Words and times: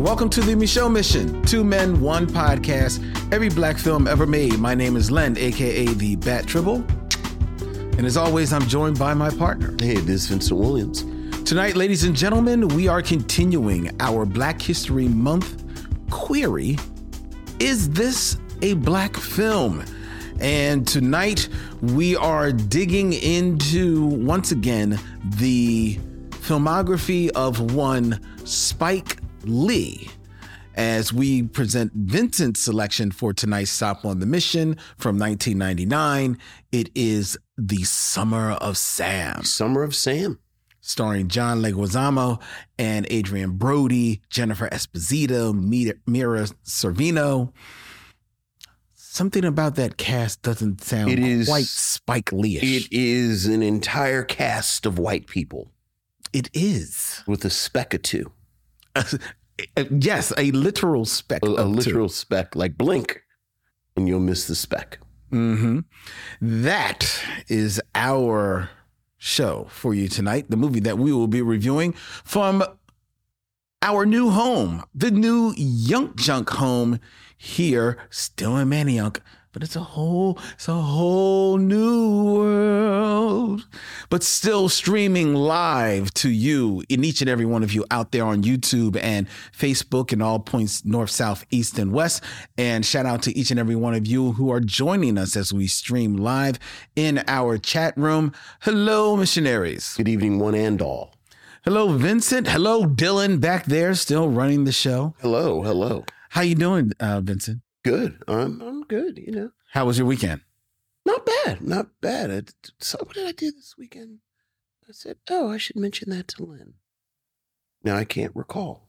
welcome 0.00 0.30
to 0.30 0.40
the 0.40 0.54
Micheaux 0.54 0.90
Mission. 0.90 1.42
Two 1.42 1.62
men, 1.62 2.00
one 2.00 2.26
podcast, 2.26 3.04
every 3.34 3.50
black 3.50 3.76
film 3.76 4.08
ever 4.08 4.26
made. 4.26 4.58
My 4.58 4.74
name 4.74 4.96
is 4.96 5.10
Len, 5.10 5.36
aka 5.36 5.84
the 5.88 6.16
Bat 6.16 6.46
Tribble. 6.46 6.76
And 7.98 8.06
as 8.06 8.16
always, 8.16 8.50
I'm 8.54 8.66
joined 8.66 8.98
by 8.98 9.12
my 9.12 9.28
partner. 9.28 9.74
Hey, 9.78 9.96
this 9.96 10.22
is 10.22 10.28
Vincent 10.28 10.58
Williams. 10.58 11.04
Tonight, 11.44 11.76
ladies 11.76 12.04
and 12.04 12.16
gentlemen, 12.16 12.68
we 12.68 12.88
are 12.88 13.02
continuing 13.02 13.90
our 14.00 14.24
Black 14.24 14.62
History 14.62 15.06
Month 15.06 15.64
query 16.08 16.78
Is 17.58 17.90
this 17.90 18.38
a 18.62 18.74
black 18.74 19.14
film? 19.16 19.84
And 20.40 20.88
tonight, 20.88 21.50
we 21.82 22.16
are 22.16 22.52
digging 22.52 23.12
into, 23.12 24.06
once 24.06 24.50
again, 24.50 24.98
the 25.36 25.98
filmography 26.30 27.28
of 27.32 27.74
one 27.74 28.18
Spike 28.44 29.19
Lee 29.44 30.08
as 30.74 31.12
we 31.12 31.42
present 31.42 31.92
Vincent's 31.94 32.60
selection 32.60 33.10
for 33.10 33.32
tonight's 33.32 33.70
Stop 33.70 34.04
on 34.04 34.20
the 34.20 34.26
Mission 34.26 34.76
from 34.96 35.18
1999. 35.18 36.38
It 36.72 36.90
is 36.94 37.36
The 37.58 37.82
Summer 37.84 38.52
of 38.52 38.76
Sam. 38.78 39.42
Summer 39.44 39.82
of 39.82 39.94
Sam. 39.94 40.38
Starring 40.80 41.28
John 41.28 41.60
Leguizamo 41.60 42.40
and 42.78 43.06
Adrien 43.12 43.52
Brody, 43.58 44.22
Jennifer 44.30 44.68
Esposito, 44.70 45.52
Mira 46.06 46.46
Sorvino. 46.64 47.52
Something 48.94 49.44
about 49.44 49.74
that 49.74 49.96
cast 49.98 50.40
doesn't 50.42 50.82
sound 50.82 51.10
It 51.10 51.18
is- 51.18 51.48
quite 51.48 51.66
Spike 51.66 52.32
Lee-ish. 52.32 52.86
It 52.86 52.88
is 52.92 53.44
an 53.46 53.62
entire 53.62 54.22
cast 54.22 54.86
of 54.86 54.98
white 54.98 55.26
people 55.26 55.70
it 56.32 56.48
is. 56.54 57.22
with 57.26 57.44
a 57.44 57.50
speck 57.50 57.92
or 57.94 57.98
two, 57.98 58.30
yes, 59.90 60.32
a 60.36 60.50
literal 60.52 61.04
speck. 61.04 61.42
a, 61.44 61.46
a 61.46 61.54
of 61.54 61.66
two. 61.68 61.74
literal 61.74 62.08
speck, 62.08 62.54
like 62.56 62.76
blink, 62.76 63.22
and 63.96 64.08
you'll 64.08 64.20
miss 64.20 64.46
the 64.46 64.54
speck. 64.54 64.98
hmm 65.30 65.80
That 66.40 67.22
is 67.48 67.80
our 67.94 68.70
show 69.18 69.66
for 69.70 69.94
you 69.94 70.08
tonight. 70.08 70.46
The 70.50 70.56
movie 70.56 70.80
that 70.80 70.98
we 70.98 71.12
will 71.12 71.28
be 71.28 71.42
reviewing 71.42 71.92
from 72.24 72.64
our 73.82 74.04
new 74.06 74.30
home, 74.30 74.84
the 74.94 75.10
new 75.10 75.54
Yunk 75.56 76.16
Junk 76.16 76.50
home 76.50 77.00
here, 77.36 77.96
still 78.10 78.56
in 78.56 78.68
Manayunk. 78.68 79.20
But 79.52 79.64
it's 79.64 79.74
a 79.74 79.80
whole, 79.80 80.38
it's 80.54 80.68
a 80.68 80.74
whole 80.74 81.58
new 81.58 82.34
world. 82.34 83.66
But 84.08 84.22
still 84.22 84.68
streaming 84.68 85.34
live 85.34 86.14
to 86.14 86.30
you 86.30 86.84
in 86.88 87.02
each 87.02 87.20
and 87.20 87.28
every 87.28 87.46
one 87.46 87.64
of 87.64 87.72
you 87.72 87.84
out 87.90 88.12
there 88.12 88.24
on 88.24 88.44
YouTube 88.44 88.96
and 89.02 89.26
Facebook 89.56 90.12
and 90.12 90.22
all 90.22 90.38
points 90.38 90.84
north, 90.84 91.10
south, 91.10 91.44
east, 91.50 91.80
and 91.80 91.92
west. 91.92 92.22
And 92.56 92.86
shout 92.86 93.06
out 93.06 93.22
to 93.24 93.36
each 93.36 93.50
and 93.50 93.58
every 93.58 93.74
one 93.74 93.94
of 93.94 94.06
you 94.06 94.32
who 94.32 94.52
are 94.52 94.60
joining 94.60 95.18
us 95.18 95.34
as 95.34 95.52
we 95.52 95.66
stream 95.66 96.16
live 96.16 96.58
in 96.94 97.24
our 97.26 97.58
chat 97.58 97.96
room. 97.96 98.32
Hello, 98.60 99.16
missionaries. 99.16 99.94
Good 99.96 100.08
evening, 100.08 100.38
one 100.38 100.54
and 100.54 100.80
all. 100.80 101.14
Hello, 101.64 101.92
Vincent. 101.96 102.46
Hello, 102.48 102.84
Dylan 102.84 103.40
back 103.40 103.66
there, 103.66 103.94
still 103.94 104.28
running 104.28 104.64
the 104.64 104.72
show. 104.72 105.14
Hello, 105.20 105.62
hello. 105.62 106.04
How 106.30 106.42
you 106.42 106.54
doing, 106.54 106.92
uh, 107.00 107.20
Vincent? 107.20 107.62
Good. 107.84 108.22
I'm 108.28 108.60
I'm 108.60 108.82
good. 108.82 109.18
You 109.18 109.32
know, 109.32 109.50
How 109.72 109.84
was 109.86 109.98
your 109.98 110.06
weekend? 110.06 110.42
not 111.06 111.24
bad, 111.26 111.62
not 111.62 111.86
bad. 112.00 112.30
I, 112.30 112.42
so 112.78 112.98
what 113.00 113.14
did 113.14 113.26
I 113.26 113.32
do 113.32 113.50
this 113.50 113.74
weekend? 113.78 114.18
I 114.88 114.92
said, 114.92 115.16
oh, 115.30 115.50
I 115.50 115.56
should 115.56 115.76
mention 115.76 116.10
that 116.10 116.28
to 116.28 116.44
Lynn. 116.44 116.74
Now 117.82 117.96
I 117.96 118.04
can't 118.04 118.34
recall. 118.36 118.86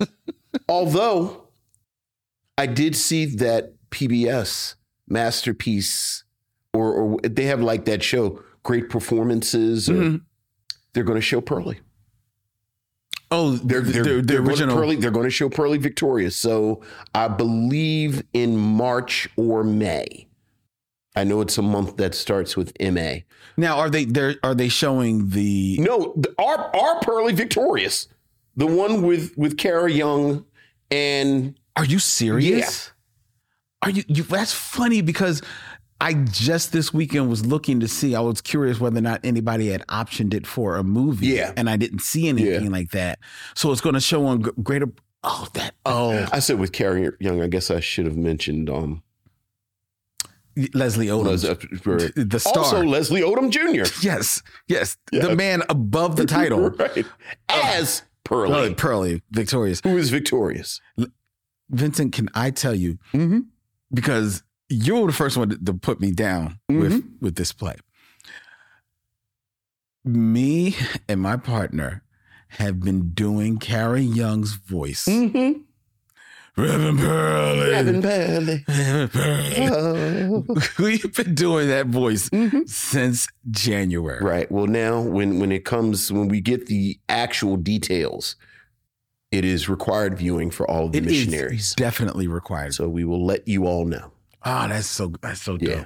Although 0.68 1.48
I 2.56 2.66
did 2.66 2.96
see 2.96 3.24
that 3.36 3.74
PBS 3.90 4.74
masterpiece, 5.06 6.24
or 6.74 6.92
or 6.92 7.18
they 7.22 7.44
have 7.44 7.60
like 7.62 7.84
that 7.86 8.02
show, 8.02 8.42
great 8.62 8.88
performances. 8.90 9.88
Or 9.88 9.94
Mhm. 9.94 10.22
They're 10.92 11.04
going 11.04 11.18
to 11.18 11.22
show 11.22 11.40
Purlie. 11.40 11.80
Oh, 13.30 13.52
They're 13.56 13.80
they're, 13.80 14.02
the, 14.02 14.14
the 14.14 14.22
they're 14.22 14.36
going 14.38 14.48
original. 14.50 14.74
to 14.76 14.80
Purlie. 14.80 14.96
They're 14.96 15.10
going 15.10 15.24
to 15.24 15.30
show 15.30 15.48
Purlie 15.48 15.78
victorious. 15.78 16.36
So 16.36 16.82
I 17.14 17.28
believe 17.28 18.22
in 18.32 18.56
March 18.56 19.28
or 19.36 19.64
May. 19.64 20.26
I 21.14 21.24
know 21.24 21.40
it's 21.40 21.58
a 21.58 21.62
month 21.62 21.96
that 21.96 22.14
starts 22.14 22.56
with 22.56 22.72
MA. 22.80 23.16
Now, 23.56 23.78
are 23.78 23.90
they 23.90 24.04
there? 24.04 24.36
Are 24.44 24.54
they 24.54 24.68
showing 24.68 25.30
the? 25.30 25.76
No, 25.80 26.12
the, 26.16 26.32
our 26.38 26.74
our 26.76 27.00
Purlie 27.00 27.32
victorious, 27.34 28.06
the 28.56 28.66
one 28.66 29.02
with 29.02 29.36
with 29.36 29.58
Kara 29.58 29.90
Young 29.90 30.44
and 30.90 31.58
Are 31.76 31.84
you 31.84 31.98
serious? 31.98 32.92
Are 33.82 33.90
you, 33.90 34.04
you? 34.08 34.22
That's 34.22 34.52
funny 34.52 35.00
because 35.02 35.42
I 36.00 36.14
just 36.14 36.72
this 36.72 36.94
weekend 36.94 37.28
was 37.28 37.44
looking 37.44 37.80
to 37.80 37.88
see. 37.88 38.14
I 38.14 38.20
was 38.20 38.40
curious 38.40 38.78
whether 38.78 38.98
or 38.98 39.02
not 39.02 39.20
anybody 39.24 39.68
had 39.68 39.84
optioned 39.88 40.32
it 40.32 40.46
for 40.46 40.76
a 40.76 40.84
movie. 40.84 41.26
Yeah. 41.28 41.52
and 41.56 41.68
I 41.68 41.76
didn't 41.76 42.00
see 42.02 42.28
anything 42.28 42.70
like 42.70 42.90
that. 42.92 43.18
So 43.56 43.72
it's 43.72 43.80
going 43.80 43.94
to 43.94 44.00
show 44.00 44.24
on 44.26 44.42
Greater. 44.62 44.86
Oh, 45.24 45.48
that. 45.54 45.74
Oh, 45.84 46.28
I 46.32 46.38
said 46.38 46.60
with 46.60 46.70
Kara 46.72 47.10
Young. 47.18 47.42
I 47.42 47.48
guess 47.48 47.70
I 47.72 47.80
should 47.80 48.06
have 48.06 48.16
mentioned 48.16 48.70
um 48.70 49.02
Leslie 50.74 51.06
Odom, 51.06 51.24
Les- 51.26 51.44
uh, 51.44 52.08
the 52.16 52.40
star. 52.40 52.58
also 52.64 52.82
Leslie 52.82 53.20
Odom 53.22 53.50
Jr. 53.50 53.90
yes, 54.06 54.42
yes, 54.66 54.96
Yeah. 55.12 55.26
the 55.26 55.36
man 55.36 55.62
above 55.68 56.16
the 56.16 56.24
title. 56.26 56.70
right 56.70 57.04
as 57.48 58.02
Purlie, 58.24 58.50
Purlie, 58.50 58.74
Purlie, 58.74 59.22
victorious. 59.30 59.80
who 59.84 59.96
is 59.96 60.10
victorious. 60.10 60.80
Vincent, 61.70 62.12
can 62.12 62.28
I 62.34 62.50
tell 62.50 62.74
you 62.74 62.98
Mm-hmm. 63.12 63.40
because 63.92 64.42
you 64.68 64.96
were 64.96 65.06
the 65.06 65.12
first 65.12 65.36
one 65.36 65.48
to, 65.50 65.56
to 65.64 65.74
put 65.74 66.00
me 66.00 66.10
down 66.12 66.58
with 66.68 67.02
with 67.20 67.34
this 67.36 67.52
play. 67.52 67.76
Me 70.04 70.74
and 71.08 71.20
my 71.20 71.36
partner 71.36 72.02
have 72.48 72.80
been 72.80 73.10
doing 73.10 73.58
Kara 73.58 74.00
Young's 74.00 74.54
voice. 74.54 75.04
Mm-hmm. 75.06 75.60
Reverend 76.60 76.98
Purlie. 76.98 77.74
Evan 77.74 78.02
Purlie. 78.02 78.64
Reverend 78.66 79.12
Purlie. 79.12 79.68
Oh. 79.70 80.44
We've 80.82 81.14
been 81.14 81.34
doing 81.34 81.68
that 81.68 81.86
voice 81.86 82.28
Mhm. 82.30 82.68
since 82.68 83.28
January. 83.50 84.20
Right. 84.24 84.50
Well, 84.50 84.66
now 84.66 85.00
when 85.00 85.38
when 85.40 85.52
it 85.52 85.64
comes 85.64 86.10
when 86.10 86.28
we 86.28 86.40
get 86.40 86.66
the 86.66 86.98
actual 87.08 87.56
details, 87.56 88.34
it 89.30 89.44
is 89.44 89.68
required 89.68 90.16
viewing 90.18 90.50
for 90.50 90.68
all 90.68 90.86
of 90.86 90.92
the 90.92 90.98
It 90.98 91.06
is 91.06 91.12
missionaries. 91.26 91.74
definitely 91.76 92.26
required. 92.26 92.74
So 92.74 92.88
we 92.88 93.04
will 93.04 93.24
let 93.24 93.46
you 93.46 93.66
all 93.66 93.84
know. 93.84 94.10
Oh, 94.44 94.68
that's 94.68 94.86
so 94.86 95.12
that's 95.20 95.42
so 95.42 95.56
dope. 95.56 95.68
Yeah. 95.68 95.84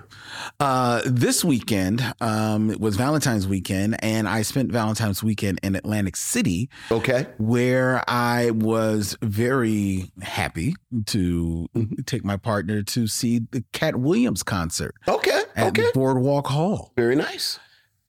Uh, 0.61 1.01
this 1.07 1.43
weekend 1.45 2.03
um, 2.21 2.71
it 2.71 2.79
was 2.81 2.97
Valentine's 2.97 3.49
weekend, 3.49 3.97
and 4.05 4.29
I 4.29 4.43
spent 4.43 4.71
Valentine's 4.71 5.23
weekend 5.23 5.59
in 5.63 5.75
Atlantic 5.75 6.17
City, 6.17 6.69
Okay. 6.91 7.27
where 7.39 8.03
I 8.09 8.51
was 8.51 9.17
very 9.23 10.11
happy 10.21 10.75
to 11.07 11.69
Mm-hmm. 11.75 12.03
take 12.07 12.25
my 12.25 12.37
partner 12.37 12.83
to 12.83 13.07
see 13.07 13.41
the 13.51 13.65
Katt 13.73 13.97
Williams 13.97 14.43
concert 14.43 14.95
Okay. 15.09 15.43
at 15.57 15.69
Okay. 15.69 15.89
Boardwalk 15.95 16.47
Hall. 16.49 16.93
Very 16.97 17.17
nice. 17.17 17.59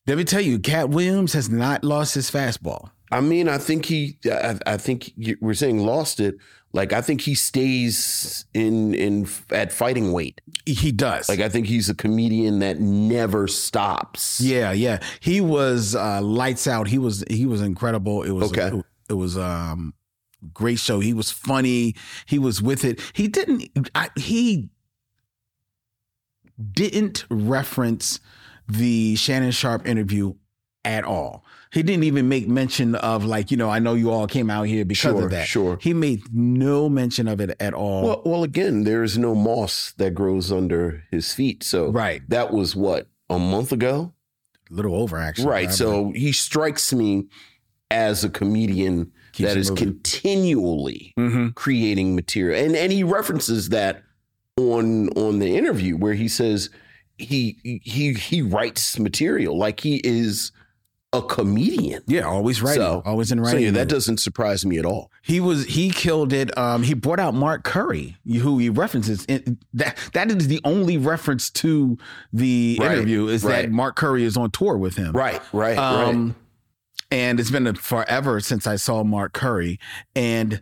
Let 0.06 0.18
me 0.18 0.26
tell 0.26 0.42
you, 0.42 0.60
Katt 0.60 0.90
Williams 0.90 1.32
has 1.34 1.50
not 1.50 1.84
lost 1.86 2.16
his 2.16 2.30
fastball. 2.30 2.90
I 3.14 3.22
mean, 3.22 3.48
I 3.48 3.58
think 3.58 3.86
he. 3.86 4.18
I, 4.26 4.58
I 4.66 4.78
think 4.78 5.12
you, 5.16 5.38
we're 5.40 5.54
saying 5.54 5.80
lost 5.80 6.20
it. 6.20 6.36
Like 6.74 6.92
I 6.92 7.02
think 7.02 7.22
he 7.22 7.36
stays 7.36 8.46
in 8.54 8.96
in 8.96 9.28
at 9.52 9.72
fighting 9.72 10.12
weight. 10.12 10.42
He 10.66 10.92
does. 10.92 11.30
Like 11.30 11.40
I 11.40 11.48
think 11.48 11.68
he's 11.68 11.88
a 11.88 11.94
comedian 11.94 12.60
that 12.60 12.80
never 12.80 13.48
stops. 13.48 14.42
Yeah, 14.42 14.72
yeah. 14.72 15.00
He 15.20 15.40
was 15.40 15.96
uh, 15.96 16.22
lights 16.22 16.66
out. 16.68 16.88
He 16.88 16.98
was 16.98 17.24
he 17.30 17.46
was 17.46 17.62
incredible. 17.62 18.24
It 18.24 18.32
was 18.32 18.52
Okay. 18.52 18.76
it, 18.76 18.86
it 19.10 19.14
was 19.14 19.38
um 19.38 19.94
great 20.52 20.80
show. 20.80 21.00
He 21.00 21.14
was 21.14 21.30
funny. 21.30 21.96
He 22.26 22.40
was 22.40 22.60
with 22.62 22.84
it. 22.84 23.00
He 23.14 23.28
didn't 23.28 23.70
I, 23.94 24.10
he 24.16 24.70
didn't 26.72 27.26
reference 27.30 28.20
the 28.68 29.16
Shannon 29.16 29.52
Sharpe 29.52 29.88
interview 29.88 30.34
at 30.84 31.04
all. 31.04 31.43
He 31.74 31.82
didn't 31.84 32.04
even 32.04 32.30
make 32.30 32.48
mention 32.48 32.94
of 32.96 33.26
like, 33.26 33.50
you 33.50 33.58
know, 33.58 33.70
I 33.70 33.80
know 33.80 33.96
you 33.96 34.12
all 34.12 34.28
came 34.28 34.50
out 34.52 34.64
here 34.68 34.86
because 34.86 35.12
Sure, 35.14 35.24
of 35.26 35.32
that. 35.32 35.48
sure. 35.48 35.78
He 35.82 35.94
made 35.94 36.22
no 36.32 36.88
mention 36.88 37.28
of 37.28 37.42
it 37.42 37.56
at 37.60 37.74
all. 37.74 38.04
Well, 38.04 38.22
well, 38.26 38.44
again, 38.44 38.84
there 38.84 39.02
is 39.04 39.18
no 39.18 39.34
moss 39.34 39.94
that 39.98 40.12
grows 40.14 40.52
under 40.52 41.04
his 41.10 41.34
feet. 41.34 41.64
So 41.64 41.90
right. 41.90 42.22
that 42.30 42.54
was 42.54 42.76
what 42.76 43.08
a 43.30 43.40
month 43.40 43.72
ago. 43.72 44.14
A 44.70 44.74
little 44.74 44.96
over 44.96 45.18
actually. 45.18 45.48
Right. 45.48 45.72
So 45.72 46.12
he 46.16 46.32
strikes 46.32 46.94
me 46.94 47.28
as 47.90 48.24
a 48.24 48.30
comedian 48.30 49.12
Keeps 49.34 49.50
that 49.50 49.58
is 49.58 49.70
moving. 49.72 49.86
continually 49.86 51.14
hmm 51.18 51.48
creating 51.50 52.16
material. 52.16 52.64
And 52.66 52.76
and 52.76 52.92
he 52.92 53.04
references 53.04 53.70
that 53.70 54.04
on 54.58 55.10
on 55.18 55.40
the 55.40 55.58
interview 55.58 55.98
where 55.98 56.14
he 56.14 56.28
says 56.28 56.70
he 57.18 57.58
he 57.84 58.14
he 58.14 58.42
writes 58.44 59.00
material 59.00 59.58
like 59.58 59.80
he 59.80 60.02
is 60.04 60.52
a 61.14 61.22
comedian. 61.22 62.02
Yeah, 62.08 62.22
always 62.28 62.62
writing, 62.62 62.82
So- 62.82 63.02
always 63.06 63.32
in 63.32 63.38
So 63.38 63.44
writing. 63.46 63.64
yeah, 63.66 63.72
that 63.72 63.88
doesn't 63.88 64.18
surprise 64.20 64.66
me 64.66 64.78
at 64.80 64.86
all. 64.86 65.12
he 65.22 65.40
was 65.40 65.66
he 65.66 65.90
killed 65.92 66.34
it. 66.34 66.56
Um, 66.58 66.84
he 66.84 66.94
brought 66.94 67.20
out 67.20 67.34
Mark 67.34 67.64
Curry, 67.64 68.18
who 68.28 68.58
he 68.58 68.70
references. 68.70 69.24
In, 69.26 69.60
that 69.74 69.98
that 70.14 70.32
is 70.32 70.48
the 70.48 70.60
only 70.66 70.98
reference 70.98 71.50
to 71.52 71.98
the 72.34 72.78
Right, 72.82 72.94
interview 72.94 73.28
is 73.28 73.44
right. 73.44 73.62
that 73.64 73.72
Mark 73.72 73.96
Curry 73.96 74.24
is 74.24 74.36
on 74.36 74.52
tour 74.52 74.76
with 74.78 74.96
him. 74.98 75.12
Right, 75.14 75.42
right, 75.54 75.78
right. 75.78 75.78
Um, 75.78 76.36
and 77.12 77.40
it's 77.40 77.52
been 77.52 77.74
forever 77.76 78.40
since 78.40 78.66
I 78.66 78.76
saw 78.76 79.04
Mark 79.04 79.34
Curry, 79.34 79.80
and 80.16 80.62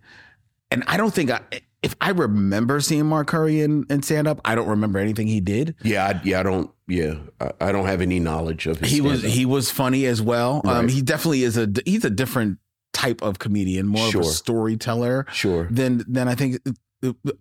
and 0.69 0.83
I 0.87 0.97
don't 0.97 1.13
think 1.13 1.31
I 1.31 1.39
if 1.83 1.95
I 1.99 2.11
remember 2.11 2.79
seeing 2.79 3.07
Mark 3.07 3.27
Curry 3.27 3.61
in, 3.61 3.85
in 3.89 4.03
stand 4.03 4.27
up, 4.27 4.39
I 4.45 4.53
don't 4.53 4.67
remember 4.67 4.99
anything 4.99 5.27
he 5.27 5.39
did. 5.39 5.75
Yeah, 5.83 6.07
I, 6.07 6.21
yeah, 6.23 6.39
I 6.39 6.43
don't. 6.43 6.69
Yeah, 6.87 7.15
I, 7.39 7.51
I 7.59 7.71
don't 7.71 7.85
have 7.85 8.01
any 8.01 8.19
knowledge 8.19 8.67
of 8.67 8.79
his 8.79 8.91
He 8.91 9.01
was 9.01 9.19
stand-up. 9.19 9.37
he 9.37 9.45
was 9.45 9.71
funny 9.71 10.05
as 10.05 10.21
well. 10.21 10.61
Um, 10.65 10.87
he 10.87 11.01
definitely 11.01 11.43
is 11.43 11.57
a 11.57 11.67
he's 11.85 12.05
a 12.05 12.09
different 12.09 12.59
type 12.93 13.21
of 13.21 13.39
comedian, 13.39 13.87
more 13.87 14.07
of 14.07 14.15
a 14.15 14.23
storyteller 14.23 15.25
sure. 15.31 15.67
than 15.71 16.03
than 16.07 16.27
I 16.27 16.35
think 16.35 16.59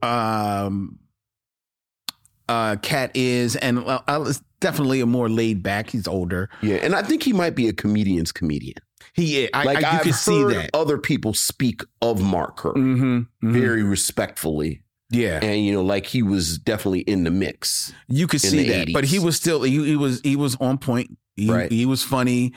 um 0.02 0.98
uh 2.48 2.76
Katt 2.76 3.10
is, 3.14 3.56
and 3.56 3.80
uh, 3.80 4.32
definitely 4.60 5.00
a 5.00 5.06
more 5.06 5.28
laid 5.28 5.62
back. 5.62 5.90
He's 5.90 6.08
older. 6.08 6.48
Yeah, 6.62 6.76
and 6.76 6.94
I 6.94 7.02
think 7.02 7.22
he 7.24 7.32
might 7.32 7.54
be 7.54 7.68
a 7.68 7.72
comedian's 7.72 8.32
comedian. 8.32 8.78
He 9.14 9.52
I, 9.52 9.64
Like 9.64 9.78
I, 9.78 9.80
you 9.80 9.86
have 9.86 10.02
can 10.02 10.12
heard 10.12 10.18
see 10.18 10.44
that. 10.44 10.70
other 10.74 10.98
people 10.98 11.34
speak 11.34 11.82
of 12.00 12.20
Mark 12.22 12.56
Curry 12.58 12.74
Mm-hmm, 12.80 13.52
very 13.52 13.82
respectfully, 13.82 14.82
yeah. 15.10 15.40
and 15.42 15.64
you 15.64 15.72
know, 15.72 15.82
like 15.82 16.06
he 16.06 16.22
was 16.22 16.58
definitely 16.58 17.00
in 17.00 17.24
the 17.24 17.30
mix. 17.30 17.92
You 18.08 18.26
could 18.26 18.40
see 18.40 18.68
that, 18.68 18.92
but 18.92 19.04
he 19.04 19.18
was 19.18 19.36
still 19.36 19.62
he, 19.62 19.84
he 19.84 19.96
was 19.96 20.20
he 20.22 20.36
was 20.36 20.56
on 20.60 20.78
point. 20.78 21.16
He, 21.36 21.50
Right. 21.50 21.70
he 21.72 21.86
was 21.86 22.02
funny. 22.04 22.52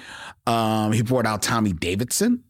Um, 0.45 0.91
he 0.91 1.01
brought 1.01 1.25
out 1.25 1.41
Tommy 1.41 1.71
Davidson, 1.73 2.43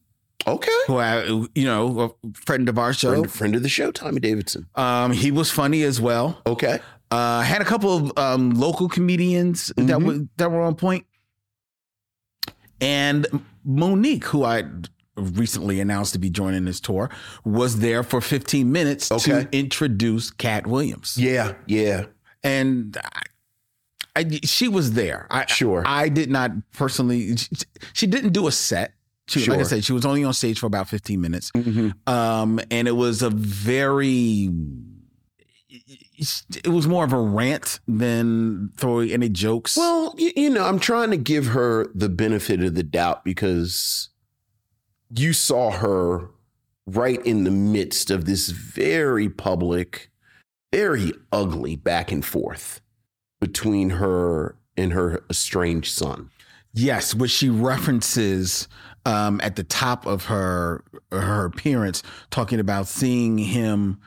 Okay, 0.47 0.71
who 0.87 0.97
I, 0.97 1.23
you 1.55 1.65
know 1.65 2.15
a 2.23 2.33
friend 2.33 2.67
of 2.69 2.77
our 2.79 2.91
show. 2.93 3.11
friend, 3.11 3.31
friend 3.31 3.55
of 3.55 3.63
the 3.63 3.69
show, 3.69 3.91
Tommy 3.91 4.19
Davidson. 4.19 4.67
Um, 4.75 5.11
he 5.13 5.31
was 5.31 5.49
funny 5.51 5.83
as 5.83 6.01
well. 6.01 6.41
Okay, 6.47 6.79
Uh, 7.11 7.41
had 7.41 7.61
a 7.61 7.65
couple 7.65 7.95
of 7.95 8.17
um, 8.17 8.51
local 8.51 8.89
comedians 8.89 9.71
that 9.77 9.99
Mhm. 9.99 10.03
were 10.05 10.27
that 10.37 10.51
were 10.51 10.61
on 10.61 10.75
point, 10.75 11.05
and 12.81 13.27
Mo'Nique, 13.67 14.25
who 14.25 14.43
I 14.43 14.63
recently 15.15 15.79
announced 15.79 16.13
to 16.13 16.19
be 16.19 16.29
joining 16.29 16.65
this 16.65 16.79
tour, 16.79 17.09
was 17.45 17.79
there 17.79 18.03
for 18.03 18.19
15 18.21 18.71
minutes 18.71 19.11
Okay. 19.11 19.43
to 19.43 19.49
introduce 19.57 20.31
Katt 20.31 20.65
Williams. 20.67 21.17
yeah, 21.17 21.53
yeah, 21.67 22.05
and 22.43 22.97
I, 23.03 23.21
I, 24.15 24.39
she 24.43 24.67
was 24.67 24.93
there. 24.93 25.27
I, 25.31 25.45
Sure. 25.47 25.83
I 25.85 26.09
did 26.09 26.29
not 26.29 26.51
personally. 26.73 27.35
She, 27.37 27.49
she 27.93 28.07
didn't 28.07 28.31
do 28.33 28.47
a 28.47 28.51
set. 28.51 28.93
She, 29.27 29.45
Like 29.45 29.59
I 29.61 29.63
said, 29.63 29.83
she 29.85 29.93
was 29.93 30.05
only 30.05 30.23
on 30.25 30.33
stage 30.33 30.59
for 30.59 30.65
about 30.65 30.89
fifteen 30.89 31.21
minutes, 31.21 31.49
Mhm. 31.55 31.93
um, 32.09 32.59
and 32.69 32.87
it 32.87 32.91
was 32.95 33.21
a 33.21 33.29
very. 33.29 34.49
It 36.63 36.69
was 36.69 36.87
more 36.87 37.03
of 37.03 37.13
a 37.13 37.19
rant 37.19 37.79
than 37.87 38.71
throwing 38.77 39.11
any 39.11 39.29
jokes. 39.29 39.77
Well, 39.77 40.13
you, 40.17 40.31
you 40.35 40.49
know, 40.49 40.65
I'm 40.65 40.79
trying 40.79 41.11
to 41.11 41.17
give 41.17 41.47
her 41.47 41.89
the 41.93 42.09
benefit 42.09 42.61
of 42.63 42.75
the 42.75 42.83
doubt 42.83 43.23
because 43.23 44.09
you 45.09 45.33
saw 45.33 45.71
her 45.71 46.29
right 46.85 47.23
in 47.25 47.43
the 47.43 47.51
midst 47.51 48.11
of 48.11 48.25
this 48.25 48.49
very 48.49 49.29
public, 49.29 50.11
very 50.73 51.13
ugly 51.31 51.75
back 51.75 52.11
and 52.11 52.25
forth 52.25 52.81
between 53.39 53.91
her 53.91 54.57
and 54.77 54.93
her 54.93 55.23
estranged 55.29 55.91
son. 55.91 56.29
Yes, 56.73 57.13
which 57.13 57.31
she 57.31 57.49
references 57.49 58.67
um, 59.05 59.39
at 59.43 59.55
the 59.55 59.63
top 59.63 60.05
of 60.05 60.25
her 60.25 60.83
her 61.11 61.45
appearance, 61.45 62.01
talking 62.31 62.59
about 62.59 62.87
seeing 62.87 63.37
him 63.37 63.99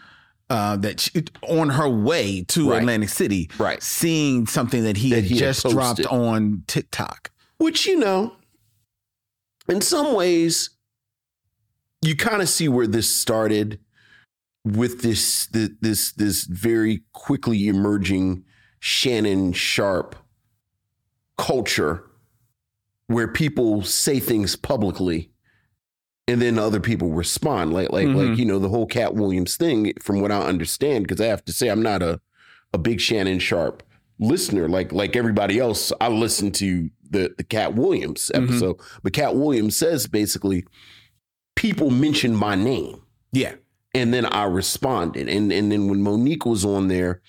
uh, 0.48 0.76
that 0.76 1.00
she, 1.00 1.24
on 1.42 1.70
her 1.70 1.88
way 1.88 2.42
to 2.44 2.70
Right. 2.70 2.78
Atlantic 2.78 3.08
City, 3.08 3.50
Right. 3.58 3.82
Seeing 3.82 4.46
something 4.46 4.84
that 4.84 4.96
he 4.96 5.10
That 5.10 5.16
had 5.16 5.24
he 5.24 5.34
had 5.38 5.54
just 5.54 5.68
dropped 5.68 6.06
on 6.06 6.62
TikTok. 6.66 7.30
Which, 7.58 7.86
you 7.86 7.98
know, 7.98 8.36
in 9.68 9.80
some 9.80 10.14
ways, 10.14 10.70
you 12.02 12.14
kind 12.14 12.42
of 12.42 12.48
see 12.48 12.68
where 12.68 12.86
this 12.86 13.12
started 13.12 13.80
with 14.64 15.02
this 15.02 15.46
th- 15.46 15.72
this 15.80 16.12
this 16.12 16.44
very 16.44 17.02
quickly 17.12 17.68
emerging 17.68 18.44
Shannon 18.78 19.52
Sharpe 19.52 20.14
culture 21.38 22.04
where 23.06 23.28
people 23.28 23.82
say 23.82 24.18
things 24.20 24.56
publicly 24.56 25.30
and 26.28 26.40
then 26.42 26.58
other 26.58 26.80
people 26.80 27.10
respond 27.10 27.72
like 27.72 27.90
like 27.92 28.08
like 28.08 28.28
Mhm. 28.28 28.36
you 28.38 28.44
know 28.44 28.58
the 28.58 28.68
whole 28.68 28.86
Katt 28.86 29.14
Williams 29.14 29.56
thing 29.56 29.92
from 30.02 30.20
what 30.20 30.32
I 30.32 30.40
understand 30.42 31.06
because 31.06 31.20
I 31.20 31.26
have 31.26 31.44
to 31.44 31.52
say 31.52 31.68
I'm 31.68 31.82
not 31.82 32.02
a 32.02 32.20
a 32.72 32.78
big 32.78 33.00
Shannon 33.00 33.38
Sharpe 33.38 33.82
listener 34.18 34.68
like 34.68 34.92
like 34.92 35.14
everybody 35.16 35.58
else 35.58 35.92
I 36.00 36.08
listen 36.08 36.50
to 36.52 36.90
the 37.08 37.32
the 37.38 37.44
Katt 37.44 37.74
Williams 37.74 38.30
Mhm. 38.34 38.44
episode 38.44 38.76
but 39.02 39.12
Katt 39.12 39.36
Williams 39.36 39.76
says 39.76 40.06
basically 40.06 40.64
people 41.54 41.90
mention 41.90 42.34
my 42.34 42.54
name 42.54 43.00
Yeah, 43.32 43.54
and 43.94 44.14
then 44.14 44.24
I 44.26 44.44
responded. 44.44 45.28
And 45.28 45.52
and 45.52 45.70
then 45.70 45.88
when 45.88 46.00
Mo'Nique 46.02 46.46
was 46.46 46.64
on 46.64 46.88
there, 46.88 47.20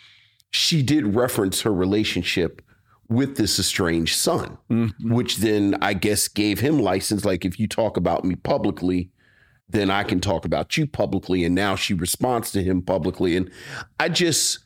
she 0.51 0.81
did 0.81 1.15
reference 1.15 1.61
her 1.61 1.73
relationship 1.73 2.61
with 3.09 3.37
this 3.37 3.57
estranged 3.59 4.15
son, 4.15 4.57
Mhm. 4.69 4.91
which 5.11 5.37
then 5.37 5.75
I 5.81 5.93
guess 5.93 6.27
gave 6.27 6.59
him 6.59 6.79
license. 6.79 7.23
Like 7.25 7.45
if 7.45 7.59
you 7.59 7.67
talk 7.67 7.95
about 7.97 8.25
me 8.25 8.35
publicly, 8.35 9.11
then 9.69 9.89
I 9.89 10.03
can 10.03 10.19
talk 10.19 10.45
about 10.45 10.77
you 10.77 10.87
publicly. 10.87 11.43
And 11.43 11.55
now 11.55 11.75
she 11.75 11.93
responds 11.93 12.51
to 12.51 12.63
him 12.63 12.81
publicly. 12.81 13.35
And 13.37 13.49
I 13.99 14.09
just 14.09 14.59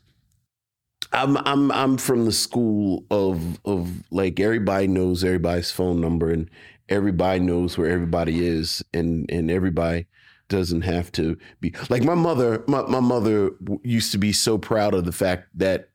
I'm 1.14 1.38
I'm 1.38 1.72
I'm 1.72 1.98
from 1.98 2.26
the 2.26 2.32
school 2.32 3.04
of 3.12 3.60
of 3.66 3.92
like 4.12 4.40
everybody 4.40 4.88
knows 4.88 5.24
everybody's 5.24 5.72
phone 5.72 6.00
number 6.00 6.32
and 6.32 6.50
everybody 6.90 7.40
knows 7.40 7.78
where 7.78 7.90
everybody 7.90 8.46
is 8.46 8.84
and 8.94 9.30
and 9.30 9.52
everybody 9.52 10.08
doesn't 10.48 10.82
have 10.82 11.12
to 11.14 11.38
be 11.60 11.74
like 11.90 12.04
my 12.04 12.16
mother 12.16 12.64
my, 12.68 12.82
my 12.84 13.00
mother 13.00 13.52
used 13.84 14.12
to 14.12 14.18
be 14.18 14.34
so 14.34 14.58
proud 14.58 14.94
of 14.94 15.06
the 15.06 15.12
fact 15.12 15.48
that 15.56 15.90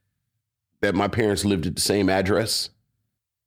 that 0.81 0.95
my 0.95 1.09
parents 1.09 1.45
lived 1.45 1.67
at 1.67 1.75
the 1.75 1.81
same 1.81 2.09
address 2.09 2.71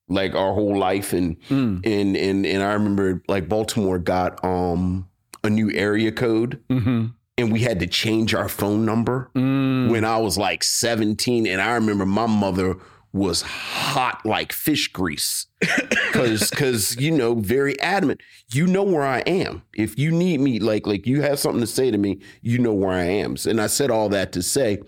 like 0.07 0.33
our 0.33 0.53
whole 0.53 0.77
life. 0.77 1.13
And 1.13 1.38
Mm. 1.50 1.86
and 1.86 2.17
and 2.17 2.45
and 2.45 2.63
I 2.63 2.74
remember 2.74 3.21
like 3.27 3.48
Baltimore 3.48 4.00
got 4.00 4.43
um 4.43 5.07
a 5.43 5.50
new 5.50 5.71
area 5.71 6.12
code. 6.12 6.59
Mm-hmm. 6.69 7.05
and 7.38 7.53
we 7.53 7.62
had 7.62 7.79
to 7.79 7.88
change 7.88 8.33
our 8.36 8.50
phone 8.50 8.86
number 8.86 9.29
Mm. 9.36 9.89
when 9.89 10.03
I 10.03 10.17
was 10.17 10.38
like 10.38 10.63
17 10.63 11.48
and 11.48 11.62
I 11.62 11.74
remember 11.75 12.05
my 12.05 12.25
mother 12.27 12.75
was 13.13 13.41
hot 13.43 14.24
like 14.25 14.51
fish 14.53 14.88
grease. 14.89 15.48
Cuz 16.12 16.50
cuz 16.51 16.95
you 17.00 17.12
know 17.12 17.36
very 17.36 17.79
adamant. 17.79 18.21
You 18.51 18.67
know 18.67 18.83
where 18.83 19.03
I 19.05 19.19
am. 19.21 19.62
If 19.75 19.98
you 19.98 20.12
need 20.12 20.39
me 20.41 20.59
like 20.59 20.86
like 20.88 21.05
you 21.07 21.21
have 21.21 21.39
something 21.39 21.62
to 21.62 21.67
say 21.67 21.91
to 21.91 21.98
me 21.98 22.19
you 22.41 22.57
know 22.59 22.74
where 22.74 22.91
I 22.91 23.03
am. 23.05 23.36
And 23.48 23.62
I 23.62 23.67
said 23.67 23.89
all 23.91 24.09
that 24.09 24.31
to 24.33 24.41
say 24.43 24.79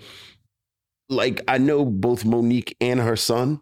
like 1.11 1.41
I 1.47 1.57
know 1.57 1.85
both 1.85 2.23
Mo'Nique 2.25 2.73
and 2.81 2.99
her 2.99 3.15
son 3.15 3.61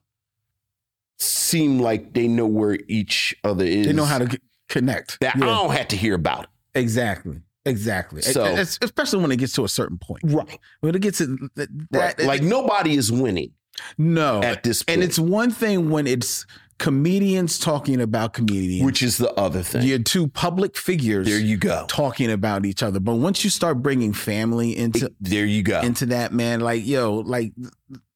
seem 1.18 1.80
like 1.80 2.14
they 2.14 2.28
know 2.28 2.48
where 2.48 2.78
each 2.88 3.36
other 3.44 3.66
is 3.66 3.88
They 3.88 3.94
know 3.94 4.06
how 4.06 4.20
to 4.20 4.30
c- 4.32 4.38
connect. 4.70 5.20
that 5.20 5.36
Yeah, 5.36 5.44
I 5.44 5.48
don't 5.48 5.72
have 5.72 5.88
to 5.90 5.98
hear 5.98 6.16
about 6.16 6.44
it 6.46 6.50
exactly, 6.80 7.42
exactly. 7.66 8.22
So- 8.22 8.46
especially 8.82 9.22
when 9.22 9.32
it 9.32 9.38
gets 9.38 9.54
to 9.54 9.66
a 9.66 9.70
certain 9.70 9.98
point. 9.98 10.22
right, 10.26 10.60
When 10.82 10.96
it 10.96 11.02
gets 11.02 11.18
to 11.18 11.50
that, 11.56 11.70
right. 11.92 12.16
that- 12.16 12.26
like 12.26 12.42
nobody 12.42 12.96
is 12.96 13.12
winning 13.12 13.52
no, 13.98 14.42
at 14.44 14.64
this 14.64 14.84
point 14.84 14.96
and 14.96 15.04
it's 15.04 15.18
one 15.20 15.52
thing 15.52 15.90
when 15.90 16.06
it's 16.08 16.46
comedians 16.80 17.60
talking 17.60 18.02
about 18.02 18.34
comedians, 18.34 18.84
which 18.86 19.04
is 19.04 19.18
the 19.18 19.32
other 19.34 19.62
thing 19.62 19.84
you're 19.86 20.00
two 20.00 20.28
public 20.30 20.76
figures 20.78 21.28
There 21.28 21.38
you 21.40 21.58
go. 21.58 21.86
talking 21.88 22.32
about 22.32 22.66
each 22.66 22.82
other. 22.82 23.00
But 23.00 23.16
once 23.16 23.44
you 23.44 23.50
start 23.50 23.84
bringing 23.84 24.14
family 24.14 24.76
into 24.76 25.12
There 25.22 25.46
you 25.46 25.62
go. 25.62 25.82
into 25.82 26.08
that, 26.08 26.34
man, 26.34 26.62
like 26.62 26.86
yo, 26.88 27.16
like 27.20 27.54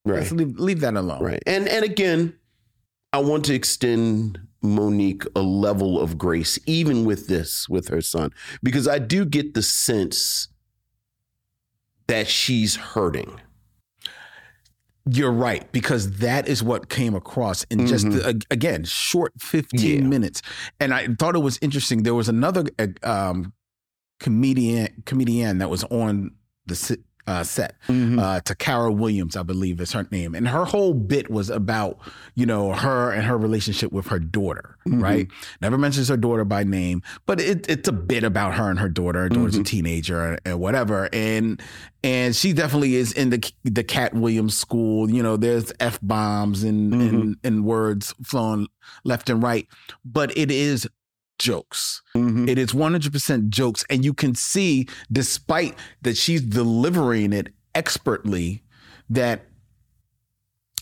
let's 0.06 0.32
Right. 0.32 0.40
leave, 0.40 0.58
leave 0.60 0.80
that 0.82 0.96
alone. 0.96 1.22
Right. 1.22 1.44
And 1.46 1.68
and 1.68 1.86
again, 1.86 2.34
I 3.12 3.20
want 3.20 3.46
to 3.46 3.54
extend 3.54 4.40
Mo'Nique 4.64 5.28
a 5.36 5.42
level 5.42 6.00
of 6.02 6.18
grace, 6.18 6.58
even 6.66 7.06
with 7.06 7.28
this, 7.28 7.68
with 7.70 7.90
her 7.90 8.02
son, 8.02 8.32
because 8.64 8.88
I 8.88 8.98
do 8.98 9.26
get 9.26 9.54
the 9.54 9.62
sense 9.62 10.48
that 12.08 12.28
she's 12.28 12.76
hurting. 12.76 13.40
You're 15.06 15.34
right 15.34 15.70
because 15.74 16.12
that 16.20 16.48
is 16.48 16.64
what 16.64 16.88
came 16.90 17.14
across 17.14 17.66
in 17.66 17.88
just 17.88 18.06
Mhm. 18.06 18.14
the, 18.14 18.46
again 18.52 18.86
short 18.86 19.34
15 19.40 20.02
Yeah. 20.04 20.08
minutes, 20.08 20.42
and 20.80 20.94
I 20.94 21.08
thought 21.20 21.36
it 21.36 21.40
was 21.40 21.60
interesting. 21.62 22.04
There 22.04 22.16
was 22.16 22.30
another 22.30 22.64
um, 23.04 23.52
comedian 24.22 25.04
comedian 25.06 25.58
that 25.58 25.70
was 25.70 25.84
on 25.86 26.32
the 26.66 26.76
uh, 27.28 27.44
set. 27.44 27.76
Uh, 28.20 28.40
Takara 28.42 28.96
Williams, 28.96 29.36
I 29.36 29.44
believe, 29.44 29.80
is 29.80 29.92
her 29.94 30.06
name, 30.12 30.36
and 30.36 30.48
her 30.48 30.66
whole 30.66 30.94
bit 30.94 31.30
was 31.30 31.50
about 31.50 32.00
you 32.36 32.46
know 32.46 32.74
her 32.74 33.12
and 33.12 33.24
her 33.26 33.38
relationship 33.38 33.92
with 33.92 34.08
her 34.08 34.20
daughter. 34.20 34.78
Right, 34.86 35.28
never 35.62 35.78
mentions 35.78 36.10
her 36.10 36.18
daughter 36.18 36.44
by 36.44 36.64
name, 36.64 37.02
but 37.26 37.40
it, 37.40 37.70
it's 37.70 37.88
a 37.88 37.94
bit 37.94 38.24
about 38.26 38.56
her 38.56 38.70
and 38.70 38.80
her 38.80 38.90
daughter. 38.90 39.22
Her 39.22 39.30
daughter's 39.30 39.56
a 39.56 39.64
teenager 39.64 40.38
and 40.44 40.60
whatever, 40.60 41.08
and 41.14 41.62
and 42.04 42.36
she 42.36 42.52
definitely 42.52 42.96
is 42.96 43.14
in 43.14 43.30
the 43.30 43.52
the 43.64 43.84
Katt 43.84 44.14
Williams 44.14 44.58
school. 44.58 45.10
You 45.10 45.24
know, 45.24 45.38
there's 45.38 45.72
f 45.80 46.00
bombs 46.02 46.64
and, 46.64 46.94
and 46.94 47.38
and 47.44 47.64
words 47.64 48.14
flowing 48.24 48.68
left 49.06 49.30
and 49.30 49.42
right, 49.42 49.68
but 50.04 50.38
it 50.38 50.52
is 50.52 50.88
jokes. 51.44 52.02
Mhm. 52.16 52.48
It 52.50 52.58
is 52.58 52.74
100% 52.74 53.50
jokes. 53.50 53.84
And 53.90 54.04
you 54.06 54.14
can 54.14 54.34
see, 54.36 54.88
despite 55.12 55.76
that 56.02 56.18
she's 56.18 56.42
delivering 56.42 57.34
it 57.34 57.50
expertly, 57.76 58.64
that 59.10 59.46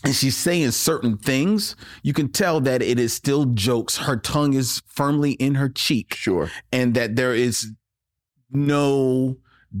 and 0.04 0.14
she's 0.16 0.36
saying 0.36 0.72
certain 0.72 1.16
things, 1.16 1.76
you 2.02 2.12
can 2.12 2.28
tell 2.28 2.60
that 2.62 2.82
it 2.82 2.98
is 2.98 3.12
still 3.12 3.44
jokes. 3.44 3.98
Her 3.98 4.16
tongue 4.16 4.52
is 4.54 4.82
firmly 4.86 5.32
in 5.32 5.54
her 5.54 5.68
cheek, 5.68 6.14
Sure. 6.14 6.50
and 6.72 6.94
that 6.94 7.14
there 7.14 7.34
is 7.34 7.70
no 8.50 9.36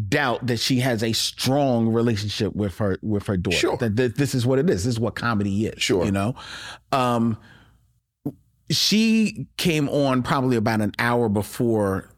doubt 0.08 0.46
that 0.46 0.58
she 0.60 0.78
has 0.78 1.02
a 1.02 1.12
strong 1.12 1.88
relationship 1.88 2.54
with 2.54 2.78
her 2.78 2.98
with 3.02 3.26
her 3.26 3.36
daughter. 3.36 3.56
Sure. 3.56 3.76
That, 3.78 3.96
that 3.96 4.16
this 4.16 4.34
is 4.34 4.46
what 4.46 4.58
it 4.60 4.70
is. 4.70 4.84
This 4.84 4.94
is 4.94 5.00
what 5.00 5.16
comedy 5.16 5.66
is. 5.66 5.82
Sure. 5.82 6.04
You 6.04 6.12
know? 6.12 6.34
Um 6.92 7.36
she 8.76 9.46
came 9.56 9.88
on 9.88 10.22
probably 10.22 10.56
about 10.56 10.80
an 10.80 10.92
hour 10.98 11.28
before 11.28 12.10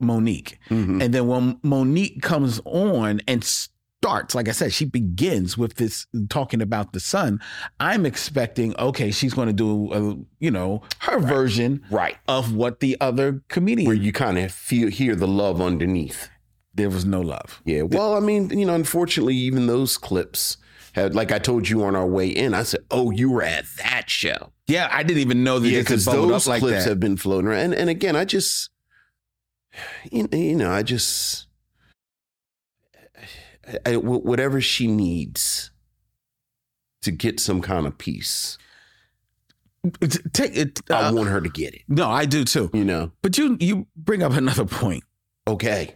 Mo'Nique. 0.00 0.58
Mhm. 0.68 1.02
And 1.02 1.14
then 1.14 1.26
when 1.26 1.58
Mo'Nique 1.62 2.20
comes 2.22 2.60
on 2.64 3.20
and 3.26 3.42
starts, 3.42 4.34
like 4.34 4.48
I 4.48 4.52
said, 4.52 4.72
she 4.72 4.84
begins 4.84 5.56
with 5.56 5.76
this 5.76 6.06
talking 6.28 6.60
about 6.60 6.92
the 6.92 7.00
son. 7.00 7.40
I'm 7.80 8.04
expecting, 8.04 8.76
okay, 8.78 9.10
she's 9.10 9.32
going 9.32 9.48
to 9.48 9.54
do, 9.54 9.92
a, 9.92 10.16
you 10.38 10.50
know, 10.50 10.82
her 11.00 11.18
version 11.18 11.82
Right. 11.90 12.16
of 12.28 12.54
what 12.54 12.80
the 12.80 12.96
other 13.00 13.42
comedian. 13.48 13.86
Where 13.86 13.96
you 13.96 14.12
kind 14.12 14.38
of 14.38 14.52
feel 14.52 14.90
hear 14.90 15.16
the 15.16 15.28
love 15.28 15.60
underneath. 15.60 16.28
there 16.74 16.90
was 16.90 17.06
no 17.06 17.22
love. 17.22 17.62
Yeah. 17.64 17.82
Well, 17.82 18.14
I 18.14 18.20
mean, 18.20 18.50
you 18.50 18.66
know, 18.66 18.74
unfortunately, 18.74 19.34
even 19.34 19.66
those 19.66 19.96
clips 19.96 20.58
had, 20.96 21.14
like 21.14 21.30
I 21.30 21.38
told 21.38 21.68
you 21.68 21.84
on 21.84 21.94
our 21.94 22.06
way 22.06 22.28
in, 22.28 22.54
I 22.54 22.62
said, 22.64 22.80
"Oh, 22.90 23.10
you 23.12 23.30
were 23.30 23.42
at 23.42 23.64
that 23.78 24.10
show." 24.10 24.52
Yeah, 24.66 24.88
I 24.90 25.02
didn't 25.04 25.20
even 25.20 25.44
know 25.44 25.58
that 25.60 25.68
Yeah, 25.68 25.80
because 25.80 26.04
those 26.04 26.46
up 26.46 26.50
like 26.50 26.60
clips 26.60 26.84
that. 26.84 26.90
have 26.90 26.98
been 27.00 27.16
floating 27.16 27.48
around. 27.48 27.60
And, 27.60 27.74
and 27.74 27.90
again, 27.90 28.16
I 28.16 28.24
just, 28.24 28.70
you 30.10 30.28
you 30.32 30.56
know, 30.56 30.70
I 30.72 30.82
just, 30.82 31.46
I, 33.86 33.92
I- 33.92 33.96
whatever 33.96 34.60
she 34.60 34.86
needs 34.88 35.70
to 37.02 37.10
get 37.12 37.38
some 37.40 37.60
kind 37.62 37.86
of 37.86 37.96
peace, 37.98 38.58
Take 40.32 40.56
it. 40.56 40.80
I 40.90 40.94
uh, 40.94 41.12
want 41.12 41.28
her 41.28 41.40
to 41.40 41.48
get 41.48 41.72
it. 41.74 41.82
no, 41.86 42.10
I 42.10 42.24
do 42.24 42.44
too. 42.44 42.70
You 42.74 42.84
know? 42.84 43.12
But 43.22 43.38
you 43.38 43.56
you 43.60 43.86
bring 43.94 44.20
up 44.20 44.32
another 44.32 44.64
point. 44.64 45.04
Okay. 45.46 45.94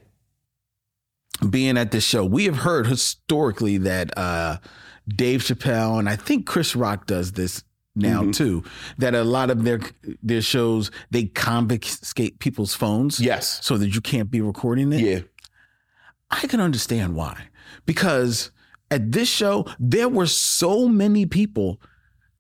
being 1.49 1.77
at 1.77 1.91
this 1.91 2.05
show, 2.05 2.25
we 2.25 2.45
have 2.45 2.59
heard 2.59 2.87
historically 2.87 3.79
that 3.79 4.17
uh, 4.17 4.59
Dave 5.09 5.41
Chappelle 5.43 5.99
and 5.99 6.09
I 6.09 6.17
think 6.17 6.47
Chris 6.47 6.77
Rock 6.77 7.07
does 7.07 7.33
this 7.33 7.65
now 7.97 8.23
Mhm. 8.23 8.35
too. 8.35 8.65
That 8.99 9.15
a 9.15 9.25
lot 9.25 9.51
of 9.51 9.65
their 9.65 9.81
their 10.23 10.43
shows 10.43 10.91
they 11.11 11.25
confiscate 11.25 12.39
people's 12.39 12.75
phones, 12.75 13.19
Yes. 13.21 13.59
so 13.63 13.77
that 13.79 13.95
you 13.95 14.01
can't 14.01 14.31
be 14.31 14.41
recording 14.41 14.93
it. 14.93 15.01
Yeah. 15.01 15.21
I 16.31 16.47
can 16.47 16.61
understand 16.61 17.15
why, 17.17 17.49
because 17.87 18.51
at 18.91 19.11
this 19.13 19.29
show 19.29 19.67
there 19.81 20.09
were 20.09 20.27
so 20.27 20.89
many 20.89 21.27
people 21.27 21.81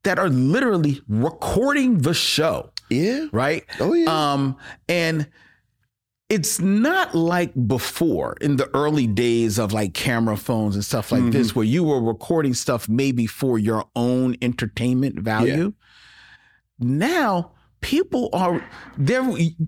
that 0.04 0.18
are 0.18 0.28
literally 0.30 1.00
recording 1.08 1.98
the 1.98 2.14
show, 2.14 2.70
Yeah. 2.88 3.26
right? 3.32 3.64
Oh 3.80 3.92
yeah. 3.92 4.32
Um, 4.32 4.56
and 4.88 5.26
it's 6.30 6.60
not 6.60 7.14
like 7.14 7.52
before 7.66 8.36
in 8.40 8.56
the 8.56 8.70
early 8.74 9.06
days 9.06 9.58
of 9.58 9.72
like 9.72 9.92
camera 9.94 10.36
phones 10.36 10.76
and 10.76 10.84
stuff 10.84 11.10
like 11.10 11.30
this, 11.32 11.48
mm-hmm. 11.48 11.58
where 11.58 11.66
you 11.66 11.82
were 11.84 12.00
recording 12.00 12.54
stuff 12.54 12.88
maybe 12.88 13.26
for 13.26 13.58
your 13.58 13.84
own 13.96 14.36
entertainment 14.40 15.18
value. 15.18 15.72
Now 16.78 17.52
people 17.80 18.30
are 18.32 18.64
there 18.96 19.22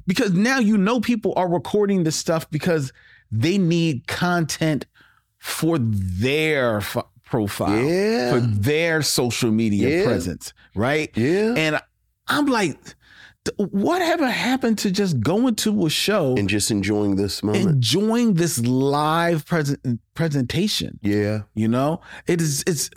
because 0.06 0.32
now 0.32 0.58
you 0.58 0.78
know 0.78 1.00
people 1.00 1.32
are 1.36 1.48
recording 1.48 2.04
this 2.04 2.16
stuff 2.16 2.48
because 2.50 2.92
they 3.30 3.58
need 3.58 4.06
content 4.06 4.86
for 5.38 5.78
their 5.78 6.76
f- 6.78 6.96
profile, 7.24 7.82
Yeah. 7.82 8.32
for 8.32 8.40
their 8.40 9.02
social 9.02 9.50
media 9.50 9.88
Yeah. 9.88 10.04
presence, 10.04 10.52
right? 10.74 11.10
yeah. 11.16 11.54
And 11.56 11.80
I'm 12.28 12.46
like, 12.46 12.78
whatever 13.56 14.28
happened 14.28 14.78
to 14.78 14.90
just 14.90 15.20
going 15.20 15.54
to 15.56 15.86
a 15.86 15.90
show, 15.90 16.36
and 16.36 16.48
just 16.48 16.70
enjoying 16.70 17.16
this 17.16 17.42
moment. 17.42 17.68
enjoying 17.68 18.34
this 18.34 18.58
live 18.64 19.44
present 19.46 20.00
presentation? 20.14 20.98
yeah. 21.02 21.42
You 21.54 21.68
know, 21.68 22.00
it 22.26 22.40
is. 22.40 22.62
It's. 22.66 22.90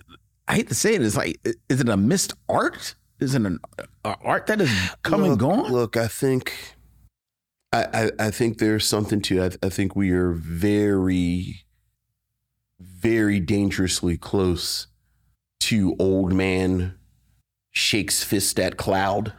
I 0.48 0.56
hate 0.56 0.68
to 0.68 0.76
say 0.76 0.94
it. 0.94 1.02
It's 1.02 1.18
like, 1.18 1.40
is 1.70 1.82
it 1.82 1.90
a 1.90 1.98
missed 1.98 2.34
art? 2.48 2.94
Is 3.20 3.34
it 3.34 3.42
an 3.42 3.60
a 4.04 4.16
art 4.22 4.48
that 4.48 4.62
is 4.62 4.72
come 5.02 5.24
and 5.24 5.40
gone? 5.40 5.72
Look, 5.72 5.98
I 5.98 6.08
think, 6.08 6.54
I, 7.74 7.86
I, 8.20 8.28
I 8.28 8.32
think 8.32 8.60
there's 8.60 8.86
something 8.86 9.22
to. 9.24 9.44
I, 9.44 9.52
I 9.64 9.70
think 9.70 9.96
we 9.96 10.12
are 10.12 10.32
very, 10.32 11.66
very 12.80 13.40
dangerously 13.40 14.18
close 14.18 14.88
to 15.62 15.96
old 15.98 16.32
man 16.32 16.94
shakes 17.72 18.24
fist 18.24 18.60
at 18.60 18.78
cloud. 18.78 19.34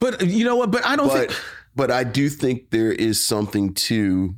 But 0.00 0.22
uh, 0.22 0.26
you 0.26 0.44
know 0.44 0.56
what? 0.56 0.70
But 0.70 0.84
I 0.86 0.96
don't 0.96 1.08
But 1.08 1.30
think. 1.30 1.40
but 1.74 1.90
I 1.90 2.04
do 2.04 2.28
think 2.28 2.70
there 2.70 2.92
is 2.92 3.22
something 3.22 3.74
to 3.74 4.34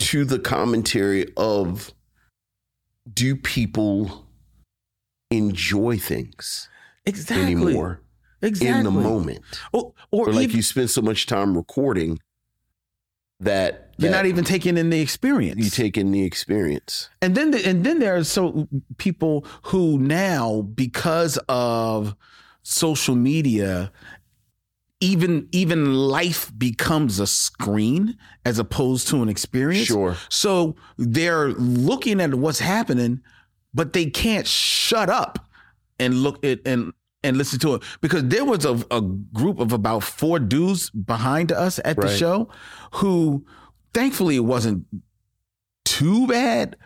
to 0.00 0.24
the 0.24 0.38
commentary 0.38 1.26
of 1.36 1.92
do 3.12 3.36
people 3.36 4.26
enjoy 5.30 5.98
things 5.98 6.68
Exactly. 7.06 7.42
anymore 7.52 8.00
Exactly. 8.42 8.78
in 8.78 8.84
the 8.84 8.90
moment? 8.90 9.40
Or, 9.72 9.92
or, 10.10 10.28
or 10.28 10.32
like 10.32 10.44
even, 10.44 10.56
you 10.56 10.62
spend 10.62 10.90
so 10.90 11.02
much 11.02 11.26
time 11.26 11.56
recording 11.56 12.18
that, 13.40 13.92
you're 13.98 14.10
that 14.10 14.16
not 14.16 14.26
even 14.26 14.44
taking 14.44 14.78
in 14.78 14.90
the 14.90 15.00
experience. 15.00 15.62
you 15.62 15.70
take 15.70 15.98
in 15.98 16.12
the 16.12 16.24
experience. 16.24 17.10
And 17.20 17.34
then 17.34 17.50
the, 17.50 17.66
and 17.66 17.84
then 17.84 17.98
there 17.98 18.16
are 18.16 18.24
so 18.24 18.68
people 18.96 19.44
who 19.64 19.98
now 19.98 20.62
because 20.62 21.38
of 21.48 22.16
social 22.62 23.14
media 23.14 23.92
even 25.00 25.48
even 25.52 25.94
life 25.94 26.52
becomes 26.56 27.18
a 27.18 27.26
screen 27.26 28.16
as 28.44 28.58
opposed 28.58 29.08
to 29.08 29.22
an 29.22 29.28
experience. 29.28 29.86
Sure. 29.86 30.16
So 30.28 30.76
they're 30.98 31.48
looking 31.50 32.20
at 32.20 32.34
what's 32.34 32.60
happening 32.60 33.22
but 33.74 33.92
they 33.92 34.06
can't 34.06 34.46
shut 34.46 35.08
up 35.08 35.38
and 35.98 36.14
look 36.14 36.44
at 36.44 36.60
and 36.66 36.92
and 37.22 37.36
listen 37.36 37.58
to 37.58 37.74
it 37.74 37.82
because 38.00 38.24
there 38.24 38.44
was 38.44 38.64
a, 38.64 38.82
a 38.90 39.02
group 39.02 39.58
of 39.58 39.72
about 39.72 40.02
four 40.02 40.38
dudes 40.38 40.90
behind 40.90 41.52
us 41.52 41.78
at 41.84 41.96
the 42.00 42.08
show 42.16 42.48
who 42.94 43.44
thankfully 43.92 44.36
it 44.36 44.40
wasn't 44.40 44.86
too 45.84 46.26
bad 46.26 46.76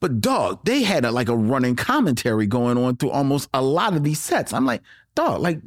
but 0.00 0.20
dog 0.20 0.64
they 0.64 0.82
had 0.82 1.04
a, 1.04 1.12
like 1.12 1.28
a 1.28 1.36
running 1.36 1.76
commentary 1.76 2.46
going 2.46 2.76
on 2.76 2.96
through 2.96 3.10
almost 3.10 3.48
a 3.54 3.62
lot 3.62 3.94
of 3.94 4.02
these 4.02 4.18
sets 4.18 4.52
i'm 4.52 4.66
like 4.66 4.82
dog 5.14 5.40
like 5.40 5.60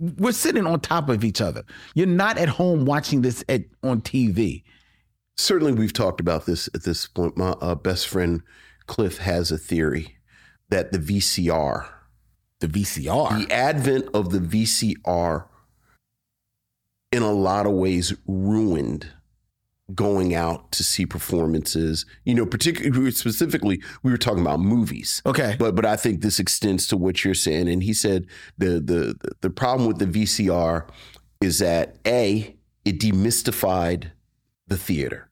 we're 0.00 0.32
sitting 0.32 0.66
on 0.66 0.80
top 0.80 1.08
of 1.08 1.22
each 1.22 1.40
other. 1.40 1.62
You're 1.94 2.06
not 2.06 2.38
at 2.38 2.48
home 2.48 2.84
watching 2.86 3.22
this 3.22 3.44
at 3.48 3.62
on 3.82 4.00
tv 4.00 4.62
Certainly, 5.40 5.72
we've 5.72 5.94
talked 5.94 6.20
about 6.20 6.44
this 6.44 6.68
at 6.74 6.82
this 6.82 7.06
point. 7.06 7.34
My 7.34 7.52
uh, 7.62 7.74
best 7.74 8.06
friend 8.06 8.42
Cliff 8.86 9.16
has 9.18 9.50
a 9.50 9.56
theory 9.56 10.18
that 10.68 10.92
the 10.92 10.98
VCR, 10.98 11.88
the 12.58 12.66
vcr 12.66 13.46
the 13.46 13.50
advent 13.50 14.10
of 14.12 14.32
the 14.32 14.38
VCR, 14.38 15.46
in 17.10 17.22
a 17.22 17.32
lot 17.32 17.64
of 17.64 17.72
ways 17.72 18.12
ruined 18.26 19.08
going 19.94 20.34
out 20.34 20.70
to 20.72 20.84
see 20.84 21.06
performances. 21.06 22.04
You 22.24 22.34
know, 22.34 22.46
particularly 22.46 23.10
specifically, 23.12 23.82
we 24.02 24.10
were 24.10 24.18
talking 24.18 24.40
about 24.40 24.60
movies. 24.60 25.22
okay 25.26 25.56
But 25.58 25.74
but 25.74 25.84
I 25.86 25.96
think 25.96 26.20
this 26.22 26.38
extends 26.38 26.86
to 26.88 26.96
what 26.96 27.24
you're 27.24 27.34
saying. 27.34 27.68
And 27.68 27.82
he 27.82 27.94
said 27.94 28.26
the 28.58 28.80
the 28.80 29.16
the 29.40 29.50
problem 29.50 29.86
with 29.88 29.98
the 29.98 30.06
VCR 30.06 30.88
is 31.40 31.58
that 31.58 31.96
a 32.06 32.54
it 32.84 32.98
demystified 33.00 34.10
the 34.68 34.76
theater 34.76 35.28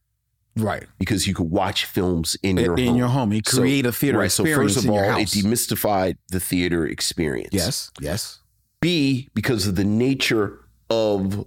right 0.57 0.87
because 0.99 1.27
you 1.29 1.35
could 1.35 1.51
watch 1.51 1.85
films 1.85 2.37
in 2.43 2.57
your 2.57 2.77
in 2.77 2.89
home. 2.89 2.97
your 2.97 3.07
home 3.09 3.33
you 3.33 3.41
So- 3.47 3.59
create 3.59 3.87
a 3.87 3.93
theater 3.93 4.19
right. 4.19 4.33
So 4.33 4.45
first 4.45 4.77
of 4.77 4.91
all, 4.91 4.99
it 5.19 5.29
demystified 5.29 6.17
the 6.31 6.41
theater 6.41 6.87
experience. 6.87 7.51
yes 7.53 7.91
yes 8.01 8.41
B 8.81 9.29
because 9.35 9.67
of 9.67 9.75
the 9.77 9.85
nature 9.85 10.61
of 10.91 11.47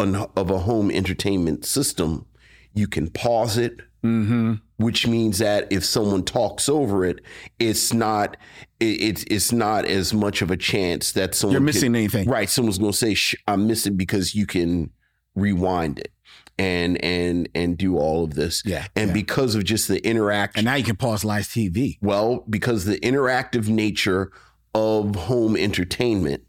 an, 0.00 0.16
of 0.36 0.50
a 0.50 0.58
home 0.60 0.90
entertainment 0.90 1.64
system, 1.64 2.26
you 2.74 2.86
can 2.88 3.08
pause 3.10 3.56
it, 3.58 3.80
Mm-hmm. 4.02 4.54
which 4.78 5.06
means 5.06 5.36
that 5.40 5.70
if 5.70 5.84
someone 5.84 6.24
talks 6.24 6.70
over 6.70 7.04
it, 7.04 7.18
it's 7.58 7.92
not 7.92 8.38
it's 8.80 9.24
it's 9.24 9.52
not 9.52 9.84
as 9.84 10.14
much 10.14 10.40
of 10.40 10.50
a 10.50 10.56
chance 10.56 11.12
that 11.12 11.34
someone 11.34 11.52
You're 11.52 11.58
can- 11.60 11.64
missing 11.66 11.94
anything. 11.94 12.26
right. 12.26 12.48
Someone's 12.48 12.78
going 12.78 12.92
to 12.92 12.96
say 12.96 13.12
Shh, 13.12 13.34
I'm 13.46 13.66
missing 13.66 13.98
because 13.98 14.34
you 14.34 14.46
can 14.46 14.88
rewind 15.34 15.98
it 15.98 16.10
and 16.58 16.96
and 17.04 17.46
and 17.54 17.76
do 17.76 17.98
all 17.98 18.24
of 18.24 18.32
this, 18.36 18.62
Yeah. 18.64 18.86
and 18.96 19.08
yeah. 19.08 19.12
because 19.14 19.54
of 19.54 19.64
just 19.64 19.86
the 19.86 19.98
interaction. 20.02 20.60
and 20.60 20.64
now 20.64 20.76
you 20.76 20.84
can 20.84 20.96
pause 20.96 21.22
live 21.22 21.44
TV. 21.44 21.98
Well, 22.00 22.46
because 22.48 22.86
the 22.86 22.98
interactive 23.00 23.68
nature 23.68 24.32
of 24.74 25.14
home 25.14 25.58
entertainment, 25.58 26.44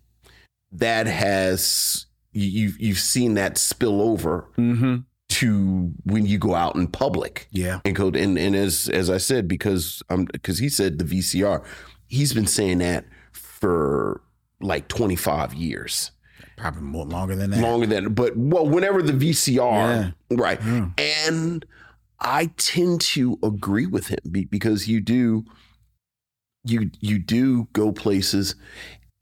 that 0.72 1.06
has 1.06 2.06
you've 2.34 2.80
you've 2.80 3.00
seen 3.00 3.34
that 3.36 3.58
spill 3.58 4.02
over 4.02 4.48
Mm-hmm. 4.58 4.98
to 5.30 5.92
when 6.04 6.26
you 6.26 6.38
go 6.38 6.56
out 6.56 6.76
in 6.76 6.88
public 6.88 7.48
Yeah. 7.52 7.80
and 7.86 7.96
go 7.96 8.08
and 8.10 8.38
and 8.38 8.56
as 8.56 8.90
as 8.90 9.10
I 9.10 9.18
said 9.18 9.48
because 9.48 10.02
um 10.10 10.26
because 10.26 10.60
he 10.60 10.70
said 10.70 11.00
the 11.00 11.06
VCR, 11.06 11.64
he's 12.08 12.34
been 12.34 12.48
saying 12.48 12.80
that 12.80 13.06
for 13.32 14.22
like 14.62 14.88
twenty 14.88 15.16
five 15.16 15.54
years, 15.54 16.12
Probably 16.58 16.82
more 16.84 17.06
longer 17.06 17.36
than 17.36 17.50
that. 17.52 17.62
longer 17.62 17.88
than 17.88 18.14
but 18.14 18.36
well 18.38 18.68
whenever 18.68 19.02
the 19.02 19.14
VCR 19.14 20.14
right 20.32 20.60
Mm. 20.60 21.00
and 21.00 21.66
I 22.20 22.52
tend 22.58 23.02
to 23.02 23.40
agree 23.42 23.88
with 23.88 24.08
him 24.08 24.20
because 24.50 24.88
you 24.88 25.02
do 25.02 25.44
you 26.64 26.92
you 27.00 27.18
do 27.20 27.68
go 27.74 27.92
places. 27.92 28.56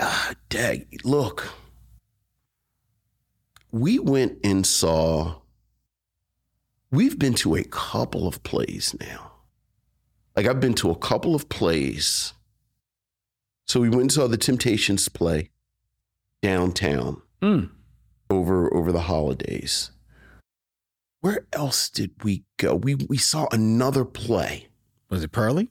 Ah, 0.01 0.33
dag, 0.49 0.87
look, 1.03 1.49
we 3.71 3.99
went 3.99 4.37
and 4.43 4.65
saw. 4.65 5.35
We've 6.91 7.19
been 7.19 7.35
to 7.35 7.55
a 7.55 7.63
couple 7.63 8.27
of 8.27 8.41
plays 8.43 8.95
now. 8.99 9.31
Like 10.35 10.47
I've 10.47 10.59
been 10.59 10.73
to 10.75 10.89
a 10.89 10.95
couple 10.95 11.35
of 11.35 11.49
plays. 11.49 12.33
So 13.67 13.79
we 13.81 13.89
went 13.89 14.01
and 14.01 14.11
saw 14.11 14.27
the 14.27 14.37
Temptations 14.37 15.07
play 15.09 15.51
downtown 16.41 17.21
Mm. 17.41 17.69
over 18.29 18.73
over 18.73 18.91
the 18.91 19.01
holidays. 19.01 19.91
Where 21.21 21.45
else 21.53 21.89
did 21.89 22.11
we 22.23 22.43
go? 22.57 22.75
We 22.75 22.95
we 22.95 23.17
saw 23.17 23.47
another 23.51 24.03
play. 24.05 24.67
Was 25.09 25.23
it 25.23 25.31
Purlie? 25.31 25.69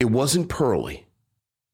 It 0.00 0.06
wasn't 0.06 0.48
Purlie. 0.48 1.06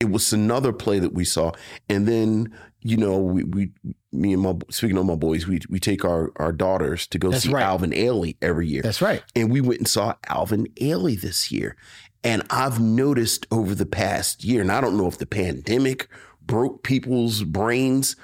It 0.01 0.11
was 0.11 0.33
another 0.33 0.73
play 0.73 0.99
that 0.99 1.13
we 1.13 1.25
saw. 1.25 1.53
And 1.89 2.09
then, 2.09 2.55
you 2.83 2.97
know, 2.97 3.19
we, 3.19 3.45
we 3.45 3.71
me 4.13 4.33
and 4.33 4.43
my 4.43 4.55
speaking 4.71 4.97
of 4.97 5.07
my 5.07 5.15
boys, 5.15 5.47
we 5.47 5.61
we 5.69 5.79
take 5.79 6.05
our 6.05 6.33
our 6.37 6.53
daughters 6.53 7.07
to 7.09 7.19
go 7.19 7.31
That's 7.31 7.45
see 7.45 7.53
right. 7.53 7.63
Alvin 7.63 7.91
Ailey 7.91 8.37
every 8.41 8.67
year. 8.67 8.83
That's 8.83 9.03
right. 9.03 9.23
and 9.37 9.51
we 9.51 9.61
went 9.61 9.81
and 9.81 9.89
saw 9.89 10.15
Alvin 10.29 10.67
Ailey 10.81 11.21
this 11.21 11.51
year. 11.53 11.77
And 12.23 12.43
I've 12.51 12.79
noticed 12.79 13.47
over 13.51 13.75
the 13.75 13.87
past 13.87 14.45
year, 14.45 14.61
and 14.61 14.71
I 14.71 14.83
don't 14.83 14.99
know 14.99 15.07
if 15.07 15.17
the 15.17 15.27
pandemic 15.27 16.07
broke 16.43 16.83
people's 16.83 17.45
brains, 17.45 18.15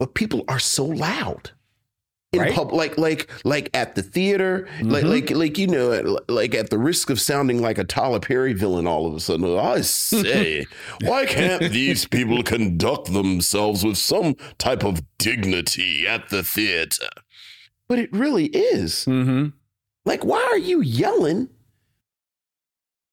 but 0.00 0.14
people 0.14 0.44
are 0.48 0.58
so 0.58 0.84
loud 0.84 1.52
in 2.32 2.40
Right. 2.40 2.54
pub, 2.54 2.72
like 2.72 2.96
like 2.96 3.28
like 3.44 3.70
at 3.74 3.96
the 3.96 4.02
theater, 4.02 4.68
like 4.82 5.04
Mhm. 5.04 5.08
like 5.10 5.30
like 5.30 5.58
you 5.58 5.66
know, 5.66 6.18
like 6.28 6.54
at 6.54 6.70
the 6.70 6.78
risk 6.78 7.10
of 7.10 7.20
sounding 7.20 7.60
like 7.60 7.76
a 7.76 7.82
Tyler 7.84 8.20
Perry 8.20 8.52
villain. 8.52 8.86
All 8.86 9.06
of 9.06 9.14
a 9.14 9.20
sudden, 9.20 9.58
I 9.58 9.80
say, 9.80 10.64
why 11.02 11.26
can't 11.26 11.72
these 11.72 12.06
people 12.06 12.42
conduct 12.44 13.12
themselves 13.12 13.84
with 13.84 13.98
some 13.98 14.36
type 14.58 14.84
of 14.84 15.02
dignity 15.18 16.06
at 16.06 16.28
the 16.28 16.44
theater? 16.44 17.08
But 17.88 17.98
it 17.98 18.12
really 18.12 18.46
is. 18.46 19.04
Mm-hmm. 19.06 19.48
Like, 20.04 20.24
why 20.24 20.42
are 20.42 20.58
you 20.58 20.80
yelling? 20.80 21.48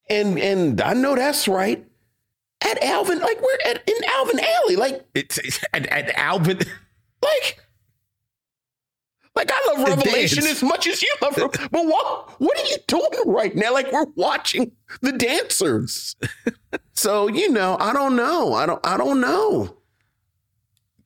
And 0.10 0.38
and 0.38 0.80
I 0.80 0.94
know 0.94 1.16
that's 1.16 1.48
right. 1.48 1.84
At 2.62 2.84
Alvin, 2.84 3.20
like 3.20 3.42
we're 3.42 3.70
at 3.72 3.82
in 3.88 3.96
Alvin 4.10 4.38
Ailey, 4.40 4.78
like 4.78 5.06
It's, 5.16 5.38
it's 5.40 5.60
at, 5.74 5.88
at 5.88 6.10
Alvin. 6.16 6.60
like 7.24 7.60
like 9.38 9.52
I 9.54 9.74
love 9.74 9.88
Revelation 9.88 10.46
as 10.46 10.64
much 10.64 10.88
as 10.88 11.02
you 11.02 11.14
love 11.22 11.36
but 11.36 11.72
what 11.72 12.42
what 12.42 12.60
are 12.60 12.66
you 12.66 12.78
doing 12.88 13.08
right 13.28 13.56
now? 13.56 13.72
Like 13.72 13.92
we're 13.92 14.06
watching 14.16 14.72
the 15.02 15.12
dancers. 15.12 16.16
so, 16.94 17.28
you 17.28 17.52
know, 17.52 17.78
I 17.80 17.94
don't 17.94 18.16
know. 18.16 18.54
I 18.54 18.66
don't 18.66 18.86
I 18.86 18.98
don't 18.98 19.22
know. 19.22 19.78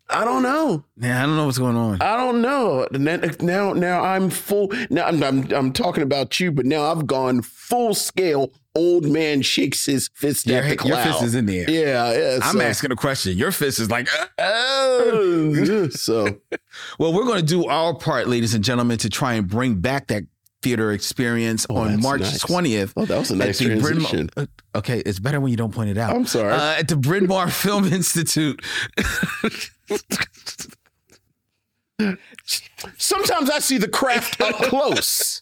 I 0.10 0.26
don't 0.26 0.44
know. 0.44 0.84
Man, 0.98 1.18
I 1.18 1.26
don't 1.26 1.38
know 1.38 1.46
what's 1.46 1.58
going 1.58 1.78
on. 1.78 2.02
I 2.02 2.18
don't 2.18 2.42
know. 2.42 2.86
Now, 2.92 3.74
now 3.74 4.04
I'm 4.04 4.30
full. 4.30 4.70
Now 4.90 5.06
I'm, 5.06 5.24
I'm, 5.24 5.52
I'm 5.54 5.72
talking 5.72 6.04
about 6.04 6.38
you, 6.40 6.52
but 6.52 6.66
now 6.66 6.84
I've 6.92 7.08
gone 7.08 7.42
full 7.42 7.94
scale. 7.94 8.52
Old 8.74 9.06
man 9.06 9.42
shakes 9.42 9.86
his 9.86 10.10
fist 10.14 10.48
Your, 10.48 10.60
at 10.60 10.70
the 10.70 10.76
cloud. 10.78 11.04
your 11.04 11.14
fist 11.14 11.24
is 11.24 11.36
in 11.36 11.46
the 11.46 11.60
air. 11.60 11.70
Yeah, 11.70 12.14
yeah. 12.14 12.40
I'm 12.42 12.58
so, 12.58 12.62
asking 12.62 12.92
a 12.92 12.96
question. 12.96 13.38
Your 13.38 13.52
fist 13.52 13.80
is 13.80 13.92
like, 13.92 14.08
Oh, 14.40 15.90
so 15.92 16.40
well, 16.98 17.12
we're 17.14 17.26
going 17.26 17.40
to 17.42 17.46
do 17.46 17.66
our 17.68 17.94
part, 17.94 18.28
ladies 18.30 18.54
and 18.54 18.64
gentlemen, 18.64 18.98
to 19.00 19.10
try 19.10 19.34
and 19.34 19.46
bring 19.48 19.76
back 19.82 20.08
that 20.08 20.24
theater 20.62 20.92
experience 20.94 21.66
Oh, 21.70 21.76
on 21.78 22.00
March 22.02 22.22
nice. 22.22 22.44
20th. 22.46 22.94
oh, 22.96 23.06
that 23.06 23.18
was 23.20 23.32
a 23.32 23.36
nice 23.36 23.60
the 23.60 23.66
Bryn 23.66 23.80
Mawr- 23.82 23.90
transition. 24.10 24.30
uh, 24.38 24.46
okay, 24.76 25.00
it's 25.00 25.20
better 25.20 25.42
when 25.42 25.52
you 25.52 25.58
don't 25.58 25.74
point 25.74 25.90
it 25.90 25.98
out. 25.98 26.16
I'm 26.16 26.26
sorry. 26.26 26.54
Uh, 26.54 26.76
at 26.80 26.88
the 26.88 26.96
Bryn 26.96 27.28
Mawr 27.28 27.50
Film 27.52 27.86
Institute. 27.92 28.64
Sometimes 32.98 33.50
I 33.50 33.60
see 33.60 33.78
the 33.78 33.88
craft 33.88 34.42
up 34.42 34.56
close. 34.64 35.41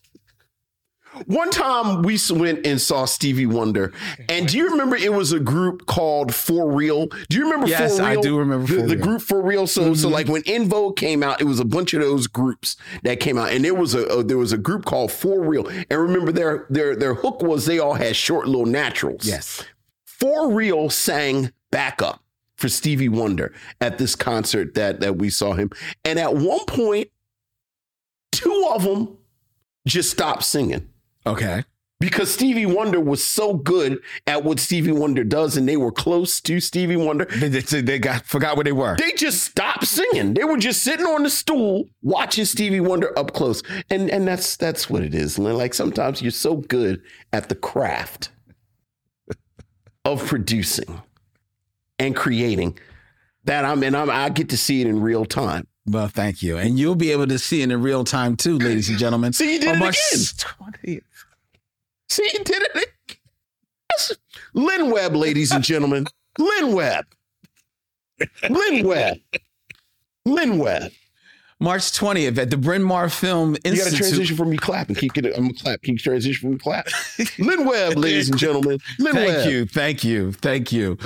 One 1.25 1.49
time 1.49 2.03
we 2.03 2.17
went 2.31 2.65
and 2.65 2.79
saw 2.79 3.05
Stevie 3.05 3.45
Wonder, 3.47 3.91
and 4.29 4.47
do 4.47 4.57
you 4.57 4.69
remember 4.69 4.95
it 4.95 5.11
was 5.11 5.31
a 5.31 5.39
group 5.39 5.85
called 5.87 6.33
For 6.33 6.71
Real? 6.71 7.07
Do 7.29 7.37
you 7.37 7.43
remember 7.45 7.67
Yes, 7.67 7.97
For 7.97 8.03
I 8.03 8.15
do 8.15 8.37
remember 8.37 8.67
the, 8.67 8.81
the 8.83 8.95
Real. 8.95 9.03
group 9.05 9.21
For 9.21 9.41
Real. 9.41 9.67
So, 9.67 9.93
so 9.95 10.07
Mhm. 10.07 10.11
like 10.11 10.27
when 10.27 10.43
En 10.45 10.69
Vogue 10.69 10.95
came 10.95 11.23
out, 11.23 11.41
it 11.41 11.45
was 11.45 11.59
a 11.59 11.65
bunch 11.65 11.93
of 11.93 12.01
those 12.01 12.27
groups 12.27 12.77
that 13.03 13.19
came 13.19 13.37
out, 13.37 13.51
and 13.51 13.65
there 13.65 13.73
was 13.73 13.93
a, 13.95 14.05
a 14.05 14.23
there 14.23 14.37
was 14.37 14.51
a 14.51 14.57
group 14.57 14.85
called 14.85 15.11
For 15.11 15.41
Real. 15.41 15.67
And 15.67 15.99
remember 15.99 16.31
their 16.31 16.65
their 16.69 16.95
their 16.95 17.15
hook 17.15 17.41
was 17.41 17.65
they 17.65 17.79
all 17.79 17.95
had 17.95 18.15
short 18.15 18.47
little 18.47 18.65
naturals. 18.67 19.25
yes. 19.25 19.63
For 20.05 20.51
Real 20.51 20.89
sang 20.89 21.51
backup 21.71 22.21
for 22.55 22.69
Stevie 22.69 23.09
Wonder 23.09 23.53
at 23.81 23.97
this 23.97 24.15
concert 24.15 24.73
that 24.75 24.99
that 25.01 25.17
we 25.17 25.29
saw 25.29 25.53
him. 25.53 25.71
And 26.05 26.19
at 26.19 26.35
one 26.35 26.65
point, 26.65 27.09
two 28.31 28.69
of 28.73 28.83
them 28.83 29.17
just 29.87 30.11
stopped 30.11 30.43
singing 30.43 30.87
Okay. 31.25 31.63
because 31.99 32.33
Stevie 32.33 32.65
Wonder 32.65 32.99
was 32.99 33.21
so 33.23 33.53
good 33.55 33.99
at 34.25 34.43
what 34.43 34.59
Stevie 34.59 34.93
Wonder 34.93 35.23
does, 35.25 35.57
and 35.57 35.67
they 35.67 35.75
were 35.77 35.91
close 35.91 36.39
to 36.41 36.59
Stevie 36.61 36.95
Wonder. 36.95 37.25
They, 37.25 37.49
they, 37.49 37.81
they 37.81 37.99
got 37.99 38.25
forgot 38.25 38.55
where 38.55 38.63
they 38.63 38.71
were. 38.71 38.95
They 38.97 39.11
just 39.13 39.43
stopped 39.43 39.85
singing. 39.85 40.33
They 40.33 40.45
were 40.45 40.57
just 40.57 40.81
sitting 40.81 41.05
on 41.05 41.23
the 41.23 41.29
stool 41.29 41.85
watching 42.01 42.45
Stevie 42.45 42.79
Wonder 42.79 43.17
up 43.19 43.33
close, 43.33 43.61
and 43.89 44.09
and 44.09 44.27
that's 44.27 44.55
that's 44.55 44.89
what 44.89 45.03
it 45.03 45.13
is. 45.13 45.37
Lynn. 45.37 45.57
Like 45.57 45.73
sometimes 45.73 46.21
you're 46.21 46.31
so 46.31 46.55
good 46.57 47.01
at 47.33 47.49
the 47.49 47.55
craft 47.55 48.29
of 50.05 50.25
producing 50.25 51.01
and 51.99 52.15
creating 52.15 52.77
that 53.43 53.65
I'm 53.65 53.83
and 53.83 53.95
I'm, 53.95 54.09
I 54.09 54.29
get 54.29 54.49
to 54.49 54.57
see 54.57 54.79
it 54.81 54.87
in 54.87 55.01
real 55.01 55.25
time. 55.25 55.67
Well, 55.85 56.07
thank 56.07 56.43
you. 56.43 56.57
And 56.57 56.77
you'll 56.77 56.95
be 56.95 57.11
able 57.11 57.27
to 57.27 57.39
see 57.39 57.61
it 57.61 57.71
in 57.71 57.81
real 57.81 58.03
time 58.03 58.37
too, 58.37 58.59
ladies 58.59 58.89
and 58.89 58.99
gentlemen. 58.99 59.33
See, 59.33 59.53
you 59.53 59.59
did 59.59 59.69
on 59.69 59.75
it 59.75 59.79
March 59.79 59.97
again. 60.11 60.23
20th. 60.23 61.01
See, 62.09 62.29
you 62.33 62.43
did 62.43 62.61
it. 62.75 63.17
That's 63.89 64.17
Lynn 64.53 64.91
Webb, 64.91 65.15
ladies 65.15 65.51
and 65.51 65.63
gentlemen. 65.63 66.05
Lynn 66.37 66.73
Webb. 66.73 67.05
Lynn 68.49 68.85
Webb. 68.87 69.17
Lynn 70.25 70.57
Webb. 70.57 70.91
March 71.61 71.91
20th 71.91 72.37
at 72.37 72.49
the 72.49 72.57
Bryn 72.57 72.81
Mawr 72.81 73.09
Film 73.09 73.55
Institute. 73.65 73.77
You 73.77 73.83
got 73.83 73.89
to 73.91 73.97
transition 73.97 74.37
from 74.37 74.49
me 74.49 74.57
clapping. 74.57 74.95
Keep 74.95 75.13
getting. 75.13 75.33
I'm 75.33 75.47
gonna 75.47 75.53
clap. 75.55 75.81
Keep 75.81 75.99
transition 75.99 76.41
from 76.41 76.51
me 76.51 76.57
clap. 76.57 76.87
Lynn 77.39 77.65
Webb, 77.65 77.97
ladies 77.97 78.29
and 78.29 78.39
gentlemen. 78.39 78.79
Lynn 78.97 79.13
Thank 79.13 79.27
Webb. 79.27 79.49
you. 79.49 79.65
Thank 79.65 80.03
you. 80.05 80.31
Thank 80.31 80.71
you. 80.71 80.97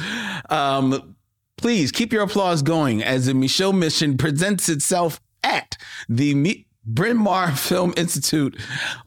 Um, 0.51 1.15
please 1.57 1.91
keep 1.91 2.13
your 2.13 2.21
applause 2.21 2.61
going 2.61 3.01
as 3.03 3.25
the 3.25 3.33
Micheaux 3.33 3.75
Mission 3.75 4.15
presents 4.15 4.69
itself 4.69 5.19
at 5.43 5.75
the 6.07 6.35
Bryn 6.85 7.17
Mawr 7.17 7.51
Film 7.51 7.93
Institute 7.95 8.59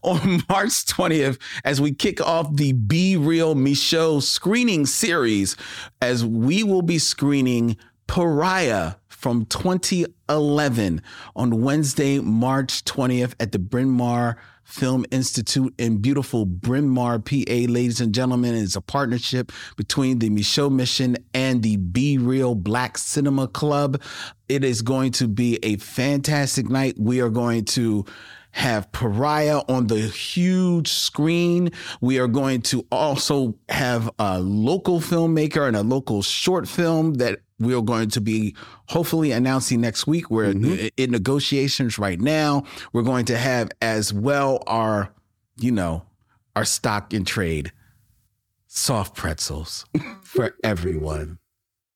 on 0.02 0.42
March 0.48 0.86
20th 0.86 1.38
as 1.64 1.80
we 1.80 1.92
kick 1.92 2.20
off 2.20 2.54
the 2.56 2.72
Be 2.72 3.16
Real 3.16 3.54
Micheaux 3.54 4.22
screening 4.22 4.86
series 4.86 5.56
as 6.00 6.24
we 6.24 6.62
will 6.62 6.82
be 6.82 6.98
screening 6.98 7.76
Pariah 8.06 8.94
from 9.08 9.44
2011 9.46 11.02
on 11.34 11.62
Wednesday, 11.62 12.18
March 12.20 12.84
20th 12.84 13.34
at 13.40 13.52
the 13.52 13.58
Bryn 13.58 13.90
Mawr 13.90 14.36
Film 14.66 15.06
Institute 15.12 15.72
in 15.78 15.98
beautiful 15.98 16.44
Bryn 16.44 16.88
Mawr, 16.88 17.20
PA. 17.20 17.34
Ladies 17.36 18.00
and 18.00 18.12
gentlemen, 18.12 18.56
it's 18.56 18.74
a 18.74 18.80
partnership 18.80 19.52
between 19.76 20.18
the 20.18 20.28
Micheaux 20.28 20.70
Mission 20.70 21.16
and 21.32 21.62
the 21.62 21.76
Be 21.76 22.18
Real 22.18 22.56
Black 22.56 22.98
Cinema 22.98 23.46
Club. 23.46 24.02
It 24.48 24.64
is 24.64 24.82
going 24.82 25.12
to 25.12 25.28
be 25.28 25.60
a 25.62 25.76
fantastic 25.76 26.68
night. 26.68 26.96
We 26.98 27.20
are 27.20 27.30
going 27.30 27.64
to 27.66 28.04
have 28.50 28.90
Pariah 28.90 29.60
on 29.68 29.86
the 29.86 30.00
huge 30.00 30.90
screen. 30.90 31.70
We 32.00 32.18
are 32.18 32.26
going 32.26 32.62
to 32.62 32.86
also 32.90 33.54
have 33.68 34.10
a 34.18 34.40
local 34.40 34.98
filmmaker 35.00 35.68
and 35.68 35.76
a 35.76 35.82
local 35.82 36.22
short 36.22 36.66
film 36.66 37.14
that 37.14 37.40
we 37.58 37.74
are 37.74 37.82
going 37.82 38.10
to 38.10 38.20
be 38.20 38.54
hopefully 38.88 39.32
announcing 39.32 39.80
next 39.80 40.06
week. 40.06 40.30
We're 40.30 40.52
mm-hmm. 40.52 40.88
in 40.96 41.10
negotiations 41.10 41.98
right 41.98 42.20
now. 42.20 42.64
We're 42.92 43.02
going 43.02 43.24
to 43.26 43.38
have 43.38 43.70
as 43.80 44.12
well 44.12 44.62
our, 44.66 45.12
you 45.56 45.72
know, 45.72 46.04
our 46.54 46.64
stock 46.64 47.14
in 47.14 47.24
trade 47.24 47.72
soft 48.66 49.14
pretzels 49.14 49.86
for 50.22 50.54
everyone, 50.62 51.38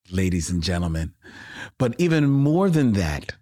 ladies 0.09 0.49
and 0.49 0.63
gentlemen. 0.63 1.13
But 1.77 1.95
even 1.99 2.27
more 2.27 2.69
than 2.69 2.93
that, 2.93 3.33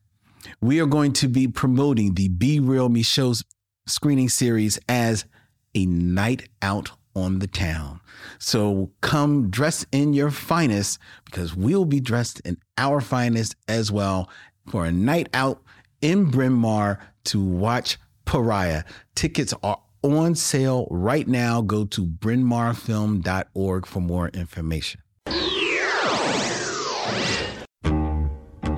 we 0.62 0.80
are 0.82 0.86
going 0.86 1.14
to 1.14 1.28
be 1.28 1.48
promoting 1.48 2.16
the 2.16 2.30
Be 2.30 2.60
Real 2.60 2.90
Micheaux's 2.90 3.46
screening 3.88 4.30
series 4.30 4.80
as 4.88 5.26
a 5.74 5.86
night 5.86 6.50
out 6.62 6.92
on 7.22 7.40
the 7.40 7.48
town. 7.48 8.00
So 8.40 8.92
come 9.02 9.50
dress 9.50 9.86
in 9.92 10.14
your 10.14 10.32
finest 10.32 11.00
because 11.26 11.56
we'll 11.56 11.86
be 11.86 12.00
dressed 12.00 12.40
in 12.42 12.58
our 12.78 13.02
finest 13.02 13.56
as 13.68 13.92
well 13.92 14.30
for 14.68 14.86
a 14.86 14.92
night 14.92 15.30
out 15.34 15.62
in 16.02 16.26
Bryn 16.26 16.54
Mawr 16.54 17.00
to 17.26 17.44
watch 17.44 17.98
Pariah. 18.26 18.84
Tickets 19.16 19.54
are 19.64 19.80
on 20.04 20.36
sale 20.36 20.88
right 20.90 21.28
now. 21.28 21.62
Go 21.62 21.86
to 21.86 22.06
brynmawrfilm.org 22.06 23.86
for 23.86 24.00
more 24.00 24.30
information. 24.30 25.02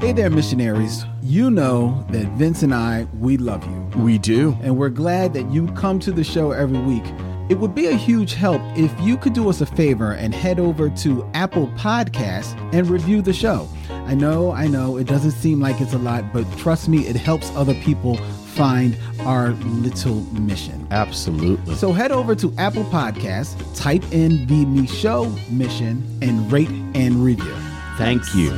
Hey 0.02 0.14
there, 0.14 0.32
missionaries. 0.32 1.06
You 1.22 1.52
know 1.52 2.04
that 2.10 2.26
Vince 2.30 2.64
and 2.64 2.74
I, 2.74 3.06
we 3.20 3.38
love 3.38 3.64
you. 3.64 4.02
We 4.02 4.18
do. 4.18 4.58
And 4.64 4.76
we're 4.76 4.90
glad 4.90 5.34
that 5.34 5.52
you 5.52 5.68
come 5.74 6.00
to 6.00 6.12
the 6.12 6.24
show 6.24 6.52
every 6.52 6.80
week. 6.80 7.04
It 7.50 7.60
would 7.60 7.76
be 7.76 7.88
a 7.88 7.96
huge 7.96 8.34
help 8.34 8.62
if 8.76 8.92
you 9.02 9.18
could 9.18 9.34
do 9.34 9.50
us 9.50 9.62
a 9.62 9.66
favor 9.66 10.14
and 10.14 10.34
head 10.34 10.60
over 10.60 10.90
to 10.90 11.30
Apple 11.34 11.68
Podcasts 11.76 12.56
and 12.74 12.90
review 12.90 13.22
the 13.22 13.34
show. 13.34 13.68
I 13.90 14.16
know, 14.16 14.52
I 14.52 14.68
know, 14.68 14.98
it 14.98 15.08
doesn't 15.08 15.32
seem 15.32 15.60
like 15.60 15.82
it's 15.82 15.94
a 15.94 15.98
lot, 15.98 16.32
but 16.34 16.46
trust 16.58 16.88
me, 16.88 17.08
it 17.08 17.16
helps 17.16 17.50
other 17.56 17.74
people 17.76 18.18
find 18.18 18.98
our 19.22 19.52
little 19.52 20.22
mission. 20.34 20.88
Absolutely. 20.92 21.76
So 21.76 21.92
head 21.92 22.12
over 22.12 22.36
to 22.36 22.54
Apple 22.58 22.84
Podcasts, 22.86 23.56
type 23.76 24.04
in 24.12 24.46
the 24.48 24.66
Micheaux 24.66 25.50
mission, 25.50 26.04
and 26.22 26.52
rate 26.52 26.70
and 26.94 27.24
review. 27.24 27.56
Thank 27.98 28.34
you. 28.36 28.52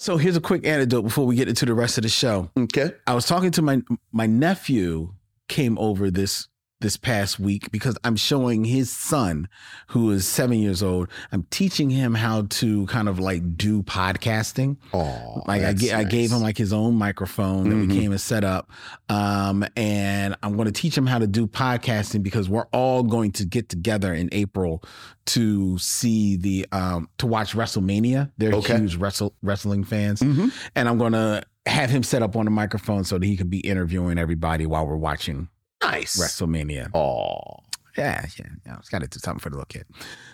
So 0.00 0.16
here's 0.16 0.34
a 0.34 0.40
quick 0.40 0.66
anecdote 0.66 1.02
before 1.02 1.26
we 1.26 1.36
get 1.36 1.46
into 1.46 1.66
the 1.66 1.74
rest 1.74 1.98
of 1.98 2.04
the 2.04 2.08
show. 2.08 2.50
Okay. 2.58 2.92
I 3.06 3.12
was 3.12 3.26
talking 3.26 3.50
to 3.50 3.60
my 3.60 3.82
my 4.12 4.24
nephew 4.24 5.12
came 5.46 5.76
over 5.78 6.10
this 6.10 6.48
this 6.80 6.96
past 6.96 7.38
week 7.38 7.70
because 7.70 7.96
I'm 8.04 8.16
showing 8.16 8.64
his 8.64 8.90
son, 8.90 9.48
who 9.88 10.10
is 10.10 10.26
seven 10.26 10.58
years 10.58 10.82
old. 10.82 11.08
I'm 11.30 11.44
teaching 11.50 11.90
him 11.90 12.14
how 12.14 12.42
to 12.42 12.86
kind 12.86 13.08
of 13.08 13.18
like 13.18 13.56
do 13.56 13.82
podcasting. 13.82 14.76
Oh, 14.92 15.42
like 15.46 15.62
I, 15.62 15.72
nice. 15.72 15.92
I 15.92 16.04
gave 16.04 16.32
him 16.32 16.40
like 16.40 16.56
his 16.56 16.72
own 16.72 16.94
microphone 16.94 17.68
that 17.68 17.76
mm-hmm. 17.76 17.88
we 17.88 17.98
came 18.00 18.12
and 18.12 18.20
set 18.20 18.44
up, 18.44 18.70
um, 19.08 19.64
and 19.76 20.36
I'm 20.42 20.56
going 20.56 20.66
to 20.66 20.72
teach 20.72 20.96
him 20.96 21.06
how 21.06 21.18
to 21.18 21.26
do 21.26 21.46
podcasting 21.46 22.22
because 22.22 22.48
we're 22.48 22.66
all 22.72 23.02
going 23.02 23.32
to 23.32 23.44
get 23.44 23.68
together 23.68 24.12
in 24.14 24.28
April 24.32 24.82
to 25.26 25.78
see 25.78 26.36
the 26.36 26.66
um, 26.72 27.08
to 27.18 27.26
watch 27.26 27.52
WrestleMania. 27.52 28.32
They're 28.38 28.54
okay. 28.54 28.78
huge 28.78 28.96
wrestle, 28.96 29.34
wrestling 29.42 29.84
fans, 29.84 30.20
mm-hmm. 30.20 30.48
and 30.74 30.88
I'm 30.88 30.98
going 30.98 31.12
to 31.12 31.42
have 31.66 31.90
him 31.90 32.02
set 32.02 32.22
up 32.22 32.36
on 32.36 32.46
a 32.46 32.50
microphone 32.50 33.04
so 33.04 33.18
that 33.18 33.26
he 33.26 33.36
can 33.36 33.48
be 33.48 33.60
interviewing 33.60 34.18
everybody 34.18 34.64
while 34.64 34.86
we're 34.86 34.96
watching 34.96 35.48
Nice. 35.82 36.20
WrestleMania. 36.20 36.94
Oh. 36.94 37.58
Yeah, 37.96 38.24
yeah. 38.38 38.46
yeah. 38.66 38.76
It's 38.78 38.88
got 38.88 39.02
to 39.02 39.08
do 39.08 39.18
something 39.18 39.40
for 39.40 39.50
the 39.50 39.56
little 39.56 39.66
kid. 39.66 39.86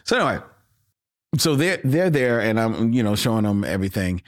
So 0.04 0.16
anyway, 0.16 0.44
so 1.38 1.56
they're 1.56 1.80
they're 1.84 2.10
there, 2.10 2.40
and 2.40 2.58
I'm 2.60 2.92
you 2.92 3.02
know 3.02 3.16
showing 3.16 3.44
them 3.44 3.64
everything, 3.64 4.22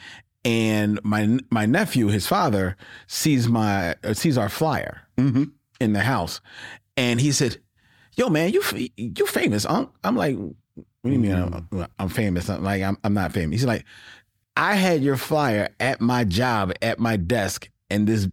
and 0.44 1.02
my 1.04 1.38
my 1.50 1.66
nephew, 1.66 2.08
his 2.08 2.26
father, 2.26 2.76
sees 3.06 3.48
my 3.48 3.94
uh, 4.04 4.14
sees 4.14 4.38
our 4.38 4.48
flyer 4.48 5.02
mm-hmm. 5.16 5.44
in 5.80 5.92
the 5.92 6.00
house, 6.00 6.40
and 6.96 7.20
he 7.20 7.32
said, 7.32 7.58
"Yo, 8.16 8.28
man, 8.28 8.52
you 8.52 8.62
you 8.96 9.26
famous?" 9.26 9.66
I'm, 9.66 9.88
I'm 10.04 10.16
like, 10.16 10.36
"What 10.36 10.86
do 11.04 11.10
you 11.10 11.18
mean 11.18 11.32
mm-hmm. 11.32 11.80
I'm, 11.80 11.88
I'm, 11.98 12.08
famous?" 12.08 12.48
I'm 12.48 12.62
like, 12.62 12.82
I'm, 12.82 12.98
I'm 13.04 13.14
not 13.14 13.32
famous. 13.32 13.60
He's 13.60 13.66
like, 13.66 13.84
"I 14.56 14.74
had 14.74 15.02
your 15.02 15.16
flyer 15.16 15.68
at 15.80 16.00
my 16.00 16.24
job 16.24 16.72
at 16.82 16.98
my 16.98 17.16
desk, 17.16 17.70
and 17.90 18.06
this 18.06 18.28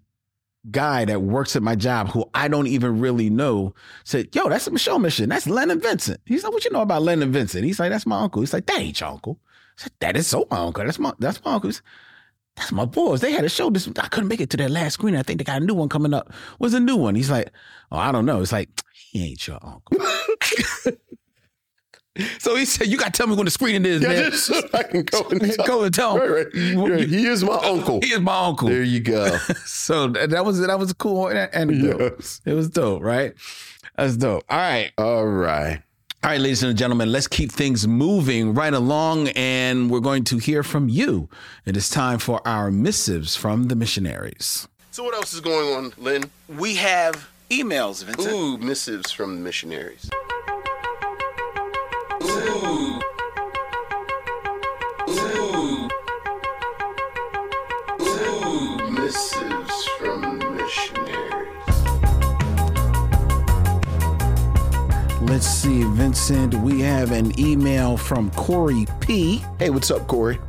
guy 0.72 1.06
that 1.06 1.22
works 1.22 1.56
at 1.56 1.64
my 1.64 1.76
job 1.76 2.10
who 2.10 2.26
I 2.34 2.48
don't 2.48 2.68
even 2.68 3.00
really 3.00 3.30
know 3.30 3.74
said, 4.04 4.36
Yo, 4.36 4.50
that's 4.50 4.68
a 4.68 4.72
Micheaux 4.72 5.00
mission. 5.00 5.30
That's 5.30 5.48
Lennon 5.48 5.80
Vincent. 5.80 6.20
He's 6.26 6.44
like, 6.44 6.54
What 6.54 6.66
you 6.66 6.72
know 6.72 6.82
about 6.82 7.02
Lennon 7.04 7.32
Vincent? 7.32 7.66
He's 7.66 7.80
like, 7.80 7.92
That's 7.92 8.06
my 8.06 8.20
uncle. 8.22 8.42
He's 8.42 8.54
like, 8.54 8.66
That 8.66 8.80
ain't 8.80 9.00
your 9.00 9.10
uncle. 9.10 9.40
I 9.78 9.84
said, 9.84 9.92
That 10.00 10.18
is 10.18 10.28
so 10.28 10.48
my 10.50 10.60
uncle. 10.60 10.84
That's 10.84 11.00
my 11.00 11.14
that's 11.20 11.44
my 11.44 11.54
uncle. 11.54 11.72
that's 12.56 12.72
my 12.72 12.86
boys. 12.86 13.22
They 13.22 13.32
had 13.32 13.46
a 13.46 13.50
show 13.50 13.70
this 13.70 13.88
I 14.00 14.08
couldn't 14.08 14.30
make 14.30 14.42
it 14.42 14.50
to 14.52 14.58
their 14.58 14.70
last 14.70 14.94
screen. 14.96 15.16
I 15.16 15.24
think 15.24 15.40
they 15.40 15.44
got 15.44 15.62
a 15.62 15.66
new 15.66 15.76
one 15.76 15.90
coming 15.90 16.14
up. 16.14 16.32
What's 16.58 16.74
a 16.74 16.80
new 16.80 16.96
one? 16.96 17.16
He's 17.16 17.30
like, 17.32 17.52
Oh, 17.92 17.98
I 17.98 18.12
don't 18.12 18.26
know. 18.26 18.42
It's 18.42 18.52
like, 18.52 18.70
he 18.94 19.30
ain't 19.30 19.48
your 19.48 19.60
uncle. 19.62 19.98
So 22.40 22.56
he 22.56 22.64
said, 22.66 22.88
"You 22.88 22.98
got 22.98 23.08
to 23.08 23.12
tell 23.12 23.28
me 23.28 23.36
when 23.36 23.46
the 23.46 23.52
screening 23.52 23.86
is, 23.86 24.02
yeah, 24.02 24.08
man. 24.08 24.32
Just 24.32 24.46
so 24.46 24.62
I 24.74 24.84
can 24.84 25.04
go 25.04 25.28
and 25.30 25.58
go 25.68 25.84
and 25.84 25.94
tell 25.94 26.16
him. 26.18 26.32
Right, 26.32 26.90
right. 26.92 27.08
He 27.08 27.28
is 27.28 27.44
my 27.44 27.56
uncle. 27.64 28.00
He 28.02 28.14
is 28.14 28.22
my 28.22 28.46
uncle. 28.46 28.70
There 28.70 28.84
you 28.84 29.02
go. 29.02 29.38
so 29.66 30.08
that 30.08 30.46
was 30.46 30.60
that 30.62 30.80
was 30.80 30.92
a 30.92 30.96
cool 30.96 31.28
anecdote. 31.30 32.16
Yes. 32.18 32.42
It 32.46 32.54
was 32.54 32.70
dope, 32.70 33.02
right? 33.02 33.34
That's 33.98 34.16
dope. 34.16 34.44
All 34.50 34.58
right, 34.58 34.92
all 34.98 35.26
right. 35.26 35.82
All 36.24 36.32
right, 36.32 36.40
ladies 36.42 36.64
and 36.64 36.76
gentlemen, 36.78 37.12
let's 37.12 37.28
keep 37.28 37.52
things 37.52 37.88
moving 37.88 38.54
right 38.56 38.74
along, 38.74 39.28
and 39.36 39.92
we're 39.92 40.00
going 40.00 40.24
to 40.26 40.38
hear 40.40 40.64
from 40.64 40.90
you. 40.90 41.30
It 41.66 41.78
is 41.78 41.88
time 41.90 42.18
for 42.20 42.46
our 42.48 42.72
missives 42.72 43.36
from 43.36 43.66
the 43.68 43.76
missionaries. 43.76 44.68
So, 44.90 45.04
what 45.04 45.14
else 45.14 45.34
is 45.34 45.42
going 45.42 45.76
on, 45.76 45.94
Lynn? 45.98 46.32
We 46.48 46.76
have 46.76 47.30
emails, 47.52 48.04
Vincent. 48.04 48.34
Ooh, 48.34 48.58
missives 48.58 49.12
from 49.12 49.36
the 49.36 49.42
missionaries. 49.42 50.10
Missives 59.06 59.88
from 60.00 60.40
missionaries. 60.56 61.66
Let's 65.22 65.46
see, 65.46 65.84
Vincent. 65.84 66.56
We 66.56 66.82
have 66.82 67.12
an 67.12 67.40
email 67.40 67.98
from 67.98 68.32
Corey 68.32 68.86
P. 69.00 69.44
Hey, 69.60 69.70
what's 69.70 69.92
up, 69.92 70.08
Corey? 70.08 70.40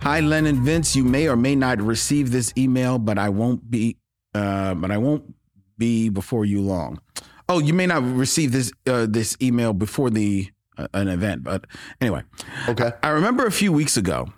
Hi, 0.00 0.20
Len 0.20 0.46
and 0.46 0.58
Vince. 0.58 0.96
You 0.96 1.04
may 1.04 1.28
or 1.28 1.36
may 1.36 1.54
not 1.54 1.80
receive 1.80 2.32
this 2.32 2.52
email, 2.58 2.98
but 2.98 3.18
I 3.18 3.28
won't 3.28 3.70
be. 3.70 3.96
Uh, 4.34 4.74
but 4.74 4.90
I 4.90 4.98
won't 4.98 5.34
be 5.78 6.08
before 6.08 6.44
you 6.44 6.60
long. 6.60 7.00
Oh, 7.48 7.58
you 7.58 7.74
may 7.74 7.86
not 7.86 8.02
receive 8.02 8.52
this 8.52 8.72
uh, 8.86 9.06
this 9.08 9.36
email 9.40 9.72
before 9.72 10.10
the 10.10 10.50
an 10.76 11.08
event. 11.08 11.44
But 11.44 11.66
anyway, 12.00 12.22
okay. 12.68 12.92
I 13.02 13.08
remember 13.10 13.46
a 13.46 13.52
few 13.52 13.72
weeks 13.72 13.96
ago 13.96 14.32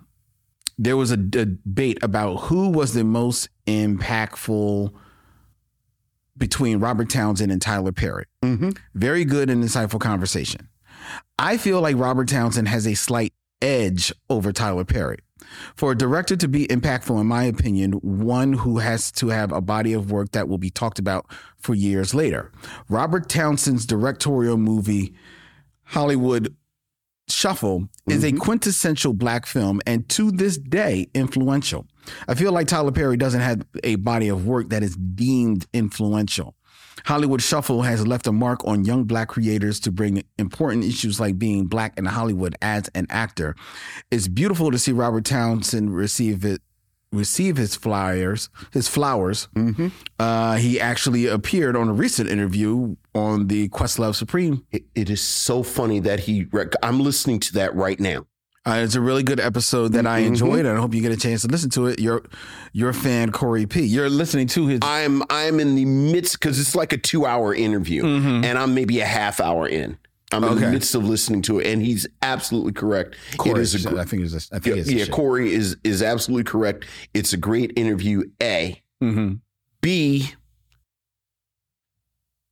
there 0.77 0.97
was 0.97 1.11
a 1.11 1.17
debate 1.17 1.99
about 2.01 2.35
who 2.35 2.69
was 2.69 2.93
the 2.93 3.03
most 3.03 3.49
impactful 3.65 4.93
between 6.37 6.79
Robert 6.79 7.09
Townsend 7.09 7.51
and 7.51 7.61
Tyler 7.61 7.93
Perry. 7.93 8.25
Mm-hmm. 8.41 8.71
Very 8.93 9.23
good 9.23 9.49
and 9.49 9.63
insightful 9.63 10.01
conversation. 10.01 10.67
I 11.39 11.57
feel 11.57 11.81
like 11.81 11.95
Robert 11.97 12.27
Townsend 12.27 12.67
has 12.67 12.85
a 12.85 12.95
slight 12.95 13.33
edge 13.61 14.11
over 14.29 14.51
Tyler 14.51 14.83
Perry. 14.83 15.19
For 15.75 15.91
a 15.91 15.97
director 15.97 16.35
to 16.35 16.47
be 16.47 16.67
impactful, 16.67 17.19
in 17.19 17.27
my 17.27 17.43
opinion, 17.43 17.93
one 17.93 18.53
who 18.53 18.79
has 18.79 19.11
to 19.13 19.29
have 19.29 19.51
a 19.51 19.61
body 19.61 19.93
of 19.93 20.11
work 20.11 20.31
that 20.31 20.47
will 20.47 20.57
be 20.57 20.69
talked 20.69 20.97
about 20.97 21.25
for 21.57 21.75
years 21.75 22.13
later. 22.13 22.51
Robert 22.89 23.29
Townsend's 23.29 23.85
directorial 23.85 24.57
movie 24.57 25.13
Hollywood 25.85 26.55
Shuffle 27.27 27.89
is 28.07 28.23
mm-hmm. 28.23 28.37
a 28.37 28.39
quintessential 28.39 29.13
black 29.13 29.45
film 29.45 29.81
and 29.87 30.07
to 30.09 30.31
this 30.31 30.57
day 30.57 31.07
influential. 31.13 31.87
I 32.27 32.35
feel 32.35 32.51
like 32.51 32.67
Tyler 32.67 32.91
Perry 32.91 33.17
doesn't 33.17 33.41
have 33.41 33.65
a 33.83 33.95
body 33.95 34.27
of 34.27 34.45
work 34.45 34.69
that 34.69 34.83
is 34.83 34.95
deemed 34.95 35.65
influential. 35.73 36.55
Hollywood 37.03 37.41
Shuffle 37.41 37.81
has 37.81 38.05
left 38.05 38.27
a 38.27 38.31
mark 38.31 38.65
on 38.65 38.85
young 38.85 39.03
black 39.03 39.27
creators 39.27 39.79
to 39.81 39.91
bring 39.91 40.23
important 40.37 40.85
issues 40.85 41.19
like 41.19 41.37
being 41.37 41.65
black 41.65 41.97
in 41.97 42.05
Hollywood 42.05 42.55
as 42.61 42.89
an 42.95 43.05
actor. 43.09 43.55
It's 44.11 44.27
beautiful 44.27 44.71
to 44.71 44.79
see 44.79 44.91
Robert 44.91 45.25
Townsend 45.25 45.95
receive 45.95 46.45
it 46.45 46.61
receive 47.15 47.57
his 47.57 47.75
flyers, 47.75 48.49
his 48.71 48.87
flowers. 48.87 49.47
Mm-hmm. 49.55 49.87
Uh, 50.19 50.55
he 50.55 50.79
actually 50.79 51.25
appeared 51.27 51.75
on 51.75 51.87
a 51.89 51.93
recent 51.93 52.29
interview 52.29 52.95
on 53.13 53.47
the 53.47 53.69
Questlove 53.69 54.15
Supreme. 54.15 54.65
it, 54.71 54.83
it 54.93 55.09
is 55.09 55.21
so 55.21 55.63
funny 55.63 55.99
that 56.01 56.21
he. 56.21 56.47
I'm 56.83 56.99
listening 56.99 57.39
to 57.41 57.53
that 57.53 57.75
right 57.75 57.99
now. 57.99 58.27
Uh, 58.67 58.81
it's 58.83 58.95
a 58.95 59.01
really 59.01 59.21
good 59.21 59.39
episode 59.39 59.89
that 59.89 60.07
I 60.07 60.19
enjoyed, 60.19 60.65
and 60.65 60.75
I 60.75 60.81
hope 60.81 60.95
you 60.95 61.01
get 61.01 61.11
a 61.11 61.17
chance 61.17 61.43
to 61.43 61.47
listen 61.47 61.69
to 61.71 61.85
it. 61.85 61.99
Your 61.99 62.23
your 62.73 62.93
fan 62.93 63.31
Corey 63.31 63.67
P. 63.67 63.81
You're 63.83 64.09
listening 64.09 64.47
to 64.47 64.65
his. 64.65 64.79
I'm 64.81 65.21
I'm 65.29 65.59
in 65.59 65.75
the 65.75 65.85
midst 65.85 66.39
because 66.39 66.59
it's 66.59 66.73
like 66.73 66.91
a 66.91 66.97
two 66.97 67.27
hour 67.27 67.53
interview, 67.53 68.03
and 68.05 68.57
I'm 68.57 68.73
maybe 68.73 69.01
a 69.01 69.05
half 69.05 69.39
hour 69.39 69.67
in. 69.67 69.99
I'm 70.31 70.43
in 70.43 70.55
the 70.55 70.71
midst 70.71 70.95
of 70.95 71.05
listening 71.07 71.41
to 71.43 71.59
it, 71.59 71.67
and 71.67 71.81
he's 71.81 72.07
absolutely 72.21 72.73
correct. 72.73 73.15
Corey, 73.37 73.59
it 73.59 73.63
is 73.63 73.85
a 73.85 73.89
gr- 73.89 73.99
I 73.99 74.05
think 74.05 74.23
it's. 74.23 74.51
I 74.51 74.59
think 74.59 74.85
yeah, 74.87 74.97
yeah, 74.97 75.05
Corey 75.05 75.53
is 75.53 75.77
is 75.83 76.01
absolutely 76.01 76.45
correct. 76.45 76.85
It's 77.13 77.33
a 77.33 77.37
great 77.37 77.73
interview. 77.75 78.23
A 78.41 78.81
hmm 79.01 79.33
B. 79.81 80.31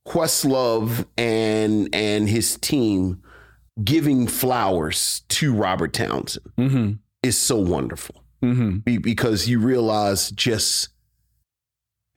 Questlove 0.06 1.06
and 1.16 1.88
and 1.94 2.28
his 2.28 2.58
team 2.58 3.22
giving 3.82 4.26
flowers 4.28 5.22
to 5.28 5.52
Robert 5.52 5.92
Townsend 5.92 6.46
hmm 6.56 6.92
is 7.22 7.38
so 7.38 7.56
wonderful 7.56 8.22
hmm 8.42 8.78
Be- 8.78 8.98
because 8.98 9.48
you 9.48 9.58
realize 9.58 10.30
just 10.30 10.90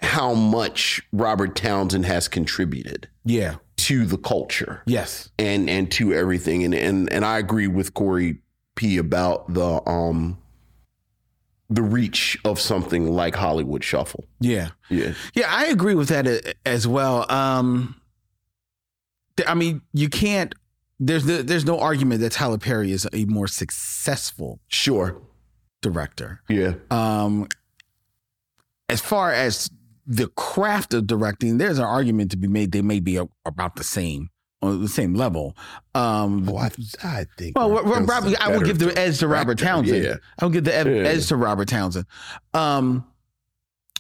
how 0.02 0.34
much 0.34 1.02
Robert 1.12 1.56
Townsend 1.56 2.06
has 2.06 2.28
contributed 2.28 3.08
Yeah. 3.28 3.56
to 3.78 4.06
the 4.06 4.18
culture 4.18 4.82
Yes. 4.88 5.30
and 5.38 5.70
and 5.70 5.92
to 5.92 6.14
everything 6.14 6.64
and 6.64 6.74
and 6.74 7.12
and 7.12 7.24
I 7.26 7.38
agree 7.38 7.68
with 7.68 7.94
Corey 7.94 8.42
P 8.76 8.98
about 8.98 9.54
the 9.54 9.82
um 9.88 10.38
the 11.70 11.82
reach 11.84 12.38
of 12.46 12.60
something 12.60 13.12
like 13.12 13.36
Hollywood 13.36 13.84
Shuffle. 13.84 14.24
Yeah. 14.40 14.70
Yeah. 14.90 15.14
Yeah, 15.34 15.48
I 15.50 15.66
agree 15.66 15.96
with 15.96 16.08
that 16.08 16.56
as 16.66 16.88
well. 16.88 17.30
Um, 17.30 18.00
I 19.46 19.54
mean, 19.54 19.82
you 19.94 20.08
can't. 20.10 20.56
There's 21.00 21.26
the, 21.26 21.44
there's 21.44 21.66
no 21.66 21.78
argument 21.80 22.22
that 22.22 22.32
Tyler 22.32 22.58
Perry 22.58 22.92
is 22.94 23.06
a 23.14 23.26
more 23.26 23.48
successful 23.48 24.60
Sure. 24.70 25.22
director. 25.82 26.42
Yeah. 26.50 26.76
Um, 26.90 27.48
as 28.90 29.02
far 29.02 29.34
as 29.34 29.70
the 30.08 30.28
craft 30.30 30.94
of 30.94 31.06
directing, 31.06 31.58
there's 31.58 31.78
an 31.80 31.84
argument 31.86 32.32
to 32.32 32.38
be 32.38 32.48
made. 32.48 32.72
They 32.72 32.82
may 32.82 33.00
be 33.02 33.18
a, 33.18 33.28
about 33.46 33.76
the 33.76 33.84
same 33.84 34.30
on 34.62 34.82
the 34.82 34.88
same 34.88 35.14
level. 35.14 35.56
Um, 35.94 36.48
Oh, 36.50 36.58
I, 36.58 36.72
I 37.04 37.26
think. 37.38 37.58
well, 37.58 37.70
Robert 37.70 37.90
Rob- 37.90 38.08
Townsend's 38.08 38.40
Rob- 38.40 38.50
I 38.50 38.58
would 38.58 38.66
give 38.66 38.80
the 38.80 38.98
edge 38.98 39.20
to 39.20 39.28
Robert 39.28 39.60
Townsend. 39.60 40.04
Yeah. 40.04 40.16
I 40.40 40.46
would 40.46 40.54
give 40.54 40.64
the 40.64 40.74
ed- 40.76 40.88
Yeah. 40.88 41.04
edge 41.04 41.28
to 41.28 41.36
Robert 41.36 41.68
Townsend. 41.68 42.06
Um, 42.56 43.06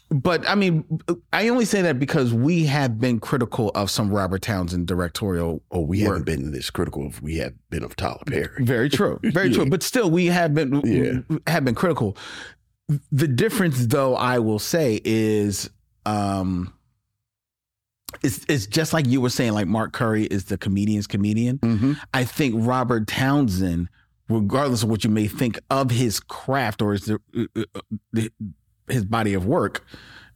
but 0.10 0.48
I 0.50 0.56
mean, 0.56 0.86
I 1.34 1.50
only 1.50 1.66
say 1.66 1.82
that 1.82 2.00
because 2.00 2.34
we 2.34 2.66
have 2.68 2.98
been 2.98 3.20
critical 3.20 3.72
of 3.76 3.92
some 3.92 4.10
Robert 4.10 4.42
Townsend 4.42 4.88
directorial. 4.88 5.62
Oh, 5.70 5.82
we 5.82 6.00
work. 6.04 6.08
haven't 6.08 6.26
been 6.26 6.52
this 6.54 6.70
critical 6.70 7.06
Of, 7.06 7.22
we 7.22 7.36
have 7.38 7.54
been 7.70 7.84
of 7.84 7.98
Tyler 7.98 8.22
Perry. 8.26 8.64
Very 8.64 8.90
true. 8.90 9.20
Very 9.24 9.48
Yeah. 9.50 9.56
true. 9.58 9.66
But 9.70 9.84
still, 9.84 10.10
we 10.10 10.28
have 10.28 10.54
been 10.54 10.80
Yeah. 10.86 11.38
have 11.52 11.66
been 11.66 11.76
critical. 11.76 12.16
The 13.12 13.28
difference, 13.28 13.88
though, 13.88 14.16
I 14.16 14.40
will 14.40 14.60
say, 14.60 15.02
is 15.04 15.70
um, 16.08 16.74
it's 18.24 18.46
it's 18.48 18.66
just 18.66 18.94
like 18.94 19.06
you 19.08 19.20
were 19.22 19.30
saying. 19.30 19.54
Like 19.54 19.68
Mark 19.68 19.92
Curry 19.94 20.24
is 20.26 20.46
the 20.46 20.58
comedian's 20.58 21.08
comedian. 21.08 21.60
Mm-hmm. 21.60 21.94
I 22.14 22.24
think 22.24 22.56
Robert 22.58 23.08
Townsend, 23.08 23.90
regardless 24.30 24.84
of 24.84 24.90
what 24.90 25.04
you 25.04 25.10
may 25.10 25.28
think 25.28 25.60
of 25.70 25.92
his 25.92 26.20
craft 26.20 26.82
or 26.82 26.94
his 26.94 27.10
uh, 27.12 27.18
uh, 27.56 28.22
his 28.88 29.06
body 29.06 29.34
of 29.34 29.46
work, 29.46 29.86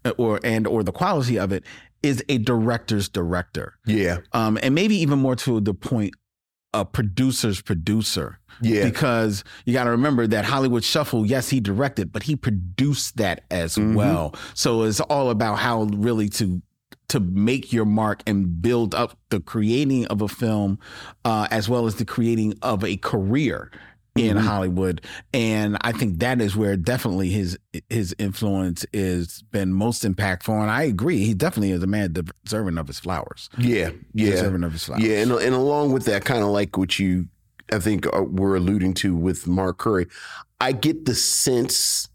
uh, 0.06 0.12
or 0.18 0.40
and 0.44 0.68
or 0.68 0.84
the 0.84 0.92
quality 0.92 1.40
of 1.40 1.52
it, 1.52 1.64
is 2.04 2.24
a 2.28 2.38
director's 2.40 3.08
director, 3.08 3.76
Yeah. 3.86 4.18
um, 4.34 4.58
and 4.62 4.76
maybe 4.76 4.96
even 4.98 5.20
more 5.20 5.36
to 5.38 5.62
the 5.62 5.74
point, 5.74 6.14
a 6.74 6.86
producer's 6.86 7.62
producer. 7.62 8.40
Yeah. 8.62 8.86
Because 8.86 9.44
you 9.66 9.74
got 9.74 9.86
to 9.86 9.92
remember 9.92 10.28
that 10.28 10.46
Hollywood 10.46 10.84
Shuffle, 10.84 11.26
yes, 11.26 11.50
he 11.50 11.60
directed, 11.60 12.12
but 12.12 12.24
he 12.24 12.36
produced 12.36 13.18
that 13.18 13.44
as 13.50 13.76
Mhm. 13.76 13.96
well. 13.96 14.36
So 14.54 14.84
it's 14.84 15.00
all 15.00 15.30
about 15.30 15.60
how 15.60 15.84
really 15.84 16.30
to 16.30 16.62
to 17.10 17.20
make 17.20 17.74
your 17.74 17.84
mark 17.84 18.24
and 18.26 18.62
build 18.62 18.96
up 18.96 19.18
the 19.32 19.42
creating 19.42 20.06
of 20.08 20.22
a 20.22 20.30
film, 20.30 20.80
uh, 21.26 21.46
as 21.52 21.68
well 21.68 21.86
as 21.86 21.96
the 21.96 22.06
creating 22.06 22.54
of 22.62 22.86
a 22.86 22.96
career 22.96 23.70
in 24.16 24.36
Mhm. 24.38 24.42
Hollywood. 24.42 25.02
And 25.34 25.78
I 25.82 25.94
think 25.94 26.20
that 26.20 26.42
is 26.42 26.56
where 26.56 26.76
definitely 26.76 27.30
his 27.30 27.58
his 27.90 28.14
influence 28.20 28.86
is 28.92 29.44
been 29.52 29.74
most 29.74 30.04
impactful. 30.04 30.50
And 30.62 30.70
I 30.70 30.84
agree, 30.84 31.24
he 31.24 31.34
definitely 31.34 31.72
is 31.72 31.82
a 31.82 31.88
man 31.88 32.14
deserving 32.44 32.78
of 32.78 32.88
his 32.88 33.00
flowers. 33.00 33.50
Yeah. 33.58 33.92
Yeah. 34.14 34.32
deserving 34.32 34.64
of 34.64 34.74
his 34.74 34.84
flowers. 34.84 35.04
Yeah, 35.04 35.22
and 35.22 35.32
and 35.32 35.56
along 35.56 35.94
with 35.94 36.04
that, 36.06 36.26
kind 36.26 36.44
of 36.44 36.50
like 36.50 36.78
what 36.78 37.00
you, 37.00 37.28
I 37.72 37.80
think, 37.80 38.06
uh, 38.14 38.24
were 38.24 38.56
alluding 38.58 38.96
to 38.96 39.16
with 39.16 39.48
Mark 39.48 39.78
Curry, 39.78 40.08
I 40.60 40.74
get 40.74 41.06
the 41.06 41.16
sense 41.16 42.10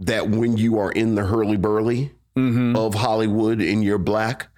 that 0.00 0.28
when 0.30 0.56
you 0.56 0.78
are 0.78 0.90
in 0.92 1.14
the 1.14 1.24
hurly 1.24 1.56
burly 1.56 2.12
Mm-hmm. 2.36 2.76
of 2.76 2.94
Hollywood 2.94 3.62
and 3.62 3.82
you're 3.82 3.96
black, 3.96 4.48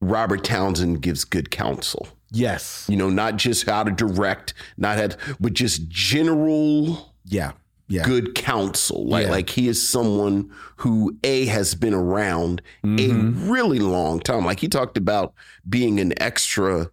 Robert 0.00 0.42
Townsend 0.44 1.02
gives 1.02 1.24
good 1.24 1.50
counsel. 1.50 2.08
Yes. 2.32 2.86
You 2.88 2.96
know, 2.96 3.10
not 3.10 3.36
just 3.36 3.66
how 3.66 3.84
to 3.84 3.90
direct, 3.90 4.54
not 4.76 4.96
how, 4.96 5.08
but 5.38 5.52
just 5.52 5.88
general 5.88 7.14
Yeah. 7.24 7.52
Yeah. 7.88 8.04
good 8.04 8.34
counsel. 8.34 9.06
Like, 9.06 9.26
Yeah. 9.26 9.32
like 9.32 9.50
he 9.50 9.68
is 9.68 9.86
someone 9.86 10.50
who 10.76 11.16
a 11.22 11.44
has 11.46 11.74
been 11.74 11.92
around 11.94 12.62
Mhm. 12.84 12.98
a 13.46 13.50
really 13.50 13.78
long 13.80 14.20
time. 14.20 14.44
Like 14.46 14.60
he 14.60 14.68
talked 14.68 14.96
about 14.96 15.34
being 15.68 16.00
an 16.00 16.14
extra 16.20 16.90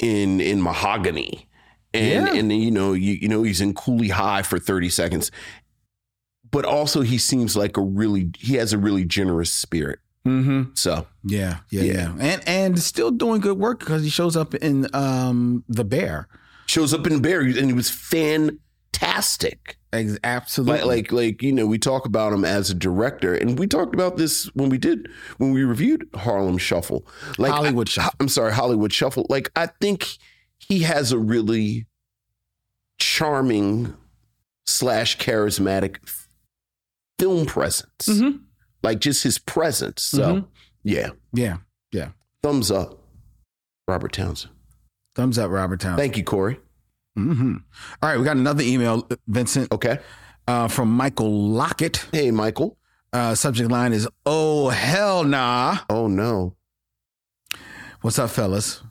in 0.00 0.40
in 0.40 0.60
Mahogany, 0.60 1.48
and 1.94 2.26
Yeah. 2.26 2.34
and 2.34 2.52
you 2.52 2.70
know 2.70 2.92
you 2.94 3.12
you 3.20 3.28
know 3.28 3.42
he's 3.44 3.60
in 3.60 3.74
Cooley 3.74 4.08
High 4.08 4.42
for 4.42 4.58
thirty 4.58 4.88
seconds, 4.88 5.30
but 6.50 6.64
also 6.64 7.02
he 7.02 7.16
seems 7.18 7.54
like 7.56 7.76
a 7.76 7.82
really 7.82 8.30
he 8.38 8.54
has 8.54 8.72
a 8.72 8.78
really 8.78 9.04
generous 9.04 9.52
spirit. 9.52 10.00
Mm-hmm. 10.30 10.62
So 10.74 11.06
Yeah, 11.24 11.58
yeah, 11.70 11.82
Yeah. 11.82 11.92
yeah, 11.92 12.14
and 12.20 12.48
and 12.48 12.78
still 12.82 13.10
doing 13.10 13.40
good 13.40 13.58
work 13.58 13.80
because 13.80 14.02
he 14.04 14.10
shows 14.10 14.36
up 14.36 14.54
in 14.54 14.86
um 14.94 15.64
the 15.68 15.84
Bear. 15.84 16.28
shows 16.66 16.94
up 16.94 17.06
in 17.06 17.20
Bear, 17.20 17.40
and 17.40 17.66
he 17.66 17.72
was 17.72 17.90
fantastic. 17.90 19.76
Absolutely, 20.22 20.78
Like, 20.84 21.10
like, 21.10 21.12
like, 21.12 21.42
you 21.42 21.50
know, 21.52 21.66
we 21.66 21.76
talk 21.78 22.06
about 22.06 22.32
him 22.32 22.44
as 22.44 22.70
a 22.70 22.74
director, 22.74 23.34
and 23.34 23.58
we 23.58 23.66
talked 23.66 23.92
about 23.92 24.16
this 24.16 24.44
when 24.54 24.68
we 24.68 24.78
did 24.78 25.08
when 25.38 25.52
we 25.52 25.64
reviewed 25.64 26.08
Harlem 26.14 26.58
Shuffle, 26.58 27.04
like 27.38 27.50
Hollywood 27.52 27.88
I, 27.88 27.90
Shuffle. 27.90 28.12
I'm 28.20 28.28
sorry, 28.28 28.52
Hollywood 28.52 28.92
Shuffle. 28.92 29.26
Like, 29.28 29.50
I 29.56 29.66
think 29.80 30.06
he 30.58 30.80
has 30.80 31.10
a 31.10 31.18
really 31.18 31.86
charming 32.98 33.94
slash 34.66 35.18
charismatic 35.18 35.96
film 37.18 37.46
presence, 37.46 38.06
Mhm. 38.06 38.40
Like 38.82 39.00
just 39.00 39.22
his 39.22 39.38
presence. 39.38 40.02
So, 40.02 40.34
Mhm. 40.36 40.46
yeah, 40.82 41.10
yeah. 41.92 42.08
thumbs 42.42 42.70
up, 42.70 42.98
Robert 43.86 44.12
Townsend. 44.12 44.52
Thumbs 45.14 45.38
up, 45.38 45.50
Robert 45.50 45.80
Townsend. 45.80 45.98
Thank 45.98 46.16
you, 46.16 46.24
Corey. 46.24 46.58
hmm 47.16 47.56
All 48.02 48.08
right, 48.08 48.18
we 48.18 48.24
got 48.24 48.36
another 48.36 48.62
email, 48.62 49.06
Vincent, 49.26 49.70
Okay, 49.72 49.98
uh, 50.48 50.68
from 50.68 50.90
Michael 50.90 51.48
Lockett. 51.50 52.06
hey, 52.12 52.30
Michael. 52.30 52.78
Uh, 53.12 53.34
subject 53.34 53.70
line 53.70 53.92
is 53.92 54.06
"Oh 54.24 54.68
hell 54.68 55.24
nah." 55.24 55.78
Oh 55.90 56.06
no, 56.06 56.54
What's 58.02 58.18
up, 58.18 58.30
fellas? 58.30 58.82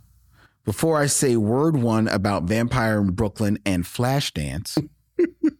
Before 0.66 0.98
I 1.02 1.08
say 1.08 1.36
word 1.38 1.78
one 1.78 2.08
about 2.10 2.44
Vampire 2.44 3.00
in 3.00 3.12
Brooklyn 3.14 3.58
and 3.66 3.84
Flashdance, 3.86 4.78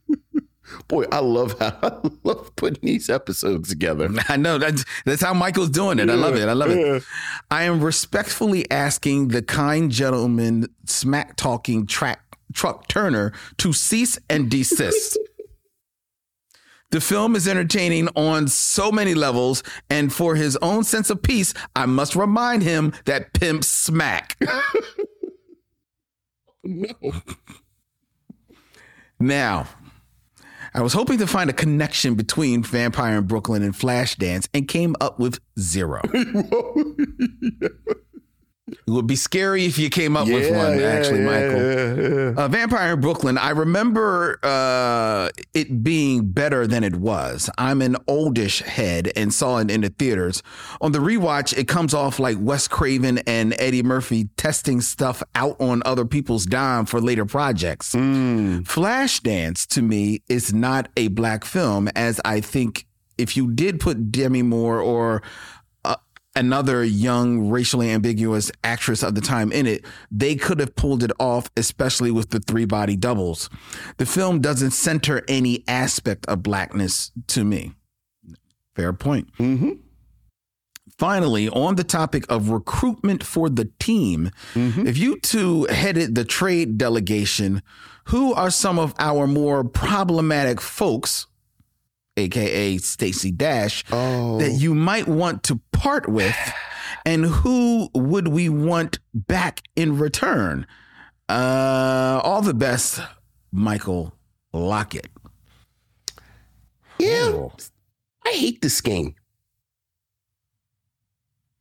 boy, 0.88 1.06
I 1.12 1.20
love 1.20 1.58
how 1.60 1.78
I 1.84 2.10
love 2.24 2.56
putting 2.56 2.86
these 2.86 3.10
episodes 3.10 3.70
together. 3.70 4.10
I 4.30 4.38
know 4.38 4.58
that's 4.58 4.86
that's 5.06 5.22
how 5.22 5.34
Michael's 5.34 5.70
doing 5.70 6.00
it. 6.00 6.10
I 6.10 6.16
love 6.16 6.36
it. 6.36 6.48
I 6.48 6.54
love 6.54 6.72
it. 6.72 7.04
I 7.52 7.64
am 7.64 7.82
respectfully 7.82 8.70
asking 8.72 9.30
the 9.30 9.42
kind 9.42 9.92
gentleman 9.92 10.68
smack 10.86 11.36
talking 11.36 11.86
track 11.86 12.22
truck 12.54 12.88
Turner 12.88 13.34
to 13.58 13.74
cease 13.74 14.18
and 14.30 14.50
desist. 14.50 15.18
the 16.92 17.02
film 17.02 17.36
is 17.36 17.48
entertaining 17.48 18.08
on 18.16 18.48
so 18.48 18.92
many 18.92 19.14
levels, 19.14 19.64
and 19.90 20.12
for 20.12 20.36
his 20.36 20.58
own 20.58 20.84
sense 20.84 21.10
of 21.10 21.22
peace, 21.22 21.54
I 21.76 21.86
must 21.86 22.16
remind 22.16 22.64
him 22.64 22.94
that 23.06 23.34
pimp 23.34 23.64
smack. 23.64 24.38
No. 26.64 26.94
Now, 29.20 29.68
I 30.74 30.82
was 30.82 30.94
hoping 30.94 31.18
to 31.20 31.28
find 31.28 31.50
a 31.50 31.54
connection 31.54 32.16
between 32.16 32.64
Vampire 32.64 33.18
in 33.18 33.26
Brooklyn 33.26 33.64
and 33.64 33.74
Flashdance 33.74 34.48
and 34.54 34.68
came 34.68 34.96
up 35.02 35.20
with 35.20 35.40
zero. 35.60 36.02
It 38.90 38.94
would 38.94 39.06
be 39.06 39.16
scary 39.16 39.66
if 39.66 39.78
you 39.78 39.88
came 39.92 40.18
up 40.18 40.28
with 40.28 40.50
one, 40.50 40.80
actually, 40.80 41.20
Michael. 41.20 41.62
yeah, 41.62 41.94
yeah. 41.94 42.34
Uh, 42.36 42.48
Vampire 42.48 42.94
in 42.94 43.02
Brooklyn, 43.02 43.38
I 43.38 43.52
remember 43.52 44.40
uh, 44.42 45.30
it 45.54 45.84
being 45.84 46.26
better 46.32 46.66
than 46.66 46.84
it 46.84 46.96
was. 46.96 47.52
I'm 47.60 47.84
an 47.84 47.98
oldish 48.08 48.64
head 48.64 49.12
and 49.16 49.32
saw 49.32 49.60
it 49.60 49.70
in 49.70 49.82
the 49.82 49.90
theaters. 49.90 50.42
On 50.82 50.92
the 50.92 50.98
rewatch, 50.98 51.56
it 51.56 51.68
comes 51.68 51.94
off 51.94 52.18
like 52.18 52.38
Wes 52.40 52.68
Craven 52.68 53.20
and 53.28 53.54
Eddie 53.60 53.84
Murphy 53.84 54.30
testing 54.38 54.82
stuff 54.82 55.22
out 55.36 55.62
on 55.62 55.84
other 55.86 56.06
people's 56.06 56.48
dime 56.48 56.88
for 56.88 57.00
later 57.00 57.26
projects. 57.26 57.94
Flashdance, 57.94 59.68
to 59.68 59.84
me, 59.84 60.24
is 60.28 60.52
not 60.52 60.90
a 60.98 61.10
black 61.10 61.46
film, 61.46 61.90
as 61.90 62.20
I 62.26 62.42
think 62.42 62.88
if 63.20 63.38
you 63.38 63.52
did 63.52 63.80
put 63.80 64.12
Demi 64.12 64.42
Moore 64.42 64.80
or 64.80 65.22
another 66.40 66.84
young 66.84 67.50
racially 67.50 67.92
ambiguous 67.92 68.50
actress 68.64 69.04
of 69.04 69.14
the 69.14 69.22
time 69.22 69.52
in 69.52 69.68
it, 69.68 69.86
they 70.10 70.36
could 70.36 70.60
have 70.60 70.74
pulled 70.76 71.04
it 71.04 71.12
off, 71.20 71.52
especially 71.58 72.12
with 72.12 72.30
the 72.30 72.40
three 72.40 72.66
body 72.66 72.96
doubles. 72.96 73.50
The 73.98 74.06
film 74.06 74.40
doesn't 74.40 74.72
center 74.72 75.22
any 75.28 75.64
aspect 75.68 76.26
of 76.28 76.42
blackness 76.42 77.12
to 77.28 77.44
me. 77.44 77.74
Fair 78.74 78.94
point. 78.94 79.32
Mm-hmm. 79.34 79.72
Finally, 80.98 81.50
on 81.50 81.76
the 81.76 81.84
topic 81.84 82.26
of 82.30 82.50
recruitment 82.50 83.24
for 83.24 83.50
the 83.50 83.70
team, 83.80 84.32
mm-hmm. 84.54 84.88
if 84.88 84.98
you 84.98 85.20
two 85.20 85.66
headed 85.66 86.16
the 86.16 86.26
trade 86.26 86.78
delegation, 86.78 87.62
who 88.06 88.34
are 88.34 88.50
some 88.50 88.80
of 88.80 88.94
our 88.98 89.28
more 89.28 89.64
problematic 89.64 90.60
folks, 90.60 91.28
aka 92.18 92.78
Stacey 92.78 93.32
Dash, 93.32 93.84
Oh. 93.92 94.40
that 94.40 94.52
you 94.52 94.74
might 94.76 95.08
want 95.08 95.44
to 95.44 95.60
part 95.72 96.08
with, 96.10 96.36
and 97.06 97.26
who 97.26 97.90
would 97.94 98.28
we 98.28 98.50
want 98.50 99.00
back 99.14 99.62
in 99.76 99.98
return? 99.98 100.66
Uh, 101.30 102.20
all 102.24 102.42
the 102.42 102.54
best, 102.54 103.00
Michael 103.52 104.14
Lockett. 104.54 105.08
Yeah. 106.98 107.48
I 108.26 108.32
hate 108.32 108.62
this 108.62 108.82
game. 108.82 109.16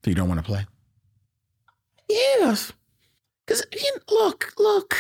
So 0.05 0.11
you 0.11 0.15
don't 0.17 0.29
want 0.29 0.41
to 0.41 0.45
play? 0.47 0.67
Yes. 2.09 2.73
Because 3.47 3.65
you 3.73 3.95
know, 3.95 4.15
look, 4.25 4.53
look, 4.59 4.97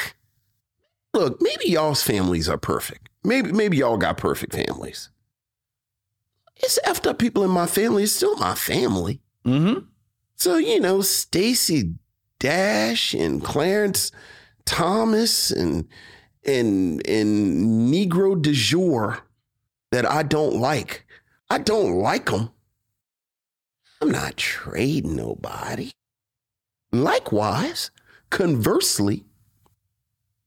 look. 1.14 1.38
Maybe 1.40 1.66
y'all's 1.70 2.02
families 2.02 2.48
are 2.48 2.58
perfect. 2.58 3.08
Maybe 3.24 3.52
maybe 3.52 3.76
y'all 3.78 3.96
got 3.96 4.16
perfect 4.16 4.54
families. 4.54 5.10
It's 6.58 6.78
effed 6.86 7.06
up 7.08 7.18
people 7.18 7.44
in 7.44 7.50
my 7.50 7.66
family. 7.66 8.02
It's 8.02 8.12
still 8.12 8.36
my 8.36 8.54
family. 8.54 9.20
Mm-hmm. 9.44 9.80
So 10.36 10.56
you 10.56 10.80
know, 10.80 11.00
Stacey 11.02 11.94
Dash 12.38 13.14
and 13.14 13.42
Clarence 13.42 14.12
Thomas 14.64 15.50
and 15.50 15.86
and 16.44 17.06
and 17.06 17.92
Negro 17.92 18.40
de 18.40 18.52
jour 18.52 19.18
that 19.90 20.08
I 20.10 20.22
don't 20.22 20.56
like. 20.56 21.04
I 21.50 21.58
don't 21.58 21.98
like 21.98 22.26
them. 22.26 22.50
I'm 24.00 24.10
not 24.10 24.36
trading 24.36 25.16
nobody. 25.16 25.90
Likewise, 26.92 27.90
conversely, 28.30 29.24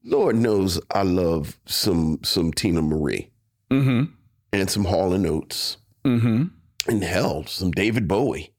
Lord 0.04 0.36
knows 0.36 0.80
I 0.90 1.02
love 1.02 1.58
some 1.66 2.20
some 2.22 2.52
Teena 2.52 2.82
Marie 2.86 3.30
Mm-hmm. 3.70 4.12
and 4.52 4.70
some 4.70 4.84
Hall 4.84 5.12
and 5.14 5.26
Oates 5.26 5.78
Mm-hmm. 6.04 6.44
and 6.88 7.04
hell, 7.04 7.46
some 7.46 7.70
David 7.70 8.08
Bowie. 8.08 8.52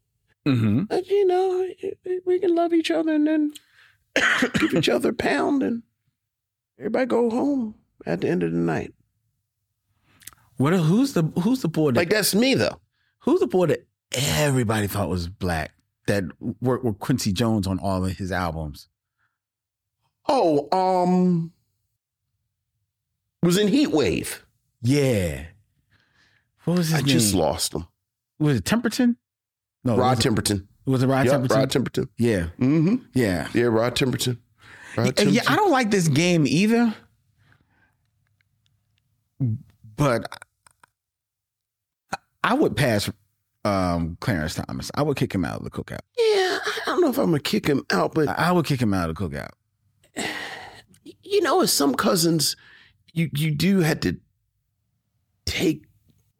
Mm-hmm. 0.45 0.84
But 0.84 1.08
you 1.08 1.25
know, 1.25 1.69
we 2.25 2.39
can 2.39 2.56
love 2.56 2.73
each 2.73 2.91
other 2.91 3.13
and 3.13 3.27
then 3.27 3.53
give 4.60 4.73
each 4.73 4.89
other 4.89 5.10
a 5.10 5.13
pound 5.13 5.63
and 5.63 5.84
everybody 6.77 7.06
go 7.06 7.29
home 7.29 7.75
at 8.06 8.21
the 8.21 8.29
end 8.29 8.43
of 8.43 8.51
the 8.51 8.58
night. 8.58 8.93
What? 10.58 10.73
Who's 10.73 11.13
the 11.13 11.23
Who's 11.41 11.62
the 11.62 11.67
boy 11.67 11.91
that 11.91 11.99
Like 11.99 12.10
that's 12.10 12.36
me 12.36 12.56
though. 12.56 12.79
Who's 13.19 13.39
the 13.39 13.47
boy 13.47 13.67
that 13.67 13.88
everybody 14.12 14.88
thought 14.88 15.10
was 15.10 15.27
black 15.27 15.71
that 16.08 16.25
worked 16.62 16.84
with 16.84 16.99
Quincy 16.99 17.32
Jones 17.32 17.65
on 17.65 17.79
all 17.79 18.06
of 18.06 18.17
his 18.17 18.32
albums? 18.32 18.88
Oh, 20.27 20.69
um, 20.71 21.51
was 23.41 23.58
in 23.58 23.67
Heat 23.67 23.91
Wave. 23.91 24.45
Yeah. 24.82 25.45
What 26.65 26.78
was 26.78 26.88
his 26.88 26.95
I 26.95 26.97
name? 26.99 27.08
just 27.08 27.34
lost 27.34 27.73
him. 27.73 27.88
Was 28.39 28.58
it 28.58 28.63
Temperton? 28.65 29.15
No, 29.84 29.97
Rod 29.97 30.17
was 30.17 30.26
it, 30.26 30.30
Temperton. 30.30 30.67
was 30.86 31.04
it 31.04 31.08
Rod 31.08 31.26
Yep, 31.26 31.41
Temperton? 31.41 31.56
Rod 31.56 31.69
Temperton. 31.71 32.08
yeah, 32.17 32.47
Mm-hmm. 32.60 32.95
yeah. 33.13 33.47
Yeah, 33.54 33.63
Rod 33.65 33.95
Temperton. 33.95 34.38
Rod 34.97 35.19
Yeah, 35.19 35.26
yeah, 35.30 35.41
I 35.47 35.56
don't 35.56 35.71
like 35.71 35.91
this 35.91 36.08
game 36.08 36.45
either. 36.47 36.93
But 39.95 40.26
I- 42.12 42.17
I 42.45 42.54
would 42.54 42.76
pass 42.76 43.10
um, 43.65 44.17
Clarence 44.19 44.56
Thomas. 44.56 44.91
I 44.95 45.02
would 45.02 45.15
kick 45.17 45.34
him 45.34 45.45
out 45.45 45.58
of 45.60 45.63
the 45.63 45.69
cookout. 45.69 45.99
Yeah, 46.17 46.60
I 46.65 46.82
don't 46.88 47.02
know 47.02 47.10
if 47.10 47.17
I'm 47.17 47.28
gonna 47.28 47.39
kick 47.39 47.65
him 47.67 47.86
out, 47.91 48.13
but 48.13 48.28
I 48.28 48.34
I 48.49 48.52
would 48.52 48.65
kick 48.65 48.82
him 48.82 48.93
out 48.93 49.10
of 49.10 49.15
the 49.15 49.30
cookout. 49.30 49.52
you 51.23 51.41
know, 51.41 51.62
as 51.62 51.71
some 51.71 51.95
cousins, 51.95 52.58
you 53.13 53.30
you 53.34 53.52
do 53.52 53.80
have 53.80 54.02
to 54.02 54.17
take 55.45 55.86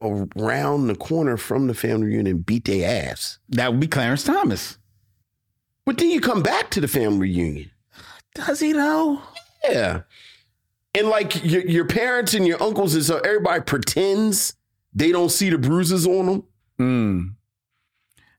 around 0.04 0.88
the 0.88 0.96
corner 0.96 1.38
from 1.38 1.68
the 1.68 1.74
family 1.74 2.08
reunion 2.08 2.28
and 2.28 2.46
beat 2.46 2.66
their 2.66 3.10
ass. 3.10 3.40
That 3.50 3.72
would 3.72 3.80
be 3.80 3.88
Clarence 3.88 4.24
Thomas. 4.24 4.78
But 5.86 5.98
then 5.98 6.10
you 6.10 6.22
come 6.22 6.44
back 6.44 6.70
to 6.72 6.82
the 6.82 6.88
family 6.88 7.30
reunion. 7.30 7.72
Does 8.36 8.60
he 8.60 8.74
though? 8.74 9.22
Yeah. 9.64 10.02
And 10.96 11.10
like 11.10 11.44
your, 11.44 11.62
your 11.66 11.86
parents 11.86 12.34
and 12.34 12.48
your 12.48 12.62
uncles 12.62 12.94
and 12.96 13.04
so 13.04 13.18
everybody 13.20 13.62
pretends 13.62 14.54
they 14.94 15.12
don't 15.12 15.30
see 15.30 15.50
the 15.50 15.58
bruises 15.58 16.06
on 16.06 16.26
them. 16.26 16.44
Hmm. 16.78 17.22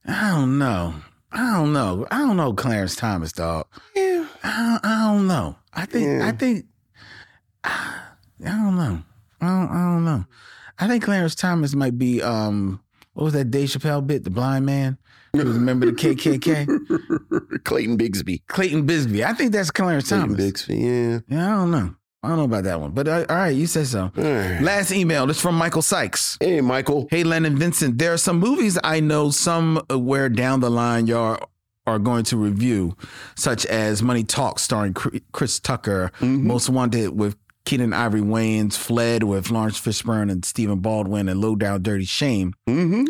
I 0.07 0.31
don't 0.31 0.57
know. 0.57 0.93
I 1.31 1.53
don't 1.53 1.73
know. 1.73 2.07
I 2.11 2.19
don't 2.19 2.37
know 2.37 2.53
Clarence 2.53 2.95
Thomas, 2.95 3.31
dog. 3.31 3.67
Yeah. 3.95 4.27
I 4.43 4.79
don't, 4.81 4.85
I 4.85 5.13
don't 5.13 5.27
know. 5.27 5.55
I 5.73 5.85
think. 5.85 6.05
Yeah. 6.05 6.27
I 6.27 6.31
think. 6.31 6.65
I 7.63 8.03
don't 8.39 8.75
know. 8.75 9.01
I 9.41 9.45
don't, 9.45 9.69
I 9.69 9.93
don't 9.93 10.05
know. 10.05 10.25
I 10.79 10.87
think 10.87 11.03
Clarence 11.03 11.35
Thomas 11.35 11.75
might 11.75 11.97
be. 11.97 12.21
Um, 12.21 12.81
what 13.13 13.23
was 13.23 13.33
that 13.33 13.49
Dave 13.51 13.69
Chappelle 13.69 14.05
bit? 14.05 14.23
The 14.23 14.29
blind 14.29 14.65
man. 14.65 14.97
He 15.33 15.39
was 15.43 15.55
a 15.55 15.59
member 15.59 15.87
of 15.87 15.97
the 15.97 16.15
KKK. 16.15 17.63
Clayton 17.63 17.97
Bigsby. 17.97 18.41
Clayton 18.47 18.85
Bisbee. 18.85 19.23
I 19.23 19.33
think 19.33 19.51
that's 19.51 19.71
Clarence 19.71 20.09
Clayton 20.09 20.29
Thomas. 20.29 20.45
Bigsby, 20.45 20.79
yeah. 20.81 21.19
Yeah, 21.27 21.53
I 21.53 21.57
don't 21.57 21.71
know. 21.71 21.95
I 22.23 22.29
don't 22.29 22.37
know 22.37 22.43
about 22.45 22.63
that 22.63 22.81
one. 22.81 22.91
But 22.91 23.07
uh, 23.07 23.25
all 23.29 23.35
right, 23.35 23.49
you 23.55 23.67
said 23.67 23.87
so. 23.87 24.11
Right. 24.15 24.59
Last 24.61 24.91
email. 24.91 25.27
This 25.27 25.39
from 25.39 25.55
Michael 25.55 25.81
Sykes. 25.81 26.37
Hey, 26.39 26.59
Michael. 26.59 27.07
Hey, 27.11 27.23
Len 27.23 27.45
and 27.45 27.57
Vincent, 27.57 27.97
there 27.97 28.13
are 28.13 28.17
some 28.17 28.39
movies 28.39 28.79
I 28.83 28.99
know 28.99 29.29
somewhere 29.29 30.29
down 30.29 30.59
the 30.59 30.71
line 30.71 31.07
y'all 31.07 31.49
are 31.87 31.99
going 31.99 32.23
to 32.25 32.37
review, 32.37 32.97
such 33.35 33.65
as 33.67 34.01
Money 34.01 34.23
Talk 34.23 34.57
starring 34.57 34.95
Chris 35.31 35.59
Tucker, 35.59 36.11
Most 36.19 36.67
Wanted 36.67 37.09
with 37.09 37.37
Keenen 37.65 37.93
Ivory 37.93 38.21
Wayans, 38.21 38.77
Fled 38.77 39.23
with 39.23 39.49
Laurence 39.49 39.79
Fishburne 39.79 40.31
and 40.31 40.45
Stephen 40.45 40.79
Baldwin, 40.79 41.27
and 41.27 41.41
Low 41.41 41.55
Down 41.55 41.81
Dirty 41.81 42.05
Shame. 42.05 42.53
Mm-hmm. 42.67 43.05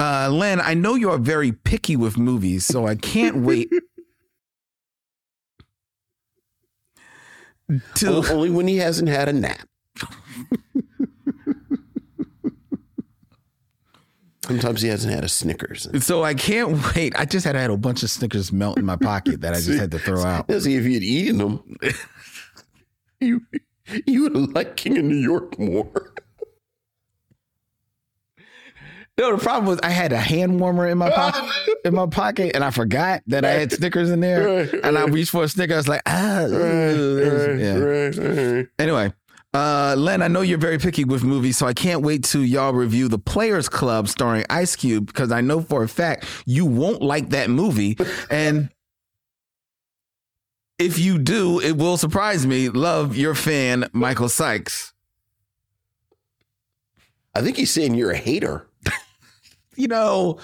Uh, 0.00 0.28
Len, 0.30 0.60
I 0.60 0.74
know 0.74 0.94
you're 0.94 1.18
very 1.18 1.52
picky 1.52 1.96
with 1.96 2.18
movies, 2.18 2.66
so 2.66 2.86
I 2.86 2.94
can't 2.96 3.36
wait. 3.44 3.70
Only 8.04 8.50
when 8.50 8.66
he 8.66 8.78
hasn't 8.78 9.08
had 9.08 9.28
a 9.28 9.32
nap. 9.32 9.68
Sometimes 14.44 14.82
he 14.82 14.88
hasn't 14.88 15.14
had 15.14 15.22
a 15.22 15.28
Snickers. 15.28 15.88
So 16.04 16.24
I 16.24 16.34
can't 16.34 16.94
wait. 16.94 17.16
I 17.16 17.24
just 17.24 17.46
had 17.46 17.54
had 17.54 17.70
a 17.70 17.76
bunch 17.76 18.02
of 18.02 18.10
Snickers 18.10 18.52
melt 18.52 18.76
in 18.76 18.84
my 18.84 18.96
pocket 18.96 19.40
that 19.42 19.54
I 19.54 19.60
just 19.60 19.78
had 19.78 19.92
to 19.92 19.98
throw 20.00 20.22
out. 20.24 20.50
See 20.50 20.74
if 20.74 20.84
you'd 20.84 21.04
eaten 21.04 21.38
them. 21.38 21.78
you 23.20 23.40
you 24.06 24.22
would 24.22 24.54
liked 24.54 24.76
King 24.76 24.98
of 24.98 25.04
New 25.04 25.16
York 25.16 25.58
more. 25.58 26.14
No, 29.18 29.36
the 29.36 29.42
problem 29.42 29.66
was 29.66 29.78
I 29.82 29.90
had 29.90 30.10
a 30.12 30.18
hand 30.18 30.58
warmer 30.58 30.88
in 30.88 30.96
my 30.96 31.10
pocket, 31.10 31.44
in 31.84 31.94
my 31.94 32.06
pocket, 32.06 32.52
and 32.54 32.64
I 32.64 32.70
forgot 32.70 33.22
that 33.26 33.44
I 33.44 33.50
had 33.50 33.70
Snickers 33.70 34.10
in 34.10 34.20
there. 34.20 34.64
Right, 34.64 34.72
and 34.82 34.96
I 34.96 35.04
reached 35.04 35.32
for 35.32 35.44
a 35.44 35.48
Snicker. 35.48 35.74
I 35.74 35.76
was 35.76 35.86
like, 35.86 36.00
ah. 36.06 36.46
yeah. 36.46 37.74
right, 37.76 38.16
right. 38.16 38.66
Anyway, 38.78 39.12
uh, 39.52 39.94
Len, 39.98 40.22
I 40.22 40.28
know 40.28 40.40
you're 40.40 40.56
very 40.56 40.78
picky 40.78 41.04
with 41.04 41.24
movies, 41.24 41.58
so 41.58 41.66
I 41.66 41.74
can't 41.74 42.00
wait 42.00 42.24
to 42.24 42.40
y'all 42.40 42.72
review 42.72 43.06
The 43.08 43.18
Players 43.18 43.68
Club 43.68 44.08
starring 44.08 44.46
Ice 44.48 44.76
Cube 44.76 45.06
because 45.06 45.30
I 45.30 45.42
know 45.42 45.60
for 45.60 45.82
a 45.82 45.88
fact 45.88 46.24
you 46.46 46.64
won't 46.64 47.02
like 47.02 47.30
that 47.30 47.50
movie, 47.50 47.98
and. 48.30 48.70
If 50.78 50.98
you 50.98 51.18
do, 51.18 51.60
it 51.60 51.72
will 51.76 51.96
surprise 51.96 52.46
me. 52.46 52.68
Love 52.68 53.16
your 53.16 53.34
fan, 53.34 53.88
Michael 53.92 54.28
Sykes. 54.28 54.92
I 57.34 57.40
think 57.42 57.56
he's 57.56 57.70
saying 57.70 57.94
you're 57.94 58.10
a 58.10 58.16
hater. 58.16 58.66
You 59.74 59.88
know, 59.88 60.38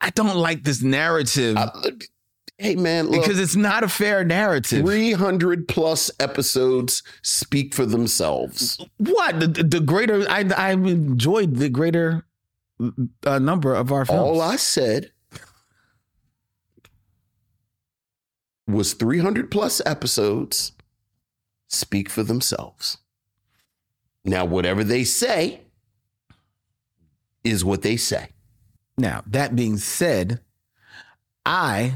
I 0.00 0.08
don't 0.14 0.34
like 0.36 0.64
this 0.64 0.82
narrative 0.82 1.58
Uh, 1.58 1.70
hey 2.56 2.74
man, 2.74 3.08
look, 3.08 3.20
because 3.20 3.38
it's 3.38 3.54
not 3.54 3.84
a 3.84 3.88
fair 3.88 4.24
narrative. 4.24 4.82
300 4.86 5.68
plus 5.68 6.10
episodes 6.18 7.02
speak 7.22 7.74
for 7.74 7.84
themselves. 7.84 8.80
What 8.96 9.40
the, 9.40 9.46
the 9.48 9.80
greater 9.80 10.24
I 10.28 10.44
I 10.56 10.72
enjoyed 10.72 11.56
the 11.56 11.68
greater 11.68 12.24
uh, 13.26 13.38
number 13.38 13.74
of 13.74 13.92
our 13.92 14.06
films. 14.06 14.20
All 14.20 14.40
I 14.40 14.56
said 14.56 15.12
was 18.72 18.94
300 18.94 19.50
plus 19.50 19.80
episodes 19.86 20.72
speak 21.68 22.08
for 22.08 22.22
themselves. 22.22 22.98
Now, 24.24 24.44
whatever 24.44 24.84
they 24.84 25.04
say 25.04 25.62
is 27.44 27.64
what 27.64 27.82
they 27.82 27.96
say. 27.96 28.30
Now, 28.98 29.22
that 29.26 29.56
being 29.56 29.78
said, 29.78 30.40
I 31.46 31.94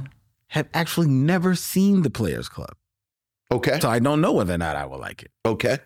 have 0.49 0.69
actually 0.73 1.09
never 1.09 1.55
seen 1.55 2.03
the 2.03 2.11
Players 2.11 2.49
Club. 2.49 2.75
Okay. 3.53 3.79
So 3.81 3.91
I 3.91 3.99
don't 3.99 4.21
know 4.21 4.33
whether 4.33 4.55
or 4.55 4.59
not 4.59 4.77
I 4.77 4.87
will 4.87 4.99
like 4.99 5.23
it. 5.23 5.31
Okay. 5.45 5.79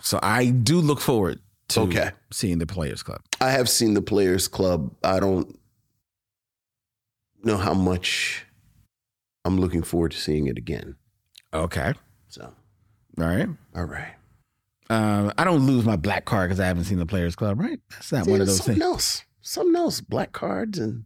So 0.00 0.18
I 0.22 0.46
do 0.46 0.80
look 0.80 1.00
forward 1.00 1.40
to 1.68 1.80
Okay. 1.82 2.10
seeing 2.32 2.58
the 2.58 2.66
Players 2.66 3.02
Club. 3.02 3.20
I 3.40 3.50
have 3.50 3.68
seen 3.68 3.94
the 3.94 4.02
Players 4.02 4.48
Club. 4.48 4.94
I 5.04 5.20
don't 5.20 5.58
know 7.44 7.56
how 7.56 7.74
much 7.74 8.45
I'm 9.46 9.58
looking 9.58 9.82
forward 9.82 10.12
to 10.12 10.18
seeing 10.18 10.46
it 10.46 10.58
again. 10.58 10.96
Okay. 11.54 11.94
So, 12.28 12.52
All 13.18 13.24
right. 13.26 13.48
all 13.74 13.84
right. 13.84 14.12
Um, 14.90 15.32
I 15.38 15.44
don't 15.44 15.66
lose 15.66 15.84
my 15.84 15.96
black 15.96 16.24
card 16.26 16.48
because 16.48 16.60
I 16.60 16.66
haven't 16.66 16.84
seen 16.84 16.98
the 16.98 17.06
Players 17.06 17.34
Club, 17.34 17.58
right? 17.58 17.80
That's 17.90 18.12
not 18.12 18.26
one 18.26 18.40
of 18.40 18.46
those 18.46 18.58
something 18.58 18.74
things. 18.74 18.84
else. 18.84 19.24
Something 19.40 19.76
else. 19.76 20.00
Black 20.00 20.32
cards 20.32 20.78
and 20.78 21.04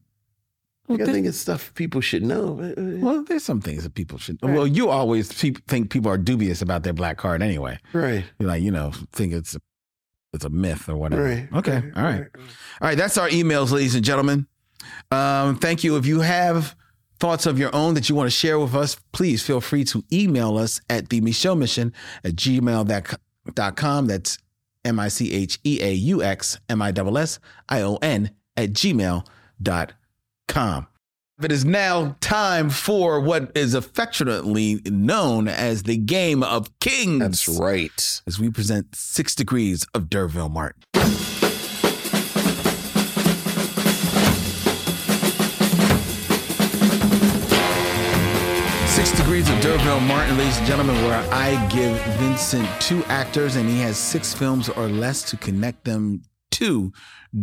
Well, 0.88 1.00
I 1.00 1.04
think 1.06 1.26
it's 1.26 1.38
stuff 1.38 1.72
people 1.74 2.00
should 2.00 2.22
know. 2.22 2.58
Uh, 2.60 2.80
uh, 2.80 2.96
well, 2.98 3.22
there's 3.24 3.44
some 3.44 3.60
things 3.60 3.84
that 3.84 3.94
people 3.94 4.18
should. 4.18 4.38
Right. 4.42 4.54
Well, 4.54 4.66
you 4.66 4.88
always 4.90 5.30
think 5.32 5.90
people 5.90 6.10
are 6.10 6.18
dubious 6.18 6.60
about 6.60 6.82
their 6.82 6.92
black 6.92 7.16
card 7.16 7.42
anyway. 7.42 7.78
Right. 7.94 8.24
You 8.38 8.46
like, 8.46 8.62
you 8.62 8.70
know, 8.70 8.92
think 9.12 9.32
it's 9.32 9.54
a, 9.54 9.60
it's 10.34 10.44
a 10.44 10.50
myth 10.50 10.88
or 10.88 10.96
whatever. 10.96 11.22
Right. 11.24 11.48
Okay. 11.54 11.74
right, 11.80 11.92
All 11.96 12.02
right. 12.02 12.20
right. 12.20 12.28
All 12.36 12.88
right, 12.88 12.98
that's 12.98 13.16
our 13.18 13.28
emails, 13.28 13.70
ladies 13.72 13.94
and 13.94 14.04
gentlemen. 14.04 14.46
Um, 15.10 15.56
thank 15.56 15.84
you. 15.84 15.96
If 15.96 16.06
you 16.06 16.20
have 16.20 16.74
thoughts 17.20 17.46
of 17.46 17.58
your 17.58 17.74
own 17.74 17.94
that 17.94 18.08
you 18.08 18.14
want 18.14 18.26
to 18.26 18.30
share 18.30 18.58
with 18.58 18.74
us, 18.74 18.96
please 19.12 19.42
feel 19.42 19.60
free 19.60 19.84
to 19.84 20.02
email 20.12 20.56
us 20.58 20.80
at 20.88 21.10
the 21.10 21.20
Micheaux 21.20 21.56
Mission 21.56 21.92
at 22.24 22.32
gmail.com. 22.32 24.06
That's 24.06 24.38
M 24.84 24.98
I 24.98 25.08
C 25.08 25.32
H 25.32 25.58
E 25.64 25.78
A 25.82 25.92
U 25.92 26.22
X 26.22 26.58
M 26.68 26.82
I 26.82 26.90
S 26.90 26.98
S 26.98 27.38
I 27.68 27.82
O 27.82 27.96
N 27.96 28.30
at 28.56 28.70
gmail.com. 28.70 29.26
It 31.42 31.52
is 31.52 31.64
now 31.64 32.16
time 32.20 32.68
for 32.68 33.18
what 33.18 33.52
is 33.54 33.72
affectionately 33.72 34.82
known 34.84 35.48
as 35.48 35.84
the 35.84 35.96
Game 35.96 36.42
of 36.42 36.78
Kings. 36.80 37.20
That's 37.20 37.48
right. 37.48 38.22
As 38.26 38.38
we 38.38 38.50
present 38.50 38.94
Six 38.94 39.34
Degrees 39.34 39.86
of 39.94 40.10
D'Urville 40.10 40.50
Martin. 40.50 40.82
D'Urville 49.60 50.00
Martin, 50.00 50.38
ladies 50.38 50.56
and 50.56 50.66
gentlemen, 50.66 50.96
where 51.04 51.18
I 51.32 51.66
give 51.68 52.00
Vincent 52.18 52.66
two 52.80 53.04
actors 53.04 53.56
and 53.56 53.68
he 53.68 53.78
has 53.80 53.98
six 53.98 54.32
films 54.32 54.70
or 54.70 54.88
less 54.88 55.22
to 55.30 55.36
connect 55.36 55.84
them 55.84 56.22
to 56.52 56.92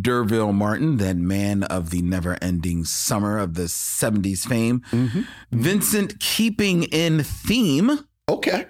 D'Urville 0.02 0.52
Martin, 0.52 0.98
that 0.98 1.16
man 1.16 1.62
of 1.64 1.92
the 1.92 2.02
never 2.02 2.36
ending 2.42 2.86
summer 2.86 3.38
of 3.38 3.54
the 3.54 3.64
70s 3.64 4.48
fame. 4.48 4.82
Mm-hmm. 4.92 5.22
Vincent, 5.52 6.20
keeping 6.20 6.84
in 6.84 7.24
theme, 7.24 8.00
Okay. 8.28 8.66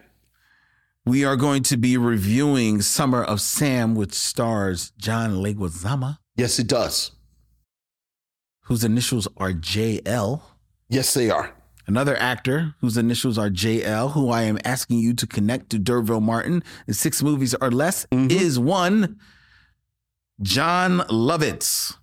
we 1.06 1.24
are 1.24 1.38
going 1.38 1.64
to 1.64 1.78
be 1.78 1.96
reviewing 1.96 2.82
Summer 2.82 3.24
of 3.24 3.40
Sam, 3.40 3.96
which 3.96 4.14
stars 4.14 4.92
John 4.98 5.36
Leguizamo, 5.42 6.18
Yes, 6.36 6.60
it 6.60 6.68
does. 6.68 7.12
whose 8.64 8.84
initials 8.84 9.28
are 9.38 9.52
JL. 9.54 10.42
Yes, 10.90 11.14
they 11.14 11.30
are. 11.30 11.54
Another 11.88 12.18
actor 12.18 12.76
whose 12.82 12.98
initials 12.98 13.38
are 13.38 13.50
JL, 13.50 14.12
who 14.12 14.30
I 14.30 14.42
am 14.42 14.60
asking 14.66 15.00
you 15.00 15.14
to 15.14 15.26
connect 15.26 15.70
to 15.70 15.80
D'Urville 15.80 16.20
Martin 16.20 16.62
in 16.86 16.94
six 16.94 17.24
movies 17.24 17.56
or 17.62 17.72
less, 17.72 18.06
is 18.12 18.60
one 18.60 19.18
Jon 20.42 21.00
Lovitz. 21.10 21.96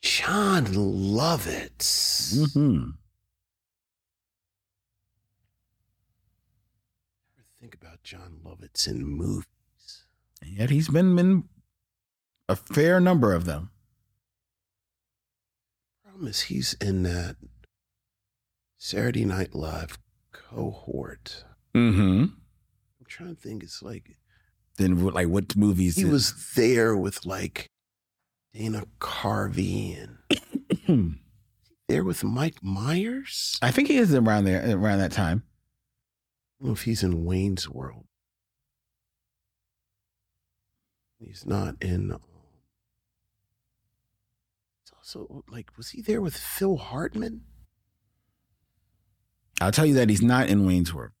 Jon 0.00 0.66
Lovitz. 0.66 2.52
hmm 2.54 2.90
Never 7.36 7.48
Think 7.60 7.74
about 7.74 8.04
Jon 8.04 8.38
Lovitz 8.44 8.86
in 8.86 9.04
movies. 9.04 9.44
And 10.40 10.56
yet 10.56 10.70
he's 10.70 10.88
been 10.88 11.18
in 11.18 11.48
a 12.48 12.54
fair 12.54 13.00
number 13.00 13.32
of 13.34 13.44
them. 13.44 13.70
Problem 16.18 16.30
is, 16.30 16.40
he's 16.42 16.74
in 16.80 17.04
that 17.04 17.36
Saturday 18.76 19.24
Night 19.24 19.54
Live 19.54 19.98
cohort. 20.32 21.44
Mm-hmm. 21.76 22.22
I'm 22.24 23.06
trying 23.06 23.36
to 23.36 23.40
think. 23.40 23.62
It's 23.62 23.84
like 23.84 24.16
Then, 24.78 24.98
like, 25.00 25.28
what 25.28 25.54
movies? 25.54 25.94
he 25.94 26.04
was 26.04 26.54
there 26.56 26.96
with 26.96 27.24
like 27.24 27.68
Dana 28.52 28.82
Carvey 28.98 30.08
and 30.88 31.20
there 31.88 32.02
with 32.02 32.24
Mike 32.24 32.64
Myers. 32.64 33.56
I 33.62 33.70
think 33.70 33.86
he 33.86 33.98
is 33.98 34.12
around 34.12 34.42
there 34.42 34.76
around 34.76 34.98
that 34.98 35.12
time. 35.12 35.44
I 35.46 36.64
don't 36.64 36.70
know 36.70 36.72
if 36.74 36.82
he's 36.82 37.04
in 37.04 37.24
Wayne's 37.24 37.68
World. 37.68 38.06
He's 41.20 41.46
not 41.46 41.76
in. 41.80 42.16
It's 45.08 45.16
also 45.16 45.42
like, 45.48 45.70
was 45.78 45.88
he 45.88 46.02
there 46.02 46.20
with 46.20 46.36
Phil 46.36 46.76
Hartman? 46.76 47.44
I'll 49.58 49.72
tell 49.72 49.86
you 49.86 49.94
that 49.94 50.10
he's 50.10 50.20
not 50.20 50.50
in 50.50 50.66
Wayne's 50.66 50.92
World. 50.92 51.12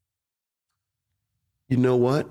You 1.70 1.78
know 1.78 1.96
what? 1.96 2.28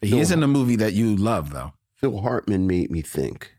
He 0.00 0.10
Phil 0.10 0.20
is 0.20 0.30
in 0.30 0.44
a 0.44 0.46
movie 0.46 0.76
that 0.76 0.92
you 0.92 1.16
love, 1.16 1.50
though. 1.50 1.72
Phil 1.96 2.20
Hartman 2.20 2.68
made 2.68 2.92
me 2.92 3.02
think. 3.02 3.56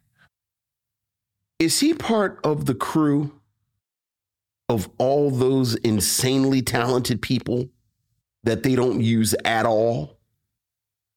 Is 1.59 1.81
he 1.81 1.93
part 1.93 2.39
of 2.45 2.65
the 2.65 2.75
crew 2.75 3.41
of 4.69 4.89
all 4.97 5.31
those 5.31 5.75
insanely 5.75 6.61
talented 6.61 7.21
people 7.21 7.67
that 8.45 8.63
they 8.63 8.73
don't 8.73 9.01
use 9.01 9.35
at 9.43 9.65
all 9.65 10.17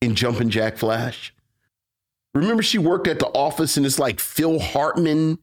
in 0.00 0.16
Jumpin' 0.16 0.50
Jack 0.50 0.76
Flash? 0.76 1.32
Remember, 2.34 2.64
she 2.64 2.78
worked 2.78 3.06
at 3.06 3.20
the 3.20 3.28
office 3.28 3.76
and 3.76 3.86
it's 3.86 4.00
like 4.00 4.18
Phil 4.18 4.58
Hartman 4.58 5.38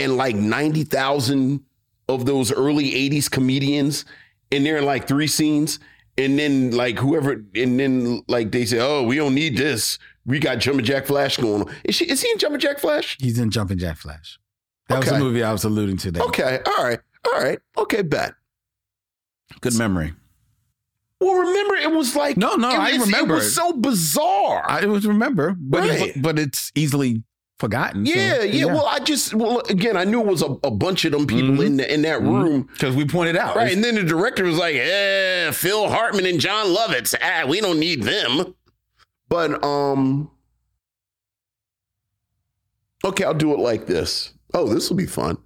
and 0.00 0.16
like 0.16 0.34
90,000 0.34 1.62
of 2.08 2.26
those 2.26 2.50
early 2.52 2.90
80s 2.90 3.30
comedians, 3.30 4.04
and 4.50 4.64
they're 4.66 4.78
in 4.78 4.84
like 4.84 5.06
three 5.06 5.26
scenes. 5.28 5.78
And 6.18 6.38
then, 6.38 6.72
like, 6.72 6.98
whoever, 6.98 7.32
and 7.54 7.80
then, 7.80 8.22
like, 8.28 8.50
they 8.52 8.66
say, 8.66 8.78
Oh, 8.78 9.04
we 9.04 9.16
don't 9.16 9.34
need 9.34 9.56
this. 9.56 9.98
We 10.26 10.38
got 10.38 10.58
Jumpin' 10.58 10.84
Jack 10.84 11.06
Flash 11.06 11.38
going 11.38 11.62
on. 11.62 11.74
Is, 11.84 11.94
she, 11.94 12.04
is 12.10 12.20
he 12.20 12.30
in 12.30 12.36
Jumpin' 12.36 12.60
Jack 12.60 12.78
Flash? 12.78 13.16
He's 13.20 13.38
in 13.38 13.50
Jumpin' 13.50 13.78
Jack 13.78 13.96
Flash. 13.96 14.38
That 14.88 14.98
was 14.98 15.08
Okay. 15.08 15.16
the 15.16 15.24
movie 15.24 15.42
I 15.42 15.50
was 15.52 15.64
alluding 15.64 15.96
to 15.98 16.10
there. 16.10 16.22
Okay. 16.24 16.58
All 16.66 16.84
right. 16.84 16.98
All 17.26 17.40
right. 17.40 17.58
Okay, 17.78 18.02
bet. 18.02 18.34
Good 19.62 19.78
memory. 19.78 20.12
Well, 21.20 21.34
remember, 21.36 21.74
it 21.76 21.90
was 21.92 22.14
like, 22.16 22.36
No, 22.36 22.54
no, 22.56 22.68
it, 22.70 22.78
I 22.78 22.90
remember 22.96 23.34
It 23.34 23.38
it. 23.38 23.40
was 23.44 23.54
so 23.54 23.72
bizarre. 23.72 24.64
I 24.68 24.84
was 24.86 25.06
remember, 25.06 25.54
but 25.58 25.80
Right. 25.88 26.16
it, 26.16 26.22
but 26.22 26.38
it's 26.38 26.70
easily 26.74 27.22
forgotten. 27.60 28.04
so, 28.06 28.12
yeah, 28.12 28.42
yeah, 28.42 28.64
Well, 28.64 28.86
I 28.86 28.98
just, 28.98 29.34
well, 29.34 29.60
again, 29.68 29.96
I 29.96 30.04
knew 30.04 30.20
it 30.20 30.26
was 30.26 30.42
a, 30.42 30.56
a 30.64 30.70
bunch 30.70 31.04
of 31.04 31.12
them 31.12 31.26
people 31.26 31.50
Mhm. 31.56 31.66
in 31.66 31.76
the, 31.76 31.94
in 31.94 32.02
that 32.02 32.20
room. 32.22 32.68
because 32.72 32.96
we 32.96 33.04
pointed 33.06 33.36
out, 33.36 33.54
Right. 33.54 33.72
And 33.72 33.84
then 33.84 33.94
the 33.94 34.02
director 34.02 34.44
was 34.44 34.56
like, 34.58 34.74
eh, 34.76 35.50
Phil 35.52 35.88
Hartman 35.88 36.26
and 36.26 36.40
Jon 36.40 36.66
Lovitz. 36.74 37.14
Ah, 37.22 37.44
we 37.46 37.60
don't 37.60 37.78
need 37.78 38.02
them. 38.02 38.54
But 39.28 39.62
um 39.62 40.30
Okay, 43.04 43.24
I'll 43.24 43.34
do 43.34 43.52
it 43.54 43.58
like 43.60 43.86
this. 43.86 44.32
Oh, 44.52 44.66
this 44.72 44.90
will 44.90 44.96
be 44.96 45.06
fun. 45.06 45.38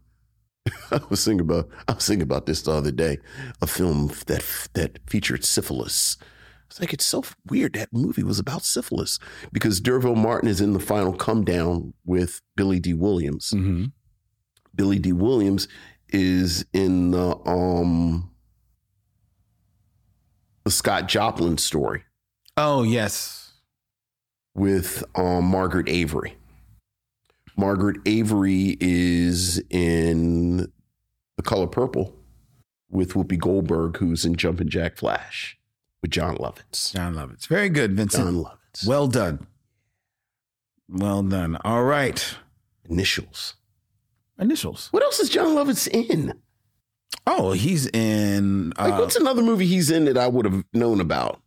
I 0.90 1.00
was 1.10 1.24
thinking 1.24 1.40
about 1.40 1.68
I 1.86 1.92
was 1.92 2.06
thinking 2.06 2.22
about 2.22 2.46
this 2.46 2.62
the 2.62 2.72
other 2.72 2.90
day. 2.90 3.18
A 3.60 3.66
film 3.66 4.10
that 4.26 4.42
that 4.72 4.98
featured 5.08 5.44
syphilis. 5.44 6.16
It's 6.74 6.80
like 6.80 6.92
it's 6.92 7.06
so 7.06 7.22
weird 7.48 7.74
that 7.74 7.92
movie 7.92 8.24
was 8.24 8.40
about 8.40 8.64
syphilis 8.64 9.20
because 9.52 9.80
D'Urville 9.80 10.16
Martin 10.16 10.48
is 10.48 10.60
in 10.60 10.72
the 10.72 10.80
final 10.80 11.12
come 11.12 11.44
down 11.44 11.94
with 12.04 12.40
Billy 12.56 12.80
Dee 12.80 12.94
Williams. 12.94 13.52
Mhm. 13.54 13.92
Billy 14.74 14.98
Dee 14.98 15.12
Williams 15.12 15.68
is 16.08 16.66
in 16.72 17.12
the 17.12 17.36
um 17.48 18.28
the 20.64 20.72
Scott 20.72 21.06
Joplin 21.06 21.58
story 21.58 22.02
Oh 22.56 22.82
yes, 22.82 23.52
with 24.52 25.04
um 25.14 25.44
Margaret 25.44 25.88
Avery. 25.88 26.36
Margaret 27.56 27.98
Avery 28.04 28.76
is 28.80 29.62
in 29.70 30.72
The 31.36 31.42
Color 31.44 31.68
Purple 31.68 32.16
with 32.90 33.12
Whoopi 33.12 33.38
Goldberg, 33.38 33.98
who's 33.98 34.24
in 34.24 34.34
Jumpin' 34.34 34.68
Jack 34.68 34.96
Flash 34.96 35.56
with 36.04 36.10
Jon 36.10 36.36
Lovitz. 36.36 36.92
Jon 36.92 37.14
Lovitz. 37.14 37.46
Very 37.46 37.70
good, 37.70 37.94
Vincent. 37.94 38.26
Jon 38.26 38.44
Lovitz. 38.44 38.86
Well 38.86 39.08
done. 39.08 39.46
Well 40.86 41.22
done. 41.22 41.56
All 41.64 41.82
right. 41.82 42.36
Initials. 42.90 43.54
Initials. 44.38 44.88
What 44.90 45.02
else 45.02 45.18
is 45.18 45.30
Jon 45.30 45.56
Lovitz 45.56 45.88
in? 45.88 46.34
Oh, 47.26 47.52
he's 47.52 47.86
in 47.86 48.74
Like, 48.76 48.92
uh, 48.92 48.96
what's 48.98 49.16
another 49.16 49.40
movie 49.42 49.64
he's 49.64 49.90
in 49.90 50.04
that 50.04 50.18
I 50.18 50.28
would 50.28 50.44
have 50.44 50.62
known 50.74 51.00
about 51.00 51.40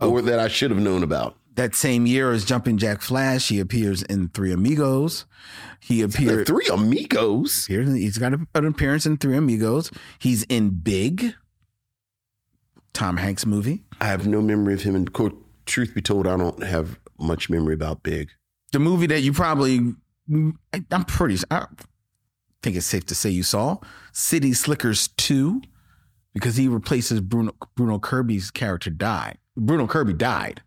or 0.00 0.22
that 0.22 0.38
I 0.38 0.46
should 0.46 0.70
have 0.70 0.80
known 0.80 1.02
about? 1.02 1.36
that 1.56 1.74
same 1.74 2.04
year 2.06 2.32
as 2.32 2.44
Jumping 2.44 2.78
Jack 2.78 3.00
Flash. 3.00 3.48
He 3.48 3.60
appears 3.60 4.02
in 4.02 4.28
Three 4.28 4.52
Amigos. 4.52 5.24
He 5.80 6.02
appeared. 6.02 6.46
Three 6.46 6.66
Amigos. 6.72 7.66
appears 7.66 7.94
He's 7.94 8.18
got 8.18 8.32
an 8.32 8.66
appearance 8.66 9.06
in 9.06 9.16
Three 9.16 9.36
Amigos. 9.36 9.90
He's 10.18 10.42
in 10.44 10.70
Big, 10.70 11.34
Tom 12.94 13.16
Hanks 13.18 13.44
movie. 13.44 13.82
I 14.04 14.08
have 14.08 14.26
no 14.26 14.42
memory 14.42 14.74
of 14.74 14.82
him. 14.82 14.94
And 14.94 15.10
co- 15.14 15.38
truth 15.64 15.94
be 15.94 16.02
told, 16.02 16.26
I 16.26 16.36
don't 16.36 16.62
have 16.62 16.98
much 17.18 17.48
memory 17.48 17.72
about 17.72 18.02
Big. 18.02 18.28
The 18.72 18.78
movie 18.78 19.06
that 19.06 19.22
you 19.22 19.32
probably, 19.32 19.94
I- 20.74 20.84
I'm 20.90 21.04
pretty, 21.04 21.38
I 21.50 21.66
think 22.62 22.76
it's 22.76 22.84
safe 22.84 23.06
to 23.06 23.14
say 23.14 23.30
you 23.30 23.42
saw 23.42 23.78
City 24.12 24.52
Slickers 24.52 25.08
2 25.08 25.62
because 26.34 26.56
he 26.56 26.68
replaces 26.68 27.22
Bruno, 27.22 27.52
Bruno 27.76 27.98
Kirby's 27.98 28.50
character 28.50 28.90
died. 28.90 29.38
Bruno 29.56 29.86
Kirby 29.86 30.12
died. 30.12 30.62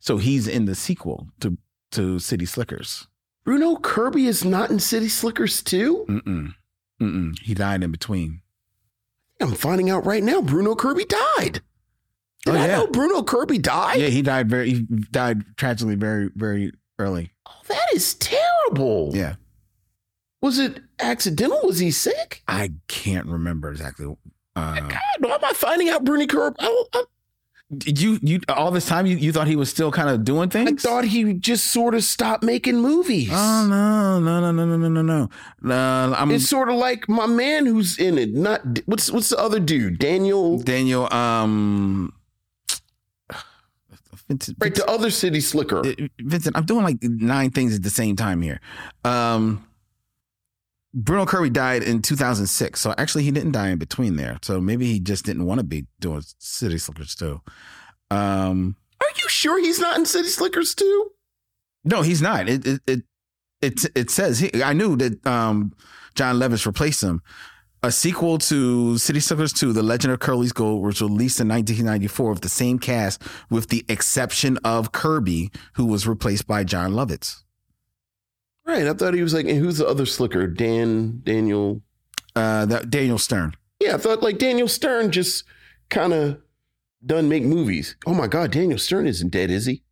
So 0.00 0.16
he's 0.16 0.48
in 0.48 0.64
the 0.64 0.74
sequel 0.74 1.28
to, 1.40 1.58
to 1.90 2.18
City 2.18 2.46
Slickers. 2.46 3.06
Bruno 3.44 3.76
Kirby 3.76 4.26
is 4.26 4.46
not 4.46 4.70
in 4.70 4.78
City 4.78 5.08
Slickers 5.08 5.62
2? 5.62 6.06
Mm-mm. 6.08 6.54
Mm-mm. 7.02 7.38
He 7.40 7.52
died 7.52 7.82
in 7.82 7.90
between. 7.90 8.40
I'm 9.42 9.52
finding 9.52 9.90
out 9.90 10.06
right 10.06 10.22
now. 10.22 10.40
Bruno 10.40 10.74
Kirby 10.74 11.04
died. 11.04 11.60
Did 12.52 12.56
Oh, 12.56 12.62
I 12.62 12.66
yeah. 12.66 12.76
know 12.76 12.86
Bruno 12.86 13.22
Kirby 13.22 13.58
died? 13.58 14.00
Yeah, 14.00 14.08
he 14.08 14.22
died 14.22 14.48
very, 14.48 14.70
he 14.70 14.80
died 15.10 15.44
tragically 15.56 15.94
very, 15.94 16.30
very 16.34 16.72
early. 16.98 17.30
Oh, 17.46 17.52
that 17.68 17.86
is 17.94 18.14
terrible. 18.14 19.12
Yeah. 19.14 19.34
Was 20.40 20.58
it 20.58 20.80
accidental? 21.00 21.60
Was 21.64 21.78
he 21.78 21.90
sick? 21.90 22.42
I 22.48 22.72
can't 22.86 23.26
remember 23.26 23.70
exactly. 23.70 24.06
Uh, 24.56 24.80
God, 24.80 24.98
why 25.20 25.30
am 25.34 25.44
I 25.44 25.52
finding 25.52 25.88
out 25.88 26.04
Bruno 26.04 26.26
Kirby? 26.26 26.56
I, 26.60 26.84
I, 26.94 27.04
did 27.76 28.00
you, 28.00 28.18
you, 28.22 28.40
all 28.48 28.70
this 28.70 28.86
time 28.86 29.04
you, 29.04 29.16
you 29.18 29.30
thought 29.30 29.46
he 29.46 29.54
was 29.56 29.68
still 29.68 29.92
kind 29.92 30.08
of 30.08 30.24
doing 30.24 30.48
things? 30.48 30.86
I 30.86 30.88
thought 30.88 31.04
he 31.04 31.34
just 31.34 31.70
sort 31.70 31.94
of 31.94 32.02
stopped 32.02 32.42
making 32.42 32.80
movies. 32.80 33.28
Oh 33.30 33.66
no, 33.68 34.18
no, 34.20 34.40
no, 34.40 34.52
no, 34.52 34.64
no, 34.64 34.88
no, 34.88 35.02
no, 35.02 35.28
no. 35.62 35.74
Uh, 35.74 36.14
I'm 36.16 36.30
It's 36.30 36.48
sort 36.48 36.70
of 36.70 36.76
like 36.76 37.08
my 37.10 37.26
man 37.26 37.66
who's 37.66 37.98
in 37.98 38.16
it. 38.16 38.32
Not 38.32 38.62
what's 38.86 39.10
what's 39.12 39.28
the 39.28 39.38
other 39.38 39.60
dude? 39.60 39.98
Daniel. 39.98 40.58
Daniel. 40.60 41.12
Um, 41.12 42.14
Vincent, 44.28 44.56
Right, 44.60 44.74
the 44.74 44.88
other 44.88 45.10
city 45.10 45.40
slicker. 45.40 45.78
Uh, 45.86 45.94
Vincent, 46.20 46.56
I'm 46.56 46.64
doing 46.66 46.84
like 46.84 46.98
nine 47.02 47.50
things 47.50 47.74
at 47.74 47.82
the 47.82 47.90
same 47.90 48.14
time 48.14 48.42
here. 48.42 48.60
Um, 49.04 49.64
Bruno 50.94 51.26
Kirby 51.26 51.50
died 51.50 51.82
in 51.82 52.02
2006, 52.02 52.80
so 52.80 52.94
actually 52.98 53.24
he 53.24 53.30
didn't 53.30 53.52
die 53.52 53.68
in 53.70 53.78
between 53.78 54.16
there. 54.16 54.38
So 54.42 54.60
maybe 54.60 54.86
he 54.90 55.00
just 55.00 55.24
didn't 55.24 55.46
want 55.46 55.58
to 55.58 55.64
be 55.64 55.86
doing 56.00 56.22
City 56.38 56.78
Slickers 56.78 57.14
too. 57.14 57.40
Um, 58.10 58.76
Are 59.00 59.06
you 59.22 59.28
sure 59.28 59.58
he's 59.60 59.78
not 59.80 59.98
in 59.98 60.06
City 60.06 60.28
Slickers 60.28 60.74
too? 60.74 61.10
no, 61.84 62.02
he's 62.02 62.20
not. 62.20 62.48
It 62.48 62.66
it 62.66 62.80
it 62.86 63.02
it, 63.62 63.84
it 63.94 64.10
says 64.10 64.38
he, 64.40 64.62
I 64.62 64.72
knew 64.72 64.96
that 64.96 65.26
um, 65.26 65.72
Jon 66.14 66.36
Lovitz 66.36 66.66
replaced 66.66 67.02
him. 67.02 67.22
A 67.82 67.92
sequel 67.92 68.38
to 68.38 68.98
City 68.98 69.20
Slickers 69.20 69.52
2, 69.52 69.72
The 69.72 69.84
Legend 69.84 70.12
of 70.12 70.18
Curly's 70.18 70.52
Gold, 70.52 70.82
was 70.82 71.00
released 71.00 71.38
in 71.38 71.48
1994 71.48 72.30
with 72.30 72.40
the 72.40 72.48
same 72.48 72.78
cast, 72.80 73.22
with 73.50 73.68
the 73.68 73.84
exception 73.88 74.58
of 74.64 74.90
Kirby, 74.90 75.52
who 75.74 75.86
was 75.86 76.06
replaced 76.06 76.46
by 76.48 76.64
Jon 76.64 76.92
Lovitz. 76.92 77.44
Right. 78.66 78.86
I 78.86 78.92
thought 78.94 79.14
he 79.14 79.22
was 79.22 79.32
like, 79.32 79.46
and 79.46 79.58
who's 79.58 79.78
the 79.78 79.86
other 79.86 80.06
slicker? 80.06 80.46
Dan, 80.48 81.20
Daniel. 81.22 81.80
Uh, 82.34 82.66
that 82.66 82.90
Daniel 82.90 83.18
Stern. 83.18 83.54
Yeah, 83.80 83.94
I 83.94 83.98
thought 83.98 84.22
like 84.22 84.38
Daniel 84.38 84.68
Stern 84.68 85.12
just 85.12 85.44
kind 85.88 86.12
of 86.12 86.40
done 87.04 87.28
make 87.28 87.44
movies. 87.44 87.96
Oh 88.06 88.14
my 88.14 88.26
God, 88.26 88.50
Daniel 88.50 88.78
Stern 88.78 89.06
isn't 89.06 89.30
dead, 89.30 89.50
is 89.50 89.66
he? 89.66 89.82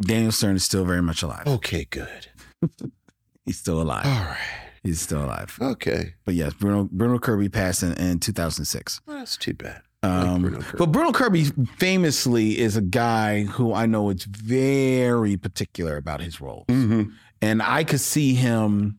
Daniel 0.00 0.32
Stern 0.32 0.56
is 0.56 0.64
still 0.64 0.84
very 0.84 1.02
much 1.02 1.22
alive. 1.22 1.46
Okay, 1.46 1.84
good. 1.84 2.28
He's 3.44 3.58
still 3.58 3.82
alive. 3.82 4.06
All 4.06 4.12
right. 4.12 4.63
He's 4.84 5.00
still 5.00 5.24
alive. 5.24 5.56
Okay. 5.60 6.14
But 6.24 6.34
yes, 6.34 6.52
Bruno 6.54 6.88
Bruno 6.92 7.18
Kirby 7.18 7.48
passed 7.48 7.82
in, 7.82 7.92
in 7.94 8.20
2006. 8.20 9.00
Well, 9.06 9.16
that's 9.18 9.36
too 9.36 9.54
bad. 9.54 9.80
Like 10.02 10.12
Um, 10.12 10.42
Bruno 10.42 10.62
but 10.76 10.92
Bruno 10.92 11.10
Kirby 11.12 11.44
famously 11.78 12.58
is 12.58 12.76
a 12.76 12.82
guy 12.82 13.44
who 13.44 13.72
I 13.72 13.86
know 13.86 14.10
is 14.10 14.24
very 14.24 15.36
particular 15.38 15.96
about 15.96 16.20
his 16.20 16.40
roles. 16.40 16.66
Mhm. 16.68 17.12
And 17.40 17.62
I 17.62 17.82
could 17.84 18.00
see 18.00 18.34
him 18.34 18.98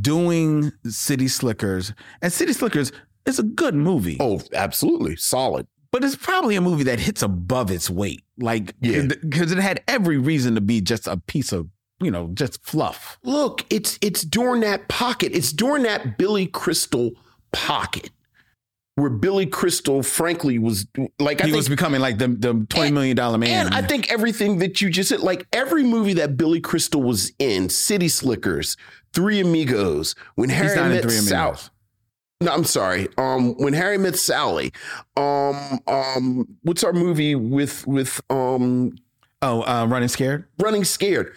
doing 0.00 0.72
City 0.88 1.28
Slickers. 1.28 1.92
And 2.22 2.32
City 2.32 2.52
Slickers 2.52 2.92
is 3.26 3.38
a 3.38 3.42
good 3.42 3.74
movie. 3.74 4.16
Oh, 4.20 4.40
absolutely. 4.54 5.16
Solid. 5.16 5.66
But 5.92 6.04
it's 6.04 6.16
probably 6.16 6.56
a 6.56 6.60
movie 6.60 6.84
that 6.84 6.98
hits 7.00 7.22
above 7.22 7.70
its 7.70 7.88
weight. 7.88 8.24
Like, 8.38 8.74
Yeah. 8.80 9.06
because 9.06 9.52
it 9.52 9.58
had 9.58 9.82
every 9.88 10.18
reason 10.18 10.54
to 10.56 10.60
be 10.60 10.80
just 10.80 11.06
a 11.06 11.16
piece 11.16 11.52
of, 11.52 11.68
you 12.00 12.10
know, 12.10 12.28
just 12.34 12.62
fluff. 12.64 13.18
Look, 13.22 13.64
it's 13.70 13.98
it's 14.02 14.22
during 14.22 14.60
that 14.60 14.88
pocket. 14.88 15.32
It's 15.32 15.52
during 15.52 15.84
that 15.84 16.18
Billy 16.18 16.46
Crystal 16.46 17.12
pocket 17.52 18.10
where 18.96 19.10
Billy 19.10 19.44
Crystal, 19.44 20.02
frankly, 20.02 20.58
was 20.58 20.86
like 21.18 21.40
I 21.40 21.44
he 21.44 21.50
think 21.50 21.56
was 21.56 21.68
becoming 21.68 22.00
like 22.00 22.18
the 22.18 22.28
the 22.28 22.66
twenty 22.68 22.90
million 22.90 23.16
dollar 23.16 23.38
man. 23.38 23.66
And 23.66 23.74
I 23.74 23.82
think 23.82 24.10
everything 24.10 24.58
that 24.58 24.80
you 24.80 24.90
just 24.90 25.10
said, 25.10 25.20
like 25.20 25.46
every 25.52 25.84
movie 25.84 26.14
that 26.14 26.36
Billy 26.36 26.60
Crystal 26.60 27.02
was 27.02 27.32
in, 27.38 27.68
City 27.68 28.08
Slickers, 28.08 28.76
Three 29.12 29.40
Amigos, 29.40 30.14
when 30.34 30.48
Harry 30.48 30.76
met 30.76 31.04
Amigos. 31.04 31.70
No, 32.42 32.52
I'm 32.52 32.64
sorry. 32.64 33.08
Um, 33.16 33.54
when 33.54 33.72
Harry 33.72 33.96
met 33.96 34.16
Sally, 34.16 34.70
um, 35.16 35.80
um, 35.86 36.46
what's 36.62 36.84
our 36.84 36.92
movie 36.92 37.34
with 37.34 37.86
with 37.86 38.20
um 38.28 38.92
Oh, 39.42 39.62
uh, 39.62 39.86
running 39.86 40.08
scared. 40.08 40.46
Running 40.58 40.84
Scared? 40.84 41.32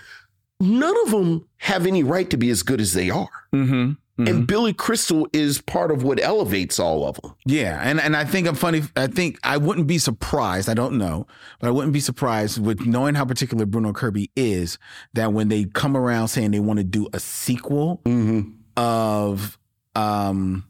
None 0.60 0.96
of 1.06 1.12
them 1.12 1.48
have 1.58 1.86
any 1.86 2.04
right 2.04 2.30
to 2.30 2.38
be 2.38 2.50
as 2.50 2.64
good 2.64 2.82
as 2.82 2.94
they 2.94 3.10
are. 3.10 3.30
Mm-hmm. 3.54 3.94
And 4.28 4.46
Billy 4.46 4.74
Crystal 4.74 5.30
is 5.32 5.62
part 5.62 5.92
of 5.92 6.04
what 6.04 6.22
elevates 6.22 6.78
all 6.78 7.08
of 7.08 7.22
them. 7.22 7.34
Yeah, 7.46 7.80
and 7.82 8.02
and 8.02 8.18
I 8.18 8.26
think 8.26 8.50
I'm 8.50 8.56
funny. 8.56 8.82
I 8.98 9.08
think 9.08 9.40
I 9.44 9.56
wouldn't 9.56 9.88
be 9.88 9.98
surprised. 9.98 10.68
I 10.68 10.74
don't 10.74 10.98
know, 10.98 11.26
but 11.62 11.68
I 11.68 11.72
wouldn't 11.72 11.94
be 11.94 12.02
surprised 12.02 12.62
with 12.62 12.86
knowing 12.86 13.16
how 13.16 13.24
particular 13.24 13.66
Bruno 13.66 13.94
Kirby 13.94 14.30
is 14.36 14.78
that 15.14 15.32
when 15.32 15.48
they 15.48 15.64
come 15.64 15.96
around 15.96 16.28
saying 16.28 16.52
they 16.52 16.60
want 16.60 16.80
to 16.80 16.84
do 16.84 17.08
a 17.14 17.20
sequel 17.22 18.02
Mm-hmm. 18.04 18.50
of 18.76 19.58
um 19.96 20.66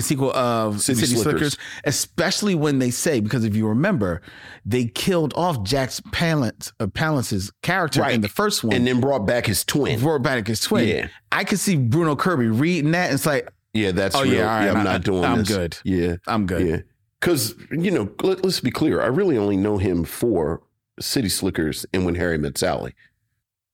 a 0.00 0.02
sequel 0.02 0.32
of 0.32 0.80
City 0.80 1.00
City, 1.00 1.14
Slickers. 1.14 1.52
Slickers. 1.54 1.58
especially 1.84 2.54
when 2.54 2.78
they 2.78 2.90
say 2.90 3.20
because 3.20 3.44
if 3.44 3.54
you 3.54 3.68
remember, 3.68 4.22
they 4.66 4.86
killed 4.86 5.32
off 5.36 5.62
Jack's 5.62 6.00
Palance 6.00 6.72
uh, 6.80 6.86
Palance's 6.88 7.50
character 7.62 8.00
Right. 8.00 8.14
in 8.14 8.20
the 8.20 8.28
first 8.28 8.64
one 8.64 8.74
And 8.74 8.86
then 8.86 9.00
brought 9.00 9.26
back 9.26 9.46
his 9.46 9.64
twin. 9.64 10.00
brought 10.00 10.22
back 10.22 10.46
his 10.46 10.60
twin. 10.60 10.88
Yeah. 10.88 11.08
I 11.32 11.44
could 11.44 11.58
see 11.60 11.76
Bruno 11.76 12.16
Kirby 12.16 12.48
reading 12.48 12.90
that 12.92 13.06
and 13.06 13.14
it's 13.14 13.26
like, 13.26 13.48
Yeah, 13.72 13.92
that's 13.92 14.14
Oh, 14.16 14.22
real. 14.22 14.34
yeah, 14.34 14.40
all 14.52 14.58
right, 14.60 14.68
I'm 14.70 14.76
I- 14.78 14.82
not 14.84 15.04
doing 15.04 15.20
this. 15.22 15.30
I'm 15.30 15.38
this. 15.38 15.48
good. 15.48 15.76
Yeah. 15.84 16.16
I'm 16.26 16.46
good. 16.46 16.66
Yeah. 16.66 16.76
Because, 17.20 17.54
you 17.70 17.90
know, 17.90 18.10
let, 18.22 18.44
us 18.46 18.60
be 18.60 18.70
clear. 18.70 19.02
I 19.02 19.06
really 19.06 19.36
only 19.36 19.56
know 19.56 19.76
him 19.78 20.04
for 20.04 20.62
City 21.00 21.28
Slickers 21.28 21.84
and 21.92 22.06
When 22.06 22.14
Harry 22.14 22.38
Met 22.38 22.56
Sally. 22.56 22.94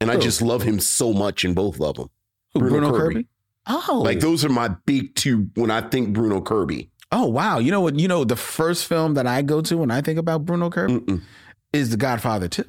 And 0.01 0.11
I 0.11 0.17
just 0.17 0.43
love 0.43 0.63
him 0.63 0.79
so 0.81 1.13
much 1.13 1.45
in 1.45 1.55
both 1.55 1.81
of 1.81 1.95
them. 1.97 2.11
Who, 2.53 2.61
Bruno 2.61 2.79
Bruno, 2.79 2.91
Kirby. 2.99 3.15
Kirby. 3.15 3.27
Oh, 3.69 4.03
Like, 4.05 4.21
those 4.21 4.45
are 4.45 4.49
my 4.49 4.69
big 4.87 5.15
two 5.15 5.51
when 5.55 5.71
I 5.71 5.81
think 5.81 6.13
Bruno 6.13 6.41
Kirby. 6.41 6.91
Oh 7.13 7.27
wow! 7.27 7.59
You 7.59 7.71
know 7.71 7.81
what? 7.81 7.99
You 7.99 8.09
know 8.09 8.25
the 8.25 8.37
first 8.37 8.85
film 8.87 9.15
that 9.15 9.27
I 9.29 9.43
go 9.43 9.61
to 9.63 9.79
when 9.79 9.91
I 9.93 10.01
think 10.01 10.19
about 10.19 10.45
Bruno 10.45 10.71
Kirby 10.71 10.95
Mm-mm. 10.95 11.23
is 11.73 11.91
The 11.91 11.97
Godfather 11.97 12.49
Two. 12.49 12.65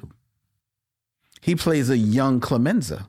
He 1.40 1.56
plays 1.56 1.90
a 1.90 1.96
young 1.98 2.38
Clemenza. 2.40 3.08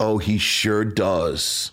Oh, 0.00 0.16
he 0.18 0.38
sure 0.38 0.84
does. 0.84 1.72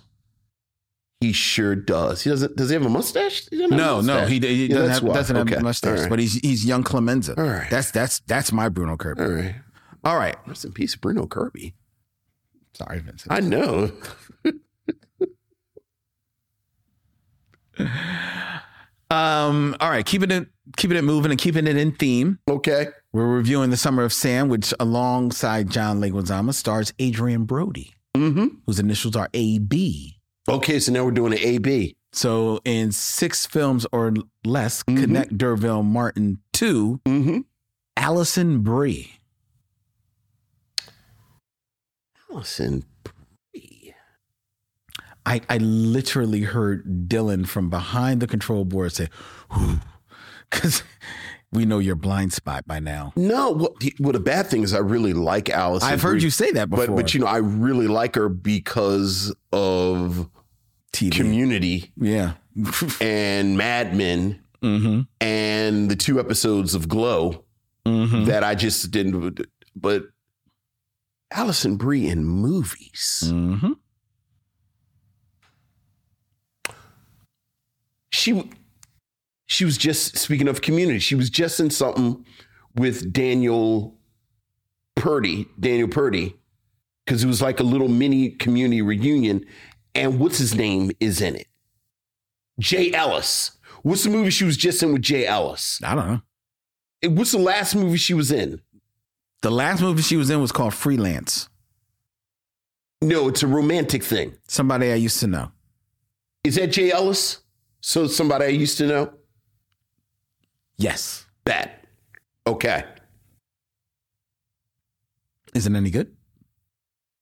He 1.21 1.31
sure 1.31 1.75
does. 1.75 2.23
He 2.23 2.29
doesn't. 2.29 2.55
Does 2.57 2.69
he 2.69 2.73
have 2.73 2.85
a 2.85 2.89
mustache? 2.89 3.47
He 3.49 3.57
doesn't 3.57 3.73
a 3.73 3.77
No, 3.77 4.01
no, 4.01 4.25
he, 4.25 4.39
he 4.39 4.65
Yeah, 4.67 4.75
doesn't, 4.79 5.05
have, 5.05 5.15
doesn't 5.15 5.35
have 5.35 5.51
a 5.59 5.63
mustache, 5.63 5.99
right. 6.01 6.09
but 6.09 6.19
he's 6.19 6.33
he's 6.35 6.65
young 6.65 6.83
Clemenza. 6.83 7.35
All 7.37 7.47
right. 7.47 7.69
That's 7.69 7.91
that's 7.91 8.19
that's 8.21 8.51
my 8.51 8.67
Bruno 8.69 8.97
Kirby. 8.97 9.21
All 9.23 9.29
right. 9.29 9.55
All 10.03 10.17
right. 10.17 10.35
Rest 10.45 10.65
in 10.65 10.73
peace, 10.73 10.95
Bruno 10.97 11.25
Kirby. 11.25 11.73
Sorry, 12.73 12.99
Vincent. 12.99 13.31
I 13.31 13.39
know. 13.39 13.91
Um. 19.11 19.75
All 19.79 19.89
right. 19.89 20.05
Keeping 20.05 20.31
it 20.31 20.47
keeping 20.77 20.97
it 20.97 21.03
moving 21.03 21.31
and 21.31 21.39
keeping 21.39 21.67
it 21.67 21.77
in 21.77 21.91
theme. 21.91 22.39
Okay. 22.49 22.87
We're 23.13 23.27
reviewing 23.27 23.69
The 23.69 23.77
Summer 23.77 24.03
of 24.03 24.11
Sam, 24.11 24.49
which 24.49 24.73
alongside 24.79 25.69
John 25.69 26.01
Leguizamo 26.01 26.53
stars 26.53 26.91
Adrien 27.01 27.45
Brody, 27.45 27.93
Mm-hmm. 28.15 28.47
whose 28.65 28.79
initials 28.79 29.15
are 29.15 29.29
AB. 29.33 30.17
Okay, 30.49 30.79
so 30.79 30.91
now 30.91 31.05
we're 31.05 31.11
doing 31.11 31.33
an 31.33 31.39
AB. 31.39 31.95
So 32.11 32.59
in 32.65 32.91
six 32.91 33.45
films 33.45 33.85
or 33.91 34.13
less, 34.43 34.83
Mhm. 34.83 35.01
connect 35.01 35.37
D'Urville 35.37 35.83
Martin 35.83 36.39
to 36.53 36.99
Mm-hmm. 37.05 37.39
Alison 37.97 38.59
Brie. 38.61 39.11
Alison. 42.31 42.83
I, 45.25 45.41
I 45.49 45.57
literally 45.57 46.41
heard 46.41 47.07
Dylan 47.07 47.47
from 47.47 47.69
behind 47.69 48.21
the 48.21 48.27
control 48.27 48.65
board 48.65 48.93
say, 48.93 49.09
because 50.49 50.83
we 51.51 51.65
know 51.65 51.79
your 51.79 51.95
blind 51.95 52.33
spot 52.33 52.67
by 52.67 52.79
now. 52.79 53.13
No, 53.15 53.51
what, 53.51 53.73
well, 53.99 54.13
the 54.13 54.19
bad 54.19 54.47
thing 54.47 54.63
is 54.63 54.73
I 54.73 54.79
really 54.79 55.13
like 55.13 55.49
Alison. 55.49 55.89
I've 55.89 56.01
heard 56.01 56.21
you 56.21 56.29
say 56.29 56.51
that 56.51 56.69
before. 56.69 56.87
but 56.87 56.95
but 56.95 57.13
you 57.13 57.19
know 57.19 57.27
I 57.27 57.37
really 57.37 57.87
like 57.87 58.15
her 58.15 58.29
because 58.29 59.33
of 59.51 60.29
TV. 60.93 61.11
Community 61.11 61.91
yeah. 61.97 62.33
and 63.01 63.57
Mad 63.57 63.95
Men 63.95 64.43
mm-hmm. 64.61 65.01
and 65.19 65.89
the 65.89 65.95
two 65.95 66.19
episodes 66.19 66.75
of 66.75 66.87
Glow 66.87 67.45
Mm-hmm. 67.85 68.25
that 68.25 68.43
I 68.43 68.55
just 68.55 68.89
didn't. 68.89 69.39
But 69.75 70.05
Alison 71.31 71.77
Brie 71.77 72.07
in 72.07 72.25
movies. 72.25 73.23
Mm-hmm. 73.27 73.73
She 78.15 78.49
she 79.45 79.65
was 79.65 79.77
just 79.77 80.17
speaking 80.17 80.47
of 80.47 80.61
community 80.61 80.99
she 80.99 81.15
was 81.15 81.29
just 81.29 81.59
in 81.59 81.69
something 81.69 82.25
with 82.75 83.11
Danny 83.13 83.47
Pudi 84.97 85.47
Danny 85.59 85.83
Pudi 85.85 86.33
because 87.05 87.23
it 87.23 87.27
was 87.27 87.41
like 87.41 87.59
a 87.59 87.63
little 87.63 87.89
mini 87.89 88.29
community 88.31 88.81
reunion 88.81 89.45
and 89.93 90.19
what's 90.19 90.37
his 90.37 90.55
name 90.55 90.91
is 90.99 91.21
in 91.21 91.35
it 91.35 91.47
jay 92.57 92.91
ellis 92.93 93.51
what's 93.83 94.03
the 94.05 94.09
movie 94.09 94.29
she 94.31 94.45
was 94.45 94.57
just 94.57 94.81
in 94.81 94.93
with 94.93 95.01
jay 95.01 95.27
ellis 95.27 95.79
I 95.83 95.93
don't 95.95 96.07
know. 96.07 96.21
And 97.03 97.17
what's 97.17 97.33
the 97.33 97.37
last 97.37 97.75
movie 97.75 97.97
she 97.97 98.13
was 98.13 98.31
in 98.31 98.61
The 99.41 99.51
last 99.51 99.81
movie 99.81 100.01
she 100.01 100.15
was 100.15 100.29
in 100.29 100.39
was 100.41 100.51
called 100.53 100.73
Freelance. 100.73 101.49
no 103.01 103.27
it's 103.27 103.43
a 103.43 103.47
romantic 103.47 104.03
thing 104.03 104.33
Somebody 104.47 104.91
I 104.91 104.95
used 104.95 105.19
to 105.19 105.27
know. 105.27 105.51
is 106.45 106.55
that 106.55 106.67
jay 106.67 106.91
ellis 106.91 107.41
so 107.87 108.07
somebody 108.07 108.45
i 108.45 108.47
used 108.47 108.77
to 108.79 108.87
know 108.87 109.13
Yes. 110.77 111.25
that 111.45 111.85
okay 112.47 112.83
Is 115.53 115.65
it 115.67 115.73
any 115.73 115.89
good? 115.89 116.09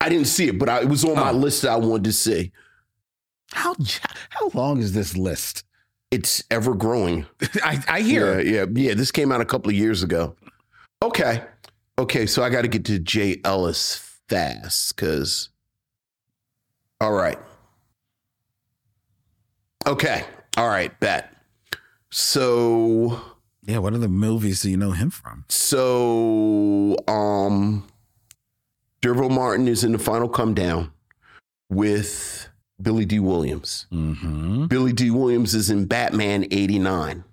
I 0.01 0.09
didn't 0.09 0.25
see 0.27 0.47
it, 0.47 0.57
but 0.57 0.67
I, 0.67 0.81
it 0.81 0.89
was 0.89 1.05
on 1.05 1.15
my 1.15 1.29
Oh. 1.29 1.33
list 1.33 1.61
that 1.61 1.71
I 1.71 1.75
wanted 1.75 2.05
to 2.05 2.13
see. 2.13 2.51
How 3.51 3.75
how 4.29 4.49
long 4.55 4.79
is 4.79 4.91
this 4.93 5.15
list? 5.15 5.63
It's 6.09 6.43
ever 6.49 6.73
growing. 6.73 7.27
I, 7.63 7.83
I 7.87 8.01
hear. 8.01 8.39
Yeah, 8.41 8.51
yeah, 8.51 8.65
yeah. 8.87 8.93
This 8.95 9.11
came 9.11 9.31
out 9.31 9.39
a 9.41 9.45
couple 9.45 9.69
of 9.69 9.75
years 9.75 10.01
ago. 10.01 10.35
Okay, 11.03 11.43
okay. 11.99 12.25
So 12.25 12.41
I 12.43 12.49
got 12.49 12.63
to 12.63 12.67
get 12.67 12.85
to 12.85 12.97
Jay 12.97 13.39
Ellis 13.45 14.01
fast 14.27 14.95
because. 14.95 15.49
All 16.99 17.13
right. 17.13 17.37
Okay. 19.85 20.25
All 20.57 20.67
right. 20.67 20.97
Bet. 20.99 21.33
So 22.11 23.21
Yeah, 23.65 23.79
what 23.79 23.93
are 23.93 23.97
the 23.97 24.07
movies 24.07 24.61
do 24.61 24.69
you 24.69 24.77
know 24.77 24.91
him 24.91 25.09
from? 25.09 25.45
so 25.49 26.95
um, 27.07 27.87
D'Urville 29.01 29.29
Martin 29.29 29.67
is 29.67 29.83
in 29.83 29.91
the 29.93 29.99
final 29.99 30.29
come 30.29 30.53
down 30.53 30.91
with 31.69 32.47
Billy 32.81 33.05
Dee 33.05 33.19
Williams. 33.19 33.87
Mm-hmm. 33.91 34.67
Billy 34.67 34.93
Dee 34.93 35.11
Williams 35.11 35.55
is 35.55 35.69
in 35.69 35.85
Batman 35.85 36.45
89 36.51 37.23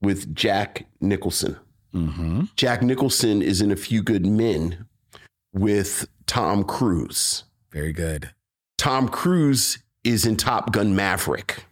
with 0.00 0.34
Jack 0.34 0.86
Nicholson. 1.00 1.56
Mm-hmm. 1.94 2.44
Jack 2.56 2.82
Nicholson 2.82 3.42
is 3.42 3.60
in 3.60 3.70
A 3.70 3.76
Few 3.76 4.02
Good 4.02 4.24
Men 4.26 4.86
with 5.52 6.08
Tom 6.26 6.64
Cruise. 6.64 7.44
Very 7.70 7.92
good. 7.92 8.30
Tom 8.78 9.08
Cruise 9.08 9.78
is 10.02 10.24
in 10.26 10.36
Top 10.36 10.72
Gun 10.72 10.96
Maverick 10.96 11.64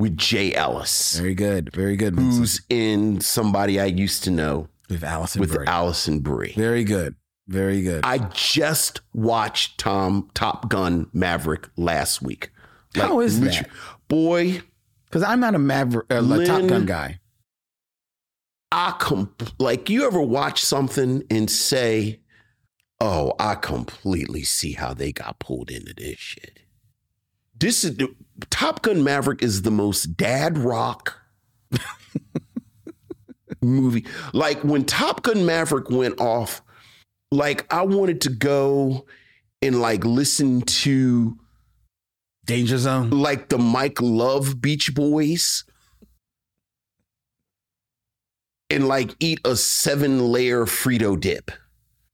with 0.00 0.16
Jay 0.16 0.52
Ellis, 0.54 1.18
Very 1.18 1.34
good. 1.34 1.72
Very 1.72 1.94
good. 1.96 2.16
Vincent. 2.16 2.38
who's 2.40 2.60
in 2.68 3.20
Somebody 3.20 3.78
I 3.78 3.84
Used 3.84 4.24
to 4.24 4.30
Know 4.30 4.68
with 4.88 5.04
Alison 5.04 5.40
with 5.40 5.52
Brie. 5.54 5.66
Alison 5.66 6.18
Brie. 6.20 6.54
Very 6.56 6.82
good. 6.84 7.14
Very 7.46 7.82
good. 7.82 8.00
I 8.04 8.18
just 8.32 9.00
watched 9.12 9.78
Tom 9.78 10.30
Top 10.34 10.68
Gun 10.68 11.08
Maverick 11.12 11.68
last 11.76 12.22
week. 12.22 12.50
How 12.94 13.20
is 13.20 13.40
that? 13.40 13.68
Boy, 14.08 14.62
Because 15.04 15.22
I'm 15.22 15.40
not 15.40 15.54
a 15.54 15.58
Maverick, 15.58 16.06
uh, 16.10 16.22
a 16.24 16.44
Top 16.46 16.66
Gun 16.66 16.86
guy. 16.86 17.20
I 18.72 18.94
com- 18.98 19.34
like 19.58 19.90
you 19.90 20.06
ever 20.06 20.20
watch 20.20 20.62
something 20.64 21.24
and 21.28 21.50
say, 21.50 22.20
"Oh, 23.00 23.34
I 23.40 23.56
completely 23.56 24.44
see 24.44 24.72
how 24.72 24.94
they 24.94 25.10
got 25.12 25.40
pulled 25.40 25.70
into 25.72 25.92
this 25.92 26.18
shit." 26.18 26.60
This 27.58 27.84
is 27.84 27.96
the 27.96 28.14
Top 28.48 28.82
Gun 28.82 29.02
Maverick 29.04 29.42
is 29.42 29.62
the 29.62 29.70
most 29.70 30.16
dad 30.16 30.56
rock 30.58 31.20
movie. 33.62 34.06
Like 34.32 34.62
when 34.62 34.84
Top 34.84 35.22
Gun 35.22 35.44
Maverick 35.44 35.90
went 35.90 36.20
off, 36.20 36.62
like 37.30 37.72
I 37.72 37.82
wanted 37.82 38.20
to 38.22 38.30
go 38.30 39.06
and 39.62 39.80
like 39.80 40.04
listen 40.04 40.62
to 40.62 41.38
Danger 42.46 42.78
Zone. 42.78 43.10
like 43.10 43.48
the 43.48 43.58
Mike 43.58 44.00
Love 44.00 44.60
Beach 44.60 44.94
Boys 44.94 45.64
and 48.70 48.88
like 48.88 49.14
eat 49.20 49.40
a 49.44 49.56
seven 49.56 50.32
layer 50.32 50.64
Frito 50.64 51.18
dip. 51.18 51.50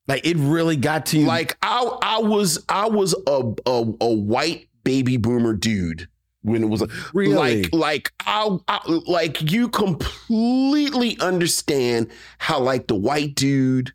Like 0.09 0.27
it 0.27 0.37
really 0.37 0.77
got 0.77 1.07
to 1.07 1.19
you. 1.19 1.27
Like 1.27 1.57
I 1.63 1.99
I 2.03 2.19
was 2.19 2.65
I 2.69 2.89
was 2.89 3.15
a 3.27 3.55
a, 3.67 3.95
a 4.01 4.13
white 4.13 4.69
baby 4.85 5.17
boomer 5.17 5.53
dude 5.53 6.09
when 6.47 6.63
it 6.63 6.67
was 6.67 6.83
Really? 7.13 7.63
like 7.63 7.75
like 7.75 8.13
I, 8.21 8.57
I 8.69 8.81
like 9.07 9.51
you 9.53 9.69
completely 9.69 11.19
understand 11.21 12.09
how 12.39 12.61
like 12.61 12.87
the 12.87 12.95
white 12.95 13.35
dude 13.35 13.93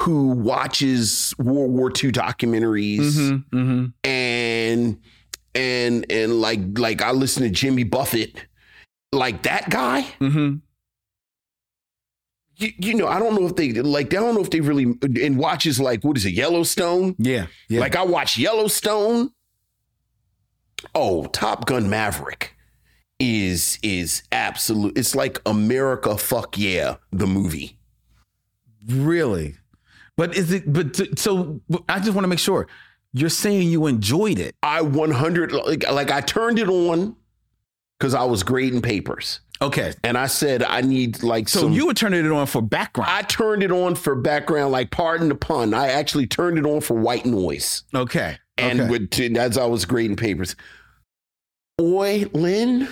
who 0.00 0.28
watches 0.28 1.34
World 1.38 1.72
War 1.72 1.88
II 1.88 2.12
documentaries 2.12 3.00
Mm-hmm, 3.00 3.58
mm-hmm. 3.58 3.86
and 4.08 4.98
and 5.54 6.06
and 6.12 6.40
like 6.40 6.60
like 6.78 7.02
I 7.02 7.10
listen 7.10 7.42
to 7.42 7.50
Jimmy 7.50 7.82
Buffett, 7.84 8.46
like 9.12 9.42
that 9.42 9.70
guy. 9.70 10.02
Mm-hmm. 10.20 10.56
You, 12.56 12.72
you 12.78 12.94
know, 12.94 13.06
I 13.06 13.18
don't 13.20 13.34
know 13.40 13.46
if 13.46 13.54
they 13.56 13.72
like. 13.72 14.06
I 14.14 14.16
don't 14.20 14.34
know 14.34 14.40
if 14.40 14.50
they 14.50 14.60
really 14.60 14.92
and 15.22 15.38
watches 15.38 15.78
like 15.80 16.02
what 16.04 16.16
is 16.16 16.26
it, 16.26 16.32
Yellowstone? 16.34 17.14
Yeah. 17.18 17.46
Yeah. 17.68 17.80
Like 17.80 17.94
I 17.96 18.02
watch 18.04 18.36
Yellowstone. 18.36 19.30
Oh, 20.94 21.26
Top 21.26 21.66
Gun 21.66 21.88
Maverick 21.90 22.54
is 23.18 23.78
is 23.82 24.22
absolute. 24.32 24.96
It's 24.96 25.14
like 25.14 25.40
America. 25.46 26.16
Fuck 26.16 26.56
yeah, 26.58 26.96
the 27.12 27.26
movie. 27.26 27.78
really. 28.86 29.56
But 30.16 30.36
is 30.36 30.50
it, 30.50 30.72
but 30.72 31.16
so 31.18 31.60
I 31.88 32.00
just 32.00 32.12
want 32.12 32.24
to 32.24 32.28
make 32.28 32.40
sure 32.40 32.66
you're 33.12 33.28
saying 33.30 33.68
you 33.70 33.86
enjoyed 33.86 34.38
it. 34.40 34.56
I 34.64 34.82
100 34.82 35.52
like, 35.52 35.88
like 35.90 36.10
I 36.10 36.20
turned 36.20 36.58
it 36.58 36.68
on 36.68 37.14
because 37.98 38.14
I 38.14 38.24
was 38.24 38.42
grading 38.42 38.82
papers. 38.82 39.40
Okay. 39.62 39.94
And 40.02 40.16
I 40.18 40.26
said 40.26 40.62
I 40.62 40.80
need 40.80 41.22
like 41.22 41.48
So 41.48 41.60
some 41.60 41.72
you 41.72 41.86
were 41.86 41.94
turning 41.94 42.24
it 42.24 42.32
on 42.32 42.46
for 42.46 42.60
background. 42.62 43.10
I 43.12 43.22
turned 43.22 43.62
it 43.62 43.70
on 43.70 43.94
for 43.94 44.14
background, 44.16 44.72
like 44.72 44.90
pardon 44.90 45.28
the 45.28 45.34
pun. 45.36 45.72
I 45.72 45.88
actually 45.88 46.26
turned 46.26 46.58
it 46.58 46.66
on 46.66 46.80
for 46.80 46.94
white 46.94 47.24
noise. 47.26 47.84
okay. 47.94 48.38
And 48.58 48.80
okay. 48.80 48.90
with 48.90 49.36
as 49.36 49.56
I 49.56 49.66
was 49.66 49.84
grading 49.84 50.16
papers. 50.16 50.56
Boy, 51.76 52.26
Lynn, 52.32 52.88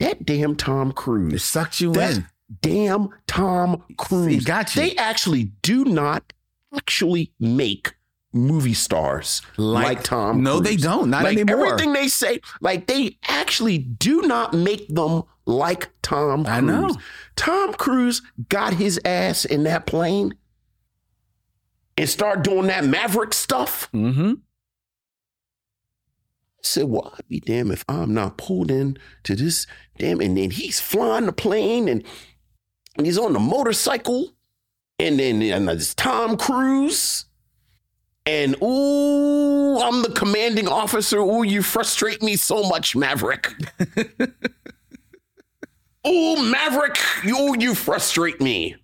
that 0.00 0.24
damn 0.26 0.56
Tom 0.56 0.90
it 0.90 0.96
Cruise. 0.96 1.42
sucked 1.42 1.80
you 1.80 1.92
That 1.92 2.16
in. 2.16 2.26
damn 2.60 3.08
Tom 3.26 3.82
Cruise. 3.96 4.44
got 4.44 4.76
you. 4.76 4.82
They 4.82 4.96
actually 4.96 5.44
do 5.62 5.84
not 5.86 6.32
actually 6.76 7.32
make 7.40 7.94
movie 8.34 8.74
stars 8.74 9.40
like, 9.56 10.02
Tom 10.02 10.42
No, 10.42 10.58
they 10.60 10.76
don't. 10.76 11.08
Not 11.08 11.22
like 11.24 11.38
anymore. 11.38 11.66
everything 11.66 11.92
they 11.92 12.08
say, 12.08 12.40
like 12.60 12.86
they 12.88 13.16
actually 13.28 13.78
do 13.78 14.22
not 14.22 14.52
make 14.52 14.88
them 14.88 15.22
like 15.46 15.90
Tom 16.02 16.44
Cruise. 16.44 16.54
I 16.56 16.60
know. 16.60 16.96
Tom 17.36 17.72
Cruise 17.74 18.20
got 18.48 18.74
his 18.74 19.00
ass 19.04 19.44
in 19.44 19.62
that 19.64 19.86
plane 19.86 20.34
and 21.96 22.08
start 22.08 22.42
doing 22.42 22.66
that 22.66 22.84
Maverick 22.84 23.32
stuff. 23.32 23.88
Mm-hmm. 23.94 24.34
Said, 26.64 26.84
well, 26.84 27.12
I'd 27.16 27.28
be 27.28 27.40
damn 27.40 27.70
if 27.70 27.84
I'm 27.88 28.14
not 28.14 28.38
pulled 28.38 28.70
in 28.70 28.96
to 29.24 29.36
this 29.36 29.66
damn. 29.98 30.20
And 30.20 30.36
then 30.36 30.50
he's 30.50 30.80
flying 30.80 31.26
the 31.26 31.32
plane 31.32 31.88
and, 31.88 32.02
and 32.96 33.06
he's 33.06 33.18
on 33.18 33.32
the 33.34 33.40
motorcycle 33.40 34.32
and 34.98 35.18
then 35.18 35.42
and 35.42 35.68
there's 35.68 35.94
Tom 35.94 36.36
Cruise. 36.36 37.26
And 38.26 38.56
ooh, 38.62 39.78
I'm 39.78 40.02
the 40.02 40.12
commanding 40.14 40.68
officer. 40.68 41.18
Ooh, 41.18 41.42
you 41.42 41.62
frustrate 41.62 42.22
me 42.22 42.36
so 42.36 42.62
much, 42.62 42.96
Maverick. 42.96 43.52
ooh, 46.06 46.50
Maverick, 46.50 46.96
you 47.24 47.56
you 47.58 47.74
frustrate 47.74 48.40
me. 48.40 48.76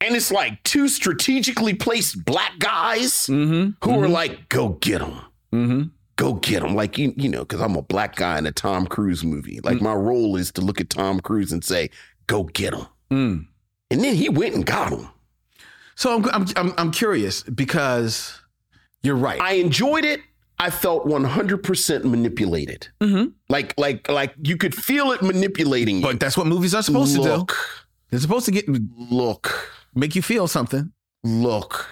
And 0.00 0.14
it's 0.14 0.30
like 0.30 0.62
two 0.62 0.88
strategically 0.88 1.74
placed 1.74 2.24
black 2.24 2.58
guys 2.58 3.26
Mm-hmm. 3.26 3.70
who 3.82 4.02
are 4.02 4.08
like, 4.08 4.48
go 4.48 4.70
get 4.80 5.00
them. 5.00 5.20
Mm-hmm. 5.52 5.82
Go 6.16 6.34
get 6.34 6.62
him. 6.62 6.74
Like, 6.74 6.96
you, 6.98 7.12
you 7.16 7.28
know, 7.28 7.40
because 7.40 7.60
I'm 7.60 7.76
a 7.76 7.82
black 7.82 8.16
guy 8.16 8.38
in 8.38 8.46
a 8.46 8.52
Tom 8.52 8.86
Cruise 8.86 9.22
movie. 9.22 9.60
Like, 9.62 9.80
my 9.82 9.92
role 9.92 10.36
is 10.36 10.50
to 10.52 10.62
look 10.62 10.80
at 10.80 10.88
Tom 10.88 11.20
Cruise 11.20 11.52
and 11.52 11.62
say, 11.62 11.90
go 12.26 12.44
get 12.44 12.72
him. 12.72 12.86
Mm. 13.10 13.46
And 13.90 14.04
then 14.04 14.14
he 14.14 14.28
went 14.28 14.54
and 14.54 14.64
got 14.64 14.92
him. 14.92 15.08
So 15.94 16.14
I'm, 16.14 16.24
I'm 16.30 16.46
I'm 16.56 16.74
I'm 16.76 16.90
curious 16.90 17.42
because 17.42 18.38
you're 19.02 19.16
right. 19.16 19.40
I 19.40 19.52
enjoyed 19.54 20.04
it. 20.04 20.20
I 20.58 20.70
felt 20.70 21.06
100% 21.06 22.04
manipulated. 22.04 22.88
mm-hmm. 23.00 23.30
Like, 23.48 23.74
like, 23.78 24.08
like 24.08 24.34
you 24.42 24.56
could 24.56 24.74
feel 24.74 25.12
it 25.12 25.22
manipulating 25.22 25.96
you. 25.96 26.02
But 26.02 26.18
that's 26.18 26.36
what 26.36 26.46
movies 26.46 26.74
are 26.74 26.82
supposed 26.82 27.14
to 27.16 27.22
do. 27.22 27.46
They're 28.10 28.20
supposed 28.20 28.46
to 28.46 28.52
get 28.52 28.66
look, 28.68 29.70
make 29.94 30.16
you 30.16 30.22
feel 30.22 30.48
something. 30.48 30.92
look. 31.24 31.86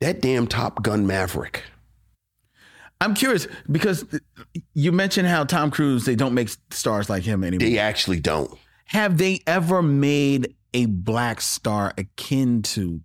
That 0.00 0.20
damn 0.20 0.46
Top 0.46 0.82
Gun 0.82 1.06
Maverick. 1.06 1.62
I'm 3.00 3.14
curious 3.14 3.46
because 3.70 4.04
you 4.72 4.92
mentioned 4.92 5.28
how 5.28 5.44
Tom 5.44 5.70
Cruise 5.70 6.04
they 6.04 6.16
don't 6.16 6.34
make 6.34 6.48
stars 6.70 7.10
like 7.10 7.22
him 7.22 7.44
anymore. 7.44 7.68
They 7.68 7.78
actually 7.78 8.20
don't. 8.20 8.56
Have 8.86 9.18
they 9.18 9.40
ever 9.46 9.82
made 9.82 10.54
a 10.72 10.86
black 10.86 11.40
star 11.40 11.92
akin 11.98 12.62
to? 12.62 13.00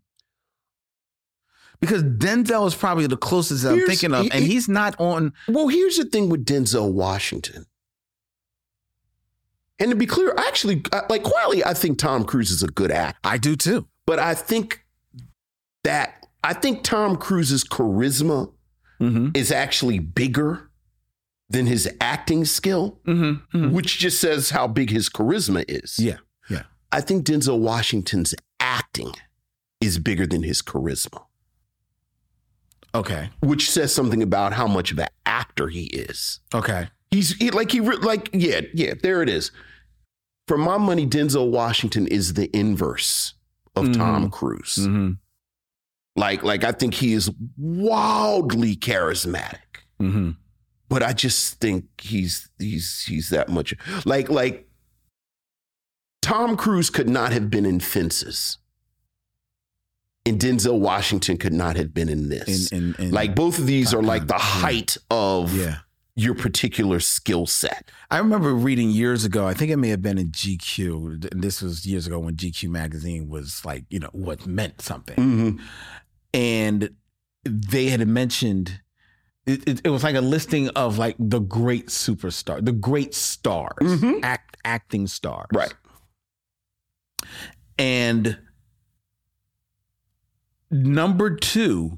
Because 1.82 2.04
Denzel 2.04 2.68
is 2.68 2.76
probably 2.76 3.08
the 3.08 3.16
closest 3.18 3.66
I'm 3.66 3.86
thinking 3.88 4.14
of, 4.14 4.26
he- 4.26 4.32
and 4.32 4.44
he's 4.44 4.68
not 4.68 4.96
on. 5.00 5.34
Well, 5.48 5.70
here's 5.70 5.98
the 5.98 6.06
thing 6.06 6.30
with 6.30 6.46
Denzel 6.46 6.92
Washington. 6.92 7.66
And 9.80 9.92
to 9.92 9.96
be 9.96 10.06
clear, 10.06 10.34
actually, 10.38 10.84
like 11.10 11.24
quietly, 11.24 11.64
I 11.64 11.74
think 11.74 12.00
Tom 12.00 12.26
Cruise 12.26 12.52
is 12.52 12.62
a 12.64 12.68
good 12.68 12.92
actor. 12.92 13.18
I 13.24 13.38
do 13.38 13.56
too. 13.56 13.88
But 14.06 14.20
I 14.20 14.34
think 14.34 14.84
that 15.86 16.26
I 16.44 16.54
think 16.54 16.84
Tom 16.84 17.16
Cruise's 17.16 17.64
charisma 17.64 18.52
Mm-hmm. 19.00 19.30
is 19.34 19.52
actually 19.52 20.00
bigger 20.00 20.70
than 21.50 21.66
his 21.66 21.90
acting 22.02 22.46
skill, 22.46 23.00
Mm-hmm. 23.08 23.72
which 23.72 23.98
just 23.98 24.20
says 24.22 24.50
how 24.52 24.68
big 24.68 24.90
his 24.92 25.10
charisma 25.10 25.64
is. 25.68 25.98
Yeah, 25.98 26.18
yeah. 26.50 26.64
I 26.92 27.02
think 27.02 27.26
Denzel 27.26 27.60
Washington's 27.60 28.36
acting 28.60 29.14
is 29.82 29.98
bigger 30.00 30.28
than 30.28 30.44
his 30.44 30.62
charisma, 30.62 31.24
Okay. 32.94 33.30
which 33.42 33.70
says 33.70 33.94
something 33.94 34.22
about 34.24 34.54
how 34.54 34.68
much 34.68 34.92
of 34.92 35.00
an 35.00 35.08
actor 35.26 35.68
he 35.70 35.86
is. 35.86 36.40
Okay. 36.54 36.90
He's 37.12 37.36
he, 37.38 37.50
like 37.52 37.72
he 37.72 37.80
like 37.82 38.30
yeah 38.34 38.62
yeah 38.74 38.94
there 39.02 39.22
it 39.24 39.30
is. 39.30 39.52
For 40.48 40.58
my 40.58 40.78
money, 40.78 41.08
Denzel 41.08 41.50
Washington 41.52 42.06
is 42.08 42.34
the 42.34 42.56
inverse 42.56 43.34
of 43.76 43.92
Tom 43.94 44.30
Cruise. 44.30 44.88
Like 46.16 46.44
like 46.44 46.64
I 46.64 46.72
think 46.72 46.94
he 46.96 47.14
is 47.14 47.32
wildly 47.58 48.76
charismatic, 48.76 49.58
Mm-hmm. 50.02 50.32
but 50.90 51.04
I 51.04 51.14
just 51.14 51.60
think 51.62 51.86
he's 52.02 52.50
he's 52.60 53.04
he's 53.08 53.30
that 53.30 53.50
much 53.50 53.74
like 54.06 54.30
like 54.30 54.68
Tom 56.22 56.58
Cruise 56.58 56.90
could 56.90 57.10
not 57.10 57.32
have 57.32 57.50
been 57.50 57.66
in 57.66 57.80
Fences, 57.80 58.58
and 60.26 60.40
Denzel 60.40 60.80
Washington 60.80 61.38
could 61.38 61.54
not 61.54 61.76
have 61.78 61.94
been 61.94 62.10
in 62.10 62.30
this. 62.30 62.72
In, 62.72 62.96
in, 63.00 63.06
in, 63.06 63.12
like 63.12 63.36
both 63.36 63.58
of 63.60 63.66
these 63.68 63.94
are 63.94 64.04
like 64.04 64.28
the 64.28 64.34
height 64.38 64.98
of 65.10 65.56
yeah. 65.56 65.78
Your 66.20 66.36
particular 66.36 67.00
skill 67.00 67.46
set. 67.46 67.90
I 68.12 68.18
remember 68.18 68.54
reading 68.54 68.90
years 68.90 69.24
ago, 69.26 69.48
I 69.48 69.54
think 69.54 69.72
it 69.72 69.78
may 69.78 69.90
have 69.90 70.02
been 70.02 70.18
in 70.18 70.32
GQ. 70.32 71.32
and 71.32 71.42
This 71.44 71.62
was 71.62 71.86
years 71.86 72.08
ago 72.08 72.20
when 72.20 72.36
GQ 72.36 72.70
magazine 72.70 73.30
was 73.30 73.64
like, 73.64 73.86
you 73.90 74.00
know, 74.00 74.10
what 74.12 74.46
meant 74.46 74.82
something. 74.82 75.16
Mm-hmm. 75.16 75.64
And 76.34 76.90
they 77.46 77.88
had 77.90 78.06
mentioned 78.08 78.82
it, 79.46 79.68
it, 79.68 79.82
it 79.86 79.90
was 79.90 80.04
like 80.04 80.16
a 80.16 80.22
listing 80.22 80.68
of 80.70 80.98
like 80.98 81.16
the 81.18 81.40
great 81.40 81.88
superstar, 81.88 82.64
the 82.64 82.72
great 82.74 83.16
stars, 83.16 83.78
Mhm. 83.80 84.20
act, 84.22 84.58
acting 84.66 85.08
stars. 85.08 85.48
Right. 85.54 85.74
And 87.78 88.38
number 90.70 91.36
two 91.36 91.98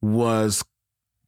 was 0.00 0.62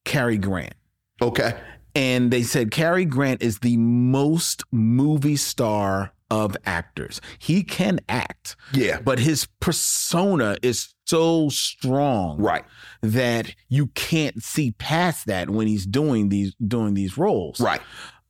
Cary 0.05 0.39
Grant. 0.39 0.75
Okay. 1.21 1.59
And 1.95 2.31
they 2.31 2.43
said 2.43 2.71
Cary 2.71 3.05
Grant 3.05 3.43
is 3.43 3.59
the 3.61 3.77
most 3.77 4.65
movie 4.73 5.37
star 5.37 6.13
of 6.31 6.57
actors. 6.65 7.21
He 7.39 7.63
can 7.63 8.01
act, 8.09 8.57
Yeah. 8.73 9.01
but 9.05 9.19
his 9.19 9.47
persona 9.61 10.57
is 10.63 10.95
so 11.05 11.51
strong 11.51 12.39
Right. 12.39 12.65
that 13.03 13.55
you 13.69 13.89
can't 13.89 14.43
see 14.43 14.71
past 14.73 15.27
that 15.27 15.51
when 15.51 15.67
he's 15.67 15.85
doing 15.85 16.31
these 16.31 16.55
doing 16.67 16.95
these 16.95 17.19
roles. 17.19 17.61
Right. 17.61 17.83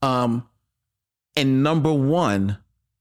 Um 0.03 0.49
and 1.37 1.63
number 1.63 1.93
1 1.93 2.59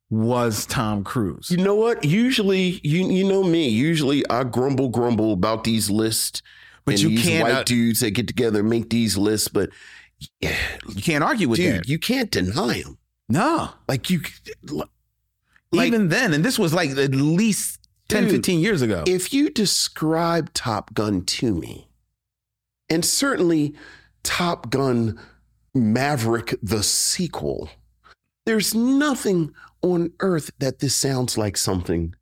was 0.09 0.65
Tom 0.65 1.03
Cruise. 1.03 1.49
You 1.49 1.57
know 1.57 1.75
what? 1.75 2.03
Usually, 2.05 2.79
you 2.83 3.09
you 3.09 3.27
know 3.27 3.43
me. 3.43 3.69
Usually, 3.69 4.23
I 4.29 4.43
grumble 4.43 4.89
grumble 4.89 5.33
about 5.33 5.63
these 5.63 5.89
lists, 5.89 6.41
But 6.85 6.99
you 7.01 7.09
these 7.09 7.23
can't, 7.23 7.43
white 7.43 7.53
uh, 7.53 7.63
dudes 7.63 8.01
that 8.01 8.11
get 8.11 8.27
together 8.27 8.59
and 8.59 8.69
make 8.69 8.89
these 8.89 9.17
lists. 9.17 9.47
But 9.47 9.69
yeah, 10.39 10.55
You 10.89 11.01
can't 11.01 11.23
argue 11.23 11.49
with 11.49 11.57
dude, 11.59 11.75
that. 11.81 11.87
you 11.87 11.99
can't 11.99 12.31
deny 12.31 12.73
him. 12.75 12.97
No. 13.29 13.69
Like 13.87 14.09
you, 14.09 14.21
like, 14.69 14.87
Even 15.73 16.09
then 16.09 16.33
and 16.33 16.43
this 16.43 16.59
was 16.59 16.73
like 16.73 16.89
at 16.91 17.15
least 17.15 17.79
10 18.09 18.23
Dude, 18.23 18.31
15 18.31 18.59
years 18.59 18.81
ago. 18.81 19.03
if 19.07 19.33
you 19.33 19.49
describe 19.49 20.53
Top 20.53 20.93
Gun 20.93 21.23
to 21.25 21.53
me, 21.55 21.87
and 22.89 23.05
certainly 23.05 23.73
Top 24.23 24.69
Gun 24.69 25.17
Maverick 25.73 26.55
the 26.61 26.83
sequel, 26.83 27.69
there's 28.45 28.75
nothing 28.75 29.53
on 29.81 30.11
earth 30.19 30.51
that 30.59 30.79
this 30.79 30.93
sounds 30.95 31.37
like 31.37 31.55
something 31.57 32.13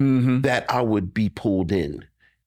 Mhm. 0.00 0.42
that 0.42 0.66
I 0.70 0.82
would 0.82 1.14
be 1.14 1.28
pulled 1.30 1.72
in 1.72 2.04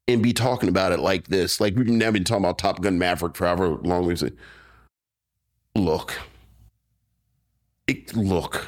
and 0.08 0.22
be 0.22 0.32
talking 0.34 0.70
about 0.70 0.92
it 0.92 1.00
like 1.00 1.28
this. 1.28 1.60
Like 1.60 1.76
we've 1.76 1.88
never 1.88 2.12
been 2.12 2.24
talking 2.24 2.44
about 2.46 2.60
Top 2.60 2.82
Gun 2.82 3.00
Maverick 3.00 3.36
forever 3.36 3.70
long 3.84 4.06
we've 4.06 4.20
said. 4.20 4.38
Look, 5.76 6.18
it, 7.88 8.16
look, 8.16 8.68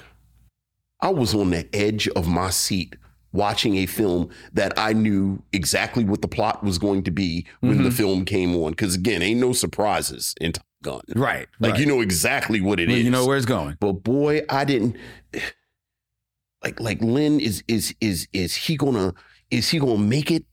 I 1.01 1.09
was 1.09 1.33
on 1.33 1.51
the 1.51 1.67
edge 1.73 2.07
of 2.09 2.27
my 2.27 2.49
seat 2.49 2.95
watching 3.31 3.75
a 3.77 3.85
film 3.85 4.29
that 4.53 4.73
I 4.77 4.93
knew 4.93 5.41
exactly 5.53 6.03
what 6.03 6.21
the 6.21 6.27
plot 6.27 6.63
was 6.63 6.77
going 6.77 7.03
to 7.03 7.11
be 7.11 7.45
when 7.61 7.83
the 7.83 7.89
Mhm. 7.89 7.93
film 7.93 8.25
came 8.25 8.55
on. 8.55 8.71
Because 8.71 8.95
again, 8.95 9.21
ain't 9.21 9.39
no 9.39 9.53
surprises 9.53 10.33
in 10.41 10.53
Top 10.53 10.65
Gun. 10.83 11.01
Right. 11.15 11.47
Like 11.59 11.71
right. 11.73 11.79
you 11.79 11.85
know 11.85 12.01
exactly 12.01 12.61
what 12.61 12.79
it 12.79 12.89
is. 12.89 12.95
Well, 12.95 13.03
you 13.03 13.11
know 13.11 13.25
where 13.25 13.37
it's 13.37 13.45
going. 13.45 13.77
But 13.79 14.03
boy, 14.03 14.41
I 14.49 14.63
didn't 14.65 14.95
like 16.63 16.79
like 16.79 17.01
Lynn 17.01 17.39
is 17.39 17.63
is 17.67 17.93
is 18.01 18.27
is 18.33 18.55
he 18.55 18.75
gonna 18.75 19.13
is 19.51 19.69
he 19.69 19.79
gonna 19.79 19.97
make 19.97 20.31
it 20.31 20.45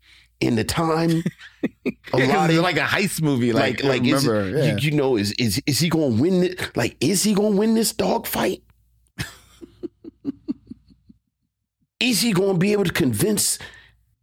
in 0.46 0.56
the 0.56 0.64
time 0.64 1.22
allotted? 2.12 2.60
like 2.60 2.76
a 2.76 2.80
heist 2.80 3.22
movie. 3.22 3.52
like 3.52 3.82
Like, 3.82 4.02
like, 4.02 4.12
is, 4.12 4.26
yeah. 4.26 4.76
you, 4.76 4.76
you 4.78 4.90
know 4.92 5.16
is 5.16 5.32
is 5.32 5.62
is 5.66 5.80
he 5.80 5.88
gonna 5.88 6.20
win 6.20 6.44
it? 6.44 6.76
Like 6.76 6.96
is 7.00 7.22
he 7.22 7.34
gonna 7.34 7.56
win 7.56 7.74
this 7.74 7.92
dog 7.92 8.26
fight? 8.26 8.62
is 12.00 12.20
he 12.20 12.32
gonna 12.32 12.58
be 12.58 12.72
able 12.72 12.84
to 12.84 12.92
convince 12.92 13.58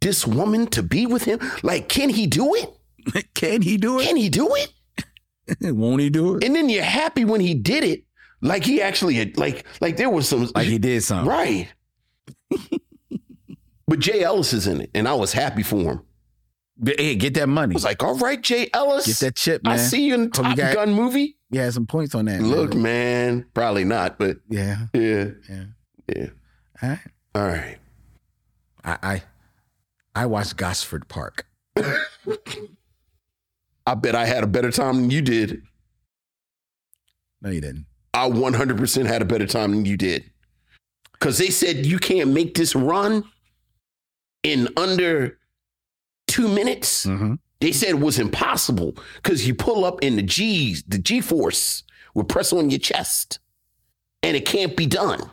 this 0.00 0.26
woman 0.26 0.66
to 0.68 0.82
be 0.82 1.06
with 1.06 1.24
him? 1.24 1.38
Like 1.62 1.88
can 1.88 2.08
he 2.08 2.26
do 2.26 2.54
it? 2.54 2.70
can 3.34 3.62
he 3.62 3.76
do 3.76 4.00
it? 4.00 4.06
Can 4.06 4.16
he 4.16 4.28
do 4.28 4.54
it? 4.54 4.72
Won't 5.60 6.00
he 6.00 6.10
do 6.10 6.36
it? 6.36 6.44
And 6.44 6.54
then 6.54 6.68
you're 6.68 6.82
happy 6.84 7.24
when 7.24 7.40
he 7.40 7.54
did 7.54 7.84
it. 7.84 8.04
Like 8.40 8.64
he 8.64 8.82
actually 8.82 9.14
had 9.14 9.36
like 9.36 9.64
like 9.80 9.96
there 9.96 10.10
was 10.10 10.28
some 10.28 10.48
Like 10.54 10.66
he 10.66 10.78
did 10.78 11.02
something. 11.02 11.28
Right. 11.28 11.68
but 13.86 13.98
Jay 14.00 14.22
Ellis 14.22 14.52
is 14.52 14.66
in 14.66 14.80
it, 14.80 14.90
and 14.94 15.06
I 15.06 15.14
was 15.14 15.32
happy 15.32 15.62
for 15.62 15.76
him. 15.76 16.00
Hey, 16.84 17.14
get 17.16 17.34
that 17.34 17.48
money. 17.48 17.74
I 17.74 17.76
was 17.76 17.84
like, 17.84 18.02
all 18.02 18.16
right, 18.18 18.40
Jay 18.40 18.68
Ellis. 18.72 19.06
Get 19.06 19.16
that 19.18 19.36
chip, 19.36 19.62
man. 19.64 19.74
I 19.74 19.76
see 19.76 20.06
you 20.06 20.14
in 20.14 20.20
you 20.24 20.30
Top 20.30 20.56
got- 20.56 20.74
Gun 20.74 20.92
movie. 20.94 21.36
You 21.50 21.60
had 21.60 21.74
some 21.74 21.86
points 21.86 22.14
on 22.14 22.24
that. 22.24 22.40
Look, 22.40 22.72
man. 22.74 22.82
man, 22.82 23.46
probably 23.52 23.84
not, 23.84 24.18
but 24.18 24.38
Yeah. 24.48 24.86
yeah, 24.94 25.26
Yeah. 25.48 25.64
yeah. 26.08 26.26
All 26.82 26.88
right. 26.88 26.98
All 27.34 27.46
right. 27.46 27.78
I 28.84 28.98
I, 29.02 29.22
I 30.14 30.26
watched 30.26 30.56
Gosford 30.56 31.08
Park. 31.08 31.46
I 33.86 33.94
bet 33.94 34.14
I 34.14 34.24
had 34.26 34.44
a 34.44 34.46
better 34.46 34.70
time 34.70 34.96
than 35.02 35.10
you 35.10 35.22
did. 35.22 35.62
No, 37.40 37.50
you 37.50 37.60
didn't. 37.60 37.86
I 38.14 38.28
100% 38.28 39.06
had 39.06 39.22
a 39.22 39.24
better 39.24 39.46
time 39.46 39.72
than 39.72 39.84
you 39.84 39.96
did. 39.96 40.30
Because 41.12 41.38
they 41.38 41.48
said 41.50 41.84
you 41.86 41.98
can't 41.98 42.30
make 42.30 42.54
this 42.54 42.74
run. 42.74 43.24
in 44.42 44.68
under 44.76 45.38
two 46.32 46.48
minutes. 46.48 47.04
Mm-hmm. 47.04 47.34
They 47.60 47.72
said 47.72 47.90
it 47.90 48.00
was 48.00 48.18
impossible 48.18 48.96
because 49.16 49.46
you 49.46 49.54
pull 49.54 49.84
up 49.84 50.02
in 50.02 50.16
the 50.16 50.22
G's, 50.22 50.82
the 50.82 50.98
G 50.98 51.20
force 51.20 51.84
will 52.14 52.24
press 52.24 52.52
on 52.52 52.70
your 52.70 52.80
chest, 52.80 53.38
and 54.22 54.36
it 54.36 54.46
can't 54.46 54.76
be 54.76 54.86
done. 54.86 55.30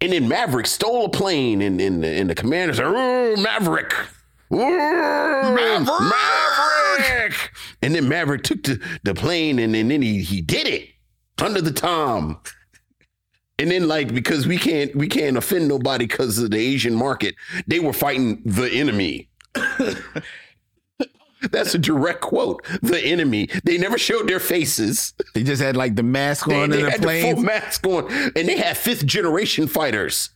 And 0.00 0.12
then 0.12 0.28
Maverick 0.28 0.66
stole 0.66 1.06
a 1.06 1.08
plane, 1.08 1.62
and, 1.62 1.80
and, 1.80 2.02
the, 2.02 2.08
and 2.08 2.28
the 2.28 2.34
commander 2.34 2.74
said, 2.74 2.84
"Oh, 2.86 3.36
Maverick, 3.36 3.94
Maverick, 4.50 5.86
Maverick!" 5.86 7.52
And 7.80 7.94
then 7.94 8.06
Maverick 8.08 8.42
took 8.42 8.62
the, 8.64 8.78
the 9.04 9.14
plane, 9.14 9.58
and, 9.58 9.74
and 9.74 9.90
then 9.90 10.02
he 10.02 10.22
he 10.22 10.42
did 10.42 10.66
it 10.66 10.90
under 11.38 11.62
the 11.62 11.72
tom. 11.72 12.38
And 13.58 13.70
then, 13.70 13.88
like, 13.88 14.12
because 14.12 14.46
we 14.46 14.58
can't 14.58 14.94
we 14.94 15.08
can't 15.08 15.36
offend 15.36 15.68
nobody 15.68 16.06
because 16.06 16.38
of 16.38 16.50
the 16.50 16.58
Asian 16.58 16.94
market, 16.94 17.34
they 17.66 17.80
were 17.80 17.94
fighting 17.94 18.42
the 18.44 18.70
enemy. 18.70 19.30
That's 21.50 21.74
a 21.74 21.78
direct 21.78 22.20
quote. 22.22 22.64
The 22.82 23.00
enemy. 23.00 23.48
They 23.64 23.78
never 23.78 23.98
showed 23.98 24.28
their 24.28 24.40
faces. 24.40 25.14
They 25.34 25.42
just 25.42 25.62
had 25.62 25.76
like 25.76 25.94
the 25.96 26.02
mask 26.02 26.48
on 26.48 26.70
they 26.70 26.80
in 26.80 26.84
the 26.84 26.90
had 26.90 27.02
the 27.02 27.20
full 27.20 27.42
mask 27.42 27.86
on, 27.86 28.12
and 28.12 28.48
they 28.48 28.56
had 28.58 28.76
fifth 28.76 29.06
generation 29.06 29.68
fighters, 29.68 30.30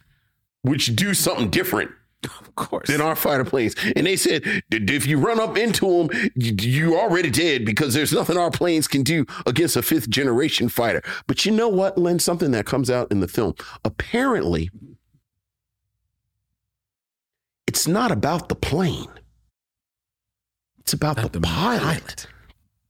which 0.62 0.95
do 0.97 1.12
something 1.14 1.51
different 1.51 1.91
Of 2.25 2.55
course. 2.55 2.89
than 2.89 3.01
our 3.01 3.16
fighter 3.16 3.45
planes. 3.45 3.75
And 3.97 4.07
they 4.07 4.16
said 4.16 4.43
if 4.71 5.07
you 5.07 5.18
run 5.18 5.41
up 5.41 5.57
into 5.57 5.87
them, 5.87 6.31
you, 6.35 6.55
you 6.61 6.99
already 6.99 7.31
dead 7.31 7.64
because 7.64 7.95
there's 7.95 8.12
nothing 8.12 8.37
our 8.37 8.51
planes 8.51 8.87
can 8.87 9.03
do 9.03 9.25
against 9.47 9.77
a 9.77 9.83
fifth 9.83 10.11
generation 10.11 10.68
fighter. 10.68 11.03
But 11.27 11.47
you 11.47 11.53
know 11.53 11.68
what, 11.68 11.97
Len? 11.97 12.18
Something 12.18 12.51
that 12.51 12.66
comes 12.66 12.91
out 12.91 13.11
in 13.11 13.21
the 13.21 13.29
film. 13.29 13.55
Apparently, 13.85 14.71
it's 17.66 17.87
not 17.87 18.12
about 18.12 18.49
the 18.49 18.55
plane. 18.55 19.09
It's 20.81 20.93
about 20.93 21.16
the, 21.16 21.29
the 21.29 21.41
pilot. 21.41 21.81
pilot. 21.81 22.27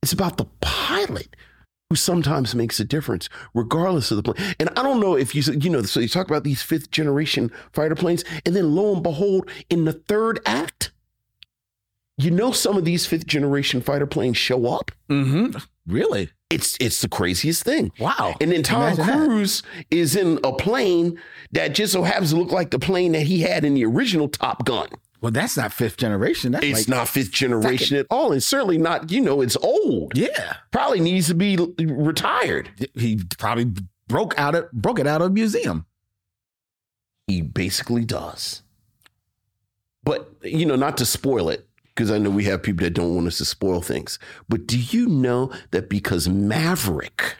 It's 0.01 0.13
about 0.13 0.37
the 0.37 0.45
pilot 0.59 1.35
who 1.91 1.95
sometimes 1.95 2.55
makes 2.55 2.79
a 2.79 2.85
difference, 2.85 3.27
regardless 3.53 4.11
of 4.11 4.15
the 4.15 4.23
plane. 4.23 4.55
And 4.61 4.69
I 4.77 4.81
don't 4.81 5.01
know 5.01 5.17
if 5.17 5.35
you, 5.35 5.41
you 5.51 5.69
know, 5.69 5.81
so 5.81 5.99
you 5.99 6.07
talk 6.07 6.27
about 6.27 6.45
these 6.45 6.61
fifth 6.61 6.89
generation 6.89 7.51
fighter 7.73 7.95
planes, 7.95 8.23
and 8.45 8.55
then 8.55 8.73
lo 8.73 8.93
and 8.93 9.03
behold, 9.03 9.51
in 9.69 9.83
the 9.83 9.91
third 9.91 10.39
act, 10.45 10.93
you 12.17 12.31
know, 12.31 12.53
some 12.53 12.77
of 12.77 12.85
these 12.85 13.05
fifth 13.05 13.27
generation 13.27 13.81
fighter 13.81 14.07
planes 14.07 14.37
show 14.37 14.67
up. 14.67 14.91
Mm-hmm. 15.09 15.57
Really? 15.85 16.29
It's 16.49 16.77
it's 16.79 17.01
the 17.01 17.09
craziest 17.09 17.65
thing. 17.65 17.91
Wow. 17.99 18.35
And 18.39 18.53
then 18.53 18.63
Tom 18.63 18.93
Imagine. 18.93 19.03
Cruise 19.03 19.63
is 19.89 20.15
in 20.15 20.39
a 20.45 20.53
plane 20.53 21.19
that 21.51 21.75
just 21.75 21.91
so 21.91 22.03
happens 22.03 22.29
to 22.29 22.37
look 22.37 22.53
like 22.53 22.71
the 22.71 22.79
plane 22.79 23.11
that 23.11 23.23
he 23.23 23.41
had 23.41 23.65
in 23.65 23.73
the 23.73 23.83
original 23.83 24.29
Top 24.29 24.63
Gun. 24.63 24.87
Well, 25.21 25.31
that's 25.31 25.55
not 25.55 25.71
fifth 25.71 25.97
generation. 25.97 26.51
That's 26.51 26.65
It's 26.65 26.79
like, 26.79 26.87
not 26.87 27.07
fifth 27.07 27.31
generation 27.31 27.95
at 27.95 28.07
all, 28.09 28.31
and 28.31 28.41
certainly 28.41 28.79
not. 28.79 29.11
You 29.11 29.21
know, 29.21 29.41
it's 29.41 29.55
old. 29.57 30.17
yeah. 30.17 30.57
Probably 30.71 30.99
needs 30.99 31.27
to 31.27 31.35
be 31.35 31.55
retired. 31.55 32.89
He 32.95 33.21
probably 33.37 33.71
broke 34.07 34.37
out 34.37 34.55
of 34.55 34.71
broke 34.71 34.99
it 34.99 35.05
out 35.07 35.21
of 35.21 35.27
a 35.27 35.33
museum. 35.33 35.85
He 37.27 37.41
basically 37.41 38.03
does. 38.03 38.63
But, 40.03 40.33
you 40.41 40.65
know, 40.65 40.75
not 40.75 40.97
to 40.97 41.05
spoil 41.05 41.49
it, 41.49 41.67
because 41.85 42.09
I 42.09 42.17
know 42.17 42.31
we 42.31 42.45
have 42.45 42.63
people 42.63 42.83
that 42.83 42.95
don't 42.95 43.13
want 43.13 43.27
us 43.27 43.37
to 43.37 43.45
spoil 43.45 43.81
things. 43.81 44.17
But 44.49 44.65
do 44.65 44.79
you 44.79 45.05
know 45.07 45.51
that 45.69 45.87
because 45.87 46.27
Maverick 46.27 47.35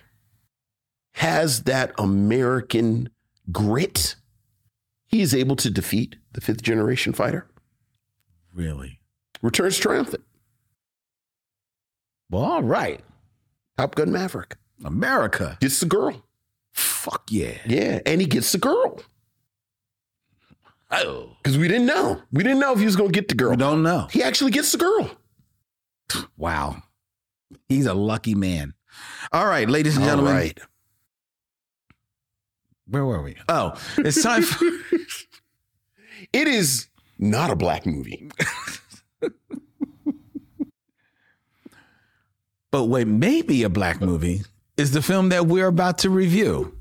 has 1.13 1.63
that 1.63 1.91
American 1.97 3.09
grit, 3.51 4.15
he 5.07 5.21
is 5.21 5.33
able 5.33 5.55
to 5.55 5.71
defeat 5.71 6.17
the 6.33 6.41
fifth 6.41 6.61
generation 6.61 7.11
fighter? 7.13 7.47
Really? 8.53 8.99
Returns 9.41 9.77
triumphant. 9.77 10.23
Well, 12.29 12.43
all 12.43 12.63
right. 12.63 13.01
Top 13.77 13.95
Gun 13.95 14.11
Maverick 14.11 14.57
America. 14.83 15.57
gets 15.61 15.79
the 15.79 15.85
girl. 15.85 16.23
Fuck 16.73 17.23
yeah. 17.29 17.57
Yeah. 17.65 17.99
And 18.05 18.21
he 18.21 18.27
gets 18.27 18.51
the 18.51 18.57
girl. 18.57 18.99
Oh. 20.91 21.35
Because 21.41 21.57
we 21.57 21.67
didn't 21.67 21.85
know. 21.87 22.21
We 22.31 22.43
didn't 22.43 22.59
know 22.59 22.73
if 22.73 22.79
he 22.79 22.85
was 22.85 22.95
going 22.95 23.11
to 23.11 23.17
get 23.17 23.27
the 23.29 23.35
girl. 23.35 23.51
We 23.51 23.57
don't 23.57 23.83
know. 23.83 24.07
He 24.11 24.21
actually 24.23 24.51
gets 24.51 24.71
the 24.71 24.77
girl. 24.77 25.09
Wow. 26.37 26.83
He's 27.69 27.85
a 27.85 27.93
lucky 27.93 28.35
man. 28.35 28.73
All 29.31 29.45
right, 29.45 29.69
ladies 29.69 29.95
and 29.95 30.05
gentlemen. 30.05 30.33
right. 30.33 30.59
Where 32.87 33.05
were 33.05 33.21
we? 33.21 33.37
Oh, 33.47 33.73
it's 33.97 34.21
time 34.21 34.41
for 34.43 34.65
It 36.33 36.47
is 36.47 36.87
not 37.21 37.49
a 37.49 37.55
black 37.55 37.85
movie. 37.85 38.29
But 42.71 42.85
what 42.85 43.05
may 43.05 43.41
be 43.41 43.63
a 43.63 43.69
black 43.69 43.99
movie 43.99 44.43
is 44.77 44.91
the 44.91 45.01
film 45.01 45.29
that 45.29 45.45
we're 45.45 45.67
about 45.67 45.97
to 45.99 46.09
review. 46.09 46.73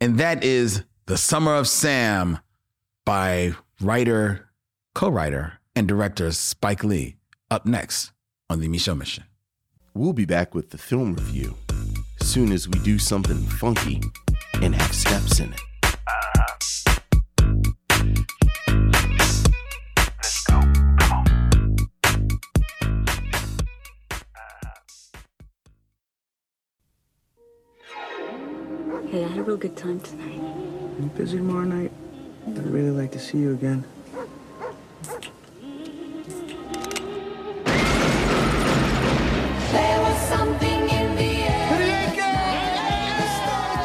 And 0.00 0.18
that 0.18 0.42
is 0.42 0.82
The 1.04 1.18
Summer 1.18 1.54
of 1.54 1.68
Sam 1.68 2.38
by 3.04 3.52
writer, 3.80 4.48
co 4.94 5.10
writer, 5.10 5.58
and 5.74 5.86
director 5.86 6.32
Spike 6.32 6.82
Lee. 6.82 7.16
Up 7.50 7.66
next 7.66 8.12
on 8.48 8.60
The 8.60 8.68
Micheaux 8.68 8.96
Mission. 8.96 9.24
We'll 9.94 10.14
be 10.14 10.24
back 10.24 10.54
with 10.54 10.70
the 10.70 10.78
film 10.78 11.14
review 11.14 11.54
soon 12.20 12.50
as 12.50 12.66
we 12.68 12.78
do 12.80 12.98
something 12.98 13.46
funky 13.46 14.02
and 14.54 14.74
have 14.74 14.92
steps 14.92 15.38
in 15.38 15.52
it. 15.52 15.60
Uh-huh. 15.84 16.85
Hey, 29.08 29.24
I 29.24 29.28
had 29.28 29.38
a 29.38 29.42
real 29.44 29.56
good 29.56 29.76
time 29.76 30.00
tonight. 30.00 30.34
You 30.34 31.10
busy 31.14 31.36
tomorrow 31.38 31.64
night? 31.64 31.92
I'd 32.48 32.66
really 32.66 32.90
like 32.90 33.12
to 33.12 33.20
see 33.20 33.38
you 33.38 33.52
again. 33.52 33.84
There 39.70 40.00
was 40.02 40.18
something 40.28 40.88
in 40.90 41.14
the 41.14 41.44
air. 41.46 42.10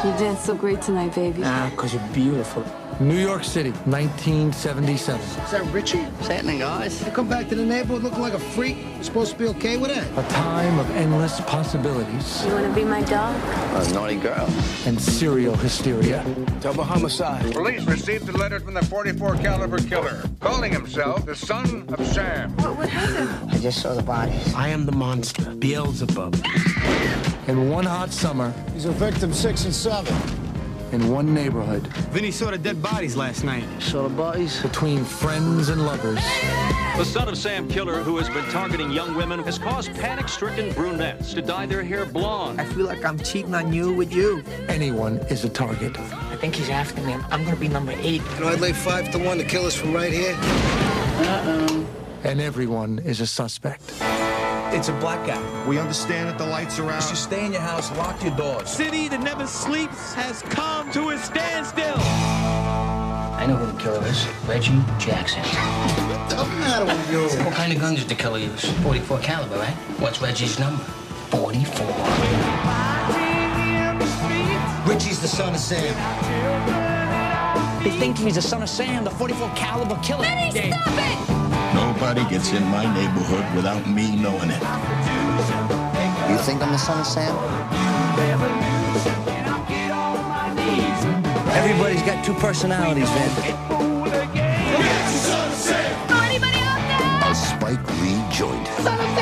You 0.04 0.10
danced 0.18 0.44
so 0.44 0.56
great 0.56 0.82
tonight, 0.82 1.14
baby. 1.14 1.42
Ah, 1.44 1.68
because 1.70 1.94
you're 1.94 2.08
beautiful. 2.08 2.64
New 3.00 3.18
York 3.18 3.42
City, 3.42 3.70
1977. 3.86 5.20
Is 5.20 5.50
that 5.50 5.64
Richie? 5.72 5.98
What's 5.98 6.28
happening, 6.28 6.60
guys? 6.60 7.04
You 7.04 7.10
come 7.10 7.28
back 7.28 7.48
to 7.48 7.54
the 7.56 7.64
neighborhood 7.64 8.02
looking 8.04 8.20
like 8.20 8.32
a 8.34 8.38
freak. 8.38 8.76
You're 8.94 9.02
supposed 9.02 9.32
to 9.32 9.38
be 9.38 9.46
okay 9.46 9.76
with 9.76 9.92
that? 9.92 10.06
A 10.24 10.28
time 10.30 10.78
of 10.78 10.88
endless 10.92 11.40
possibilities 11.42 12.44
You 12.44 12.52
want 12.52 12.66
to 12.66 12.72
be 12.74 12.84
my 12.84 13.02
dog? 13.02 13.34
A 13.84 13.92
naughty 13.92 14.16
girl. 14.16 14.46
and 14.86 15.00
serial 15.00 15.56
hysteria. 15.56 16.22
Double 16.60 16.84
homicide. 16.84 17.52
Police 17.52 17.82
received 17.86 18.28
a 18.28 18.32
letter 18.32 18.60
from 18.60 18.74
the 18.74 18.84
44 18.84 19.36
caliber 19.36 19.78
killer, 19.78 20.22
calling 20.40 20.72
himself 20.72 21.26
the 21.26 21.34
son 21.34 21.84
of 21.88 22.06
Sam. 22.06 22.54
What 22.58 22.76
would 22.78 22.88
happen? 22.88 23.48
I 23.50 23.58
just 23.58 23.80
saw 23.82 23.94
the 23.94 24.02
bodies. 24.02 24.54
I 24.54 24.68
am 24.68 24.86
the 24.86 24.92
monster, 24.92 25.50
Beelzebub. 25.56 26.36
In 27.48 27.68
one 27.68 27.84
hot 27.86 28.10
summer, 28.12 28.52
He's 28.74 28.84
a 28.84 28.92
victim 28.92 29.32
six 29.32 29.64
and 29.64 29.74
seven. 29.74 30.14
In 30.92 31.10
one 31.10 31.32
neighborhood, 31.34 31.86
Vinny 32.12 32.30
saw 32.30 32.50
the 32.50 32.58
dead 32.58 32.82
bodies 32.82 33.16
last 33.16 33.44
night. 33.44 33.64
Saw 33.80 34.02
the 34.02 34.14
bodies? 34.14 34.60
between 34.62 35.04
friends 35.04 35.68
and 35.70 35.84
lovers, 35.86 36.20
The 36.96 37.04
son 37.04 37.28
of 37.28 37.36
Sam 37.38 37.66
Killer, 37.68 38.02
who 38.02 38.18
has 38.18 38.28
been 38.28 38.44
targeting 38.50 38.90
young 38.90 39.14
women, 39.14 39.40
has 39.44 39.58
caused 39.58 39.92
panic 39.94 40.28
stricken 40.28 40.72
brunettes 40.74 41.32
to 41.34 41.42
dye 41.42 41.66
their 41.66 41.82
hair 41.82 42.04
blonde. 42.04 42.60
I 42.60 42.64
feel 42.66 42.86
like 42.86 43.04
I'm 43.04 43.18
cheating 43.18 43.54
on 43.54 43.72
you 43.72 43.92
with 43.92 44.12
you. 44.12 44.42
anyone 44.68 45.18
is 45.30 45.44
a 45.44 45.48
target. 45.48 45.98
I 45.98 46.36
think 46.36 46.54
he's 46.54 46.68
after 46.68 47.00
me. 47.02 47.14
I'm 47.30 47.44
gonna 47.44 47.56
be 47.56 47.68
number 47.68 47.92
eight. 47.98 48.22
You 48.34 48.40
know, 48.40 48.48
I'd 48.48 48.60
lay 48.60 48.72
five 48.72 49.10
to 49.12 49.18
one 49.18 49.38
to 49.38 49.44
kill 49.44 49.64
us 49.66 49.74
from 49.74 49.92
right 49.94 50.12
here. 50.12 50.34
Uh-oh. 50.38 51.86
And 52.24 52.40
everyone 52.40 52.98
is 53.00 53.20
a 53.20 53.26
suspect. 53.26 53.92
It's 54.74 54.88
a 54.88 54.92
blackout. 54.94 55.66
We 55.66 55.78
understand 55.78 56.30
that 56.30 56.38
the 56.38 56.46
lights 56.46 56.78
are 56.78 56.90
out. 56.90 57.08
You 57.10 57.14
stay 57.14 57.44
in 57.44 57.52
your 57.52 57.60
house, 57.60 57.94
lock 57.98 58.22
your 58.22 58.34
doors. 58.34 58.70
City 58.70 59.06
that 59.08 59.20
never 59.20 59.46
sleeps 59.46 60.14
has 60.14 60.40
come 60.42 60.90
to 60.92 61.10
a 61.10 61.18
standstill. 61.18 61.98
I 61.98 63.44
know 63.46 63.56
who 63.56 63.70
the 63.70 63.78
killer 63.78 64.02
is. 64.06 64.26
Reggie 64.46 64.80
Jackson. 64.98 65.42
What's 65.42 66.34
the 66.34 66.44
matter 66.56 66.86
with 66.86 67.12
you? 67.12 67.44
What 67.44 67.54
kind 67.54 67.70
of 67.70 67.80
guns 67.80 67.98
did 68.00 68.08
the 68.08 68.14
killer 68.14 68.38
use? 68.38 68.64
44 68.82 69.18
caliber, 69.18 69.56
right? 69.56 69.74
What's 70.00 70.22
Reggie's 70.22 70.58
number? 70.58 70.82
44. 71.30 71.86
Richie's 74.86 75.20
the 75.20 75.28
son 75.28 75.54
of 75.54 75.60
Sam. 75.60 76.91
They 77.82 77.90
think 77.90 78.16
he's 78.16 78.36
the 78.36 78.42
son 78.42 78.62
of 78.62 78.68
Sam, 78.68 79.02
the 79.02 79.10
44 79.10 79.50
caliber 79.56 79.98
killer. 80.04 80.22
Benny, 80.22 80.50
stop 80.52 80.86
it! 80.86 81.74
Nobody 81.74 82.22
gets 82.30 82.52
in 82.52 82.62
my 82.68 82.84
neighborhood 82.94 83.44
without 83.56 83.84
me 83.88 84.14
knowing 84.14 84.50
it. 84.50 84.62
You 86.30 86.38
think 86.38 86.62
I'm 86.62 86.70
the 86.70 86.78
son 86.78 87.00
of 87.00 87.06
Sam? 87.06 87.36
Everybody's 91.56 92.02
got 92.02 92.24
two 92.24 92.34
personalities, 92.34 93.08
man. 93.08 93.30
Anybody 96.22 96.58
out 96.58 96.82
there? 96.86 97.30
A 97.30 97.34
Spike 97.34 98.00
Lee 98.00 98.22
joint. 98.30 99.21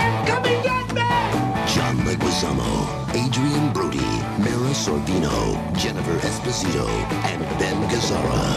Mira 5.11 5.29
Sorvino, 5.29 5.77
Jennifer 5.77 6.17
Esposito, 6.27 6.87
and 7.25 7.43
Ben 7.59 7.77
Gazzara. 7.89 8.57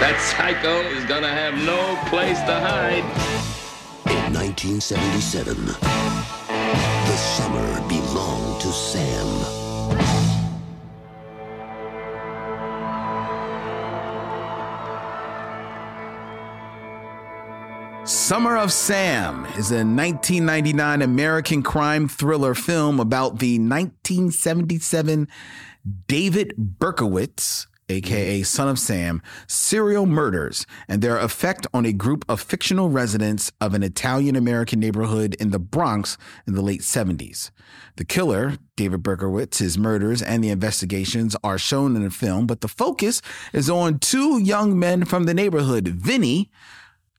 That 0.00 0.18
psycho 0.20 0.80
is 0.96 1.04
gonna 1.04 1.28
have 1.28 1.54
no 1.64 1.96
place 2.08 2.38
to 2.40 2.54
hide. 2.60 3.04
In 4.06 4.32
1977, 4.32 5.66
the 5.66 7.16
summer 7.16 7.88
belonged 7.88 8.60
to 8.60 8.68
Sam. 8.68 9.64
Summer 18.06 18.56
of 18.58 18.70
Sam 18.70 19.46
is 19.56 19.70
a 19.70 19.80
1999 19.80 21.00
American 21.00 21.62
crime 21.62 22.06
thriller 22.06 22.54
film 22.54 23.00
about 23.00 23.38
the 23.38 23.58
1977 23.58 25.28
David 26.06 26.54
Berkowitz, 26.56 27.66
aka 27.88 28.40
mm-hmm. 28.40 28.44
Son 28.44 28.68
of 28.68 28.78
Sam, 28.78 29.22
serial 29.46 30.06
murders 30.06 30.66
and 30.88 31.02
their 31.02 31.18
effect 31.18 31.66
on 31.74 31.84
a 31.84 31.92
group 31.92 32.24
of 32.28 32.40
fictional 32.40 32.88
residents 32.88 33.52
of 33.60 33.74
an 33.74 33.82
Italian 33.82 34.36
American 34.36 34.80
neighborhood 34.80 35.34
in 35.34 35.50
the 35.50 35.58
Bronx 35.58 36.16
in 36.46 36.54
the 36.54 36.62
late 36.62 36.80
70s. 36.80 37.50
The 37.96 38.04
killer, 38.04 38.54
David 38.76 39.02
Berkowitz, 39.02 39.58
his 39.58 39.78
murders 39.78 40.22
and 40.22 40.42
the 40.42 40.48
investigations 40.48 41.36
are 41.44 41.58
shown 41.58 41.96
in 41.96 42.02
the 42.02 42.10
film, 42.10 42.46
but 42.46 42.60
the 42.60 42.68
focus 42.68 43.20
is 43.52 43.68
on 43.68 43.98
two 43.98 44.38
young 44.38 44.78
men 44.78 45.04
from 45.04 45.24
the 45.24 45.34
neighborhood, 45.34 45.88
Vinny, 45.88 46.50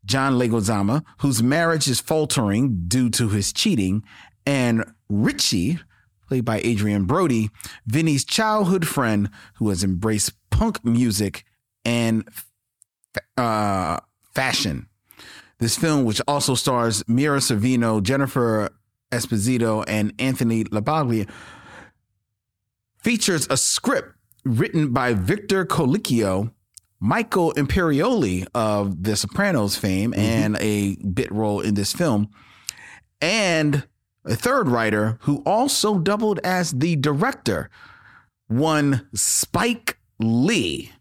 John 0.05 0.33
Leguizamo, 0.33 1.03
whose 1.19 1.41
marriage 1.41 1.87
is 1.87 1.99
faltering 1.99 2.85
due 2.87 3.09
to 3.11 3.29
his 3.29 3.51
cheating, 3.51 4.03
and 4.45 4.85
Richie, 5.09 5.79
played 6.27 6.45
by 6.45 6.59
Adrien 6.59 7.05
Brody, 7.05 7.49
Vinny's 7.85 8.25
childhood 8.25 8.87
friend 8.87 9.29
who 9.55 9.69
has 9.69 9.83
embraced 9.83 10.33
punk 10.49 10.83
music 10.83 11.45
and 11.83 12.27
uh, 13.37 13.99
fashion. 14.33 14.87
This 15.59 15.77
film, 15.77 16.03
which 16.03 16.21
also 16.27 16.55
stars 16.55 17.03
Mira 17.07 17.39
Sorvino, 17.39 18.03
Jennifer 18.03 18.69
Esposito, 19.11 19.83
and 19.87 20.13
Anthony 20.19 20.65
LaPaglia, 20.65 21.29
features 23.01 23.47
a 23.49 23.57
script 23.57 24.15
written 24.43 24.91
by 24.91 25.13
Victor 25.13 25.65
Colicchio 25.65 26.51
Michael 26.99 27.53
Imperioli 27.53 28.47
of 28.55 29.03
The 29.03 29.15
Sopranos 29.15 29.75
fame 29.75 30.11
mm-hmm. 30.11 30.19
and 30.19 30.57
a 30.59 30.95
bit 30.95 31.31
role 31.31 31.61
in 31.61 31.75
this 31.75 31.93
film, 31.93 32.29
and 33.21 33.87
a 34.25 34.35
third 34.35 34.67
writer 34.67 35.17
who 35.21 35.41
also 35.45 35.99
doubled 35.99 36.39
as 36.43 36.71
the 36.71 36.95
director, 36.95 37.69
one 38.47 39.07
Spike 39.13 39.97
Lee, 40.19 40.91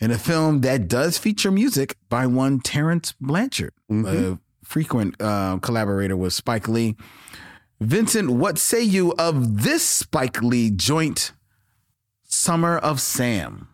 in 0.00 0.10
a 0.10 0.18
film 0.18 0.60
that 0.60 0.88
does 0.88 1.18
feature 1.18 1.50
music 1.50 1.96
by 2.08 2.26
one 2.26 2.60
Terence 2.60 3.12
Blanchard, 3.20 3.72
mm-hmm. 3.90 4.32
a 4.34 4.38
frequent 4.64 5.20
uh, 5.20 5.58
collaborator 5.58 6.16
with 6.16 6.32
Spike 6.32 6.68
Lee. 6.68 6.96
Vincent, 7.80 8.30
what 8.30 8.58
say 8.58 8.82
you 8.82 9.14
of 9.18 9.62
this 9.62 9.84
Spike 9.84 10.42
Lee 10.42 10.70
joint, 10.70 11.32
Summer 12.24 12.76
of 12.76 13.00
Sam? 13.00 13.68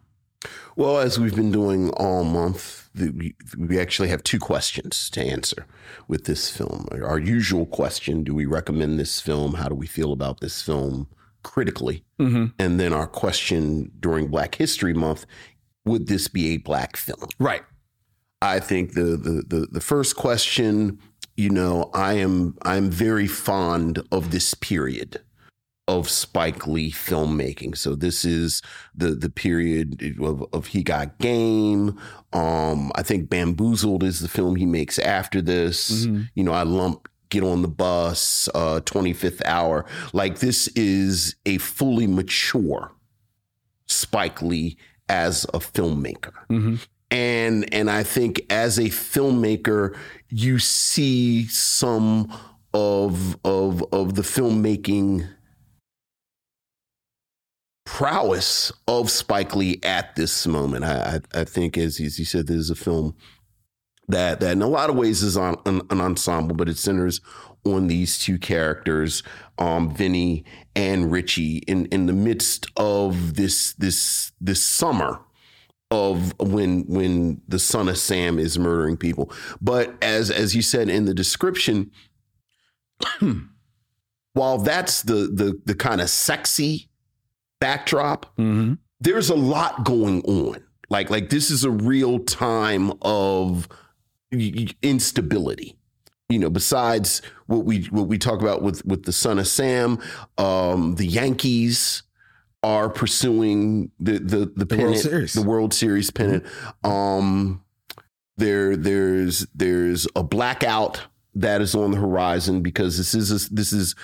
Well, 0.77 0.99
as 0.99 1.19
we've 1.19 1.35
been 1.35 1.53
doing 1.53 1.91
all 1.91 2.25
month, 2.25 2.89
we, 2.95 3.35
we 3.57 3.79
actually 3.79 4.09
have 4.09 4.23
two 4.25 4.39
questions 4.39 5.09
to 5.11 5.21
answer 5.23 5.67
with 6.09 6.25
this 6.25 6.51
film. 6.51 6.89
Our 6.91 7.19
usual 7.19 7.67
question 7.67 8.25
Do 8.25 8.35
we 8.35 8.47
recommend 8.47 8.99
this 8.99 9.21
film? 9.21 9.55
How 9.55 9.69
do 9.69 9.75
we 9.75 9.87
feel 9.87 10.13
about 10.13 10.41
this 10.41 10.63
film 10.63 11.09
critically? 11.43 12.05
Mm-hmm. 12.19 12.47
And 12.59 12.81
then 12.81 12.93
our 12.93 13.07
question 13.07 13.93
during 14.01 14.29
Black 14.29 14.57
History 14.57 14.95
Month 14.95 15.27
Would 15.85 16.09
this 16.09 16.29
be 16.29 16.55
a 16.55 16.57
black 16.59 16.97
film? 16.97 17.29
Right. 17.39 17.63
I 18.43 18.61
think 18.61 18.93
the, 18.93 19.17
the 19.17 19.43
the 19.47 19.69
the 19.71 19.81
first 19.81 20.17
question, 20.17 20.99
you 21.37 21.51
know, 21.51 21.91
I 21.95 22.15
am 22.15 22.57
I'm 22.63 22.91
very 22.91 23.27
fond 23.27 24.03
of 24.11 24.33
this 24.33 24.55
period 24.55 25.21
of 25.87 26.09
Spike 26.09 26.67
Lee 26.67 26.91
filmmaking. 26.91 27.77
So 27.77 27.95
this 27.95 28.25
is 28.25 28.63
the 28.95 29.11
the 29.11 29.31
period 29.31 30.17
of, 30.21 30.45
of 30.53 30.67
He 30.69 30.83
Got 30.83 31.19
Game. 31.19 31.99
Um, 32.33 32.91
I 32.95 33.03
think 33.03 33.29
Bamboozled 33.29 34.03
is 34.03 34.21
the 34.21 34.29
film 34.29 34.57
he 34.57 34.67
makes 34.67 34.99
after 34.99 35.43
this. 35.43 36.07
Mm-hmm. 36.07 36.23
You 36.35 36.45
know, 36.45 36.53
I 36.53 36.63
lump 36.63 37.09
Get 37.31 37.43
on 37.43 37.63
the 37.63 37.69
Bus, 37.69 38.49
uh, 38.55 38.81
25th 38.85 39.43
Hour. 39.45 39.85
Like 40.13 40.39
this 40.39 40.69
is 40.69 41.35
a 41.45 41.59
fully 41.59 42.07
mature 42.07 42.93
Spike 43.87 44.41
Lee 44.41 44.77
as 45.09 45.45
a 45.53 45.59
filmmaker. 45.59 46.33
Mm-hmm. 46.51 46.77
And 47.11 47.75
and 47.75 47.91
I 47.91 48.03
think 48.03 48.45
as 48.51 48.79
a 48.79 48.85
filmmaker, 48.85 49.97
you 50.29 50.59
see 50.59 51.47
some 51.47 52.33
of 52.73 53.39
of 53.45 53.85
of 53.93 54.15
the 54.15 54.23
filmmaking 54.23 55.29
prowess 57.85 58.73
of 58.89 59.11
Spike 59.11 59.55
Lee 59.55 59.79
at 59.83 60.17
this 60.17 60.47
moment. 60.47 60.85
I, 60.85 61.21
I, 61.35 61.45
think, 61.45 61.77
as, 61.77 62.01
you 62.01 62.09
said, 62.25 62.47
this 62.47 62.57
is 62.57 62.71
a 62.71 62.75
film 62.75 63.15
that 64.09 64.41
that 64.41 64.53
in 64.53 64.63
a 64.63 64.69
lot 64.69 64.91
of 64.91 64.97
ways 64.97 65.23
is 65.23 65.37
on 65.37 65.57
an, 65.65 65.81
an 65.91 66.01
ensemble, 66.01 66.55
but 66.55 66.69
it 66.69 66.77
centers 66.77 67.21
on 67.65 67.87
these 67.87 68.19
two 68.19 68.39
characters, 68.39 69.23
um, 69.59 69.95
Vinny 69.95 70.45
and 70.77 71.11
Richie, 71.11 71.59
in 71.67 71.87
in 71.87 72.07
the 72.07 72.13
midst 72.13 72.67
of 72.77 73.35
this 73.35 73.73
this 73.75 74.33
this 74.41 74.63
summer 74.63 75.21
of 75.91 76.39
when 76.39 76.85
when 76.87 77.41
the 77.49 77.59
son 77.59 77.89
of 77.89 77.99
Sam 77.99 78.39
is 78.39 78.59
murdering 78.59 78.97
people. 78.97 79.33
But 79.61 79.95
as 80.03 80.31
as 80.31 80.55
you 80.55 80.63
said 80.63 80.89
in 80.89 81.07
the 81.07 81.15
description, 81.15 81.91
while 84.35 84.59
that's 84.59 85.03
the 85.03 85.31
the 85.33 85.61
the 85.65 85.75
kind 85.75 86.01
of 86.01 86.11
sexy 86.11 86.91
backdrop, 87.65 88.27
mm-hmm. 88.37 88.75
there's 89.01 89.31
a 89.31 89.35
lot 89.35 89.85
going 89.85 90.21
on. 90.25 90.63
Like 90.91 91.09
like 91.09 91.31
this 91.31 91.51
is 91.51 91.65
a 91.65 91.71
real 91.71 92.19
time 92.19 92.93
of 93.01 93.69
instability. 94.83 95.77
You 96.29 96.39
know, 96.41 96.51
besides 96.51 97.23
what 97.47 97.65
we 97.65 97.85
what 97.85 98.07
we 98.07 98.19
talk 98.19 98.43
about 98.43 98.61
with 98.61 98.85
with 98.85 99.05
the 99.05 99.13
son 99.13 99.39
of 99.39 99.49
Sam, 99.49 99.99
um, 100.37 100.97
the 100.97 101.07
Yankees 101.07 102.03
are 102.63 102.91
pursuing 102.91 103.91
the 103.99 104.19
the 104.19 104.39
the, 104.39 104.53
the 104.57 104.67
pennant, 104.67 104.89
World 104.91 104.99
Series. 104.99 105.33
the 105.33 105.43
World 105.43 105.73
Series 105.73 106.11
pennant. 106.11 106.45
Mm-hmm. 106.45 106.91
Um, 106.91 107.65
there 108.37 108.77
there's 108.77 109.47
there's 109.55 110.07
a 110.15 110.23
blackout 110.23 111.01
that 111.35 111.63
is 111.63 111.75
on 111.75 111.93
the 111.93 111.97
horizon 111.97 112.61
because 112.61 112.99
this 112.99 113.15
is 113.15 113.31
a, 113.31 113.55
this 113.55 113.73
is 113.73 113.95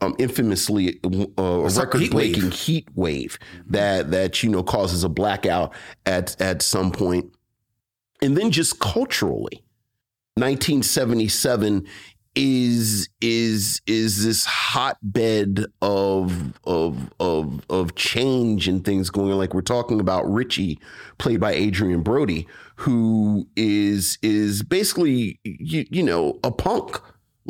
um, 0.00 0.14
infamously 0.18 1.00
uh, 1.04 1.42
a 1.42 1.68
record-breaking 1.68 2.50
heat 2.50 2.88
wave 2.94 3.38
that 3.66 4.10
that 4.10 4.42
you 4.42 4.48
know 4.48 4.62
causes 4.62 5.04
a 5.04 5.08
blackout 5.08 5.72
at 6.06 6.40
at 6.40 6.62
some 6.62 6.90
point, 6.90 7.32
and 8.22 8.36
then 8.36 8.50
just 8.50 8.80
culturally, 8.80 9.62
1977 10.36 11.86
is 12.36 13.08
is 13.20 13.80
is 13.86 14.24
this 14.24 14.44
hotbed 14.44 15.66
of 15.82 16.58
of 16.64 17.10
of 17.18 17.60
of 17.68 17.94
change 17.96 18.68
and 18.68 18.84
things 18.84 19.10
going 19.10 19.32
on. 19.32 19.38
Like 19.38 19.52
we're 19.52 19.62
talking 19.62 20.00
about 20.00 20.30
Richie, 20.30 20.78
played 21.18 21.40
by 21.40 21.54
Adrien 21.54 22.02
Brody, 22.02 22.46
who 22.76 23.48
is 23.56 24.16
is 24.22 24.62
basically 24.62 25.40
you, 25.44 25.86
you 25.90 26.02
know 26.02 26.38
a 26.44 26.50
punk 26.52 27.00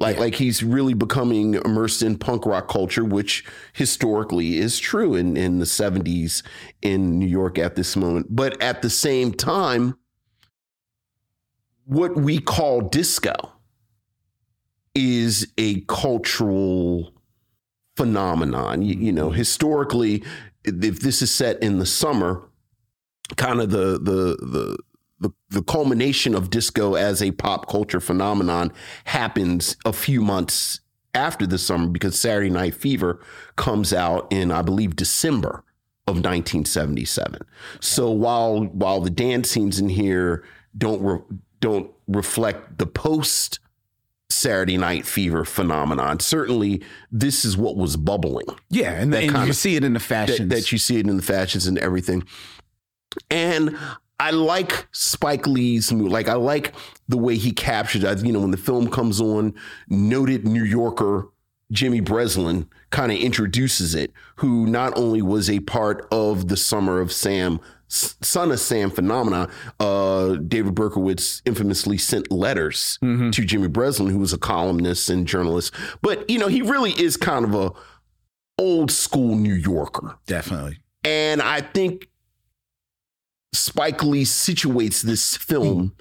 like 0.01 0.17
yeah. 0.17 0.23
like 0.23 0.35
he's 0.35 0.63
really 0.63 0.95
becoming 0.95 1.55
immersed 1.55 2.03
in 2.03 2.19
punk 2.19 2.47
rock 2.47 2.69
culture, 2.69 3.05
which 3.05 3.45
historically 3.75 4.59
is 4.59 4.79
true 4.79 5.15
in, 5.15 5.37
in 5.37 5.59
the 5.59 5.67
70s 5.67 6.43
in 6.83 7.19
New 7.19 7.29
York 7.29 7.59
at 7.59 7.77
this 7.77 7.95
moment. 7.97 8.27
But 8.31 8.61
at 8.63 8.83
the 8.83 8.91
same 8.91 9.33
time, 9.33 9.97
what 11.85 12.17
we 12.17 12.41
call 12.41 12.81
disco 12.81 13.35
is 14.95 15.53
a 15.59 15.83
cultural 15.83 17.13
phenomenon. 17.97 18.83
You, 18.83 18.95
you 18.97 19.13
know, 19.13 19.31
historically, 19.31 20.25
if 20.65 21.01
this 21.01 21.21
is 21.21 21.31
set 21.31 21.63
in 21.63 21.79
the 21.79 21.87
summer, 21.87 22.49
kind 23.37 23.61
of 23.61 23.71
the 23.71 23.99
the 23.99 24.37
the 24.47 24.79
the, 25.21 25.31
the 25.51 25.63
culmination 25.63 26.35
of 26.35 26.51
disco 26.51 26.95
as 26.95 27.23
a 27.23 27.31
pop 27.33 27.69
culture 27.69 28.01
phenomenon 28.01 28.73
happens 29.05 29.77
a 29.85 29.93
few 29.93 30.21
months 30.23 30.81
after 31.15 31.47
the 31.47 31.59
summer 31.59 31.89
because 31.89 32.19
Saturday 32.19 32.51
Night 32.51 32.75
Fever 32.75 33.21
comes 33.57 33.93
out 33.93 34.27
in, 34.31 34.51
I 34.51 34.63
believe, 34.63 34.97
December 34.97 35.65
of 36.07 36.17
1977. 36.17 37.41
So 37.81 38.11
while 38.11 38.65
while 38.65 39.01
the 39.01 39.11
dance 39.11 39.51
scenes 39.51 39.79
in 39.79 39.89
here 39.91 40.45
don't 40.77 41.03
re, 41.03 41.19
don't 41.61 41.91
reflect 42.09 42.79
the 42.79 42.87
post 42.87 43.59
Saturday 44.31 44.77
Night 44.79 45.05
Fever 45.05 45.45
phenomenon. 45.45 46.21
Certainly, 46.21 46.83
this 47.13 47.45
is 47.45 47.57
what 47.57 47.77
was 47.77 47.97
bubbling. 47.97 48.47
Yeah, 48.71 48.93
and, 48.93 49.13
That 49.13 49.25
and 49.25 49.33
you 49.33 49.51
of- 49.51 49.57
see 49.57 49.75
it 49.77 49.83
in 49.85 49.93
the 49.93 49.99
That, 49.99 50.05
fashions. 50.05 50.49
that 50.51 50.71
you 50.73 50.79
see 50.79 50.99
it 50.99 51.07
in 51.09 51.17
the 51.17 51.23
fashions 51.23 51.67
and 51.67 51.77
everything. 51.79 52.23
And 53.31 53.77
I 54.21 54.31
like 54.33 54.87
Spike 54.93 55.47
Lee's 55.47 55.91
movie. 55.93 56.11
Like 56.11 56.29
I 56.29 56.35
like 56.35 56.75
the 57.09 57.17
way 57.17 57.37
he 57.37 57.53
captured. 57.53 58.05
it. 58.05 58.25
You 58.25 58.33
know, 58.33 58.41
when 58.41 58.51
the 58.51 58.57
film 58.57 58.89
comes 58.91 59.21
on, 59.21 59.55
noted 59.89 60.47
New 60.47 60.63
Yorker 60.65 61.29
Jimmy 61.73 62.01
Breslin 62.01 62.69
kind 62.91 63.13
of 63.13 63.19
introduces 63.19 63.95
it, 63.95 64.13
who 64.37 64.67
not 64.67 64.97
only 64.99 65.23
was 65.23 65.49
a 65.49 65.61
part 65.61 66.07
of 66.13 66.49
the 66.49 66.57
Summer 66.57 67.01
of 67.01 67.13
Sam, 67.13 67.61
Son 67.89 68.51
of 68.53 68.61
Sam 68.61 68.91
phenomena. 68.91 69.49
Uh, 69.79 70.35
David 70.35 70.75
Berkowitz 70.75 71.41
infamously 71.47 71.97
sent 71.97 72.31
letters 72.31 72.99
to 73.01 73.45
Jimmy 73.45 73.69
Breslin, 73.69 74.11
who 74.13 74.19
was 74.19 74.33
a 74.33 74.39
columnist 74.39 75.09
and 75.09 75.27
journalist. 75.27 75.73
But 76.03 76.29
you 76.29 76.39
know, 76.39 76.49
he 76.49 76.61
really 76.61 76.91
is 76.93 77.17
kind 77.17 77.45
of 77.45 77.55
a 77.55 77.73
old 78.59 78.91
school 78.91 79.35
New 79.37 79.55
Yorker. 79.55 80.19
Definitely. 80.27 80.79
And 81.05 81.41
I 81.41 81.63
think 81.63 82.10
Spike 83.53 84.03
Lee 84.05 84.25
situates 84.25 85.03
this 85.03 85.37
film 85.37 85.95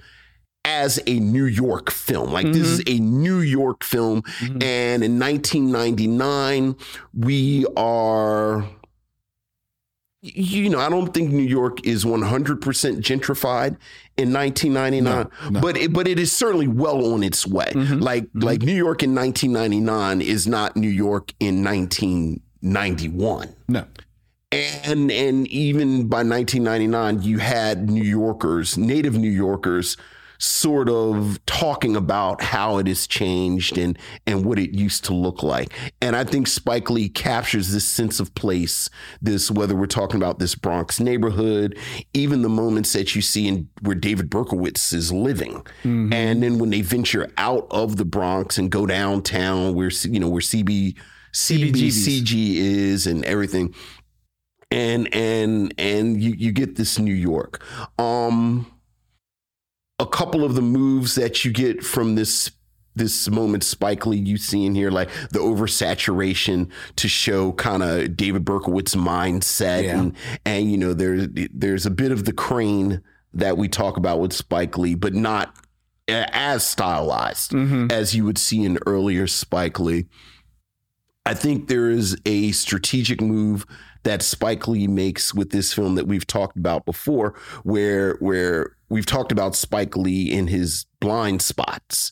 as 0.64 1.00
a 1.06 1.18
New 1.18 1.46
York 1.46 1.90
film. 1.90 2.32
Like 2.32 2.46
this 2.46 2.66
is 2.66 2.80
mm-hmm. 2.80 2.96
a 2.96 3.06
New 3.06 3.40
York 3.40 3.82
film. 3.82 4.22
Mm-hmm. 4.22 4.62
And 4.62 5.04
in 5.04 5.18
1999, 5.18 6.76
we 7.14 7.66
are. 7.76 8.68
You 10.22 10.68
know, 10.68 10.78
I 10.78 10.90
don't 10.90 11.14
think 11.14 11.32
New 11.32 11.42
York 11.42 11.86
is 11.86 12.04
100% 12.04 12.58
gentrified 12.60 13.78
in 14.18 14.34
1999, 14.34 15.30
but 15.62 15.78
it, 15.78 15.94
but 15.94 16.06
it 16.06 16.18
is 16.18 16.30
certainly 16.30 16.68
well 16.68 17.14
on 17.14 17.22
its 17.22 17.46
way. 17.46 17.72
Mm-hmm. 17.72 18.00
Like 18.00 18.28
like 18.34 18.60
New 18.60 18.74
York 18.74 19.02
in 19.02 19.14
1999 19.14 20.20
is 20.20 20.46
not 20.46 20.76
New 20.76 20.90
York 20.90 21.32
in 21.40 21.64
1991 21.64 23.54
No. 23.68 23.86
And 24.52 25.12
and 25.12 25.46
even 25.46 26.08
by 26.08 26.24
1999 26.24 27.22
you 27.22 27.38
had 27.38 27.88
new 27.88 28.02
yorkers 28.02 28.76
native 28.76 29.16
new 29.16 29.30
yorkers 29.30 29.96
sort 30.38 30.88
of 30.88 31.38
talking 31.46 31.94
about 31.94 32.42
how 32.42 32.78
it 32.78 32.88
has 32.88 33.06
changed 33.06 33.78
and 33.78 33.96
and 34.26 34.44
what 34.44 34.58
it 34.58 34.74
used 34.74 35.04
to 35.04 35.14
look 35.14 35.44
like. 35.44 35.72
And 36.02 36.16
i 36.16 36.24
think 36.24 36.48
spike 36.48 36.90
lee 36.90 37.08
captures 37.08 37.70
this 37.70 37.84
sense 37.84 38.18
of 38.18 38.34
place 38.34 38.90
this 39.22 39.52
whether 39.52 39.76
we're 39.76 39.86
talking 39.86 40.16
about 40.16 40.40
this 40.40 40.56
bronx 40.56 40.98
neighborhood 40.98 41.78
even 42.12 42.42
the 42.42 42.48
moments 42.48 42.92
that 42.94 43.14
you 43.14 43.22
see 43.22 43.46
in 43.46 43.68
where 43.82 43.94
david 43.94 44.30
berkowitz 44.30 44.92
is 44.92 45.12
living. 45.12 45.64
And 46.12 46.42
then 46.42 46.58
when 46.58 46.70
they 46.70 46.80
venture 46.80 47.30
out 47.38 47.68
of 47.70 47.98
the 47.98 48.04
bronx 48.04 48.58
and 48.58 48.68
go 48.68 48.84
downtown 48.84 49.74
where 49.76 49.90
you 49.90 50.18
know 50.18 50.28
where 50.28 50.42
cb 50.42 50.96
CBGB 51.32 52.56
is 52.56 53.06
and 53.06 53.24
everything 53.24 53.72
and 54.70 55.12
and 55.14 55.74
and 55.78 56.22
you 56.22 56.32
you 56.36 56.52
get 56.52 56.76
this 56.76 56.98
New 56.98 57.14
York. 57.14 57.62
Um 57.98 58.66
a 59.98 60.06
couple 60.06 60.44
of 60.44 60.54
the 60.54 60.62
moves 60.62 61.14
that 61.16 61.44
you 61.44 61.52
get 61.52 61.84
from 61.84 62.14
this 62.14 62.50
this 62.96 63.28
moment 63.30 63.62
Spike 63.62 64.04
Lee 64.06 64.16
you 64.18 64.36
see 64.36 64.66
in 64.66 64.74
here, 64.74 64.90
like 64.90 65.08
the 65.30 65.38
oversaturation 65.38 66.68
to 66.96 67.08
show 67.08 67.52
kind 67.52 67.82
of 67.82 68.16
David 68.16 68.44
Berkowitz 68.44 68.96
mindset 68.96 69.84
Yeah. 69.84 69.98
and 70.00 70.16
and 70.44 70.70
you 70.70 70.76
know 70.78 70.92
there's 70.94 71.28
there's 71.52 71.86
a 71.86 71.90
bit 71.90 72.12
of 72.12 72.24
the 72.24 72.32
crane 72.32 73.02
that 73.32 73.56
we 73.56 73.68
talk 73.68 73.96
about 73.96 74.18
with 74.20 74.32
Spike 74.32 74.76
Lee, 74.76 74.94
but 74.96 75.14
not 75.14 75.54
as 76.08 76.66
stylized 76.66 77.54
as 77.92 78.14
you 78.16 78.24
would 78.24 78.38
see 78.38 78.64
in 78.64 78.78
earlier 78.86 79.26
Spike 79.28 79.78
Lee. 79.78 80.06
I 81.30 81.34
think 81.34 81.68
there 81.68 81.88
is 81.88 82.16
a 82.26 82.50
strategic 82.50 83.20
move 83.20 83.64
that 84.02 84.20
Spike 84.20 84.66
Lee 84.66 84.88
makes 84.88 85.32
with 85.32 85.50
this 85.50 85.72
film 85.72 85.94
that 85.94 86.08
we've 86.08 86.26
talked 86.26 86.56
about 86.56 86.84
before, 86.84 87.38
where 87.62 88.14
where 88.16 88.74
we've 88.88 89.06
talked 89.06 89.30
about 89.30 89.54
Spike 89.54 89.96
Lee 89.96 90.28
in 90.28 90.48
his 90.48 90.86
blind 90.98 91.40
spots. 91.40 92.10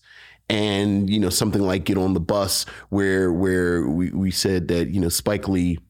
And 0.48 1.10
you 1.10 1.18
know 1.18 1.30
something 1.30 1.60
like 1.60 1.84
Get 1.84 1.98
on 1.98 2.14
the 2.14 2.20
Bus, 2.20 2.64
where 2.90 3.32
where 3.32 3.88
we, 3.88 4.10
we 4.12 4.30
said 4.30 4.68
that 4.68 4.90
you 4.90 5.00
know 5.00 5.08
Spike 5.08 5.48
Lee 5.48 5.80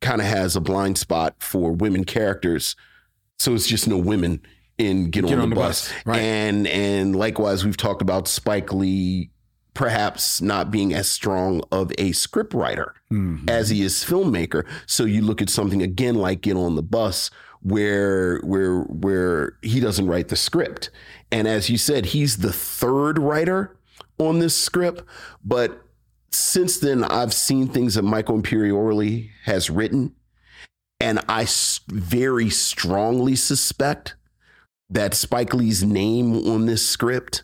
kind 0.00 0.22
of 0.22 0.26
has 0.26 0.56
a 0.56 0.60
blind 0.62 0.96
spot 0.96 1.34
for 1.40 1.70
women 1.72 2.04
characters, 2.04 2.76
so 3.38 3.52
it's 3.54 3.66
just 3.66 3.86
no 3.86 3.98
women 3.98 4.40
in 4.78 5.10
Get, 5.10 5.26
on, 5.26 5.50
the, 5.50 5.54
Bus. 5.54 5.92
right. 6.06 6.18
And 6.18 6.66
and 6.66 7.14
likewise, 7.14 7.62
we've 7.62 7.76
talked 7.76 8.00
about 8.00 8.26
Spike 8.26 8.72
Lee 8.72 9.30
perhaps 9.76 10.40
not 10.40 10.70
being 10.70 10.94
as 10.94 11.08
strong 11.08 11.62
of 11.70 11.92
a 11.98 12.10
script 12.12 12.54
writer 12.54 12.94
mm-hmm. 13.12 13.48
as 13.48 13.68
he 13.68 13.82
is 13.82 14.04
filmmaker. 14.04 14.66
So 14.86 15.04
you 15.04 15.20
look 15.20 15.42
at 15.42 15.50
something 15.50 15.82
again 15.82 16.16
like 16.16 16.40
Get 16.40 16.56
on 16.56 16.74
the 16.74 16.82
Bus 16.82 17.30
where 17.62 18.40
where 18.40 18.80
where 18.80 19.58
he 19.62 19.78
doesn't 19.78 20.06
write 20.06 20.28
the 20.28 20.36
script. 20.36 20.90
And 21.30 21.46
as 21.46 21.68
you 21.68 21.78
said, 21.78 22.06
he's 22.06 22.38
the 22.38 22.52
third 22.52 23.18
writer 23.18 23.76
on 24.18 24.38
this 24.38 24.56
script, 24.56 25.02
but 25.44 25.82
since 26.30 26.78
then 26.78 27.04
I've 27.04 27.34
seen 27.34 27.68
things 27.68 27.94
that 27.94 28.02
Michael 28.02 28.40
Imperioli 28.40 29.30
has 29.44 29.68
written 29.68 30.14
and 31.00 31.20
I 31.28 31.46
very 31.88 32.48
strongly 32.48 33.36
suspect 33.36 34.14
that 34.88 35.14
Spike 35.14 35.52
Lee's 35.52 35.84
name 35.84 36.34
on 36.48 36.64
this 36.64 36.86
script 36.86 37.42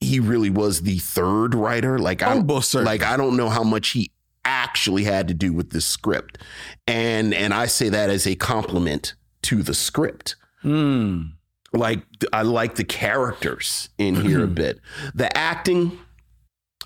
he 0.00 0.18
really 0.18 0.50
was 0.50 0.82
the 0.82 0.98
third 0.98 1.54
writer. 1.54 1.98
Like 1.98 2.22
I, 2.22 2.34
Almost 2.34 2.74
like 2.74 3.02
I 3.02 3.16
don't 3.16 3.36
know 3.36 3.48
how 3.48 3.62
much 3.62 3.90
he 3.90 4.10
actually 4.44 5.04
had 5.04 5.28
to 5.28 5.34
do 5.34 5.52
with 5.52 5.70
this 5.70 5.86
script, 5.86 6.38
and 6.86 7.34
and 7.34 7.52
I 7.52 7.66
say 7.66 7.88
that 7.90 8.10
as 8.10 8.26
a 8.26 8.34
compliment 8.34 9.14
to 9.42 9.62
the 9.62 9.74
script. 9.74 10.36
Mm. 10.64 11.32
Like 11.72 12.02
I 12.32 12.42
like 12.42 12.74
the 12.74 12.84
characters 12.84 13.90
in 13.98 14.16
here 14.16 14.44
a 14.44 14.48
bit. 14.48 14.80
The 15.14 15.34
acting, 15.36 15.98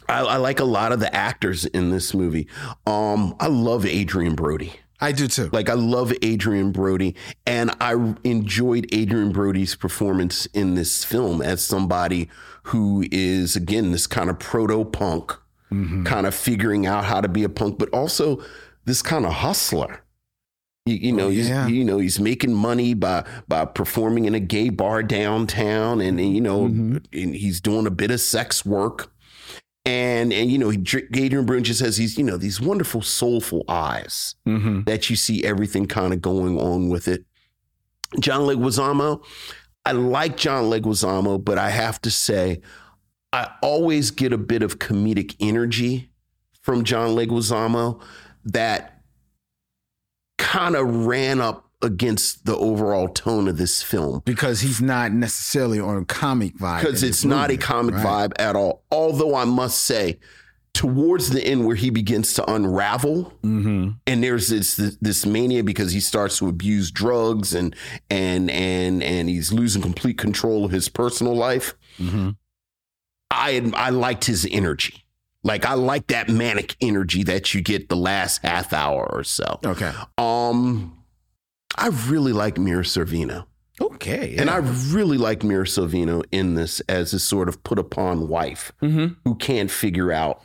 I, 0.09 0.21
I 0.21 0.37
like 0.37 0.61
a 0.61 0.65
lot 0.65 0.93
of 0.93 1.01
the 1.01 1.15
actors 1.15 1.65
in 1.65 1.91
this 1.91 2.13
movie. 2.13 2.49
Um, 2.87 3.35
I 3.41 3.47
love 3.47 3.87
Adrien 3.87 4.35
Brody. 4.35 4.75
I 5.01 5.13
do 5.13 5.27
too. 5.29 5.51
Like 5.53 5.69
I 5.69 5.75
love 5.75 6.13
Adrien 6.23 6.73
Brody, 6.73 7.15
and 7.47 7.71
I 7.81 8.15
enjoyed 8.25 8.93
Adrien 8.95 9.33
Brody's 9.33 9.75
performance 9.75 10.47
in 10.47 10.75
this 10.75 11.05
film 11.05 11.43
as 11.43 11.65
somebody 11.65 12.29
who 12.69 13.05
is 13.11 13.57
again 13.57 13.93
this 13.93 14.07
kind 14.07 14.29
of 14.31 14.39
proto 14.39 14.85
punk, 14.85 15.33
kind 15.71 16.27
of 16.27 16.35
figuring 16.35 16.87
out 16.87 17.05
how 17.05 17.21
to 17.21 17.29
be 17.29 17.43
a 17.45 17.49
punk, 17.49 17.79
but 17.79 17.89
also 17.91 18.43
this 18.85 19.03
kind 19.03 19.27
of 19.27 19.33
hustler. 19.33 20.01
You, 20.87 20.95
you 20.97 21.13
know, 21.13 21.31
he's, 21.31 21.49
yeah. 21.49 21.67
you 21.67 21.83
know, 21.85 21.99
he's 21.99 22.21
making 22.21 22.53
money 22.55 22.95
by 22.95 23.25
by 23.49 23.65
performing 23.65 24.27
in 24.27 24.35
a 24.35 24.41
gay 24.41 24.69
bar 24.69 25.03
downtown, 25.03 26.01
and 26.01 26.21
you 26.21 26.41
know, 26.41 26.67
and 26.67 27.07
he's 27.13 27.61
doing 27.61 27.87
a 27.87 27.91
bit 27.91 28.11
of 28.11 28.21
sex 28.21 28.65
work. 28.67 29.11
And 29.87 30.33
and 30.33 30.51
you 30.51 30.59
know, 30.59 30.71
he, 30.71 30.79
Adrien 30.79 31.45
Brody 31.47 31.63
just 31.63 31.81
has 31.81 31.97
these 31.97 32.17
you 32.17 32.25
know 32.25 32.37
these 32.37 32.61
wonderful 32.61 33.03
soulful 33.03 33.65
eyes 33.69 34.35
Mm-hmm. 34.47 34.83
that 34.85 35.11
you 35.11 35.17
see 35.17 35.43
everything 35.45 35.87
kind 35.87 36.13
of 36.13 36.21
going 36.23 36.59
on 36.61 36.89
with 36.89 37.09
it. 37.09 37.25
John 38.21 38.43
Leguizamo, 38.43 39.25
I 39.87 39.93
like 39.93 40.37
John 40.37 40.65
Leguizamo, 40.65 41.45
but 41.45 41.59
I 41.59 41.71
have 41.71 42.01
to 42.03 42.11
say, 42.11 42.61
I 43.33 43.51
always 43.63 44.11
get 44.11 44.33
a 44.33 44.39
bit 44.39 44.63
of 44.63 44.79
comedic 44.79 45.37
energy 45.41 46.11
from 46.63 46.85
John 46.85 47.11
Leguizamo 47.11 48.01
that 48.47 49.03
kind 50.39 50.77
of 50.77 51.07
ran 51.07 51.41
up 51.41 51.69
against 51.83 52.47
the 52.47 52.57
overall 52.57 53.09
tone 53.09 53.47
of 53.47 53.59
this 53.59 53.83
film 53.83 54.23
Because 54.25 54.61
he's 54.63 54.81
not 54.81 55.13
necessarily 55.13 55.79
on 55.79 55.99
a 55.99 56.05
comic 56.07 56.57
vibe. 56.57 56.81
because 56.81 57.03
it's 57.03 57.19
this 57.19 57.25
not 57.27 57.51
a 57.51 57.59
comic 57.59 57.95
right? 57.97 58.31
vibe 58.31 58.33
at 58.39 58.57
all. 58.57 58.85
Although 58.91 59.35
I 59.35 59.45
must 59.45 59.81
say, 59.85 60.19
towards 60.75 61.31
the 61.31 61.43
end 61.43 61.65
where 61.67 61.77
he 61.77 61.89
begins 61.89 62.35
to 62.35 62.51
unravel, 62.53 63.33
Mm-hmm. 63.43 63.91
and 64.07 64.23
there's 64.25 64.49
this, 64.49 64.77
this 64.77 64.97
this 65.01 65.25
mania 65.25 65.63
because 65.65 65.93
he 65.93 66.01
starts 66.01 66.39
to 66.39 66.49
abuse 66.49 66.91
drugs 66.91 67.55
and 67.55 67.75
and 68.11 68.51
and 68.51 69.03
and 69.03 69.29
he's 69.29 69.53
losing 69.53 69.81
complete 69.81 70.19
control 70.19 70.65
of 70.65 70.71
his 70.73 70.89
personal 70.89 71.35
life. 71.35 71.75
Mm-hmm. 71.99 72.31
I 73.31 73.71
I 73.75 73.91
liked 73.91 74.25
his 74.25 74.47
energy. 74.51 75.05
Like 75.43 75.65
I 75.67 75.75
like 75.75 76.07
that 76.09 76.29
manic 76.29 76.77
energy 76.81 77.23
that 77.25 77.53
you 77.55 77.61
get 77.61 77.89
the 77.89 77.97
last 77.97 78.43
half 78.43 78.73
hour 78.73 79.07
or 79.13 79.25
so. 79.25 79.61
Okay. 79.65 79.93
Um, 80.19 80.99
I 81.77 81.89
really 82.09 82.33
like 82.33 82.57
Mira 82.59 82.83
Sorvino. 82.85 83.45
Okay. 83.81 84.37
And 84.39 84.49
I 84.49 84.57
really 84.93 85.19
like 85.19 85.43
Mira 85.43 85.65
Sorvino 85.67 86.25
in 86.33 86.55
this 86.55 86.81
as 86.89 87.13
a 87.13 87.19
sort 87.19 87.49
of 87.49 87.63
put 87.63 87.79
upon 87.79 88.29
wife 88.29 88.73
Mm-hmm. 88.81 89.15
who 89.25 89.35
can't 89.35 89.71
figure 89.71 90.13
out 90.13 90.41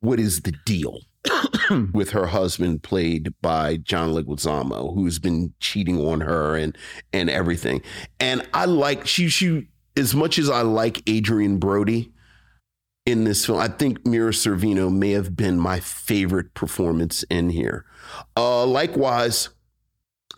what 0.00 0.20
is 0.20 0.42
the 0.42 0.52
deal 0.64 1.00
with 1.92 2.10
her 2.10 2.26
husband, 2.26 2.82
played 2.82 3.34
by 3.42 3.76
John 3.76 4.12
Leguizamo, 4.12 4.94
who's 4.94 5.18
been 5.18 5.52
cheating 5.60 6.00
on 6.00 6.20
her 6.20 6.56
and 6.56 6.76
and 7.12 7.30
everything. 7.30 7.82
And 8.18 8.46
I 8.54 8.64
like 8.64 9.06
she 9.06 9.28
she 9.28 9.68
as 9.96 10.14
much 10.14 10.38
as 10.38 10.48
I 10.48 10.62
like 10.62 11.02
Adrien 11.08 11.58
Brody, 11.58 12.12
in 13.06 13.24
this 13.24 13.46
film. 13.46 13.58
I 13.58 13.68
think 13.68 14.06
Mira 14.06 14.32
Sorvino 14.32 14.92
may 14.92 15.10
have 15.10 15.36
been 15.36 15.58
my 15.58 15.80
favorite 15.80 16.54
performance 16.54 17.22
in 17.24 17.50
here. 17.50 17.84
Uh, 18.36 18.66
likewise, 18.66 19.50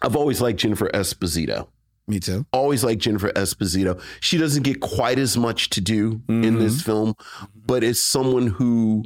I've 0.01 0.17
always 0.17 0.41
liked 0.41 0.61
Jennifer 0.61 0.89
Esposito. 0.93 1.69
Me 2.09 2.19
too. 2.19 2.45
Always 2.53 2.83
liked 2.83 3.01
Jennifer 3.01 3.31
Esposito. 3.31 4.01
She 4.21 4.37
doesn't 4.37 4.65
get 4.65 4.81
quite 4.81 5.19
as 5.19 5.37
much 5.37 5.71
to 5.71 5.81
do 5.81 6.15
mm-hmm. 6.15 6.45
in 6.45 6.59
this 6.59 6.83
film, 6.83 7.15
but 7.55 7.85
as 7.85 8.01
someone 8.01 8.49
who 8.49 9.05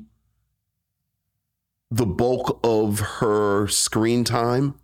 the 1.90 2.06
bulk 2.06 2.60
of 2.64 3.00
her 3.00 3.68
screen 3.68 4.24
time 4.24 4.74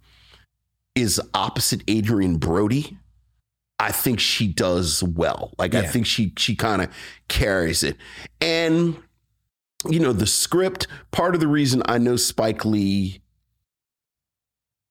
is 0.94 1.20
opposite 1.34 1.82
Adrien 1.88 2.36
Brody. 2.36 2.98
I 3.78 3.90
think 3.90 4.20
she 4.20 4.46
does 4.46 5.02
well. 5.02 5.52
Like 5.58 5.72
yeah. 5.72 5.80
I 5.80 5.86
think 5.86 6.06
she 6.06 6.32
she 6.36 6.54
kind 6.54 6.82
of 6.82 6.88
carries 7.28 7.82
it. 7.82 7.96
And 8.40 8.96
you 9.88 9.98
know, 9.98 10.12
the 10.12 10.26
script, 10.26 10.86
part 11.10 11.34
of 11.34 11.40
the 11.40 11.48
reason 11.48 11.82
I 11.86 11.98
know 11.98 12.16
Spike 12.16 12.64
Lee 12.64 13.22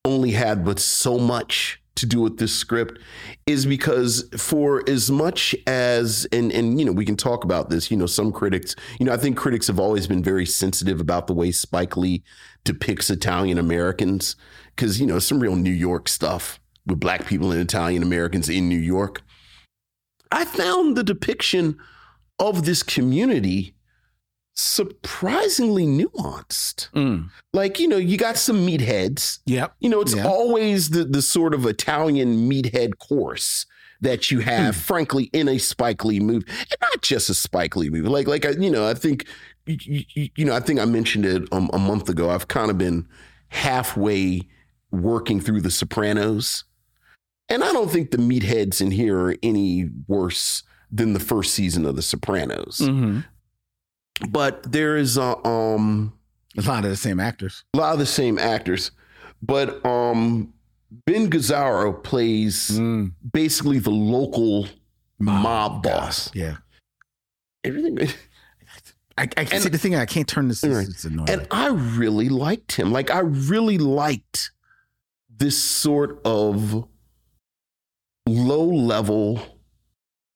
only 0.03 0.31
had 0.31 0.65
but 0.65 0.79
so 0.79 1.17
much 1.17 1.80
to 1.95 2.05
do 2.05 2.21
with 2.21 2.37
this 2.37 2.53
script 2.53 2.99
is 3.45 3.65
because 3.65 4.27
for 4.37 4.87
as 4.89 5.11
much 5.11 5.55
as 5.67 6.25
and 6.31 6.51
and 6.51 6.79
you 6.79 6.85
know 6.85 6.91
we 6.91 7.05
can 7.05 7.17
talk 7.17 7.43
about 7.43 7.69
this 7.69 7.91
you 7.91 7.97
know 7.97 8.05
some 8.05 8.31
critics 8.31 8.75
you 8.99 9.05
know 9.05 9.13
I 9.13 9.17
think 9.17 9.37
critics 9.37 9.67
have 9.67 9.79
always 9.79 10.07
been 10.07 10.23
very 10.23 10.45
sensitive 10.45 11.01
about 11.01 11.27
the 11.27 11.33
way 11.33 11.51
Spike 11.51 11.97
Lee 11.97 12.23
depicts 12.63 13.09
Italian 13.09 13.57
Americans 13.57 14.35
cuz 14.77 15.01
you 15.01 15.07
know 15.07 15.19
some 15.19 15.39
real 15.39 15.55
New 15.55 15.69
York 15.69 16.07
stuff 16.07 16.59
with 16.85 16.99
black 16.99 17.25
people 17.25 17.51
and 17.51 17.61
Italian 17.61 18.03
Americans 18.03 18.49
in 18.49 18.67
New 18.69 18.79
York. 18.79 19.21
I 20.31 20.45
found 20.45 20.95
the 20.95 21.03
depiction 21.03 21.77
of 22.39 22.65
this 22.65 22.83
community 22.83 23.75
surprisingly 24.55 25.85
nuanced. 25.85 26.89
Mm. 26.91 27.29
Like, 27.53 27.79
you 27.79 27.87
know, 27.87 27.97
you 27.97 28.17
got 28.17 28.37
some 28.37 28.65
meatheads. 28.65 29.39
Yep. 29.45 29.75
You 29.79 29.89
know, 29.89 30.01
it's 30.01 30.15
yep. 30.15 30.25
always 30.25 30.89
the 30.89 31.03
the 31.03 31.21
sort 31.21 31.53
of 31.53 31.65
Italian 31.65 32.49
meathead 32.49 32.97
course 32.97 33.65
that 34.01 34.31
you 34.31 34.39
have, 34.39 34.75
mm. 34.75 34.79
frankly, 34.79 35.29
in 35.31 35.47
a 35.47 35.57
Spike 35.57 36.03
Lee 36.03 36.19
movie, 36.19 36.45
and 36.49 36.77
not 36.81 37.01
just 37.01 37.29
a 37.29 37.33
Spike 37.33 37.75
Lee 37.75 37.89
movie. 37.89 38.09
Like, 38.09 38.27
like 38.27 38.45
you 38.59 38.71
know, 38.71 38.87
I 38.87 38.93
think, 38.93 39.25
you, 39.65 40.03
you 40.35 40.45
know, 40.45 40.55
I 40.55 40.59
think 40.59 40.79
I 40.79 40.85
mentioned 40.85 41.25
it 41.25 41.43
um, 41.51 41.69
a 41.71 41.77
month 41.77 42.09
ago. 42.09 42.29
I've 42.29 42.47
kind 42.47 42.71
of 42.71 42.77
been 42.77 43.07
halfway 43.49 44.41
working 44.91 45.39
through 45.39 45.61
The 45.61 45.71
Sopranos, 45.71 46.63
and 47.47 47.63
I 47.63 47.71
don't 47.71 47.91
think 47.91 48.11
the 48.11 48.17
meatheads 48.17 48.81
in 48.81 48.91
here 48.91 49.19
are 49.19 49.35
any 49.43 49.89
worse 50.07 50.63
than 50.91 51.13
the 51.13 51.19
first 51.19 51.53
season 51.53 51.85
of 51.85 51.95
The 51.95 52.01
Sopranos. 52.01 52.79
Mm-hmm 52.79 53.21
but 54.29 54.71
there 54.71 54.97
is 54.97 55.17
a 55.17 55.45
um 55.47 56.13
a 56.57 56.61
lot 56.61 56.83
of 56.83 56.89
the 56.89 56.97
same 56.97 57.19
actors. 57.19 57.63
A 57.73 57.77
lot 57.77 57.93
of 57.93 57.99
the 57.99 58.05
same 58.05 58.37
actors, 58.37 58.91
but 59.41 59.83
um 59.85 60.53
Ben 61.05 61.29
Gazzara 61.29 62.03
plays 62.03 62.71
mm. 62.71 63.11
basically 63.31 63.79
the 63.79 63.91
local 63.91 64.67
mob, 65.19 65.83
boss. 65.83 66.29
Yeah, 66.33 66.57
everything. 67.63 68.09
I, 69.17 69.23
I 69.37 69.41
and, 69.51 69.61
see 69.61 69.69
the 69.69 69.77
thing. 69.77 69.95
I 69.95 70.05
can't 70.05 70.27
turn 70.27 70.47
this. 70.47 70.63
It's 70.63 71.05
annoying. 71.05 71.29
And 71.29 71.47
I 71.51 71.67
really 71.67 72.29
liked 72.29 72.73
him. 72.73 72.91
Like 72.91 73.11
I 73.11 73.19
really 73.19 73.77
liked 73.77 74.51
this 75.29 75.61
sort 75.61 76.21
of 76.25 76.87
low 78.25 78.65
level 78.65 79.41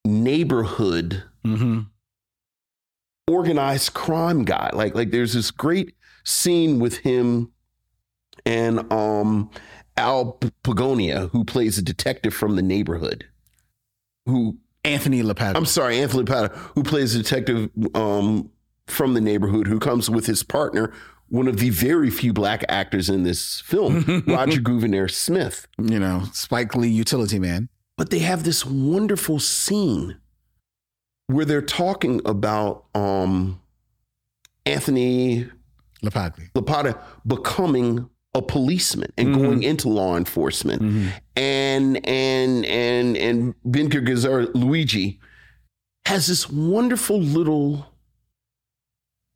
neighborhood 0.06 1.24
mm-hmm 1.45 1.82
organized 3.27 3.93
crime 3.93 4.43
guy. 4.43 4.69
Like 4.73 4.95
like 4.95 5.11
there's 5.11 5.34
this 5.34 5.52
great 5.52 5.95
scene 6.23 6.80
with 6.80 6.97
him 6.97 7.52
and 8.45 8.91
um 8.91 9.49
Al 9.97 10.39
Pagonia, 10.64 11.27
who 11.27 11.45
plays 11.45 11.77
a 11.77 11.81
detective 11.81 12.34
from 12.34 12.56
the 12.56 12.61
neighborhood, 12.61 13.26
who 14.26 14.57
Anthony 14.84 15.23
LaPaglia. 15.23 15.56
I'm 15.56 15.65
sorry, 15.65 15.99
Anthony 15.99 16.23
LaPaglia, 16.23 16.53
who 16.76 16.84
plays 16.84 17.15
a 17.15 17.19
detective 17.19 17.69
um, 17.95 18.52
from 18.88 19.14
the 19.14 19.22
neighborhood, 19.22 19.68
who 19.68 19.80
comes 19.80 20.10
with 20.10 20.26
his 20.26 20.43
partner, 20.43 20.93
one 21.30 21.47
of 21.47 21.57
the 21.57 21.69
very 21.69 22.10
few 22.10 22.34
black 22.34 22.64
actors 22.69 23.10
in 23.10 23.23
this 23.23 23.61
film, 23.61 24.23
Roger 24.27 24.61
Guenveur 24.61 25.10
Smith. 25.10 25.68
You 25.81 25.99
know, 25.99 26.23
Spike 26.34 26.76
Lee 26.76 26.89
utility 26.89 27.39
man. 27.39 27.69
But 27.97 28.10
they 28.10 28.19
have 28.19 28.43
this 28.43 28.65
wonderful 28.65 29.39
scene 29.39 30.19
where 31.27 31.45
they're 31.45 31.61
talking 31.61 32.22
about 32.26 32.85
um, 32.93 33.61
Anthony 34.65 35.49
LaPaglia. 36.03 36.52
Lapata 36.53 36.99
becoming 37.26 38.10
a 38.34 38.41
policeman 38.41 39.11
and 39.18 39.30
mm-hmm. 39.30 39.41
going 39.41 39.64
into 39.64 39.88
law 39.88 40.18
enforcement. 40.18 40.81
Mm-hmm. 40.81 41.07
And 41.35 42.07
and 42.07 42.65
and 42.65 43.18
and 43.18 43.56
Ben 43.64 43.89
Gazzara 43.89 44.53
Luigi 44.53 45.19
has 46.06 46.27
this 46.27 46.49
wonderful 46.49 47.19
little 47.19 47.88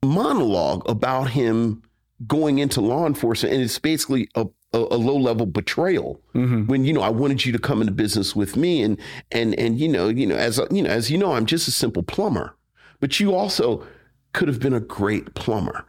monologue 0.03 0.87
about 0.87 1.29
him 1.31 1.81
going 2.27 2.59
into 2.59 2.81
law 2.81 3.05
enforcement 3.05 3.53
and 3.53 3.63
it's 3.63 3.79
basically 3.79 4.29
a 4.35 4.45
a, 4.73 4.77
a 4.77 4.97
low 4.97 5.17
level 5.17 5.45
betrayal 5.45 6.21
mm-hmm. 6.35 6.67
when 6.67 6.85
you 6.85 6.93
know 6.93 7.01
I 7.01 7.09
wanted 7.09 7.45
you 7.45 7.51
to 7.51 7.59
come 7.59 7.81
into 7.81 7.93
business 7.93 8.35
with 8.35 8.55
me 8.55 8.83
and 8.83 8.99
and 9.31 9.57
and 9.59 9.79
you 9.79 9.87
know 9.87 10.09
you 10.09 10.27
know 10.27 10.35
as 10.35 10.61
you 10.71 10.83
know 10.83 10.89
as 10.89 11.09
you 11.09 11.17
know 11.17 11.33
I'm 11.33 11.45
just 11.45 11.67
a 11.67 11.71
simple 11.71 12.03
plumber 12.03 12.55
but 12.99 13.19
you 13.19 13.33
also 13.33 13.85
could 14.33 14.47
have 14.47 14.59
been 14.59 14.73
a 14.73 14.79
great 14.79 15.33
plumber. 15.33 15.85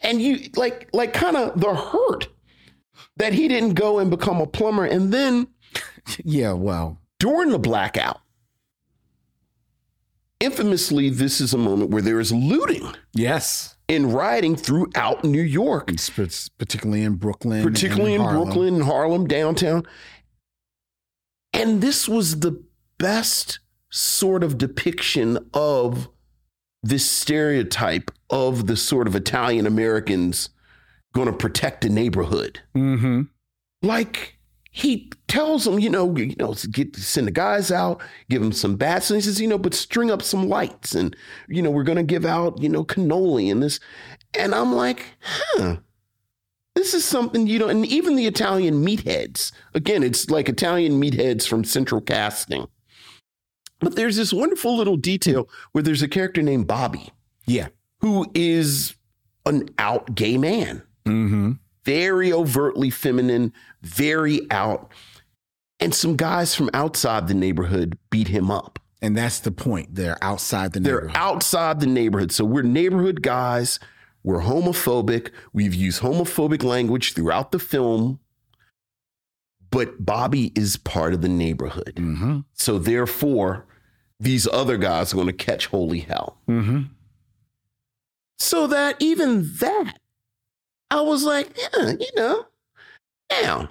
And 0.00 0.20
you 0.20 0.48
like 0.56 0.88
like 0.92 1.12
kind 1.12 1.36
of 1.36 1.60
the 1.60 1.74
hurt 1.74 2.28
that 3.16 3.34
he 3.34 3.48
didn't 3.48 3.74
go 3.74 3.98
and 3.98 4.10
become 4.10 4.40
a 4.40 4.46
plumber 4.46 4.84
and 4.84 5.12
then 5.12 5.48
yeah 6.24 6.52
well. 6.52 6.98
during 7.18 7.50
the 7.50 7.58
blackout 7.58 8.20
infamously 10.38 11.10
this 11.10 11.40
is 11.40 11.52
a 11.52 11.58
moment 11.58 11.90
where 11.90 12.02
there 12.02 12.20
is 12.20 12.32
looting. 12.32 12.94
Yes 13.12 13.76
in 13.90 14.12
rioting 14.12 14.54
throughout 14.54 15.24
New 15.24 15.42
York, 15.42 15.90
particularly 16.58 17.02
in 17.02 17.14
Brooklyn, 17.16 17.64
particularly 17.64 18.14
in 18.14 18.20
Harlem. 18.20 18.44
Brooklyn 18.44 18.74
and 18.74 18.84
Harlem 18.84 19.26
downtown. 19.26 19.84
And 21.52 21.80
this 21.82 22.08
was 22.08 22.38
the 22.40 22.62
best 22.98 23.58
sort 23.90 24.44
of 24.44 24.56
depiction 24.58 25.38
of 25.52 26.08
this 26.84 27.10
stereotype 27.10 28.12
of 28.30 28.68
the 28.68 28.76
sort 28.76 29.08
of 29.08 29.16
Italian 29.16 29.66
Americans 29.66 30.50
going 31.12 31.26
to 31.26 31.32
protect 31.32 31.80
the 31.80 31.88
neighborhood. 31.88 32.60
Mm-hmm. 32.76 33.22
Like 33.82 34.38
he 34.70 35.10
tells 35.26 35.64
them, 35.64 35.80
you 35.80 35.90
know, 35.90 36.16
you 36.16 36.36
know, 36.38 36.54
get 36.70 36.94
send 36.96 37.26
the 37.26 37.32
guys 37.32 37.72
out, 37.72 38.00
give 38.28 38.40
them 38.40 38.52
some 38.52 38.76
bats, 38.76 39.10
and 39.10 39.16
he 39.16 39.20
says, 39.20 39.40
you 39.40 39.48
know, 39.48 39.58
but 39.58 39.74
string 39.74 40.10
up 40.10 40.22
some 40.22 40.48
lights, 40.48 40.94
and 40.94 41.16
you 41.48 41.60
know, 41.60 41.70
we're 41.70 41.82
gonna 41.82 42.04
give 42.04 42.24
out, 42.24 42.60
you 42.62 42.68
know, 42.68 42.84
cannoli 42.84 43.50
and 43.50 43.62
this, 43.62 43.80
and 44.34 44.54
I'm 44.54 44.74
like, 44.74 45.04
huh. 45.20 45.76
This 46.76 46.94
is 46.94 47.04
something 47.04 47.48
you 47.48 47.58
know, 47.58 47.68
and 47.68 47.84
even 47.84 48.14
the 48.14 48.26
Italian 48.26 48.86
meatheads. 48.86 49.50
Again, 49.74 50.04
it's 50.04 50.30
like 50.30 50.48
Italian 50.48 51.02
meatheads 51.02 51.46
from 51.46 51.64
Central 51.64 52.00
Casting. 52.00 52.68
But 53.80 53.96
there's 53.96 54.16
this 54.16 54.32
wonderful 54.32 54.76
little 54.76 54.96
detail 54.96 55.48
where 55.72 55.82
there's 55.82 56.00
a 56.00 56.08
character 56.08 56.42
named 56.42 56.68
Bobby. 56.68 57.10
Yeah. 57.44 57.68
Who 57.98 58.30
is 58.34 58.94
an 59.46 59.68
out 59.78 60.14
gay 60.14 60.38
man. 60.38 60.82
Mm-hmm 61.06 61.52
very 61.84 62.32
overtly 62.32 62.90
feminine, 62.90 63.52
very 63.82 64.50
out. 64.50 64.90
And 65.78 65.94
some 65.94 66.16
guys 66.16 66.54
from 66.54 66.70
outside 66.74 67.28
the 67.28 67.34
neighborhood 67.34 67.98
beat 68.10 68.28
him 68.28 68.50
up. 68.50 68.78
And 69.02 69.16
that's 69.16 69.40
the 69.40 69.50
point. 69.50 69.94
They're 69.94 70.22
outside 70.22 70.72
the 70.72 70.80
neighborhood. 70.80 71.10
They're 71.10 71.16
outside 71.16 71.80
the 71.80 71.86
neighborhood. 71.86 72.32
So 72.32 72.44
we're 72.44 72.62
neighborhood 72.62 73.22
guys. 73.22 73.80
We're 74.22 74.42
homophobic. 74.42 75.30
We've 75.54 75.74
used 75.74 76.02
homophobic 76.02 76.62
language 76.62 77.14
throughout 77.14 77.52
the 77.52 77.58
film. 77.58 78.20
But 79.70 80.04
Bobby 80.04 80.52
is 80.54 80.76
part 80.76 81.14
of 81.14 81.22
the 81.22 81.28
neighborhood. 81.28 81.94
Mm-hmm. 81.96 82.40
So 82.52 82.78
therefore, 82.78 83.66
these 84.18 84.46
other 84.48 84.76
guys 84.76 85.12
are 85.12 85.16
going 85.16 85.28
to 85.28 85.32
catch 85.32 85.66
holy 85.66 86.00
hell. 86.00 86.38
Mm-hmm. 86.46 86.82
So 88.38 88.66
that 88.66 88.96
even 88.98 89.50
that 89.60 89.99
I 90.90 91.00
was 91.00 91.24
like, 91.24 91.56
yeah, 91.56 91.92
you 91.98 92.08
know. 92.16 92.46
Now, 93.42 93.68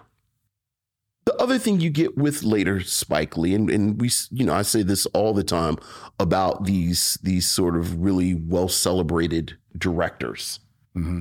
the 1.25 1.35
other 1.35 1.59
thing 1.59 1.79
you 1.79 1.89
get 1.89 2.17
with 2.17 2.43
later 2.43 2.79
Spike 2.81 3.37
Lee, 3.37 3.53
and, 3.53 3.69
and 3.69 3.99
we, 3.99 4.09
you 4.31 4.45
know, 4.45 4.53
I 4.53 4.61
say 4.61 4.83
this 4.83 5.05
all 5.07 5.33
the 5.33 5.43
time 5.43 5.77
about 6.19 6.65
these 6.65 7.17
these 7.21 7.49
sort 7.49 7.75
of 7.75 8.01
really 8.01 8.33
well 8.33 8.67
celebrated 8.67 9.57
directors. 9.77 10.59
Mm-hmm. 10.95 11.19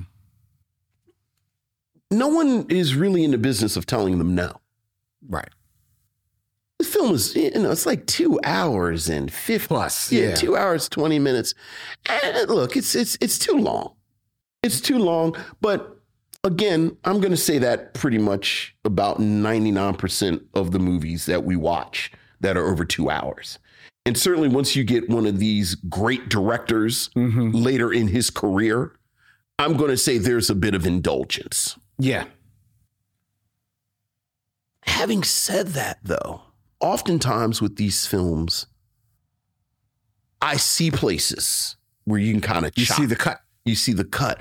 No 2.11 2.29
one 2.29 2.65
is 2.71 2.95
really 2.95 3.23
in 3.23 3.33
the 3.33 3.39
business 3.39 3.77
of 3.77 3.85
telling 3.85 4.19
them 4.19 4.35
no. 4.35 4.61
Right. 5.29 5.51
the 6.79 6.85
film 6.85 7.13
is 7.15 7.35
you 7.35 7.51
know 7.51 7.73
it's 7.73 7.85
like 7.85 8.07
two 8.07 8.39
hours 8.45 9.09
and 9.09 9.33
50 9.33 9.67
plus 9.67 10.13
yeah, 10.13 10.35
two 10.35 10.57
hours 10.57 10.89
20 10.89 11.19
minutes 11.19 11.55
and 12.07 12.49
look 12.49 12.77
it's 12.77 12.95
it's 12.95 13.19
it's 13.21 13.39
too 13.39 13.59
long 13.59 13.95
it's 14.63 14.81
too 14.81 14.99
long 14.99 15.35
but 15.61 16.01
again 16.45 16.97
i'm 17.05 17.21
going 17.21 17.31
to 17.31 17.37
say 17.37 17.59
that 17.59 17.95
pretty 17.95 18.19
much 18.19 18.75
about 18.85 19.19
99% 19.19 20.45
of 20.55 20.73
the 20.73 20.79
movies 20.79 21.27
that 21.27 21.45
we 21.45 21.57
watch 21.57 22.11
that 22.41 22.57
are 22.57 22.67
over 22.71 22.85
two 22.85 23.11
hours 23.11 23.59
and 24.07 24.17
certainly 24.17 24.49
once 24.49 24.75
you 24.75 24.85
get 24.85 25.09
one 25.11 25.27
of 25.27 25.39
these 25.39 25.75
great 25.75 26.29
directors 26.29 27.11
Mm-hmm. 27.17 27.51
later 27.53 27.93
in 27.93 28.09
his 28.09 28.31
career 28.31 28.93
i'm 29.59 29.77
going 29.77 29.91
to 29.91 29.97
say 29.97 30.19
there's 30.19 30.51
a 30.51 30.55
bit 30.55 30.75
of 30.75 30.87
indulgence 30.87 31.77
Yeah. 31.99 32.25
Having 34.83 35.25
said 35.25 35.69
that, 35.69 35.99
though, 36.03 36.41
oftentimes 36.81 37.61
with 37.61 37.77
these 37.77 38.07
films, 38.07 38.67
I 40.41 40.57
see 40.57 40.91
places 40.91 41.77
where 42.05 42.19
you 42.19 42.33
can 42.33 42.41
kind 42.41 42.65
of 42.65 42.73
You 42.77 42.87
see 42.87 43.05
the 43.05 43.15
cut. 43.17 43.41
You 43.67 43.75
see 43.75 43.93
the 43.93 44.05
cut. 44.05 44.41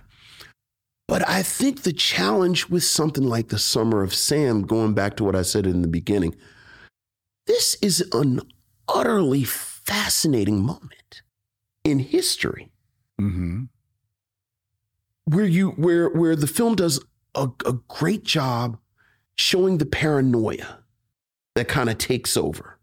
But 1.07 1.27
I 1.27 1.41
think 1.41 1.83
the 1.83 1.93
challenge 1.93 2.67
with 2.67 2.83
something 2.83 3.23
like 3.23 3.47
The 3.47 3.59
Summer 3.59 4.03
of 4.03 4.13
Sam, 4.13 4.63
going 4.63 4.93
back 4.93 5.15
to 5.17 5.23
what 5.23 5.35
I 5.37 5.41
said 5.41 5.65
in 5.65 5.81
the 5.81 5.87
beginning, 5.87 6.35
this 7.45 7.75
is 7.81 8.01
an 8.11 8.41
utterly 8.89 9.43
fascinating 9.45 10.61
moment 10.63 11.21
in 11.83 11.99
history 11.99 12.71
Mm-hmm. 13.19 13.63
where 15.25 15.45
you 15.45 15.71
where 15.71 16.09
where 16.09 16.35
the 16.35 16.45
film 16.45 16.75
does 16.75 17.03
a, 17.33 17.49
a 17.65 17.73
great 17.87 18.23
job 18.23 18.77
showing 19.35 19.79
the 19.79 19.87
paranoia 19.87 20.83
that 21.55 21.67
kind 21.67 21.89
of 21.89 21.97
takes 21.97 22.37
over. 22.37 22.77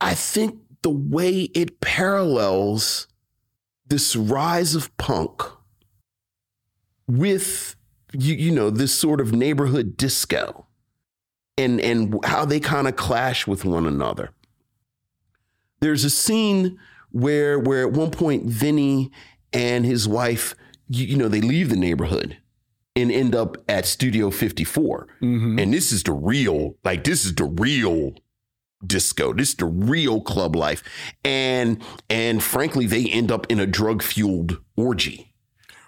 I 0.00 0.14
think 0.14 0.58
the 0.82 0.90
way 0.90 1.42
it 1.54 1.80
parallels 1.80 3.06
this 3.90 4.16
rise 4.16 4.74
of 4.74 4.96
punk 4.96 5.42
with 7.06 7.76
you, 8.12 8.34
you 8.34 8.50
know 8.50 8.70
this 8.70 8.94
sort 8.94 9.20
of 9.20 9.32
neighborhood 9.32 9.96
disco 9.96 10.66
and 11.58 11.80
and 11.80 12.18
how 12.24 12.44
they 12.44 12.60
kind 12.60 12.88
of 12.88 12.96
clash 12.96 13.46
with 13.46 13.64
one 13.64 13.86
another. 13.86 14.30
There's 15.80 16.04
a 16.04 16.10
scene 16.10 16.78
where 17.10 17.58
where 17.58 17.86
at 17.86 17.92
one 17.92 18.10
point 18.10 18.44
Vinny 18.44 19.10
and 19.52 19.84
his 19.84 20.08
wife 20.08 20.54
you, 20.88 21.06
you 21.06 21.16
know 21.16 21.28
they 21.28 21.40
leave 21.40 21.68
the 21.68 21.76
neighborhood 21.76 22.38
and 22.96 23.10
end 23.10 23.34
up 23.34 23.56
at 23.68 23.86
Studio 23.86 24.30
54. 24.30 25.06
Mm-hmm. 25.22 25.58
And 25.58 25.72
this 25.72 25.92
is 25.92 26.02
the 26.02 26.12
real, 26.12 26.76
like 26.84 27.04
this 27.04 27.24
is 27.24 27.34
the 27.34 27.44
real 27.44 28.14
disco. 28.86 29.32
This 29.32 29.50
is 29.50 29.54
the 29.56 29.66
real 29.66 30.20
club 30.20 30.56
life. 30.56 30.82
And 31.24 31.82
and 32.08 32.42
frankly, 32.42 32.86
they 32.86 33.06
end 33.06 33.30
up 33.30 33.46
in 33.50 33.60
a 33.60 33.66
drug-fueled 33.66 34.58
orgy. 34.76 35.26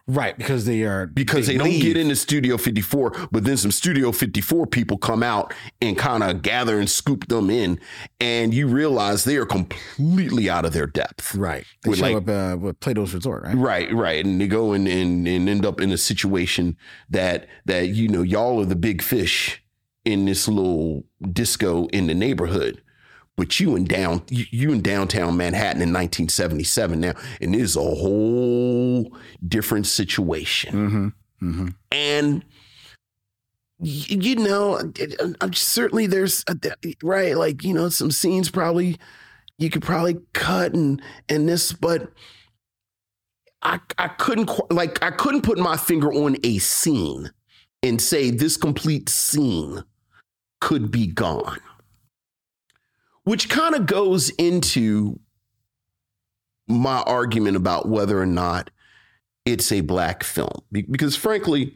Right, 0.08 0.36
because 0.36 0.64
they 0.66 0.82
are 0.82 1.06
Because 1.06 1.46
they, 1.46 1.56
don't 1.56 1.70
get 1.70 1.96
into 1.96 2.16
Studio 2.16 2.58
54, 2.58 3.28
but 3.30 3.44
then 3.44 3.56
some 3.56 3.70
Studio 3.70 4.10
54 4.10 4.66
people 4.66 4.98
come 4.98 5.22
out 5.22 5.54
and 5.80 5.96
kind 5.96 6.24
of 6.24 6.42
gather 6.42 6.80
and 6.80 6.90
scoop 6.90 7.28
them 7.28 7.48
in, 7.48 7.78
and 8.18 8.52
you 8.52 8.66
realize 8.66 9.22
they 9.22 9.36
are 9.36 9.46
completely 9.46 10.50
out 10.50 10.64
of 10.64 10.72
their 10.72 10.88
depth. 10.88 11.36
Right. 11.36 11.64
They 11.84 11.90
With, 11.90 12.00
show 12.00 12.04
like- 12.14 12.16
up 12.16 12.28
uh, 12.28 12.56
with 12.58 12.80
Plato's 12.80 13.14
Resort, 13.14 13.44
right? 13.44 13.56
Right, 13.56 13.92
right. 13.94 14.24
And 14.26 14.40
they 14.40 14.48
go 14.48 14.72
and, 14.72 14.88
and 14.88 15.26
and 15.28 15.48
end 15.48 15.64
up 15.64 15.80
in 15.80 15.92
a 15.92 15.96
situation 15.96 16.76
that 17.08 17.46
that 17.66 17.90
you 17.90 18.08
know 18.08 18.22
y'all 18.22 18.60
are 18.60 18.66
the 18.66 18.76
big 18.76 19.02
fish 19.02 19.62
in 20.04 20.24
this 20.24 20.48
little 20.48 21.04
disco 21.30 21.86
in 21.86 22.08
the 22.08 22.14
neighborhood. 22.14 22.81
But 23.36 23.58
you 23.58 23.76
in 23.76 23.84
down 23.84 24.22
you, 24.28 24.72
in 24.72 24.82
downtown 24.82 25.36
Manhattan 25.36 25.80
in 25.80 25.92
1977 25.92 27.00
now, 27.00 27.14
and 27.40 27.54
it 27.54 27.60
is 27.60 27.76
a 27.76 27.80
whole 27.80 29.16
different 29.46 29.86
situation. 29.86 30.72
Mm-hmm. 31.40 31.48
Mm-hmm. 31.48 31.68
And 31.90 32.44
you 33.78 34.36
know, 34.36 34.92
uh, 35.40 35.48
certainly 35.52 36.06
there's 36.06 36.44
a, 36.46 36.56
right, 37.02 37.36
like 37.36 37.64
you 37.64 37.74
know, 37.74 37.88
some 37.88 38.10
scenes 38.10 38.50
probably 38.50 38.98
you 39.58 39.70
could 39.70 39.82
probably 39.82 40.18
cut 40.34 40.74
and 40.74 41.00
and 41.28 41.48
this, 41.48 41.72
but 41.72 42.12
I 43.62 43.80
I 43.98 44.08
couldn't 44.08 44.50
like 44.70 45.02
I 45.02 45.10
couldn't 45.10 45.42
put 45.42 45.58
my 45.58 45.76
finger 45.76 46.12
on 46.12 46.36
a 46.44 46.58
scene 46.58 47.30
and 47.82 48.00
say 48.00 48.30
this 48.30 48.56
complete 48.56 49.08
scene 49.08 49.82
could 50.60 50.90
be 50.90 51.06
gone, 51.06 51.58
which 53.24 53.48
kind 53.48 53.74
of 53.74 53.86
goes 53.86 54.30
into 54.30 55.18
my 56.66 57.02
argument 57.02 57.56
about 57.56 57.88
whether 57.88 58.20
or 58.20 58.26
not 58.26 58.70
it's 59.44 59.72
a 59.72 59.80
black 59.80 60.24
film. 60.24 60.62
Because 60.70 61.16
frankly 61.16 61.74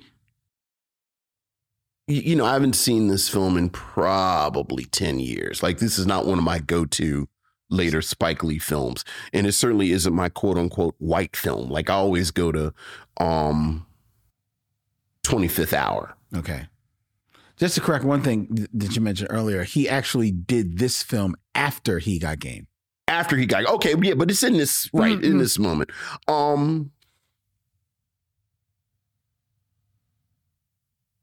you 2.08 2.36
know 2.36 2.44
i 2.44 2.52
haven't 2.52 2.74
seen 2.74 3.08
this 3.08 3.28
film 3.28 3.56
in 3.56 3.68
probably 3.68 4.84
10 4.84 5.18
years. 5.18 5.62
Like 5.62 5.78
this 5.78 5.98
is 5.98 6.06
not 6.06 6.26
one 6.26 6.38
of 6.38 6.44
my 6.44 6.58
go-to 6.58 7.28
later 7.68 8.00
spike 8.00 8.44
lee 8.44 8.60
films 8.60 9.04
and 9.32 9.46
it 9.46 9.52
certainly 9.52 9.90
isn't 9.90 10.14
my 10.14 10.28
quote-unquote 10.28 10.94
white 10.98 11.36
film. 11.36 11.68
Like 11.68 11.90
i 11.90 11.94
always 11.94 12.30
go 12.30 12.52
to 12.52 12.72
um 13.18 13.86
25th 15.24 15.72
hour. 15.72 16.16
Okay. 16.34 16.68
Just 17.58 17.74
to 17.76 17.80
correct 17.80 18.04
one 18.04 18.22
thing 18.22 18.54
th- 18.54 18.68
that 18.74 18.94
you 18.96 19.00
mentioned 19.02 19.28
earlier, 19.30 19.64
he 19.64 19.88
actually 19.88 20.30
did 20.30 20.78
this 20.78 21.02
film 21.02 21.34
after 21.54 21.98
he 21.98 22.18
got 22.18 22.38
game. 22.38 22.66
after 23.08 23.36
he 23.36 23.46
got 23.46 23.64
okay 23.66 23.94
yeah 24.02 24.14
but 24.14 24.28
it's 24.32 24.42
in 24.42 24.54
this 24.54 24.90
right 24.92 25.22
in 25.22 25.34
Mhm. 25.34 25.38
this 25.38 25.60
moment 25.60 25.90
um 26.26 26.90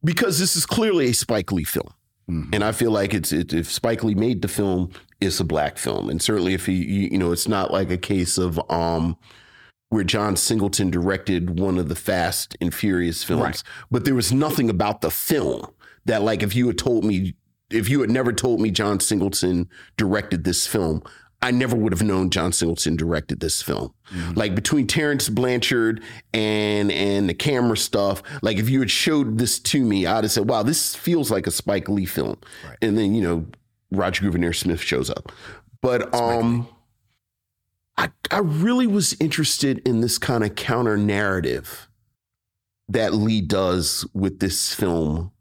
because 0.04 0.40
this 0.40 0.56
is 0.56 0.66
clearly 0.66 1.08
a 1.10 1.14
spike 1.14 1.52
lee 1.52 1.66
film 1.66 1.94
Mhm. 2.30 2.56
and 2.56 2.64
i 2.64 2.72
feel 2.72 2.92
like 2.92 3.14
it's 3.14 3.34
it, 3.34 3.54
if 3.54 3.70
spike 3.70 4.02
lee 4.02 4.16
made 4.16 4.42
the 4.42 4.48
film 4.48 4.92
it's 5.20 5.42
a 5.42 5.44
black 5.44 5.78
film 5.78 6.10
and 6.10 6.22
certainly 6.22 6.54
if 6.54 6.66
he 6.68 6.74
you, 6.74 7.10
you 7.12 7.18
know 7.18 7.34
it's 7.34 7.50
not 7.50 7.72
like 7.72 7.92
a 7.92 7.98
case 7.98 8.38
of 8.38 8.60
um 8.72 9.18
where 9.90 10.04
John 10.06 10.36
Singleton 10.36 10.90
directed 10.90 11.60
one 11.60 11.78
of 11.78 11.88
the 11.88 11.96
Fast 11.96 12.58
and 12.60 12.74
Furious 12.74 13.24
films, 13.24 13.44
Right. 13.44 13.64
but 13.92 14.06
there 14.06 14.16
was 14.16 14.32
nothing 14.34 14.68
about 14.72 15.02
the 15.02 15.12
film 15.12 15.68
that, 16.06 16.22
like, 16.22 16.44
if 16.44 16.56
you 16.56 16.68
had 16.68 16.78
told 16.78 17.04
me, 17.06 17.36
if 17.70 17.90
you 17.90 18.02
had 18.02 18.10
never 18.10 18.32
told 18.34 18.62
me 18.62 18.72
John 18.72 19.00
Singleton 19.00 19.70
directed 19.98 20.44
this 20.44 20.68
film, 20.68 21.04
I 21.44 21.52
never 21.52 21.76
would 21.76 21.92
have 21.92 22.02
known 22.02 22.30
John 22.30 22.54
Singleton 22.54 22.96
directed 22.96 23.42
this 23.42 23.62
film. 23.62 23.94
Like 24.34 24.56
between 24.56 24.88
Terence 24.88 25.28
Blanchard 25.28 26.02
and 26.34 26.90
and 26.90 27.28
the 27.28 27.34
camera 27.34 27.76
stuff, 27.76 28.24
like 28.42 28.58
if 28.58 28.70
you 28.70 28.80
had 28.80 28.90
showed 28.90 29.38
this 29.38 29.60
to 29.60 29.84
me, 29.84 30.06
I'd 30.06 30.24
have 30.24 30.32
said, 30.32 30.48
"Wow, 30.48 30.64
this 30.64 30.96
feels 30.96 31.30
like 31.30 31.46
a 31.46 31.52
Spike 31.52 31.90
Lee 31.90 32.06
film." 32.06 32.38
And 32.82 32.98
then 32.98 33.14
you 33.14 33.22
know, 33.22 33.46
Roger 33.92 34.24
Guenveur 34.24 34.56
Smith 34.56 34.82
shows 34.82 35.10
up, 35.10 35.34
but 35.82 36.14
um. 36.16 36.68
I, 37.96 38.10
I 38.32 38.40
really 38.40 38.88
was 38.88 39.16
interested 39.20 39.88
in 39.88 40.02
this 40.02 40.18
kind 40.18 40.44
of 40.44 40.56
counter 40.56 40.98
narrative 40.98 41.88
that 42.90 43.14
Lee 43.14 43.40
does 43.40 44.04
with 44.16 44.40
this 44.40 44.74
film. 44.74 45.32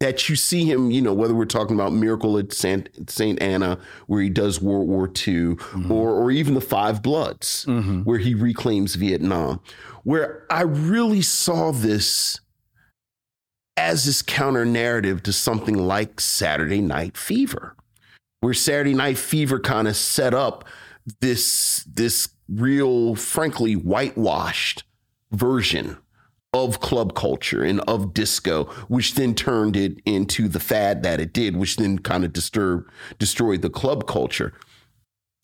That 0.00 0.28
you 0.28 0.36
see 0.36 0.64
him, 0.64 0.90
you 0.90 1.00
know, 1.00 1.14
whether 1.14 1.34
we're 1.34 1.44
talking 1.44 1.76
about 1.76 1.92
Miracle 1.92 2.36
at 2.36 2.52
Saint, 2.52 2.88
Saint 3.08 3.40
Anna, 3.40 3.78
where 4.06 4.20
he 4.20 4.28
does 4.28 4.60
World 4.60 4.88
War 4.88 5.06
II, 5.06 5.54
mm-hmm. 5.54 5.90
or 5.90 6.10
or 6.10 6.30
even 6.30 6.54
the 6.54 6.60
Five 6.60 7.02
Bloods, 7.02 7.64
mm-hmm. 7.66 8.00
where 8.02 8.18
he 8.18 8.34
reclaims 8.34 8.96
Vietnam, 8.96 9.60
where 10.02 10.44
I 10.50 10.62
really 10.62 11.22
saw 11.22 11.70
this 11.72 12.40
as 13.76 14.04
this 14.04 14.20
counter 14.20 14.64
narrative 14.64 15.22
to 15.24 15.32
something 15.32 15.76
like 15.76 16.20
Saturday 16.20 16.80
Night 16.80 17.16
Fever, 17.16 17.76
where 18.40 18.54
Saturday 18.54 18.94
Night 18.94 19.16
Fever 19.16 19.58
kind 19.58 19.88
of 19.88 19.96
set 19.96 20.34
up 20.34 20.64
this 21.20 21.84
this 21.84 22.28
real 22.48 23.14
frankly 23.14 23.74
whitewashed 23.74 24.84
version 25.32 25.96
of 26.54 26.80
club 26.80 27.14
culture 27.14 27.62
and 27.62 27.80
of 27.80 28.14
disco 28.14 28.64
which 28.88 29.14
then 29.14 29.34
turned 29.34 29.76
it 29.76 30.00
into 30.06 30.48
the 30.48 30.60
fad 30.60 31.02
that 31.02 31.20
it 31.20 31.32
did 31.34 31.56
which 31.56 31.76
then 31.76 31.98
kind 31.98 32.24
of 32.24 32.32
disturbed 32.32 32.88
destroyed 33.18 33.60
the 33.60 33.68
club 33.68 34.06
culture 34.06 34.52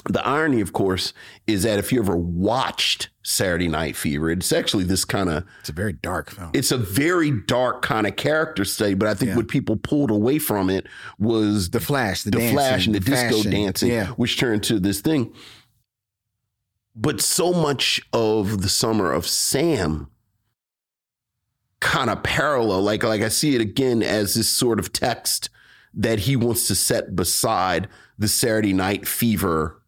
the 0.09 0.27
irony 0.27 0.63
of 0.63 0.73
course 0.73 1.13
is 1.47 1.63
that 1.65 1.79
if 1.79 1.93
you 1.93 2.01
ever 2.01 2.17
watched 2.17 3.11
Saturday 3.23 3.69
Night 3.69 3.95
Fever 3.97 4.31
it's 4.31 4.51
actually 4.51 4.85
this 4.85 5.05
kind 5.05 5.29
of 5.29 5.45
It's 5.61 5.69
a 5.69 5.73
very 5.75 5.93
dark 5.93 6.31
film. 6.31 6.51
it's 6.55 6.73
a 6.73 6.79
very 6.79 7.31
dark 7.43 7.83
kind 7.83 8.07
of 8.07 8.17
character 8.17 8.65
study, 8.65 8.95
but 8.95 9.09
I 9.09 9.13
think 9.15 9.31
Yeah. 9.31 9.37
what 9.37 9.49
people 9.49 9.77
pulled 9.77 10.11
away 10.11 10.39
from 10.39 10.71
it 10.71 10.87
was 11.19 11.69
The 11.69 11.81
Flash, 11.81 12.23
the, 12.23 12.31
the 12.31 12.39
dancing, 12.39 12.57
flash 12.57 12.87
and 12.87 12.95
the, 12.95 13.01
disco 13.01 13.37
fashion. 13.37 13.51
dancing, 13.51 13.91
Yeah. 13.91 14.07
which 14.13 14.39
turned 14.39 14.63
to 14.65 14.81
this 14.81 15.03
thing. 15.03 15.35
But 16.97 17.21
so 17.21 17.53
much 17.53 18.01
of 18.15 18.63
the 18.63 18.69
summer 18.71 19.13
of 19.13 19.27
Sam 19.27 20.09
kind 21.81 22.11
of 22.11 22.23
parallel, 22.23 22.83
like 22.83 23.03
like 23.03 23.23
I 23.23 23.29
see 23.29 23.55
it 23.55 23.61
again 23.61 24.03
as 24.03 24.35
this 24.35 24.49
sort 24.49 24.79
of 24.79 24.93
text 24.93 25.51
that 25.95 26.21
he 26.21 26.37
wants 26.37 26.69
to 26.69 26.75
set 26.75 27.17
beside 27.17 27.89
the 28.19 28.29
Saturday 28.29 28.73
Night 28.73 29.09
Fever 29.09 29.81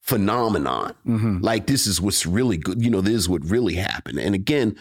phenomenon. 0.00 0.94
Mm-hmm. 1.06 1.38
Like 1.40 1.66
this 1.66 1.86
is 1.86 2.00
what's 2.00 2.24
really 2.26 2.56
good. 2.56 2.82
You 2.82 2.90
know, 2.90 3.00
this 3.00 3.14
is 3.14 3.28
what 3.28 3.44
really 3.44 3.74
happened. 3.74 4.18
And 4.18 4.34
again, 4.34 4.76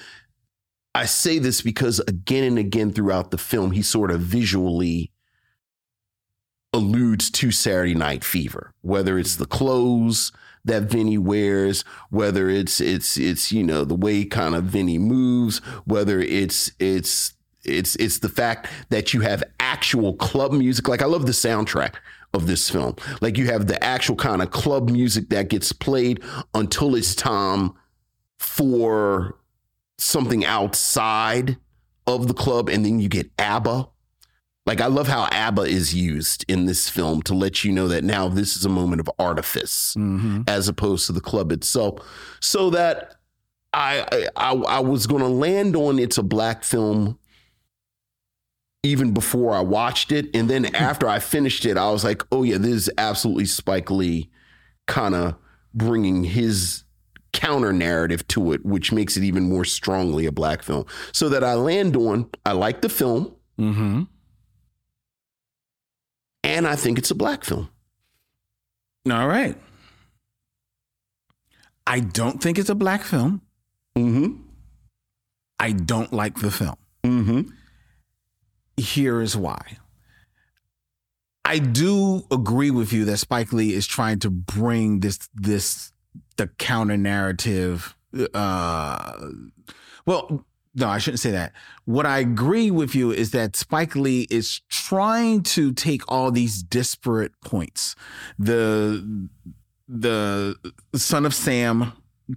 I 0.96 1.06
say 1.06 1.40
this 1.40 1.62
because 1.62 2.00
again 2.02 2.44
and 2.44 2.60
again 2.60 2.92
throughout 2.92 3.32
the 3.32 3.38
film, 3.38 3.72
he 3.72 3.82
sort 3.82 4.12
of 4.12 4.22
visually 4.22 5.12
alludes 6.72 7.30
to 7.32 7.52
Saturday 7.52 7.96
Night 7.96 8.24
Fever, 8.24 8.74
whether 8.82 9.18
it's 9.18 9.36
the 9.36 9.46
clothes 9.46 10.32
that 10.66 10.84
Vinny 10.84 11.18
wears, 11.18 11.84
whether 12.10 12.50
it's 12.50 12.80
it's 12.80 13.18
it's 13.18 13.52
you 13.52 13.64
know 13.64 13.84
the 13.84 13.96
way 13.96 14.26
kind 14.26 14.56
of 14.56 14.66
Vinny 14.66 14.98
moves, 14.98 15.60
whether 15.86 16.20
it's 16.20 16.72
it's 16.80 17.34
it's 17.64 17.96
it's 17.98 18.20
the 18.20 18.30
fact 18.30 18.70
that 18.90 19.14
you 19.14 19.22
have 19.22 19.44
actual 19.60 20.14
club 20.16 20.52
music. 20.52 20.88
Like 20.88 21.02
I 21.02 21.06
love 21.06 21.26
the 21.26 21.32
soundtrack 21.32 21.96
of 22.34 22.48
this 22.48 22.70
film. 22.70 22.96
Like 23.22 23.38
you 23.38 23.46
have 23.48 23.68
the 23.68 23.82
actual 23.84 24.16
kind 24.16 24.42
of 24.42 24.52
club 24.52 24.90
music 24.90 25.30
that 25.30 25.50
gets 25.50 25.72
played 25.72 26.22
until 26.54 26.96
it's 26.96 27.16
time 27.16 27.74
for 28.40 29.38
something 29.98 30.44
outside 30.46 31.58
of 32.08 32.28
the 32.28 32.34
club, 32.34 32.70
and 32.70 32.86
then 32.86 33.00
you 33.00 33.08
get 33.08 33.30
ABBA. 33.40 33.88
Like 34.66 34.80
I 34.80 34.88
love 34.88 35.08
how 35.08 35.28
ABBA 35.32 35.64
is 35.64 35.94
used 35.94 36.46
in 36.48 36.66
this 36.66 36.90
film 36.90 37.22
to 37.24 37.34
let 37.34 37.64
you 37.66 37.72
know 37.74 37.88
that 37.90 38.04
now 38.04 38.30
this 38.30 38.56
is 38.56 38.64
a 38.64 38.70
moment 38.70 39.02
of 39.02 39.10
artifice 39.20 39.94
Mm-hmm. 39.98 40.44
as 40.48 40.68
opposed 40.70 41.06
to 41.08 41.12
the 41.12 41.20
club 41.22 41.52
itself. 41.52 42.00
So 42.40 42.70
that 42.70 43.16
I 43.74 44.30
I, 44.38 44.54
I 44.54 44.80
was 44.80 45.06
going 45.08 45.22
to 45.22 45.28
land 45.28 45.76
on 45.76 46.00
it's 46.00 46.18
a 46.18 46.24
black 46.24 46.64
film 46.64 47.20
even 48.86 49.14
before 49.14 49.54
I 49.54 49.62
watched 49.62 50.12
it, 50.12 50.30
and 50.36 50.50
then 50.50 50.76
after 50.76 51.08
I 51.08 51.20
finished 51.20 51.66
it, 51.66 51.78
I 51.78 51.90
was 51.90 52.04
like, 52.04 52.22
oh 52.34 52.44
yeah, 52.44 52.58
this 52.58 52.72
is 52.74 52.90
absolutely 52.98 53.46
Spike 53.46 53.90
Lee, 53.90 54.30
kind 54.88 55.16
of 55.16 55.36
bringing 55.74 56.26
his 56.26 56.84
counter 57.32 57.72
narrative 57.72 58.28
to 58.28 58.52
it, 58.52 58.66
which 58.66 58.92
makes 58.92 59.16
it 59.16 59.24
even 59.24 59.48
more 59.48 59.64
strongly 59.64 60.26
a 60.26 60.34
black 60.34 60.64
film. 60.64 60.86
So 61.14 61.30
that 61.30 61.46
I 61.46 61.54
land 61.54 61.96
on, 61.96 62.30
I 62.46 62.52
like 62.54 62.82
the 62.82 62.90
film, 62.90 63.34
Mm-hmm. 63.60 64.04
And 66.44 66.68
I 66.68 66.76
think 66.76 66.98
it's 66.98 67.12
a 67.12 67.16
black 67.16 67.44
film. 67.44 67.70
All 69.10 69.28
right. 69.28 69.58
I 71.86 72.00
don't 72.00 72.42
think 72.42 72.58
it's 72.58 72.70
a 72.70 72.76
black 72.76 73.02
film. 73.02 73.42
Mm-hmm. 73.96 74.42
I 75.60 75.72
don't 75.72 76.12
like 76.14 76.40
the 76.40 76.52
film. 76.52 76.76
Mm-hmm. 77.04 77.42
Here 78.78 79.22
is 79.22 79.36
why. 79.36 79.78
I 81.46 81.60
do 81.60 82.26
agree 82.32 82.72
with 82.72 82.94
you 82.94 83.06
that 83.06 83.18
Spike 83.18 83.52
Lee 83.52 83.74
is 83.74 83.86
trying 83.86 84.20
to 84.20 84.30
bring 84.30 85.02
this 85.02 85.20
this 85.34 85.92
the 86.38 86.48
counter 86.48 86.98
narrative. 86.98 87.96
Uh, 88.34 89.30
well, 90.06 90.46
no, 90.76 90.88
I 90.88 90.98
shouldn't 90.98 91.20
say 91.20 91.32
that. 91.32 91.54
What 91.86 92.06
I 92.06 92.20
agree 92.20 92.72
with 92.72 92.96
you 92.96 93.12
is 93.12 93.32
that 93.32 93.56
Spike 93.56 93.96
Lee 93.96 94.28
is 94.30 94.62
trying 94.70 95.44
to 95.44 95.72
take 95.72 96.02
all 96.12 96.32
these 96.32 96.64
disparate 96.64 97.34
points, 97.42 97.96
the 98.40 99.30
the 99.88 100.56
Son 100.96 101.26
of 101.26 101.36
Sam 101.36 101.94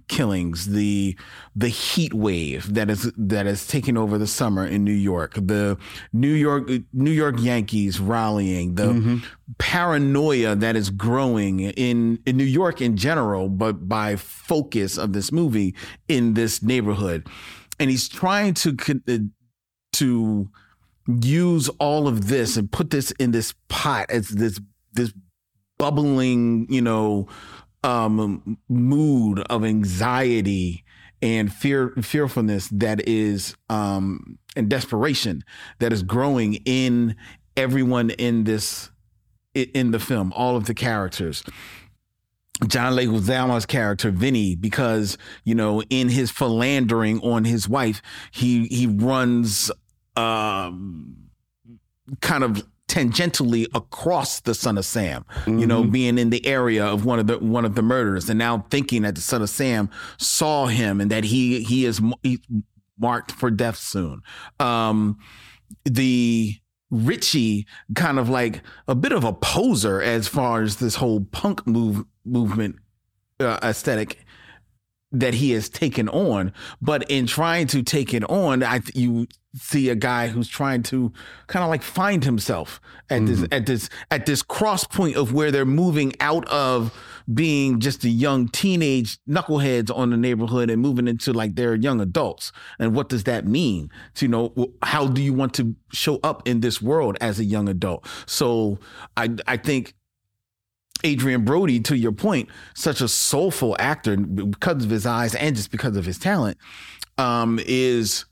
killings, 0.07 0.67
the 0.67 1.17
the 1.55 1.69
heat 1.69 2.13
wave 2.13 2.73
that 2.73 2.89
is 2.89 3.11
that 3.17 3.47
is 3.47 3.65
taking 3.65 3.97
over 3.97 4.17
the 4.17 4.27
summer 4.27 4.65
in 4.65 4.83
New 4.83 4.91
York, 4.91 5.33
the 5.35 5.77
New 6.13 6.33
York 6.33 6.69
New 6.93 7.11
York 7.11 7.35
Yankees 7.39 7.99
rallying, 7.99 8.75
the 8.75 8.93
mm-hmm. 8.93 9.17
paranoia 9.57 10.55
that 10.55 10.75
is 10.75 10.89
growing 10.89 11.61
in 11.61 12.19
in 12.25 12.37
New 12.37 12.43
York 12.43 12.81
in 12.81 12.97
general, 12.97 13.49
but 13.49 13.87
by 13.87 14.15
focus 14.15 14.97
of 14.97 15.13
this 15.13 15.31
movie 15.31 15.73
in 16.07 16.33
this 16.33 16.61
neighborhood, 16.61 17.27
and 17.79 17.89
he's 17.89 18.09
trying 18.09 18.53
to 18.55 18.75
uh, 19.07 19.17
to 19.93 20.49
use 21.21 21.69
all 21.79 22.07
of 22.07 22.27
this 22.27 22.57
and 22.57 22.71
put 22.71 22.89
this 22.89 23.11
in 23.11 23.31
this 23.31 23.53
pot 23.69 24.09
as 24.09 24.29
this 24.29 24.59
this 24.93 25.13
bubbling, 25.77 26.67
you 26.69 26.81
know, 26.81 27.27
um, 27.83 28.57
mood 28.67 29.39
of 29.49 29.63
anxiety 29.63 30.83
and 31.21 31.51
fear, 31.51 31.93
fearfulness 32.01 32.67
that 32.69 33.07
is, 33.07 33.55
um, 33.69 34.37
and 34.55 34.69
desperation 34.69 35.43
that 35.79 35.93
is 35.93 36.03
growing 36.03 36.55
in 36.65 37.15
everyone 37.55 38.09
in 38.11 38.43
this, 38.43 38.91
in 39.53 39.91
the 39.91 39.99
film, 39.99 40.31
all 40.35 40.55
of 40.55 40.65
the 40.65 40.73
characters. 40.73 41.43
John 42.65 42.93
Leguizamo's 42.93 43.65
character 43.65 44.09
Vinny, 44.09 44.55
because 44.55 45.17
you 45.43 45.53
know, 45.53 45.83
in 45.83 46.09
his 46.09 46.31
philandering 46.31 47.19
on 47.21 47.45
his 47.45 47.69
wife, 47.69 48.01
he 48.31 48.65
he 48.67 48.87
runs 48.87 49.69
um, 50.15 51.29
kind 52.21 52.43
of 52.43 52.65
tangentially 52.87 53.67
across 53.75 54.39
the 54.39 54.55
son 54.55 54.77
of 54.77 54.85
Sam. 54.85 55.25
You 55.45 55.67
know, 55.67 55.83
being 55.83 56.17
in 56.17 56.29
the 56.29 56.45
area 56.45 56.85
of 56.85 57.05
one 57.05 57.19
of 57.19 57.27
the 57.27 57.37
one 57.37 57.65
of 57.65 57.75
the 57.75 57.83
murders, 57.83 58.29
and 58.29 58.39
now 58.39 58.65
thinking 58.69 59.03
that 59.03 59.15
the 59.15 59.21
son 59.21 59.41
of 59.41 59.49
Sam 59.49 59.89
saw 60.17 60.65
him 60.65 60.99
and 60.99 61.11
that 61.11 61.25
he 61.25 61.63
he 61.63 61.85
is 61.85 62.01
he's 62.23 62.39
marked 62.97 63.31
for 63.31 63.51
death 63.51 63.77
soon. 63.77 64.21
Um, 64.59 65.19
the 65.85 66.55
Richie 66.89 67.65
kind 67.95 68.19
of 68.19 68.29
like 68.29 68.61
a 68.87 68.95
bit 68.95 69.11
of 69.11 69.23
a 69.23 69.33
poser 69.33 70.01
as 70.01 70.27
far 70.27 70.61
as 70.61 70.77
this 70.77 70.95
whole 70.95 71.21
punk 71.21 71.67
move 71.67 72.05
movement 72.25 72.77
uh, 73.39 73.59
aesthetic 73.61 74.25
that 75.11 75.33
he 75.35 75.51
has 75.51 75.69
taken 75.69 76.09
on. 76.09 76.53
But 76.81 77.09
in 77.09 77.27
trying 77.27 77.67
to 77.67 77.83
take 77.83 78.13
it 78.13 78.23
on, 78.29 78.63
I 78.63 78.81
you 78.93 79.27
see 79.55 79.89
a 79.89 79.95
guy 79.95 80.27
who's 80.27 80.47
trying 80.47 80.83
to 80.83 81.11
kind 81.47 81.63
of 81.63 81.69
like 81.69 81.81
find 81.81 82.23
himself 82.23 82.79
at 83.09 83.25
this 83.25 83.39
mm-hmm. 83.39 83.53
at 83.53 83.65
this 83.65 83.89
at 84.11 84.25
this 84.25 84.41
cross 84.43 84.83
point 84.83 85.15
of 85.15 85.33
where 85.33 85.51
they're 85.51 85.65
moving 85.65 86.13
out 86.19 86.47
of 86.49 86.93
being 87.33 87.79
just 87.79 88.03
a 88.03 88.09
young 88.09 88.47
teenage 88.47 89.17
knuckleheads 89.27 89.95
on 89.95 90.11
the 90.11 90.17
neighborhood 90.17 90.69
and 90.69 90.81
moving 90.81 91.07
into 91.07 91.33
like 91.33 91.55
they're 91.55 91.75
young 91.75 91.99
adults. 91.99 92.51
And 92.79 92.95
what 92.95 93.09
does 93.09 93.23
that 93.25 93.45
mean? 93.45 93.89
To 94.15 94.25
you 94.25 94.29
know, 94.29 94.73
how 94.83 95.07
do 95.07 95.21
you 95.21 95.33
want 95.33 95.53
to 95.55 95.75
show 95.91 96.19
up 96.23 96.47
in 96.47 96.61
this 96.61 96.81
world 96.81 97.17
as 97.19 97.39
a 97.39 97.43
young 97.43 97.67
adult? 97.69 98.05
So 98.25 98.79
I 99.15 99.35
I 99.47 99.57
think 99.57 99.93
Adrien 101.05 101.43
Brody, 101.43 101.79
to 101.81 101.97
your 101.97 102.11
point, 102.11 102.49
such 102.73 103.01
a 103.01 103.07
soulful 103.07 103.75
actor 103.79 104.17
because 104.17 104.83
of 104.83 104.89
his 104.89 105.05
eyes 105.05 105.35
and 105.35 105.55
just 105.55 105.71
because 105.71 105.95
of 105.95 106.05
his 106.05 106.17
talent, 106.17 106.57
um, 107.17 107.59
is 107.65 108.25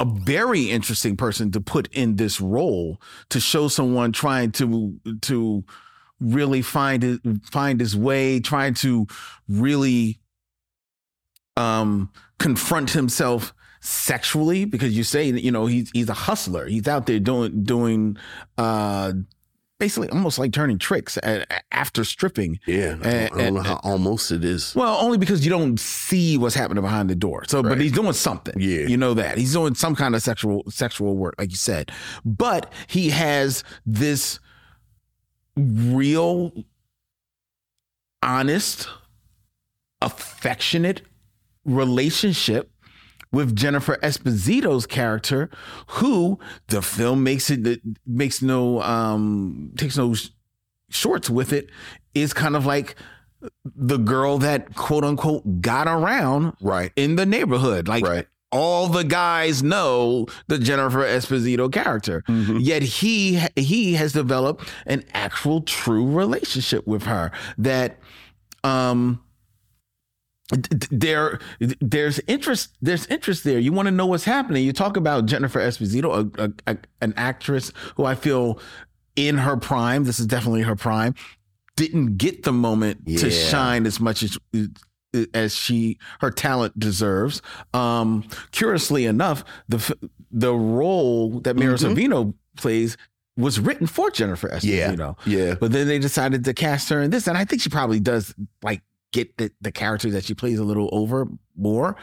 a 0.00 0.04
very 0.04 0.70
interesting 0.70 1.16
person 1.16 1.50
to 1.52 1.60
put 1.60 1.88
in 1.92 2.16
this 2.16 2.40
role 2.40 3.00
to 3.30 3.38
show 3.38 3.68
someone 3.68 4.12
trying 4.12 4.50
to 4.52 4.98
to 5.22 5.64
really 6.20 6.62
find 6.62 7.20
find 7.44 7.80
his 7.80 7.96
way, 7.96 8.40
trying 8.40 8.74
to 8.74 9.06
really 9.48 10.18
um, 11.56 12.10
confront 12.38 12.90
himself 12.90 13.54
sexually 13.80 14.64
because 14.64 14.96
you 14.96 15.02
say 15.02 15.26
you 15.26 15.50
know 15.50 15.66
he's 15.66 15.90
he's 15.92 16.08
a 16.08 16.14
hustler. 16.14 16.66
He's 16.66 16.88
out 16.88 17.06
there 17.06 17.18
doing 17.18 17.64
doing 17.64 18.16
uh 18.58 19.12
basically 19.82 20.08
almost 20.10 20.38
like 20.38 20.52
turning 20.52 20.78
tricks 20.78 21.16
a- 21.16 21.44
a- 21.50 21.74
after 21.74 22.04
stripping. 22.04 22.60
Yeah, 22.66 22.94
I 23.00 23.02
don't, 23.02 23.04
I 23.04 23.28
don't 23.42 23.54
know 23.54 23.62
how 23.62 23.80
almost 23.82 24.30
it 24.30 24.44
is. 24.44 24.76
Well, 24.76 24.96
only 25.04 25.18
because 25.18 25.44
you 25.44 25.50
don't 25.50 25.80
see 25.80 26.38
what's 26.38 26.54
happening 26.54 26.82
behind 26.84 27.10
the 27.10 27.16
door. 27.16 27.42
So, 27.48 27.64
but 27.64 27.80
he's 27.80 27.90
doing 27.90 28.12
something. 28.12 28.54
Yeah. 28.60 28.86
you 28.86 28.96
know 28.96 29.12
that 29.14 29.38
he's 29.38 29.52
doing 29.54 29.74
some 29.74 29.96
kind 29.96 30.14
of 30.14 30.22
sexual 30.22 30.62
sexual 30.70 31.16
work, 31.16 31.34
like 31.36 31.50
you 31.50 31.56
said. 31.56 31.90
But 32.24 32.72
he 32.86 33.10
has 33.10 33.64
this 33.84 34.38
real, 35.56 36.52
honest, 38.22 38.88
affectionate 40.00 41.02
relationship 41.64 42.71
with 43.32 43.56
Jennifer 43.56 43.96
Esposito's 44.02 44.86
character, 44.86 45.48
who 45.86 46.38
the 46.68 46.82
film 46.82 47.22
makes 47.24 47.50
it 47.50 47.80
makes 48.06 48.42
no 48.42 48.80
um 48.82 49.72
takes 49.76 49.96
no 49.96 50.14
sh- 50.14 50.28
shorts 50.90 51.28
with 51.30 51.52
it, 51.52 51.70
is 52.14 52.32
kind 52.32 52.54
of 52.56 52.66
like 52.66 52.94
the 53.64 53.96
girl 53.96 54.38
that 54.38 54.74
quote 54.74 55.02
unquote 55.04 55.60
got 55.60 55.88
around 55.88 56.52
Right. 56.60 56.92
in 56.94 57.16
the 57.16 57.26
neighborhood. 57.26 57.88
Like 57.88 58.06
Right. 58.06 58.26
all 58.52 58.86
the 58.86 59.02
guys 59.02 59.62
know 59.62 60.26
the 60.46 60.58
Jennifer 60.58 61.00
Esposito 61.00 61.72
character. 61.72 62.22
Yet 62.28 62.82
he 62.82 63.40
he 63.56 63.94
has 63.94 64.12
developed 64.12 64.68
an 64.86 65.02
actual 65.14 65.62
true 65.62 66.06
relationship 66.06 66.86
with 66.86 67.04
her 67.04 67.32
that 67.58 67.98
um 68.62 69.20
there 70.90 71.38
there's 71.80 72.20
interest 72.26 72.76
there's 72.82 73.06
interest 73.06 73.42
there 73.44 73.58
you 73.58 73.72
want 73.72 73.86
to 73.86 73.90
know 73.92 74.06
what's 74.06 74.24
happening 74.24 74.64
you 74.64 74.72
talk 74.72 74.96
about 74.96 75.24
jennifer 75.26 75.58
esposito 75.60 76.30
a, 76.38 76.44
a, 76.44 76.72
a- 76.74 76.78
an 77.00 77.14
actress 77.16 77.72
who 77.96 78.04
i 78.04 78.14
feel 78.14 78.58
in 79.14 79.36
her 79.36 79.58
prime. 79.58 80.04
This 80.04 80.18
is 80.18 80.26
definitely 80.26 80.62
her 80.62 80.74
prime. 80.74 81.14
Didn't 81.76 82.16
get 82.16 82.44
the 82.44 82.52
moment 82.52 83.06
to 83.18 83.30
shine 83.30 83.84
as 83.84 84.00
much 84.00 84.22
as 84.22 84.38
as 85.34 85.54
she 85.54 85.98
her 86.20 86.30
talent 86.30 86.78
deserves. 86.78 87.42
Um, 87.74 88.24
curiously 88.52 89.04
enough, 89.04 89.44
the 89.68 89.94
the 90.30 90.54
role 90.54 91.40
that 91.40 91.56
Mira 91.56 91.74
Mhm. 91.76 91.94
Sorvino 91.94 92.34
plays 92.56 92.96
was 93.36 93.60
written 93.60 93.86
for 93.86 94.10
Jennifer 94.10 94.48
Esposito. 94.48 95.16
Yeah, 95.26 95.36
Yeah. 95.48 95.54
But 95.60 95.72
then 95.72 95.88
they 95.88 95.98
decided 95.98 96.44
to 96.46 96.54
cast 96.54 96.88
her 96.88 97.02
in 97.02 97.10
this, 97.10 97.26
and 97.26 97.36
I 97.36 97.44
think 97.44 97.60
she 97.60 97.68
probably 97.68 98.00
does 98.00 98.34
like 98.62 98.80
get 99.12 99.36
the, 99.38 99.50
the 99.60 99.70
character 99.72 100.10
that 100.10 100.24
she 100.24 100.34
plays 100.34 100.58
a 100.58 100.64
little 100.64 100.88
over 100.92 101.28
more. 101.56 101.96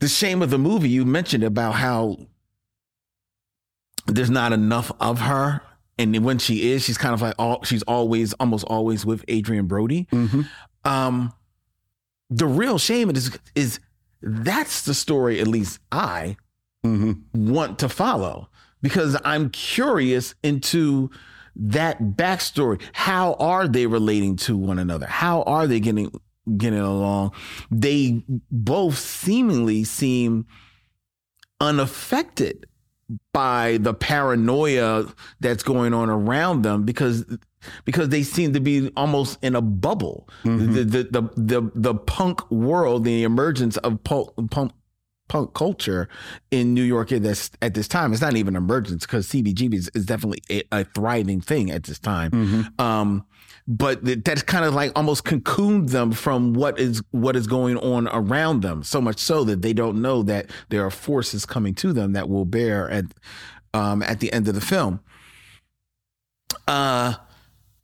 The 0.00 0.08
shame 0.08 0.42
of 0.42 0.50
the 0.50 0.58
movie 0.58 0.88
you 0.88 1.04
mentioned 1.04 1.44
about 1.44 1.72
how 1.72 2.16
there's 4.06 4.30
not 4.30 4.52
enough 4.52 4.90
of 5.00 5.20
her, 5.20 5.60
and 5.98 6.24
when 6.24 6.38
she 6.38 6.72
is, 6.72 6.82
she's 6.84 6.96
kind 6.98 7.12
of 7.14 7.20
like 7.20 7.34
all 7.38 7.62
she's 7.64 7.82
always 7.82 8.32
almost 8.34 8.64
always 8.68 9.04
with 9.04 9.24
Adrien 9.30 9.66
Brody. 9.66 10.08
Um, 10.84 11.32
the 12.30 12.46
real 12.46 12.78
shame 12.78 13.10
is 13.10 13.38
is 13.54 13.78
that's 14.22 14.82
the 14.84 14.94
story. 14.94 15.40
At 15.40 15.46
least 15.46 15.78
I 15.92 16.36
want 17.34 17.78
to 17.80 17.88
follow 17.90 18.48
because 18.80 19.16
I'm 19.24 19.50
curious 19.50 20.34
into 20.42 21.10
that 21.56 22.00
backstory. 22.00 22.80
How 22.92 23.34
are 23.34 23.68
they 23.68 23.86
relating 23.86 24.36
to 24.36 24.56
one 24.56 24.78
another? 24.78 25.06
How 25.06 25.42
are 25.42 25.66
they 25.66 25.80
getting 25.80 26.12
getting 26.56 26.78
along? 26.78 27.32
They 27.70 28.22
both 28.50 28.98
seemingly 28.98 29.84
seem 29.84 30.46
unaffected 31.60 32.66
by 33.32 33.78
the 33.80 33.92
paranoia 33.92 35.06
that's 35.40 35.62
going 35.62 35.94
on 35.94 36.10
around 36.10 36.62
them 36.62 36.84
because 36.84 37.24
because 37.84 38.08
they 38.08 38.22
seem 38.22 38.52
to 38.52 38.60
be 38.60 38.90
almost 38.96 39.38
in 39.42 39.54
a 39.54 39.60
bubble. 39.60 40.28
Mm-hmm. 40.44 40.72
The, 40.72 40.84
the 40.84 41.02
the 41.04 41.22
the 41.36 41.70
the 41.74 41.94
punk 41.94 42.48
world, 42.50 43.04
the 43.04 43.24
emergence 43.24 43.76
of 43.78 44.02
punk, 44.04 44.30
punk 44.50 44.72
punk 45.30 45.54
culture 45.54 46.08
in 46.50 46.74
New 46.74 46.82
York 46.82 47.12
at 47.12 47.22
this 47.22 47.50
at 47.62 47.72
this 47.72 47.88
time. 47.88 48.12
It's 48.12 48.20
not 48.20 48.36
even 48.36 48.56
emergence 48.56 49.06
because 49.06 49.28
CBGB 49.28 49.74
is, 49.74 49.90
is 49.94 50.04
definitely 50.04 50.42
a, 50.50 50.80
a 50.80 50.84
thriving 50.84 51.40
thing 51.40 51.70
at 51.70 51.84
this 51.84 52.00
time. 52.00 52.68
Um, 52.78 53.24
but 53.68 54.04
th- 54.04 54.18
that's 54.24 54.42
kind 54.42 54.64
of 54.64 54.74
like 54.74 54.90
almost 54.96 55.24
cocooned 55.24 55.90
them 55.90 56.10
from 56.10 56.52
what 56.52 56.80
is 56.80 57.00
what 57.12 57.36
is 57.36 57.46
going 57.46 57.78
on 57.78 58.08
around 58.08 58.62
them. 58.62 58.82
So 58.82 59.00
much 59.00 59.20
so 59.20 59.44
that 59.44 59.62
they 59.62 59.72
don't 59.72 60.02
know 60.02 60.24
that 60.24 60.50
there 60.68 60.84
are 60.84 60.90
forces 60.90 61.46
coming 61.46 61.74
to 61.76 61.92
them 61.92 62.12
that 62.14 62.28
will 62.28 62.44
bear 62.44 62.90
at 62.90 63.04
um, 63.72 64.02
at 64.02 64.18
the 64.18 64.32
end 64.32 64.48
of 64.48 64.54
the 64.54 64.60
film. 64.60 65.00
Uh 66.66 67.14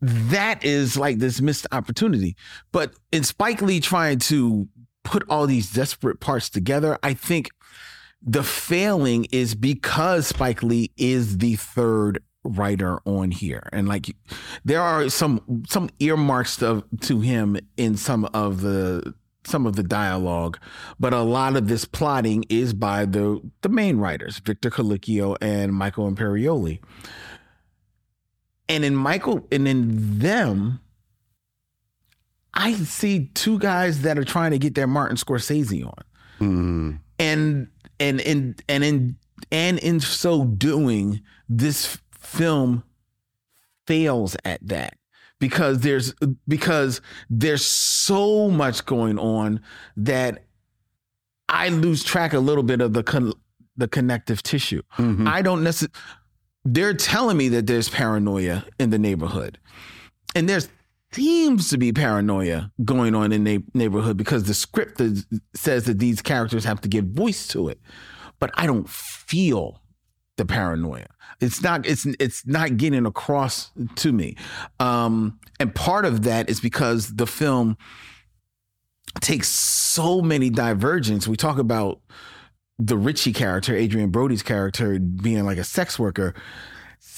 that 0.02 0.64
is 0.64 0.97
like 0.97 1.18
this 1.18 1.40
missed 1.40 1.66
opportunity. 1.73 2.36
But 2.70 2.93
in 3.12 3.24
Spike 3.24 3.62
Lee 3.62 3.81
trying 3.81 4.18
to 4.20 4.68
put 5.07 5.24
all 5.28 5.47
these 5.47 5.73
desperate 5.73 6.20
parts 6.20 6.51
together, 6.51 6.99
I 7.03 7.15
think 7.15 7.51
the 8.23 8.43
failing 8.43 9.27
is 9.31 9.55
because 9.55 10.27
Spike 10.27 10.62
Lee 10.62 10.91
is 10.97 11.39
the 11.39 11.55
third 11.57 12.23
writer 12.43 12.99
on 13.05 13.31
here. 13.31 13.69
And 13.73 13.89
like 13.89 14.15
there 14.65 14.83
are 14.83 15.09
some 15.09 15.65
some 15.69 15.91
earmarks 16.01 16.62
of 16.62 16.85
to 17.03 17.20
him 17.20 17.57
in 17.77 17.97
some 17.97 18.24
of 18.27 18.61
the 18.61 19.15
some 19.45 19.65
of 19.65 19.77
the 19.77 19.83
dialogue, 19.85 20.59
but 20.99 21.12
a 21.12 21.23
lot 21.23 21.55
of 21.55 21.69
this 21.69 21.85
plotting 21.85 22.45
is 22.49 22.73
by 22.73 23.05
the 23.05 23.41
the 23.62 23.69
main 23.69 23.99
writers, 23.99 24.39
Victor 24.39 24.70
Colicchio 24.70 25.37
and 25.41 25.73
Michael 25.73 26.11
Imperioli. 26.11 26.81
And 28.69 28.85
in 28.85 28.97
Michael 28.97 29.47
and 29.53 29.69
in 29.69 30.19
them, 30.19 30.81
I 32.57 32.73
see 32.73 33.27
two 33.35 33.59
guys 33.59 34.03
that 34.03 34.19
are 34.19 34.24
trying 34.24 34.51
to 34.53 34.59
get 34.59 34.74
their 34.74 34.87
Martin 34.87 35.16
Scorsese 35.16 35.85
on. 35.85 36.05
Mm-hmm. 36.41 36.91
And 37.19 37.69
and 38.01 38.20
in 38.20 38.57
and 38.69 38.85
in 38.85 39.16
and 39.53 39.78
in 39.78 40.01
so 40.01 40.45
doing, 40.45 41.23
this 41.49 41.99
film 42.19 42.83
fails 43.87 44.37
at 44.45 44.66
that 44.66 44.97
because 45.39 45.81
there's 45.81 46.15
because 46.49 47.01
there's 47.31 47.65
so 47.65 48.51
much 48.51 48.85
going 48.87 49.19
on 49.19 49.61
that 49.97 50.45
I 51.49 51.69
lose 51.69 52.03
track 52.03 52.33
a 52.33 52.39
little 52.39 52.65
bit 52.65 52.81
of 52.81 52.93
the 52.93 53.03
con- 53.03 53.35
the 53.77 53.89
connective 53.89 54.43
tissue. 54.43 54.83
Mm-hmm. 54.97 55.28
I 55.28 55.43
don't 55.43 55.62
necessarily. 55.62 55.95
They're 56.65 56.95
telling 56.95 57.37
me 57.37 57.49
that 57.51 57.66
there's 57.66 57.89
paranoia 57.89 58.65
in 58.81 58.91
the 58.91 58.99
neighborhood, 58.99 59.59
and 60.35 60.49
there 60.49 60.61
seems 61.17 61.71
to 61.71 61.79
be 61.79 61.93
paranoia 61.93 62.71
going 62.85 63.15
on 63.15 63.33
in 63.33 63.45
the 63.45 63.63
neighborhood 63.75 64.17
because 64.17 64.45
the 64.45 64.55
script 64.55 65.01
is, 65.01 65.27
says 65.55 65.85
that 65.85 65.99
these 65.99 66.21
characters 66.21 66.65
have 66.65 66.81
to 66.83 66.89
give 66.89 67.07
voice 67.07 67.49
to 67.49 67.69
it, 67.69 67.81
but 68.39 68.51
I 68.55 68.67
don't 68.67 68.89
feel 68.89 69.81
the 70.37 70.45
paranoia. 70.45 71.07
It's 71.41 71.63
not. 71.63 71.87
It's 71.87 72.07
it's 72.19 72.47
not 72.47 72.77
getting 72.77 73.05
across 73.07 73.71
to 73.97 74.13
me, 74.13 74.37
um, 74.79 75.39
and 75.59 75.75
part 75.75 76.05
of 76.05 76.23
that 76.23 76.49
is 76.49 76.61
because 76.61 77.17
the 77.17 77.27
film 77.27 77.77
takes 79.21 79.49
so 79.49 80.23
many 80.23 80.49
divergence. 80.51 81.27
We 81.29 81.37
talk 81.37 81.59
about 81.59 82.01
the 82.79 82.97
Richie 82.97 83.33
character, 83.33 83.75
Adrien 83.75 84.11
Brody's 84.11 84.43
character, 84.43 84.99
being 84.99 85.45
like 85.45 85.59
a 85.59 85.65
sex 85.65 85.99
worker. 85.99 86.35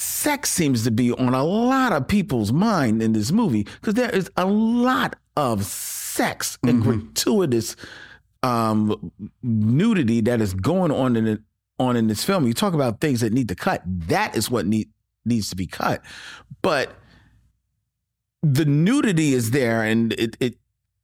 Sex 0.01 0.49
seems 0.51 0.85
to 0.85 0.93
be 0.93 1.11
on 1.11 1.35
a 1.35 1.43
lot 1.43 1.93
of 1.93 2.07
people's 2.07 2.53
mind 2.53 3.03
in 3.03 3.15
this 3.15 3.33
movie 3.33 3.65
because 3.65 3.95
there 3.95 4.11
is 4.11 4.31
a 4.37 4.47
lot 4.47 5.17
of 5.37 5.65
sex 5.65 6.57
and 6.63 6.81
gratuitous 6.81 7.75
um, 8.45 9.11
nudity 9.43 10.21
that 10.21 10.41
is 10.41 10.55
going 10.55 10.93
on 10.93 11.17
in 11.17 11.27
it 11.27 11.41
on 11.81 11.97
in 11.97 12.07
this 12.07 12.23
film. 12.23 12.47
You 12.47 12.55
talk 12.55 12.75
about 12.75 13.01
things 13.01 13.23
that 13.23 13.33
need 13.33 13.49
to 13.49 13.57
cut. 13.57 13.83
That 13.85 14.37
is 14.37 14.49
what 14.49 14.67
need, 14.67 14.89
needs 15.25 15.51
to 15.51 15.57
be 15.57 15.67
cut. 15.67 16.01
But 16.63 16.95
the 18.41 18.67
nudity 18.67 19.35
is 19.35 19.51
there, 19.51 19.83
and 19.83 20.13
it, 20.13 20.37
it 20.39 20.59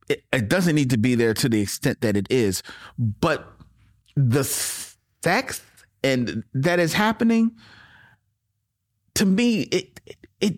it 0.08 0.22
it 0.32 0.48
doesn't 0.48 0.76
need 0.76 0.90
to 0.90 0.98
be 0.98 1.16
there 1.16 1.34
to 1.34 1.48
the 1.48 1.60
extent 1.60 2.00
that 2.02 2.16
it 2.16 2.28
is. 2.30 2.62
But 2.96 3.44
the 4.14 4.44
sex 4.44 5.62
and 6.04 6.44
that 6.54 6.78
is 6.78 6.92
happening 6.92 7.56
to 9.14 9.24
me, 9.24 9.62
it 9.62 10.00
it. 10.40 10.56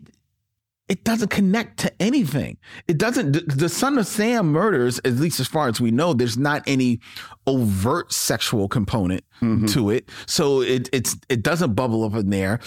it 0.89 1.03
doesn't 1.03 1.31
connect 1.31 1.79
to 1.79 1.93
anything. 2.01 2.57
It 2.87 2.97
doesn't. 2.97 3.33
the- 3.33 3.55
The 3.57 3.69
Son 3.69 3.99
of 3.99 4.07
Sam 4.07 4.53
murders, 4.53 5.01
at 5.05 5.15
least 5.15 5.41
as 5.41 5.49
far 5.49 5.69
as 5.69 5.81
we 5.81 5.91
know, 5.91 6.15
there's 6.15 6.39
not 6.39 6.63
any 6.67 7.01
overt 7.47 8.13
sexual 8.13 8.69
component 8.69 9.25
mm-hmm. 9.43 9.67
to 9.67 9.91
it. 9.91 10.09
So 10.27 10.61
it 10.63 10.89
it's 10.93 11.17
it 11.29 11.43
doesn't 11.43 11.75
bubble 11.75 12.05
up 12.05 12.15
in 12.15 12.31
there. 12.31 12.61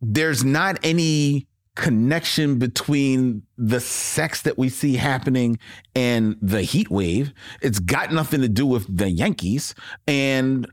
There's 0.00 0.44
not 0.44 0.78
any 0.82 1.46
connection 1.76 2.58
between 2.58 3.42
the 3.56 3.78
sex 3.78 4.42
that 4.42 4.58
we 4.58 4.68
see 4.68 4.96
happening 4.96 5.56
and 5.94 6.36
the 6.42 6.62
heat 6.62 6.90
wave. 6.90 7.32
It's 7.62 7.78
got 7.78 8.12
nothing 8.12 8.40
to 8.40 8.48
do 8.48 8.66
with 8.66 8.84
the 8.96 9.08
Yankees 9.08 9.76
and 10.08 10.66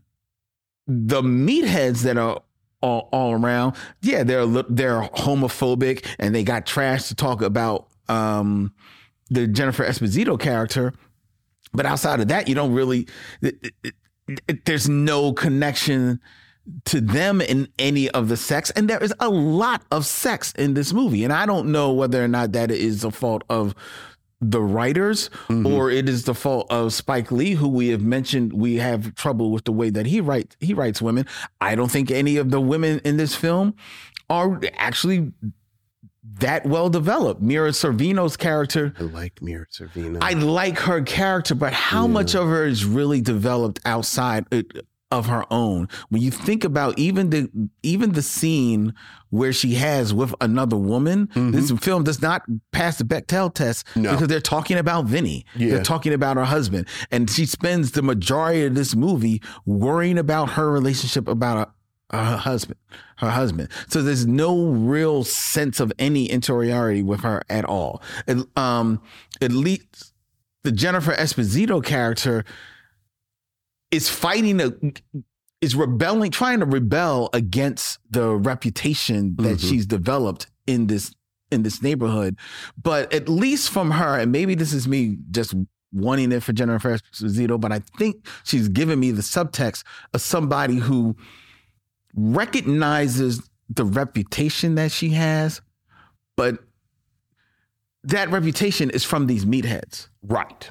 the 0.87 1.21
meatheads 1.21 2.01
that 2.01 2.17
are 2.17 2.41
all, 2.85 3.09
all 3.11 3.31
around. 3.33 3.75
Yeah, 4.01 4.23
they're 4.23 4.45
they're 4.45 5.01
homophobic 5.01 6.05
and 6.19 6.33
they 6.35 6.43
got 6.43 6.65
trash 6.65 7.07
to 7.07 7.15
talk 7.15 7.41
about 7.41 7.87
um, 8.07 8.73
the 9.29 9.47
Jennifer 9.47 9.83
Esposito 9.83 10.39
character. 10.39 10.93
But 11.73 11.85
outside 11.85 12.19
of 12.21 12.27
that, 12.29 12.47
you 12.47 12.55
don't 12.55 12.73
really. 12.73 13.07
it- 13.41 13.57
it- 13.63 13.93
it- 14.47 14.65
there's 14.65 14.89
no 14.89 15.33
connection 15.33 16.19
to 16.85 16.99
them 16.99 17.41
in 17.41 17.67
any 17.77 18.09
of 18.09 18.27
the 18.27 18.35
sex, 18.37 18.71
and 18.71 18.89
there 18.89 19.03
is 19.03 19.13
a 19.19 19.29
lot 19.29 19.83
of 19.91 20.03
sex 20.05 20.51
in 20.53 20.73
this 20.73 20.93
movie, 20.93 21.23
and 21.23 21.31
I 21.31 21.45
don't 21.45 21.71
know 21.71 21.93
whether 21.93 22.23
or 22.23 22.27
not 22.27 22.53
that 22.53 22.71
is 22.71 23.03
a 23.03 23.11
fault 23.11 23.43
of 23.51 23.75
the 24.51 24.61
writers 24.61 25.29
or 25.49 25.89
it 25.89 26.07
is 26.07 26.25
the 26.25 26.33
fault 26.33 26.67
of 26.69 26.93
Spike 26.93 27.31
Lee, 27.31 27.53
who 27.53 27.67
we 27.67 27.89
have 27.89 28.01
mentioned 28.01 28.53
we 28.53 28.75
have 28.75 29.15
trouble 29.15 29.51
with 29.51 29.65
the 29.65 29.71
way 29.71 29.89
that 29.89 30.05
he 30.05 30.21
writes 30.21 30.55
he 30.59 30.73
writes 30.73 31.01
women. 31.01 31.25
I 31.61 31.75
don't 31.75 31.91
think 31.91 32.11
any 32.11 32.37
of 32.37 32.51
the 32.51 32.61
women 32.61 33.01
in 33.03 33.17
this 33.17 33.35
film 33.35 33.75
are 34.29 34.59
actually 34.77 35.31
that 36.39 36.65
well 36.65 36.89
developed. 36.89 37.41
Mira 37.41 37.69
Sorvino's 37.69 38.37
character 38.37 38.93
I 38.99 39.03
like 39.03 39.41
Mira 39.41 39.65
Sorvino. 39.67 40.19
I 40.21 40.33
like 40.33 40.79
her 40.79 41.01
character, 41.01 41.55
but 41.55 41.73
how 41.73 42.07
much 42.07 42.35
of 42.35 42.47
her 42.47 42.65
is 42.65 42.85
really 42.85 43.21
developed 43.21 43.79
outside 43.85 44.45
uh, 44.51 44.63
of 45.15 45.25
her 45.27 45.45
own? 45.51 45.87
When 46.09 46.21
you 46.21 46.31
think 46.31 46.63
about 46.63 46.97
even 46.99 47.29
the 47.29 47.49
even 47.83 48.11
the 48.11 48.21
scene 48.21 48.93
where 49.29 49.51
she 49.53 49.73
has 49.75 50.13
with 50.13 50.33
another 50.41 50.77
woman, 50.77 51.29
this 51.35 51.71
film 51.71 52.03
does 52.03 52.21
not 52.21 52.43
pass 52.71 52.97
the 52.97 53.03
Bechdel 53.03 53.53
test 53.53 53.85
No. 53.95 54.11
because 54.11 54.27
they're 54.27 54.39
talking 54.39 54.77
about 54.77 55.05
Vinny. 55.05 55.45
Yeah. 55.55 55.71
They're 55.71 55.83
talking 55.83 56.13
about 56.13 56.37
her 56.37 56.45
husband, 56.45 56.87
and 57.11 57.29
she 57.29 57.45
spends 57.45 57.91
the 57.91 58.01
majority 58.01 58.65
of 58.65 58.75
this 58.75 58.95
movie 58.95 59.41
worrying 59.65 60.17
about 60.17 60.51
her 60.51 60.71
relationship 60.71 61.27
about 61.27 61.73
her 62.11 62.37
husband, 62.37 62.79
her 63.17 63.31
husband. 63.31 63.69
So 63.89 64.01
there's 64.01 64.25
no 64.27 64.67
real 64.67 65.23
sense 65.23 65.79
of 65.79 65.91
any 65.99 66.29
interiority 66.29 67.01
with 67.03 67.21
her 67.21 67.41
at 67.49 67.65
all. 67.65 68.01
It, 68.27 68.37
um, 68.57 69.01
at 69.41 69.51
least 69.51 70.13
the 70.63 70.71
Jennifer 70.71 71.13
Esposito 71.13 71.83
character 71.83 72.45
is 73.95 74.09
fighting 74.09 74.59
a 74.61 74.73
is 75.61 75.75
rebelling, 75.75 76.31
trying 76.31 76.59
to 76.59 76.65
rebel 76.65 77.29
against 77.33 77.99
the 78.09 78.35
reputation 78.35 79.35
that 79.37 79.43
Mm-hmm. 79.57 79.67
she's 79.67 79.85
developed 79.85 80.47
in 80.67 80.87
this 80.87 81.15
in 81.51 81.63
this 81.63 81.81
neighborhood. 81.81 82.37
But 82.81 83.13
at 83.13 83.29
least 83.29 83.69
from 83.69 83.91
her, 83.91 84.19
and 84.19 84.31
maybe 84.31 84.55
this 84.55 84.73
is 84.73 84.87
me 84.87 85.17
just 85.31 85.53
wanting 85.93 86.31
it 86.33 86.43
for 86.43 86.51
Jennifer 86.53 86.97
Esposito, 86.97 87.59
but 87.59 87.71
I 87.71 87.79
think 87.97 88.27
she's 88.43 88.67
giving 88.67 88.99
me 88.99 89.11
the 89.11 89.21
subtext 89.21 89.83
of 90.13 90.21
somebody 90.21 90.75
who 90.75 91.15
recognizes 92.15 93.47
the 93.69 93.85
reputation 93.85 94.75
that 94.75 94.91
she 94.91 95.09
has, 95.11 95.61
but 96.35 96.59
that 98.03 98.29
reputation 98.29 98.89
is 98.89 99.03
from 99.03 99.27
these 99.27 99.45
meatheads. 99.45 100.09
Right. 100.23 100.69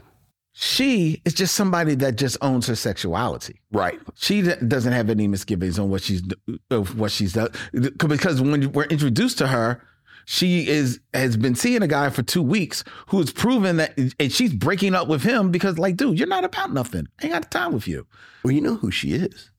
She 0.56 1.20
is 1.24 1.34
just 1.34 1.56
somebody 1.56 1.96
that 1.96 2.14
just 2.16 2.36
owns 2.40 2.68
her 2.68 2.76
sexuality. 2.76 3.60
Right. 3.72 3.98
She 4.14 4.40
d- 4.40 4.54
doesn't 4.68 4.92
have 4.92 5.10
any 5.10 5.26
misgivings 5.26 5.80
on 5.80 5.90
what 5.90 6.02
she's 6.02 6.22
of 6.70 6.96
what 6.96 7.10
she's 7.10 7.32
done 7.32 7.48
because 7.72 8.40
when 8.40 8.70
we're 8.70 8.84
introduced 8.84 9.38
to 9.38 9.48
her, 9.48 9.82
she 10.26 10.68
is 10.68 11.00
has 11.12 11.36
been 11.36 11.56
seeing 11.56 11.82
a 11.82 11.88
guy 11.88 12.08
for 12.08 12.22
two 12.22 12.40
weeks 12.42 12.84
who 13.08 13.18
has 13.18 13.32
proven 13.32 13.78
that, 13.78 13.98
and 14.20 14.32
she's 14.32 14.54
breaking 14.54 14.94
up 14.94 15.08
with 15.08 15.24
him 15.24 15.50
because, 15.50 15.76
like, 15.76 15.96
dude, 15.96 16.18
you're 16.18 16.28
not 16.28 16.44
about 16.44 16.72
nothing. 16.72 17.08
I 17.20 17.24
ain't 17.24 17.32
got 17.32 17.50
time 17.50 17.72
with 17.72 17.88
you. 17.88 18.06
Well, 18.44 18.52
you 18.52 18.60
know 18.60 18.76
who 18.76 18.92
she 18.92 19.12
is. 19.12 19.50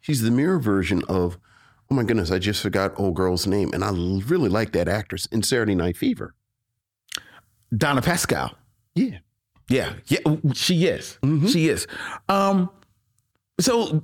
She's 0.00 0.22
the 0.22 0.30
mirror 0.30 0.58
version 0.58 1.02
of, 1.06 1.38
oh 1.90 1.94
my 1.94 2.02
goodness, 2.02 2.30
I 2.30 2.38
just 2.38 2.62
forgot 2.62 2.98
old 2.98 3.14
girl's 3.14 3.46
name. 3.46 3.72
And 3.74 3.84
i 3.84 3.90
really 3.90 4.48
like 4.48 4.72
that 4.72 4.88
actress 4.88 5.26
in 5.26 5.42
Saturday 5.42 5.74
Night 5.74 5.96
Fever. 5.98 6.34
Donna 7.76 8.00
Pescow. 8.00 8.54
Yeah. 8.94 9.18
Yeah, 9.70 9.94
yeah, 10.06 10.18
she 10.52 10.86
is. 10.86 11.18
Mm-hmm. 11.22 11.46
She 11.46 11.68
is. 11.68 11.86
Um, 12.28 12.70
so, 13.60 14.02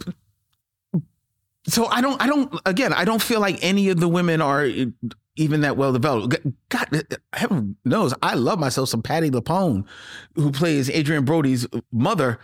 so 1.66 1.86
I 1.86 2.00
don't, 2.00 2.22
I 2.22 2.26
don't. 2.28 2.60
Again, 2.64 2.92
I 2.92 3.04
don't 3.04 3.20
feel 3.20 3.40
like 3.40 3.58
any 3.62 3.88
of 3.88 3.98
the 3.98 4.08
women 4.08 4.40
are 4.40 4.64
even 5.36 5.60
that 5.62 5.76
well 5.76 5.92
developed. 5.92 6.36
God, 6.68 6.88
uh, 6.94 7.02
uh, 7.10 7.16
heaven 7.32 7.76
knows, 7.84 8.14
I 8.22 8.34
love 8.34 8.58
myself 8.58 8.88
some 8.88 9.02
Patti 9.02 9.30
LuPone, 9.30 9.84
who 10.34 10.50
plays 10.52 10.88
Adrien 10.88 11.24
Brody's 11.24 11.66
uh, 11.72 11.80
mother. 11.92 12.38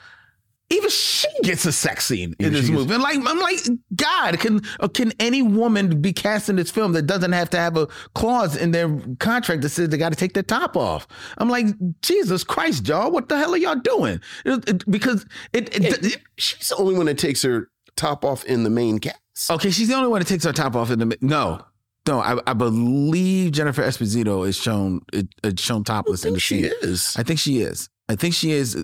Even 0.72 0.90
she 0.90 1.28
gets 1.42 1.64
a 1.66 1.72
sex 1.72 2.06
scene 2.06 2.34
in 2.38 2.52
this 2.52 2.68
movie. 2.70 2.94
And 2.94 3.02
like, 3.02 3.18
I'm 3.24 3.38
like, 3.38 3.58
God, 3.94 4.40
can 4.40 4.60
uh, 4.80 4.88
can 4.88 5.12
any 5.20 5.42
woman 5.42 6.00
be 6.00 6.12
cast 6.12 6.48
in 6.48 6.56
this 6.56 6.70
film 6.70 6.92
that 6.92 7.02
doesn't 7.02 7.32
have 7.32 7.50
to 7.50 7.58
have 7.58 7.76
a 7.76 7.86
clause 8.14 8.56
in 8.56 8.70
their 8.70 8.98
contract 9.20 9.62
that 9.62 9.68
says 9.68 9.90
they 9.90 9.98
got 9.98 10.10
to 10.10 10.16
take 10.16 10.32
their 10.34 10.42
top 10.42 10.76
off? 10.76 11.06
I'm 11.38 11.48
like, 11.50 11.66
Jesus 12.00 12.42
Christ, 12.42 12.88
y'all, 12.88 13.10
what 13.10 13.28
the 13.28 13.36
hell 13.38 13.52
are 13.54 13.58
y'all 13.58 13.76
doing? 13.76 14.20
It- 14.44 14.68
it- 14.68 14.90
because 14.90 15.26
it, 15.52 15.68
it, 15.76 16.18
She's 16.38 16.68
the 16.70 16.76
only 16.76 16.94
one 16.96 17.06
that 17.06 17.18
takes 17.18 17.42
her 17.42 17.68
top 17.96 18.24
off 18.24 18.44
in 18.44 18.64
the 18.64 18.70
main 18.70 18.98
cast. 18.98 19.50
okay, 19.50 19.70
she's 19.70 19.88
the 19.88 19.94
only 19.94 20.08
one 20.08 20.20
that 20.20 20.28
takes 20.28 20.44
her 20.44 20.52
top 20.52 20.74
off 20.74 20.90
in 20.90 20.98
the 20.98 21.18
no. 21.20 21.64
No, 22.08 22.18
I, 22.18 22.40
I 22.48 22.52
believe 22.54 23.52
Jennifer 23.52 23.82
Esposito 23.82 24.44
is 24.48 24.56
shown 24.56 25.02
it, 25.12 25.28
it's 25.44 25.62
shown 25.62 25.84
topless 25.84 26.24
in 26.24 26.34
the 26.34 26.40
she 26.40 26.62
scene. 26.62 26.72
is. 26.82 27.14
I 27.16 27.22
think 27.22 27.38
she 27.38 27.60
is. 27.60 27.88
I 28.12 28.16
think 28.16 28.34
she 28.34 28.52
is 28.52 28.76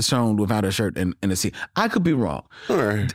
shown 0.00 0.36
without 0.36 0.64
her 0.64 0.70
shirt 0.72 0.96
in, 0.96 1.14
in 1.22 1.30
the 1.30 1.36
scene. 1.36 1.52
I 1.74 1.88
could 1.88 2.02
be 2.02 2.12
wrong. 2.12 2.44
All 2.70 2.76
right. 2.76 3.12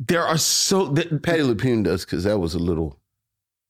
There 0.00 0.22
are 0.22 0.38
so 0.38 0.86
that 0.86 1.22
Patti 1.22 1.42
LuPone 1.42 1.84
does 1.84 2.04
because 2.04 2.24
that 2.24 2.38
was 2.38 2.54
a 2.54 2.58
little. 2.58 2.98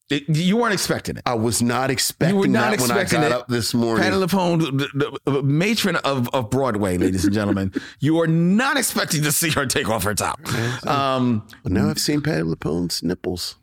it- 0.09 0.23
you 0.29 0.55
weren't 0.57 0.73
expecting 0.73 1.17
it. 1.17 1.23
I 1.25 1.33
was 1.33 1.61
not 1.61 1.89
expecting 1.89 2.35
You 2.35 2.41
were 2.41 2.47
not 2.47 2.71
that 2.71 2.79
when 2.81 2.91
I 2.91 3.01
expecting 3.01 3.21
got 3.21 3.31
it. 3.31 3.41
up 3.41 3.47
this 3.49 3.73
morning. 3.73 4.03
Patti 4.03 4.15
LuPone, 4.15 4.77
the, 4.77 5.19
the 5.29 5.43
matron 5.43 5.97
of, 5.97 6.29
of 6.33 6.49
Broadway, 6.49 6.97
ladies 6.97 7.25
and 7.25 7.33
gentlemen. 7.33 7.73
you 7.99 8.21
are 8.21 8.27
not 8.27 8.77
expecting 8.77 9.21
to 9.23 9.31
see 9.33 9.49
her 9.49 9.65
take 9.65 9.89
off 9.89 10.03
her 10.05 10.13
top. 10.15 10.39
Um, 10.87 11.45
But 11.63 11.71
now 11.73 11.89
I've 11.89 11.99
seen 11.99 12.21
Patti 12.21 12.43
LuPone's 12.43 13.03
nipples. 13.03 13.55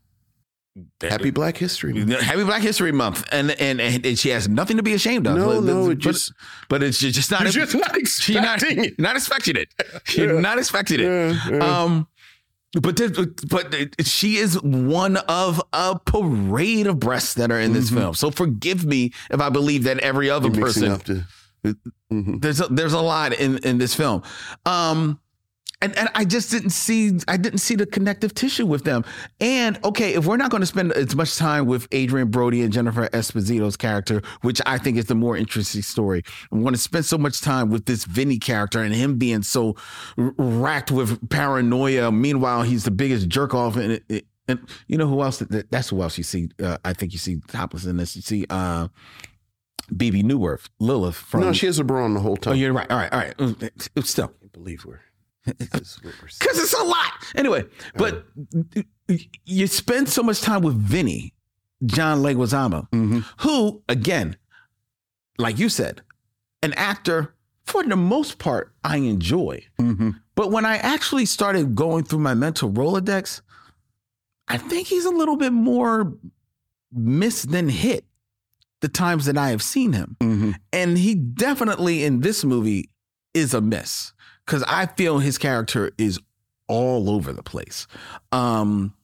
Happy 1.00 1.30
Black 1.30 1.56
History 1.56 1.92
Month. 1.92 2.20
Happy 2.20 2.42
Black 2.44 2.62
History 2.62 2.90
Month, 2.90 3.24
and 3.30 3.52
and, 3.60 3.80
and 3.80 4.18
she 4.18 4.30
has 4.30 4.48
nothing 4.48 4.76
to 4.76 4.82
be 4.82 4.92
ashamed 4.94 5.26
of. 5.26 5.36
No, 5.36 5.46
But- 5.60 5.64
no, 5.64 5.86
but, 5.88 5.98
just- 5.98 6.32
but 6.68 6.82
it's 6.82 6.98
just 6.98 7.30
not. 7.30 7.42
You're 7.42 7.64
just 7.66 7.74
not 7.74 8.28
You're 8.28 8.42
not, 8.42 8.56
expecting 8.56 8.84
it. 8.84 8.98
not 8.98 9.14
expecting 9.16 9.56
it. 9.56 9.68
You're 10.16 10.40
not 10.40 10.58
expecting 10.58 11.00
it. 11.00 11.04
Yeah, 11.04 11.48
yeah. 11.50 11.82
Um, 11.82 12.08
but 12.82 12.96
there, 12.96 13.08
but 13.48 13.72
she 14.04 14.36
is 14.38 14.60
one 14.62 15.16
of 15.16 15.62
a 15.72 15.96
parade 16.00 16.88
of 16.88 16.98
breasts 16.98 17.34
that 17.34 17.52
are 17.52 17.60
in 17.60 17.72
this 17.72 17.90
film. 17.90 18.14
So 18.14 18.32
forgive 18.32 18.84
me 18.84 19.12
if 19.30 19.40
I 19.40 19.50
believe 19.50 19.84
that 19.84 20.00
every 20.00 20.28
other 20.28 20.48
Mm-hmm. 20.48 20.60
Person 20.60 20.88
the- 21.62 21.76
Mhm. 22.12 22.42
there's 22.42 22.60
a, 22.60 22.66
there's 22.68 22.92
a 22.92 23.00
lot 23.00 23.32
in 23.32 23.56
in 23.58 23.78
this 23.78 23.94
film 23.94 24.22
um 24.66 25.18
and, 25.84 25.98
and 25.98 26.08
I 26.14 26.24
just 26.24 26.50
didn't 26.50 26.70
see 26.70 27.12
I 27.28 27.36
didn't 27.36 27.58
see 27.58 27.74
the 27.74 27.84
connective 27.86 28.32
tissue 28.34 28.64
with 28.64 28.84
them. 28.84 29.04
And 29.40 29.78
okay, 29.84 30.14
if 30.14 30.26
we're 30.26 30.38
not 30.38 30.50
going 30.50 30.62
to 30.62 30.66
spend 30.66 30.92
as 30.92 31.14
much 31.14 31.36
time 31.36 31.66
with 31.66 31.86
Adrien 31.92 32.28
Brody 32.30 32.62
and 32.62 32.72
Jennifer 32.72 33.08
Esposito's 33.08 33.76
character, 33.76 34.22
which 34.40 34.60
I 34.64 34.78
think 34.78 34.96
is 34.96 35.06
the 35.06 35.14
more 35.14 35.36
interesting 35.36 35.82
story, 35.82 36.22
I'm 36.50 36.62
going 36.62 36.74
to 36.74 36.80
spend 36.80 37.04
so 37.04 37.18
much 37.18 37.42
time 37.42 37.68
with 37.70 37.84
this 37.84 38.04
Vinny 38.04 38.38
character 38.38 38.82
and 38.82 38.94
him 38.94 39.18
being 39.18 39.42
so 39.42 39.76
racked 40.16 40.90
with 40.90 41.28
paranoia. 41.28 42.10
Meanwhile, 42.10 42.62
he's 42.62 42.84
the 42.84 42.90
biggest 42.90 43.28
jerk 43.28 43.54
off 43.54 43.76
and 43.76 44.00
it, 44.08 44.26
and 44.48 44.58
you 44.86 44.96
know 44.96 45.06
who 45.06 45.22
else? 45.22 45.38
That's 45.70 45.90
who 45.90 46.02
else 46.02 46.16
you 46.16 46.24
see. 46.24 46.48
Uh, 46.62 46.78
I 46.84 46.94
think 46.94 47.12
you 47.12 47.18
see 47.18 47.40
topless 47.48 47.84
in 47.84 47.98
this. 47.98 48.16
You 48.16 48.22
see 48.22 48.46
uh, 48.48 48.88
Bebe 49.94 50.22
Neuwirth, 50.22 50.68
Lilith 50.78 51.16
from. 51.16 51.40
No, 51.40 51.52
she 51.52 51.66
has 51.66 51.78
a 51.78 51.84
bra 51.84 52.04
on 52.04 52.14
the 52.14 52.20
whole 52.20 52.36
time. 52.36 52.52
Oh, 52.52 52.56
you're 52.56 52.72
right. 52.72 52.90
All 52.90 52.96
right. 52.96 53.12
All 53.12 53.18
right. 53.20 53.36
Mm, 53.36 54.04
Still, 54.06 54.24
I 54.24 54.40
can't 54.40 54.52
believe 54.52 54.84
we're. 54.84 55.00
This 55.44 55.80
is 55.80 55.98
what 56.02 56.14
we're 56.20 56.28
saying. 56.28 56.38
because 56.40 56.58
it's 56.58 56.74
a 56.74 56.84
lot. 56.84 57.12
Anyway, 57.34 57.60
uh-huh. 57.60 57.90
but 57.96 58.26
you 59.44 59.66
spend 59.66 60.08
so 60.08 60.22
much 60.22 60.40
time 60.40 60.62
with 60.62 60.76
Vinny, 60.76 61.34
John 61.84 62.18
Leguizamo, 62.18 62.88
mm-hmm. 62.90 63.20
who, 63.38 63.82
again, 63.88 64.36
like 65.38 65.58
you 65.58 65.68
said, 65.68 66.02
an 66.62 66.72
actor 66.74 67.34
for 67.64 67.82
the 67.82 67.96
most 67.96 68.38
part 68.38 68.72
I 68.82 68.98
enjoy. 68.98 69.64
Mm-hmm. 69.80 70.10
But 70.34 70.50
when 70.50 70.64
I 70.64 70.76
actually 70.78 71.26
started 71.26 71.74
going 71.74 72.04
through 72.04 72.18
my 72.20 72.34
mental 72.34 72.70
Rolodex, 72.70 73.40
I 74.48 74.58
think 74.58 74.88
he's 74.88 75.04
a 75.04 75.10
little 75.10 75.36
bit 75.36 75.52
more 75.52 76.12
miss 76.92 77.42
than 77.42 77.68
hit 77.68 78.04
the 78.80 78.88
times 78.88 79.26
that 79.26 79.38
I 79.38 79.50
have 79.50 79.62
seen 79.62 79.92
him. 79.92 80.16
Mm-hmm. 80.20 80.50
And 80.72 80.98
he 80.98 81.14
definitely 81.14 82.04
in 82.04 82.20
this 82.20 82.44
movie 82.44 82.90
is 83.32 83.54
a 83.54 83.60
miss 83.60 84.12
because 84.46 84.62
I 84.64 84.86
feel 84.86 85.18
his 85.18 85.38
character 85.38 85.92
is 85.98 86.18
all 86.68 87.10
over 87.10 87.32
the 87.32 87.42
place. 87.42 87.86
Um, 88.32 88.94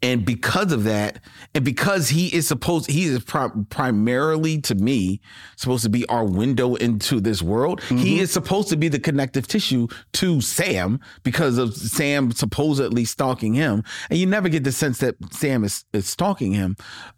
and 0.00 0.24
because 0.24 0.70
of 0.70 0.84
that, 0.84 1.18
and 1.54 1.64
because 1.64 2.08
he 2.08 2.28
is 2.28 2.46
supposed, 2.46 2.88
he 2.88 3.04
is 3.04 3.24
pri- 3.24 3.50
primarily 3.68 4.60
to 4.62 4.76
me 4.76 5.20
supposed 5.56 5.82
to 5.82 5.88
be 5.88 6.06
our 6.06 6.24
window 6.24 6.76
into 6.76 7.20
this 7.20 7.42
world. 7.42 7.82
He 7.82 8.20
is 8.20 8.30
supposed 8.30 8.68
to 8.68 8.76
be 8.76 8.86
the 8.86 9.00
connective 9.00 9.48
tissue 9.48 9.88
to 10.14 10.40
Sam 10.40 11.00
because 11.24 11.58
of 11.58 11.74
Sam 11.74 12.30
supposedly 12.30 13.04
stalking 13.04 13.54
him, 13.54 13.82
and 14.08 14.18
you 14.20 14.26
never 14.26 14.48
get 14.48 14.62
the 14.62 14.72
sense 14.72 14.98
that 14.98 15.16
Sam 15.32 15.64
is, 15.64 15.84
is 15.92 16.06
stalking 16.08 16.52
him. 16.52 16.76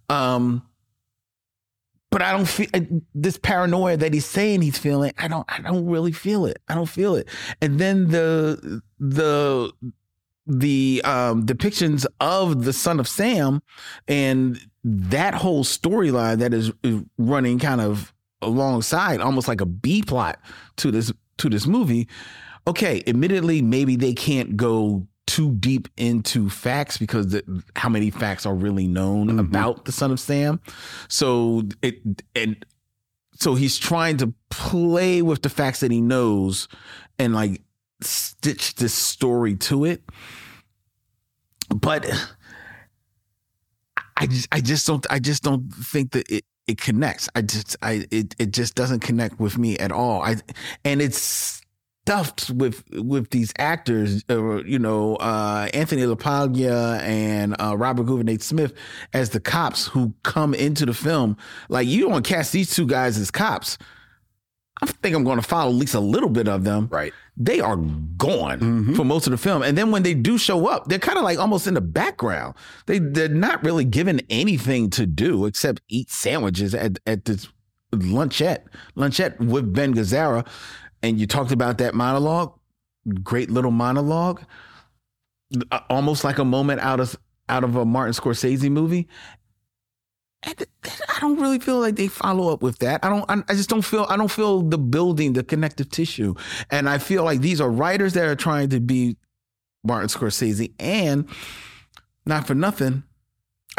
Um, 0.09 0.63
but 2.11 2.23
I 2.23 2.33
don't 2.33 2.47
feel 2.47 2.69
this 3.15 3.39
paranoia 3.39 3.97
that 3.97 4.13
he's 4.13 4.27
saying 4.27 4.63
he's 4.63 4.79
feeling. 4.79 5.13
I 5.19 5.29
don't. 5.29 5.47
I 5.49 5.61
don't 5.61 5.87
really 5.87 6.13
feel 6.13 6.45
it. 6.47 6.61
I 6.69 6.75
don't 6.75 6.87
feel 6.87 7.15
it. 7.15 7.29
And 7.61 7.79
then 7.79 8.09
the 8.09 8.83
the 8.99 9.73
the 10.47 11.01
um, 11.05 11.47
depictions 11.47 12.07
of 12.21 12.65
the 12.65 12.73
son 12.73 12.99
of 12.99 13.07
Sam 13.07 13.63
and 14.09 14.59
that 14.83 15.35
whole 15.35 15.63
storyline 15.63 16.39
that 16.39 16.53
is, 16.53 16.73
is 16.83 17.03
running 17.19 17.59
kind 17.59 17.81
of 17.81 18.13
alongside, 18.43 19.21
almost 19.21 19.47
like 19.47 19.61
a 19.61 19.67
B 19.67 20.03
plot 20.03 20.41
to 20.77 20.91
this 20.91 21.13
to 21.39 21.49
this 21.49 21.67
movie. 21.67 22.09
Okay, 22.67 23.03
admittedly, 23.07 23.63
maybe 23.63 23.97
they 23.97 24.13
can't 24.13 24.57
go 24.57 25.07
too 25.31 25.53
deep 25.53 25.87
into 25.97 26.51
facts 26.51 26.99
because 26.99 27.29
the, 27.29 27.63
how 27.77 27.89
many 27.89 28.11
facts 28.11 28.45
are 28.45 28.55
really 28.55 28.89
known 28.89 29.29
mm-hmm. 29.29 29.39
about 29.39 29.85
the 29.85 29.93
son 29.93 30.11
of 30.11 30.19
Sam. 30.19 30.61
So 31.07 31.63
it 31.83 32.01
and 32.35 32.67
so 33.35 33.55
he's 33.55 33.79
trying 33.79 34.17
to 34.17 34.35
play 34.51 35.23
with 35.23 35.43
the 35.43 35.49
facts 35.49 35.81
that 35.81 35.93
he 35.93 36.01
knows 36.01 36.67
and 37.17 37.33
like 37.33 37.63
stitch 38.01 38.75
this 38.75 38.93
story 38.93 39.55
to 39.55 39.85
it. 39.85 40.03
But 41.69 42.11
I 44.17 44.27
just 44.27 44.49
I 44.51 44.61
just 44.61 44.85
don't 44.85 45.07
I 45.11 45.21
just 45.21 45.45
don't 45.45 45.73
think 45.73 46.11
that 46.11 46.29
it 46.29 46.45
it 46.67 46.81
connects. 46.81 47.29
I 47.37 47.43
just 47.43 47.77
I 47.83 48.05
it 48.11 48.35
it 48.41 48.51
just 48.51 48.75
doesn't 48.75 49.01
connect 49.01 49.39
with 49.39 49.59
me 49.59 49.79
at 49.79 49.93
all. 49.93 50.23
I 50.23 50.39
and 50.85 51.01
it's 51.01 51.60
stuffed 52.05 52.51
with 52.51 52.83
with 52.93 53.31
these 53.31 53.53
actors, 53.59 54.25
uh, 54.31 54.63
you 54.65 54.79
know, 54.79 55.17
uh, 55.17 55.69
Anthony 55.75 56.03
LaPaglia 56.03 57.01
and 57.01 57.55
uh, 57.61 57.77
Robert 57.77 58.07
Guenveur 58.07 58.43
Smith 58.43 58.73
as 59.13 59.31
the 59.31 59.41
cops 59.41 59.87
who 59.89 60.15
come 60.23 60.55
into 60.55 60.87
the 60.87 60.95
film. 60.95 61.37
Like 61.69 61.87
you 61.87 62.09
don't 62.09 62.25
cast 62.25 62.53
these 62.53 62.75
two 62.75 62.87
guys 62.87 63.19
as 63.19 63.31
cops. 63.31 63.79
I 64.83 64.87
think 64.87 65.15
I'm 65.15 65.25
going 65.25 65.39
to 65.39 65.47
follow 65.47 65.71
at 65.71 65.77
least 65.77 65.95
a 65.95 66.01
little 66.01 66.31
bit 66.31 66.49
of 66.49 66.65
them. 66.65 66.89
Right. 66.91 67.13
They 67.37 67.61
are 67.61 67.77
gone 67.77 68.95
for 68.95 69.05
most 69.05 69.27
of 69.27 69.31
the 69.31 69.37
film, 69.39 69.63
and 69.63 69.77
then 69.77 69.91
when 69.91 70.03
they 70.03 70.15
do 70.15 70.37
show 70.37 70.67
up, 70.67 70.89
they're 70.89 70.99
kind 70.99 71.19
of 71.19 71.25
like 71.25 71.39
almost 71.39 71.67
in 71.67 71.75
the 71.75 71.81
background. 71.81 72.55
They 72.87 72.99
they're 72.99 73.29
not 73.29 73.63
really 73.63 73.85
given 73.85 74.21
anything 74.31 74.91
to 74.91 75.07
do 75.07 75.47
except 75.47 75.81
eat 75.89 76.11
sandwiches 76.11 76.75
at 76.75 76.99
at 77.07 77.25
this 77.25 77.49
lunchette 77.93 78.65
lunchette 78.95 79.39
with 79.39 79.73
Ben 79.73 79.95
Gazzara. 79.95 80.47
And 81.03 81.19
you 81.19 81.27
talked 81.27 81.53
about 81.53 81.79
that 81.79 81.95
monologue, 81.95 82.59
great 83.23 83.51
little 83.51 83.71
monologue, 83.71 84.43
uh, 85.71 85.81
almost 85.89 86.25
like 86.25 86.39
a 86.39 86.45
moment 86.45 86.81
out 86.81 87.01
of 87.01 87.17
out 87.49 87.65
of 87.65 87.77
a 87.77 87.85
Martin 87.85 88.15
Scorsese 88.15 88.71
movie. 88.71 89.09
And 90.43 90.65
I 90.85 91.21
don't 91.21 91.39
really 91.39 91.59
feel 91.59 91.81
like 91.81 91.97
they 91.97 92.09
follow 92.09 92.53
up 92.53 92.63
with 92.63 92.79
that. 92.79 93.05
I 93.05 93.09
don't. 93.11 93.25
I 93.29 93.55
just 93.55 93.69
don't 93.69 93.83
feel. 93.83 94.07
I 94.09 94.17
don't 94.17 94.31
feel 94.31 94.63
the 94.63 94.79
building, 94.79 95.35
the 95.35 95.43
connective 95.43 95.91
tissue, 95.91 96.35
and 96.71 96.89
I 96.89 96.99
feel 96.99 97.25
like 97.25 97.41
these 97.41 97.61
are 97.61 97.71
writers 97.71 98.15
that 98.15 98.27
are 98.27 98.37
trying 98.37 98.71
to 98.71 98.81
be 98.81 99.17
Martin 99.85 100.09
Scorsese, 100.09 100.73
and 100.79 101.29
not 102.25 102.47
for 102.47 102.55
nothing. 102.55 103.03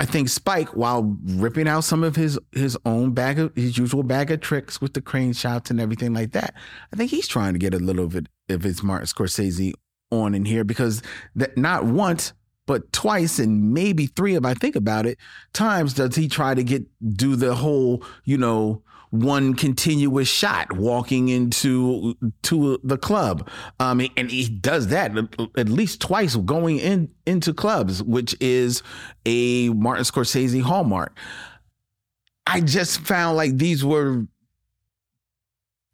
I 0.02 0.06
think 0.06 0.30
Spike, 0.30 0.70
while 0.70 1.16
ripping 1.26 1.68
out 1.68 1.84
some 1.84 2.04
of 2.04 2.16
his 2.16 2.40
his 2.54 2.76
own 2.88 3.12
bag 3.12 3.38
of 3.38 3.56
his 3.56 3.78
usual 3.78 4.02
bag 4.02 4.32
of 4.32 4.42
tricks 4.42 4.82
with 4.82 4.96
the 4.96 5.02
crane 5.02 5.32
shots 5.32 5.70
and 5.70 5.80
everything 5.80 6.12
like 6.12 6.32
that, 6.32 6.56
I 6.92 6.96
think 6.96 7.12
he's 7.12 7.28
trying 7.28 7.54
to 7.54 7.60
get 7.60 7.76
a 7.76 7.78
little 7.78 8.08
bit 8.08 8.26
of 8.50 8.64
his 8.64 8.82
Martin 8.82 9.06
Scorsese 9.06 9.74
on 10.10 10.34
in 10.34 10.46
here 10.46 10.64
because 10.64 11.04
that 11.36 11.56
not 11.56 11.86
once 11.86 12.34
but 12.66 12.92
twice 12.92 13.38
and 13.38 13.76
maybe 13.76 14.08
three 14.08 14.34
if 14.34 14.44
I 14.44 14.56
think 14.56 14.76
about 14.76 15.06
it 15.06 15.20
times 15.54 15.94
does 15.94 16.16
he 16.16 16.28
try 16.28 16.56
to 16.56 16.64
get 16.64 16.84
do 17.16 17.36
the 17.36 17.54
whole 17.54 18.04
you 18.24 18.40
know 18.40 18.82
one 19.12 19.54
continuous 19.54 20.30
shot 20.30 20.72
walking 20.74 21.28
into 21.30 22.16
to 22.44 22.80
the 22.84 22.98
club. 22.98 23.48
Um 23.80 24.02
and 24.18 24.32
he 24.32 24.48
does 24.48 24.88
that 24.88 25.12
at 25.58 25.70
least 25.70 26.02
twice 26.02 26.36
going 26.38 26.80
in 26.80 27.10
into 27.26 27.54
clubs 27.54 28.02
which 28.02 28.36
is 28.40 28.82
a 29.26 29.70
Martin 29.70 30.06
Scorsese 30.06 30.62
hallmark. 30.62 31.16
I 32.48 32.62
just 32.62 33.02
found 33.02 33.38
like 33.38 33.58
these 33.58 33.84
were 33.86 34.26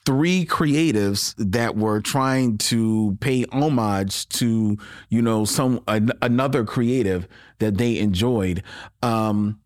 three 0.06 0.46
creatives 0.46 1.34
that 1.38 1.76
were 1.76 2.00
trying 2.00 2.58
to 2.58 3.18
pay 3.20 3.46
homage 3.52 4.30
to 4.30 4.78
you 5.10 5.22
know 5.22 5.44
some 5.44 5.84
an, 5.88 6.12
another 6.22 6.64
creative 6.64 7.28
that 7.60 7.78
they 7.80 7.98
enjoyed. 7.98 8.62
Um 9.02 9.60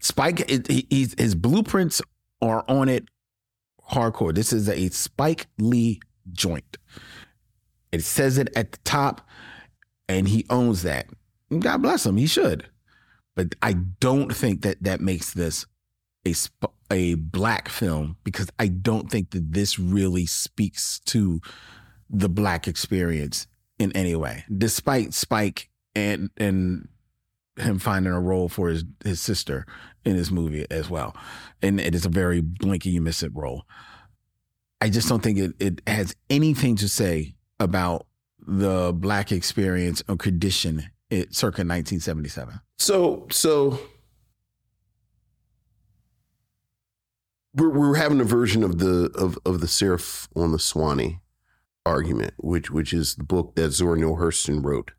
spike 0.00 0.48
he, 0.48 0.86
his 1.16 1.34
blueprints 1.34 2.00
are 2.40 2.64
on 2.68 2.88
it 2.88 3.08
hardcore. 3.90 4.34
This 4.34 4.52
is 4.52 4.68
a 4.68 4.88
spike 4.90 5.46
lee 5.58 6.00
joint. 6.32 6.76
It 7.90 8.04
says 8.04 8.38
it 8.38 8.50
at 8.54 8.72
the 8.72 8.78
top 8.84 9.26
and 10.08 10.28
he 10.28 10.46
owns 10.50 10.82
that. 10.82 11.06
God 11.58 11.82
bless 11.82 12.04
him 12.06 12.16
he 12.16 12.26
should. 12.26 12.68
But 13.34 13.54
i 13.62 13.72
don't 13.72 14.34
think 14.34 14.62
that 14.62 14.82
that 14.82 15.00
makes 15.00 15.32
this 15.32 15.64
a 16.24 16.32
sp- 16.34 16.74
a 16.90 17.14
black 17.14 17.68
film 17.68 18.16
because 18.24 18.48
I 18.58 18.68
don't 18.68 19.10
think 19.10 19.30
that 19.30 19.52
this 19.52 19.78
really 19.78 20.26
speaks 20.26 21.00
to 21.06 21.40
the 22.08 22.28
black 22.28 22.66
experience 22.66 23.46
in 23.78 23.92
any 23.92 24.14
way. 24.14 24.44
Despite 24.56 25.14
Spike 25.14 25.68
and 25.94 26.30
and 26.36 26.88
him 27.60 27.78
finding 27.78 28.12
a 28.12 28.20
role 28.20 28.48
for 28.48 28.68
his 28.68 28.84
his 29.04 29.20
sister 29.20 29.66
in 30.04 30.16
this 30.16 30.30
movie 30.30 30.66
as 30.70 30.88
well, 30.88 31.16
and 31.62 31.80
it 31.80 31.94
is 31.94 32.06
a 32.06 32.10
very 32.10 32.40
blinky 32.40 32.90
you 32.90 33.00
miss 33.00 33.22
it 33.22 33.34
role. 33.34 33.64
I 34.80 34.90
just 34.90 35.08
don't 35.08 35.22
think 35.22 35.38
it 35.38 35.52
it 35.58 35.82
has 35.86 36.14
anything 36.30 36.76
to 36.76 36.88
say 36.88 37.34
about 37.60 38.06
the 38.46 38.92
black 38.94 39.32
experience 39.32 40.02
or 40.08 40.16
condition 40.16 40.90
it, 41.10 41.34
circa 41.34 41.60
1977. 41.60 42.60
So 42.78 43.26
so 43.30 43.80
we're 47.54 47.70
we're 47.70 47.96
having 47.96 48.20
a 48.20 48.24
version 48.24 48.62
of 48.62 48.78
the 48.78 49.10
of 49.14 49.38
of 49.44 49.60
the 49.60 49.68
Seraph 49.68 50.28
on 50.36 50.52
the 50.52 50.58
Suwanee 50.58 51.20
argument, 51.84 52.34
which 52.38 52.70
which 52.70 52.92
is 52.92 53.16
the 53.16 53.24
book 53.24 53.54
that 53.56 53.70
Zora 53.70 53.98
Neale 53.98 54.16
Hurston 54.16 54.64
wrote 54.64 54.92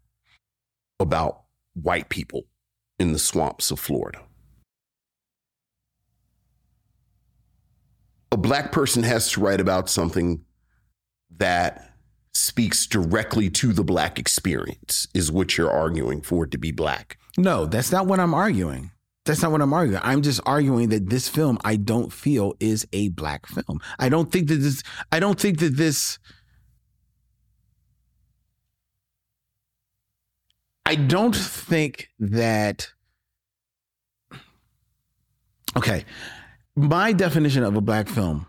about 1.00 1.44
white 1.84 2.10
people 2.10 2.44
in 3.00 3.14
the 3.14 3.20
swamps 3.20 3.72
of 3.72 3.80
Florida. 3.80 4.22
A 8.32 8.38
black 8.38 8.72
person 8.72 9.04
has 9.04 9.32
to 9.32 9.42
write 9.42 9.60
about 9.60 9.90
something 9.90 10.44
that 11.38 11.94
speaks 12.34 12.86
directly 12.86 13.50
to 13.50 13.74
the 13.74 13.84
black 13.84 14.20
experience, 14.20 15.08
is 15.14 15.32
what 15.32 15.58
you're 15.58 15.72
arguing 15.72 16.22
for 16.22 16.46
to 16.46 16.58
be 16.58 16.72
black. 16.72 17.18
No, 17.38 17.66
that's 17.66 17.92
not 17.92 18.06
what 18.06 18.20
I'm 18.20 18.34
arguing. 18.34 18.92
That's 19.26 19.42
not 19.42 19.52
what 19.52 19.62
I'm 19.62 19.74
arguing. 19.74 20.02
I'm 20.04 20.22
just 20.22 20.42
arguing 20.46 20.90
that 20.90 21.10
this 21.10 21.28
film 21.28 21.60
I 21.64 21.76
don't 21.76 22.12
feel 22.12 22.54
is 22.60 22.88
a 22.94 23.10
black 23.10 23.46
film. 23.46 23.80
I 24.00 24.10
don't 24.10 24.32
think 24.32 24.48
that 24.48 24.56
this 24.56 24.82
I 25.12 25.20
don't 25.20 25.40
think 25.40 25.60
that 25.60 25.76
this 25.76 26.18
I 30.90 30.96
don't 30.96 31.36
think 31.36 32.10
that 32.20 32.90
Okay. 35.78 36.04
My 36.76 37.14
definition 37.14 37.64
of 37.64 37.76
a 37.76 37.82
black 37.82 38.08
film 38.08 38.48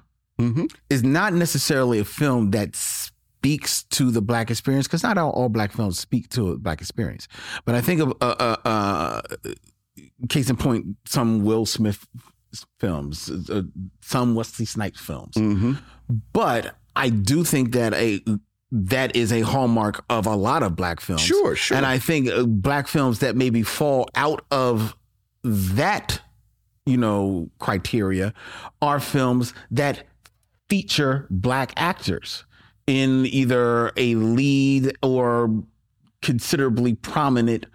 is 0.88 1.02
not 1.02 1.34
necessarily 1.34 1.98
a 1.98 2.04
film 2.04 2.52
that 2.52 2.74
speaks 2.74 3.82
to 3.84 4.10
the 4.10 4.22
black 4.22 4.50
experience 4.50 4.86
because 4.86 5.02
not 5.02 5.18
all, 5.18 5.32
all 5.32 5.50
black 5.50 5.70
films 5.72 5.98
speak 5.98 6.30
to 6.30 6.52
a 6.52 6.56
black 6.56 6.80
experience. 6.80 7.28
But 7.66 7.74
I 7.74 7.82
think 7.82 8.00
of 8.00 8.14
uh, 8.22 8.36
uh, 8.38 8.56
uh, 8.64 9.20
case 10.30 10.48
in 10.48 10.56
point, 10.56 10.96
some 11.04 11.44
Will 11.44 11.66
Smith 11.66 12.06
films, 12.78 13.30
uh, 13.50 13.62
some 14.00 14.34
Wesley 14.34 14.64
Snipes 14.64 15.00
films. 15.00 15.36
But 16.32 16.74
I 16.96 17.10
do 17.10 17.44
think 17.44 17.72
that 17.72 17.92
a 17.92 18.22
that 18.72 19.16
is 19.16 19.32
a 19.32 19.40
hallmark 19.40 20.04
of 20.08 20.26
a 20.26 20.36
lot 20.36 20.62
of 20.62 20.76
black 20.76 21.00
films. 21.00 21.22
Sure, 21.22 21.56
sure. 21.56 21.76
And 21.76 21.84
I 21.84 21.98
think 21.98 22.28
uh, 22.28 22.44
black 22.44 22.86
films 22.86 23.18
that 23.20 23.36
maybe 23.36 23.62
fall 23.62 24.08
out 24.14 24.44
of 24.50 24.96
that, 25.42 26.20
you 26.86 26.96
know, 26.96 27.50
criteria 27.58 28.32
are 28.80 29.00
films 29.00 29.54
that 29.70 30.04
feature 30.68 31.26
black 31.30 31.72
actors 31.76 32.44
in 32.86 33.26
either 33.26 33.90
a 33.96 34.14
lead 34.14 34.96
or 35.02 35.64
considerably 36.22 36.94
prominent 36.94 37.66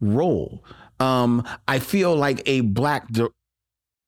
role. 0.00 0.64
Um, 1.00 1.46
I 1.66 1.78
feel 1.78 2.14
like 2.14 2.42
a 2.46 2.60
black, 2.60 3.08
di- 3.08 3.28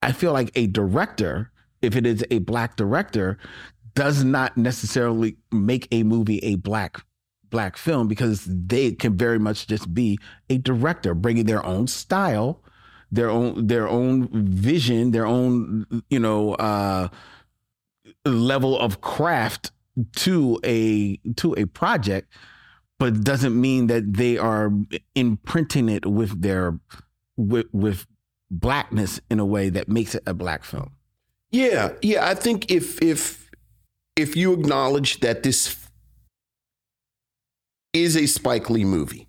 I 0.03 0.12
feel 0.12 0.33
like 0.33 0.51
a 0.55 0.66
director, 0.66 1.51
if 1.81 1.97
it 1.97 2.07
is 2.07 2.25
a 2.31 2.39
black 2.41 2.77
director, 2.77 3.39
does 3.95 4.25
not 4.25 4.57
necessarily 4.57 5.37
make 5.53 5.89
a 5.91 6.03
movie 6.03 6.39
a 6.39 6.57
black 6.57 7.05
black 7.51 7.77
film 7.77 8.09
because 8.09 8.45
they 8.49 8.93
can 8.93 9.16
very 9.16 9.39
much 9.39 9.66
just 9.66 9.95
be 9.95 10.19
a 10.51 10.59
director 10.59 11.15
bringing 11.15 11.47
their 11.47 11.65
own 11.65 11.87
style, 11.87 12.62
their 13.12 13.31
own 13.31 13.66
their 13.66 13.89
own 13.89 14.29
vision, 14.33 15.12
their 15.12 15.27
own 15.27 15.87
you 16.11 16.19
know 16.19 16.55
uh, 16.55 17.09
level 18.25 18.79
of 18.79 19.01
craft 19.01 19.71
to 20.16 20.59
a 20.65 21.16
to 21.37 21.55
a 21.57 21.65
project 21.66 22.29
but 22.99 23.23
doesn't 23.23 23.61
mean 23.61 23.87
that 23.89 24.15
they 24.15 24.39
are 24.39 24.71
imprinting 25.15 25.89
it 25.89 26.07
with 26.07 26.43
their 26.43 26.79
with, 27.37 27.66
with 27.73 28.07
blackness 28.51 29.21
in 29.31 29.41
a 29.41 29.45
way 29.45 29.69
that 29.69 29.89
makes 29.89 30.15
it 30.15 30.23
a 30.27 30.35
black 30.35 30.65
film 30.65 30.93
Yeah, 31.51 31.93
yeah. 32.03 32.27
I 32.27 32.35
think 32.35 32.71
if 32.71 33.01
if 33.01 33.44
if 34.16 34.36
you 34.36 34.53
acknowledge 34.53 35.20
that 35.20 35.43
this 35.43 35.89
is 37.93 38.16
a 38.16 38.27
Spike 38.27 38.70
Lee 38.70 38.85
movie, 38.85 39.28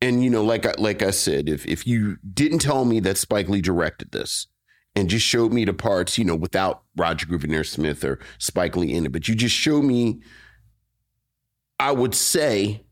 and 0.00 0.22
you 0.22 0.30
know, 0.30 0.44
like 0.44 0.66
I, 0.66 0.74
like 0.78 1.02
I 1.02 1.10
said, 1.10 1.48
if 1.48 1.66
if 1.66 1.86
you 1.86 2.18
didn't 2.34 2.60
tell 2.60 2.84
me 2.84 3.00
that 3.00 3.16
Spike 3.16 3.48
Lee 3.48 3.60
directed 3.60 4.12
this 4.12 4.46
and 4.94 5.08
just 5.08 5.26
showed 5.26 5.52
me 5.52 5.64
the 5.64 5.72
parts, 5.72 6.18
you 6.18 6.24
know, 6.24 6.36
without 6.36 6.82
Roger 6.96 7.26
Guenveur 7.26 7.66
Smith 7.66 8.04
or 8.04 8.18
Spike 8.38 8.76
Lee 8.76 8.94
in 8.94 9.06
it, 9.06 9.12
but 9.12 9.28
you 9.28 9.34
just 9.34 9.54
show 9.54 9.82
me, 9.82 10.20
I 11.80 11.92
would 11.92 12.14
say, 12.14 12.84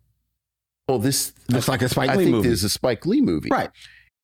oh, 0.89 0.99
this 0.99 1.33
Looks 1.49 1.69
like 1.69 1.83
a 1.83 1.89
Spike 1.89 2.11
I 2.11 2.17
Lee 2.17 2.25
think 2.25 2.37
movie. 2.37 2.49
This 2.49 2.59
is 2.59 2.65
a 2.65 2.71
Spike 2.71 3.07
Lee 3.07 3.21
movie, 3.21 3.51
right 3.51 3.71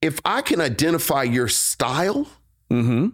If 0.01 0.21
I 0.25 0.43
can 0.43 0.61
identify 0.61 1.23
your 1.23 1.49
style, 1.49 2.27
mm-hmm. 2.71 3.09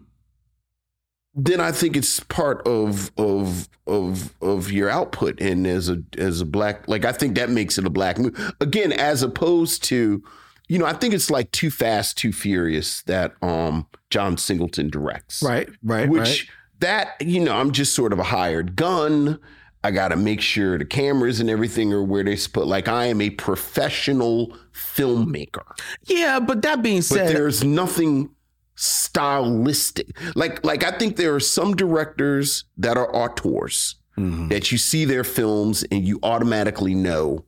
Then 1.41 1.61
I 1.61 1.71
think 1.71 1.97
it's 1.97 2.19
part 2.21 2.67
of 2.67 3.13
of 3.17 3.69
of 3.87 4.35
of 4.43 4.73
your 4.73 4.91
output. 4.91 5.41
And 5.41 5.67
as 5.67 5.89
a 5.89 6.03
as 6.19 6.41
a 6.41 6.45
black, 6.45 6.89
like 6.89 7.05
I 7.05 7.13
think 7.13 7.37
that 7.37 7.49
makes 7.49 7.79
it 7.79 7.87
a 7.87 7.91
black 7.91 8.19
movie 8.19 8.37
again, 8.61 8.93
as 8.93 9.23
opposed 9.23 9.85
to, 9.85 10.23
you 10.67 10.79
know, 10.79 10.85
I 10.85 10.93
think 10.95 11.15
it's 11.15 11.31
like 11.31 11.51
Too 11.53 11.71
Fast, 11.71 12.19
Too 12.19 12.33
Furious 12.33 13.03
that 13.05 13.35
um 13.41 13.87
John 14.11 14.37
Singleton 14.37 14.91
directs, 14.91 15.41
Right, 15.43 15.69
right, 15.85 16.09
Which 16.09 16.21
right. 16.21 16.43
that 16.81 17.15
you 17.21 17.41
know, 17.41 17.57
I'm 17.57 17.71
just 17.71 17.95
sort 17.95 18.13
of 18.13 18.19
a 18.19 18.25
hired 18.25 18.75
gun. 18.75 19.39
I 19.85 19.93
got 19.93 20.09
to 20.09 20.17
make 20.17 20.41
sure 20.41 20.77
the 20.77 20.85
cameras 20.85 21.39
and 21.39 21.49
everything 21.49 21.93
are 21.93 22.03
where 22.03 22.25
they're 22.25 22.37
supposed. 22.37 22.67
Like 22.67 22.89
I 22.89 23.05
am 23.07 23.21
a 23.21 23.31
professional 23.31 24.57
filmmaker. 24.73 25.63
Yeah, 26.09 26.41
but 26.41 26.63
that 26.63 26.83
being 26.83 26.99
But 26.99 27.05
said, 27.05 27.37
there's 27.37 27.63
nothing 27.63 28.31
stylistic. 28.79 30.17
Like 30.35 30.65
like 30.65 30.85
I 30.85 30.93
think 30.93 31.17
there 31.17 31.35
are 31.35 31.41
some 31.41 31.75
directors 31.77 32.65
that 32.77 32.97
are 32.97 33.15
auteurs 33.15 33.97
Mm-hmm. 34.17 34.49
that 34.49 34.73
you 34.73 34.79
see 34.79 35.05
their 35.05 35.23
films 35.23 35.85
and 35.93 36.05
you 36.05 36.19
automatically 36.25 36.93
know 36.93 37.45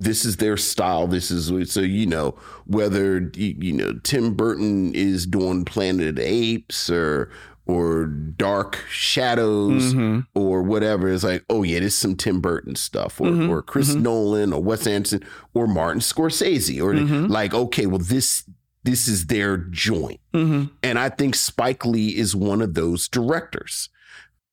this 0.00 0.24
is 0.24 0.38
their 0.38 0.56
style. 0.56 1.06
This 1.06 1.30
is 1.30 1.70
so 1.72 1.78
you 1.80 2.06
know 2.06 2.34
whether 2.66 3.30
you 3.36 3.72
know 3.72 3.92
Tim 4.02 4.34
Burton 4.34 4.92
is 4.96 5.26
doing 5.26 5.64
Planet 5.64 6.08
of 6.08 6.16
the 6.16 6.26
Apes 6.28 6.90
or 6.90 7.30
or 7.66 8.06
Dark 8.06 8.82
Shadows 8.90 9.94
Mm-hmm. 9.94 10.20
or 10.34 10.64
whatever. 10.64 11.08
It's 11.08 11.22
like 11.22 11.44
oh 11.48 11.62
yeah, 11.62 11.78
this 11.78 11.92
is 11.94 11.98
some 12.00 12.16
Tim 12.16 12.40
Burton 12.40 12.74
stuff 12.74 13.20
or 13.20 13.26
Mm-hmm. 13.28 13.50
or 13.50 13.62
Chris 13.62 13.94
Nolan 13.94 14.52
or 14.52 14.60
Wes 14.60 14.88
Anderson 14.88 15.22
or 15.54 15.68
Martin 15.68 16.00
Scorsese 16.00 16.82
or 16.82 16.94
Mm-hmm. 16.94 17.26
like 17.30 17.54
okay, 17.54 17.86
well 17.86 18.00
this 18.00 18.42
this 18.84 19.08
is 19.08 19.26
their 19.26 19.56
joint. 19.56 20.20
Mhm. 20.34 20.70
And 20.82 20.98
I 20.98 21.08
think 21.08 21.34
Spike 21.34 21.84
Lee 21.84 22.16
is 22.16 22.34
one 22.36 22.62
of 22.62 22.74
those 22.74 23.08
directors. 23.08 23.88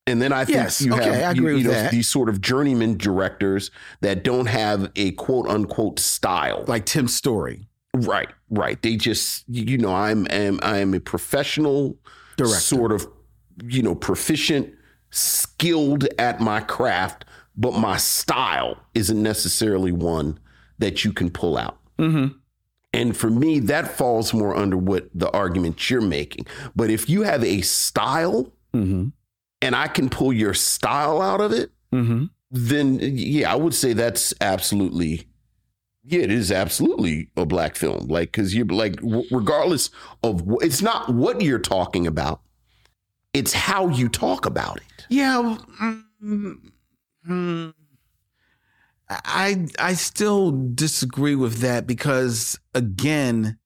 And 0.07 0.21
then 0.21 0.31
I 0.33 0.45
think 0.45 0.57
Yes, 0.57 0.81
you 0.81 0.93
okay, 0.93 1.19
have 1.21 1.35
you- 1.37 1.49
you 1.49 1.63
know, 1.63 1.71
that. 1.71 1.91
these 1.91 2.07
sort 2.07 2.29
of 2.29 2.39
journeyman 2.41 2.97
directors 2.97 3.71
that 4.01 4.23
don't 4.23 4.45
have 4.47 4.91
a 4.95 5.11
quote 5.11 5.47
unquote 5.47 5.99
style. 5.99 6.63
like 6.67 6.85
Tim 6.85 7.07
Story, 7.07 7.67
Right, 7.93 8.29
right. 8.49 8.79
They 8.81 8.97
just 8.97 9.45
you 9.47 9.77
know, 9.77 9.93
I'm 9.95 10.27
am 10.29 10.59
I 10.61 10.79
am 10.79 10.93
a 10.93 10.99
professional 10.99 11.97
Director. 12.37 12.59
sort 12.59 12.91
of 12.91 13.07
you 13.63 13.81
know, 13.81 13.95
proficient, 13.95 14.73
skilled 15.11 16.07
at 16.19 16.39
my 16.41 16.59
craft, 16.61 17.25
but 17.55 17.73
my 17.73 17.97
style 17.97 18.77
isn't 18.93 19.21
necessarily 19.23 19.91
one 19.93 20.37
that 20.77 21.03
you 21.05 21.13
can 21.13 21.29
pull 21.29 21.57
out. 21.57 21.77
Mm-hmm. 21.97 22.35
And 22.95 23.15
for 23.15 23.29
me, 23.29 23.59
that 23.59 23.97
falls 23.97 24.33
more 24.33 24.55
under 24.55 24.77
what 24.77 25.09
the 25.13 25.29
argument 25.31 25.89
you're 25.89 26.01
making. 26.01 26.47
But 26.75 26.89
if 26.89 27.09
you 27.09 27.21
have 27.23 27.43
a 27.43 27.61
style 27.61 28.51
Mm-hmm. 28.73 29.07
and 29.61 29.75
I 29.75 29.87
can 29.87 30.09
pull 30.09 30.33
your 30.33 30.53
style 30.53 31.21
out 31.21 31.39
of 31.41 31.51
it, 31.53 31.71
Mm-hmm. 31.93 32.25
then 32.51 32.99
yeah, 33.01 33.51
I 33.51 33.55
would 33.55 33.73
say 33.73 33.93
that's 33.93 34.33
absolutely, 34.41 35.27
yeah, 36.03 36.21
it 36.21 36.31
is 36.31 36.51
absolutely 36.51 37.29
a 37.37 37.45
black 37.45 37.75
film. 37.77 38.07
Like, 38.07 38.31
because 38.33 38.53
you're 38.53 38.65
like, 38.65 38.95
w- 38.97 39.23
regardless 39.31 39.91
of 40.23 40.41
wh- 40.41 40.61
it's 40.63 40.81
not 40.81 41.13
what 41.13 41.39
you're 41.41 41.59
talking 41.59 42.05
about, 42.07 42.41
it's 43.33 43.53
how 43.53 43.87
you 43.89 44.09
talk 44.09 44.45
about 44.45 44.77
it. 44.77 45.05
Yeah. 45.09 45.57
mm, 45.81 46.57
mm, 47.29 47.73
I 49.09 49.67
I 49.77 49.93
still 49.93 50.51
disagree 50.73 51.35
with 51.35 51.57
that 51.59 51.85
because 51.85 52.59
again 52.73 53.57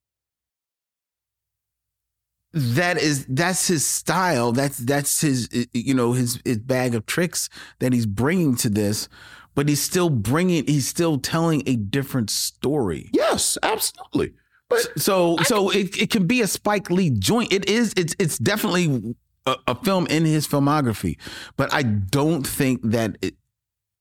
that 2.52 2.98
is 2.98 3.26
that's 3.28 3.68
his 3.68 3.86
style 3.86 4.52
that's 4.52 4.80
that's 4.80 5.22
his 5.22 5.48
you 5.72 5.94
know 5.94 6.14
his 6.14 6.41
his 6.44 6.57
bag 6.57 6.95
of 6.95 7.06
tricks 7.06 7.48
that 7.80 7.94
he's 7.94 8.07
bringing 8.07 8.56
to 8.57 8.70
this 8.70 9.07
but 9.56 9.70
he's 9.70 9.82
still 9.82 10.10
bringing 10.10 10.66
he's 10.66 10.88
still 10.88 11.20
telling 11.20 11.64
a 11.68 11.76
different 11.76 12.30
story 12.30 13.10
Yes, 13.30 13.57
absolutely. 13.64 14.34
But 14.70 14.88
so 14.99 15.38
so 15.38 15.70
it, 15.70 15.99
it 15.99 16.10
can 16.10 16.28
be 16.28 16.41
a 16.41 16.48
Spike 16.48 16.90
Lee 16.90 17.10
joint. 17.10 17.52
It 17.52 17.68
is 17.70 17.94
it's 17.98 18.16
it's 18.20 18.38
definitely 18.38 19.16
a, 19.45 19.56
a 19.68 19.76
film 19.76 20.06
in 20.07 20.26
his 20.26 20.48
filmography, 20.48 21.18
but 21.57 21.74
I 21.74 21.84
don't 21.84 22.45
think 22.45 22.82
that 22.84 23.18
it 23.22 23.36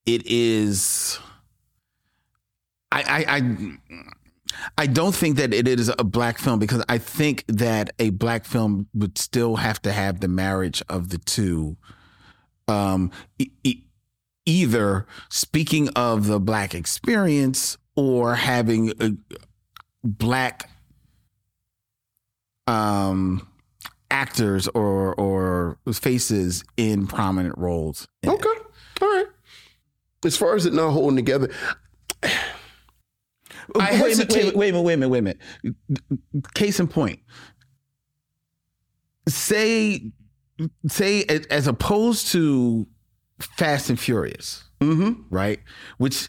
it 0.05 0.27
is. 0.27 1.19
I 2.91 3.25
I 3.29 3.79
I, 4.79 4.87
don't 4.87 5.15
think 5.15 5.37
that 5.37 5.53
it 5.53 5.69
is 5.69 5.93
a 5.99 6.05
black 6.05 6.39
film 6.39 6.59
because 6.59 6.83
I 6.89 6.99
think 6.99 7.45
that 7.49 7.91
a 7.99 8.11
black 8.11 8.45
film 8.45 8.89
would 8.95 9.19
still 9.19 9.57
have 9.57 9.81
to 9.83 9.93
have 9.93 10.21
the 10.21 10.29
marriage 10.29 10.83
of 10.89 11.11
the 11.11 11.19
two. 11.19 11.77
Um, 12.67 13.11
e- 13.39 13.83
either 14.47 15.07
speaking 15.29 15.91
of 15.91 16.27
the 16.27 16.41
black 16.41 16.75
experience 16.75 17.77
or 17.95 18.35
having 18.35 18.93
a, 19.01 19.11
black 20.03 20.71
um 22.67 23.47
actors 24.11 24.69
or 24.69 25.15
or 25.15 25.79
faces 25.93 26.65
in 26.77 27.07
prominent 27.07 27.57
roles. 27.59 28.09
in 28.23 28.31
it. 28.31 28.35
okay, 28.35 28.63
all 29.03 29.09
right. 29.09 29.27
As 30.25 30.37
far 30.37 30.55
as 30.55 30.67
it 30.67 30.73
not 30.73 30.91
holding 30.91 31.17
together, 31.17 31.51
I 33.75 33.79
wait, 33.79 33.89
a 33.89 33.93
minute, 33.93 34.09
hesitate- 34.09 34.57
wait, 34.57 34.69
a 34.71 34.73
minute, 34.73 34.85
wait 34.85 34.95
a 34.95 34.97
minute, 34.97 35.09
wait 35.11 35.19
a 35.19 35.23
minute. 35.23 35.39
Case 36.55 36.81
in 36.81 36.89
point. 36.89 37.21
Say 39.29 40.13
say 40.87 41.25
as 41.51 41.67
opposed 41.67 42.29
to 42.29 42.87
Fast 43.41 43.91
and 43.91 44.01
Furious, 44.01 44.65
mm-hmm. 44.81 45.23
right? 45.31 45.61
Which 45.99 46.29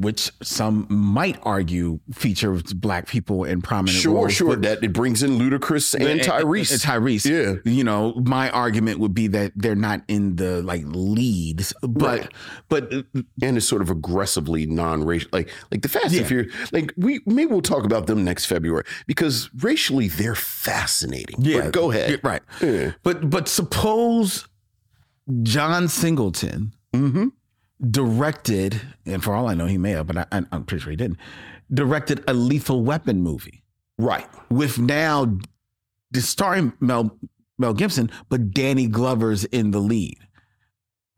which 0.00 0.30
some 0.42 0.86
might 0.88 1.38
argue 1.42 2.00
features 2.12 2.62
black 2.72 3.06
people 3.08 3.44
in 3.44 3.60
prominent 3.62 3.98
sure, 4.00 4.14
roles. 4.14 4.32
sure, 4.32 4.48
but- 4.50 4.62
that 4.62 4.82
it 4.84 4.92
brings 4.92 5.22
in 5.22 5.38
Ludacris 5.38 5.94
and 5.94 6.04
And- 6.04 6.20
Tyrese. 6.20 6.72
and 6.72 6.80
Tyrese. 6.80 7.24
Yeah. 7.64 7.70
You 7.70 7.84
know, 7.84 8.14
my 8.24 8.50
argument 8.50 8.98
would 9.00 9.14
be 9.14 9.26
that 9.28 9.52
they're 9.56 9.74
not 9.74 10.02
in 10.08 10.36
the 10.36 10.62
like 10.62 10.82
leads, 10.86 11.72
but 11.82 12.20
Right. 12.20 12.32
but 12.68 12.92
uh, 12.94 13.02
and 13.42 13.56
it's 13.56 13.66
sort 13.66 13.82
of 13.82 13.90
aggressively 13.90 14.66
non-racial, 14.66 15.28
like 15.32 15.50
like 15.70 15.82
the 15.82 15.88
Fast 15.88 16.12
Yeah. 16.12 16.20
and 16.20 16.28
Furious. 16.28 16.72
Like 16.72 16.92
we 16.96 17.20
maybe 17.26 17.50
we'll 17.50 17.60
talk 17.62 17.84
about 17.84 18.06
them 18.06 18.24
next 18.24 18.46
February 18.46 18.84
because 19.06 19.50
racially 19.62 20.08
they're 20.08 20.34
fascinating. 20.34 21.42
But 21.42 21.72
go 21.72 21.90
ahead. 21.90 22.20
right. 22.22 22.42
Yeah. 22.62 22.92
But 23.02 23.28
but 23.30 23.48
suppose 23.48 24.46
John 25.42 25.88
Singleton 25.88 26.72
Mm-hmm. 26.94 27.26
Directed, 27.90 28.80
and 29.06 29.22
for 29.22 29.34
all 29.34 29.48
I 29.48 29.54
know, 29.54 29.66
he 29.66 29.78
may 29.78 29.90
have, 29.92 30.06
but 30.06 30.18
I, 30.18 30.26
I'm 30.52 30.64
pretty 30.64 30.82
sure 30.82 30.90
he 30.90 30.96
didn't. 30.96 31.18
Directed 31.72 32.24
a 32.26 32.34
Lethal 32.34 32.82
Weapon 32.82 33.20
movie 33.22 33.62
Right. 33.98 34.26
with 34.50 34.78
now 34.78 35.38
the 36.10 36.20
starring 36.20 36.72
Mel 36.80 37.18
Mel 37.58 37.74
Gibson, 37.74 38.10
but 38.28 38.52
Danny 38.52 38.86
Glover's 38.86 39.44
in 39.46 39.72
the 39.72 39.80
lead, 39.80 40.16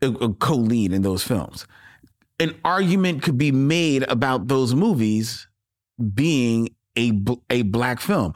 a, 0.02 0.08
a 0.08 0.32
co-lead 0.34 0.92
in 0.92 1.02
those 1.02 1.22
films. 1.22 1.66
An 2.38 2.56
argument 2.64 3.22
could 3.22 3.36
be 3.36 3.52
made 3.52 4.02
about 4.04 4.48
those 4.48 4.74
movies 4.74 5.46
being 6.14 6.70
a 6.96 7.12
a 7.50 7.62
black 7.62 8.00
film. 8.00 8.32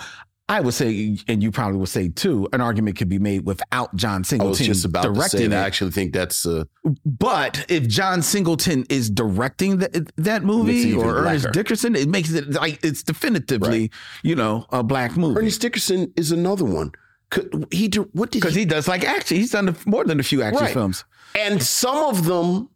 I 0.46 0.60
would 0.60 0.74
say, 0.74 1.16
and 1.26 1.42
you 1.42 1.50
probably 1.50 1.78
would 1.78 1.88
say 1.88 2.10
too, 2.10 2.46
an 2.52 2.60
argument 2.60 2.98
could 2.98 3.08
be 3.08 3.18
made 3.18 3.46
without 3.46 3.96
John 3.96 4.24
Singleton 4.24 4.66
just 4.66 4.84
about 4.84 5.02
to 5.04 5.12
directing 5.14 5.48
that. 5.50 5.62
I 5.62 5.66
actually 5.66 5.92
think 5.92 6.12
that's 6.12 6.44
uh, 6.44 6.64
But 7.06 7.64
if 7.70 7.88
John 7.88 8.20
Singleton 8.20 8.84
is 8.90 9.08
directing 9.08 9.78
that 9.78 10.10
that 10.16 10.42
movie 10.44 10.92
or 10.92 11.16
Ernest. 11.24 11.50
Dickerson, 11.52 11.96
it 11.96 12.08
makes 12.10 12.30
it 12.32 12.50
like 12.52 12.78
it's 12.84 13.02
definitively, 13.02 13.90
you 14.22 14.34
know, 14.34 14.66
a 14.70 14.82
black 14.82 15.16
movie. 15.16 15.40
Ernest 15.40 15.62
Dickerson 15.62 16.12
is 16.14 16.30
another 16.30 16.66
one. 16.66 16.92
Could, 17.30 17.66
he 17.70 17.88
di- 17.88 18.00
what 18.12 18.30
did 18.30 18.40
Because 18.42 18.54
he, 18.54 18.60
he 18.60 18.66
does 18.66 18.86
like 18.86 19.02
action. 19.02 19.38
He's 19.38 19.50
done 19.52 19.74
more 19.86 20.04
than 20.04 20.20
a 20.20 20.22
few 20.22 20.42
action 20.42 20.62
Right. 20.62 20.74
films. 20.74 21.04
and 21.34 21.62
some 21.62 21.96
of 21.96 22.26
them 22.26 22.68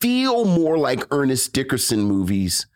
feel 0.00 0.44
more 0.44 0.78
like 0.78 1.04
Ernest 1.12 1.52
Dickerson 1.52 2.00
movies 2.02 2.66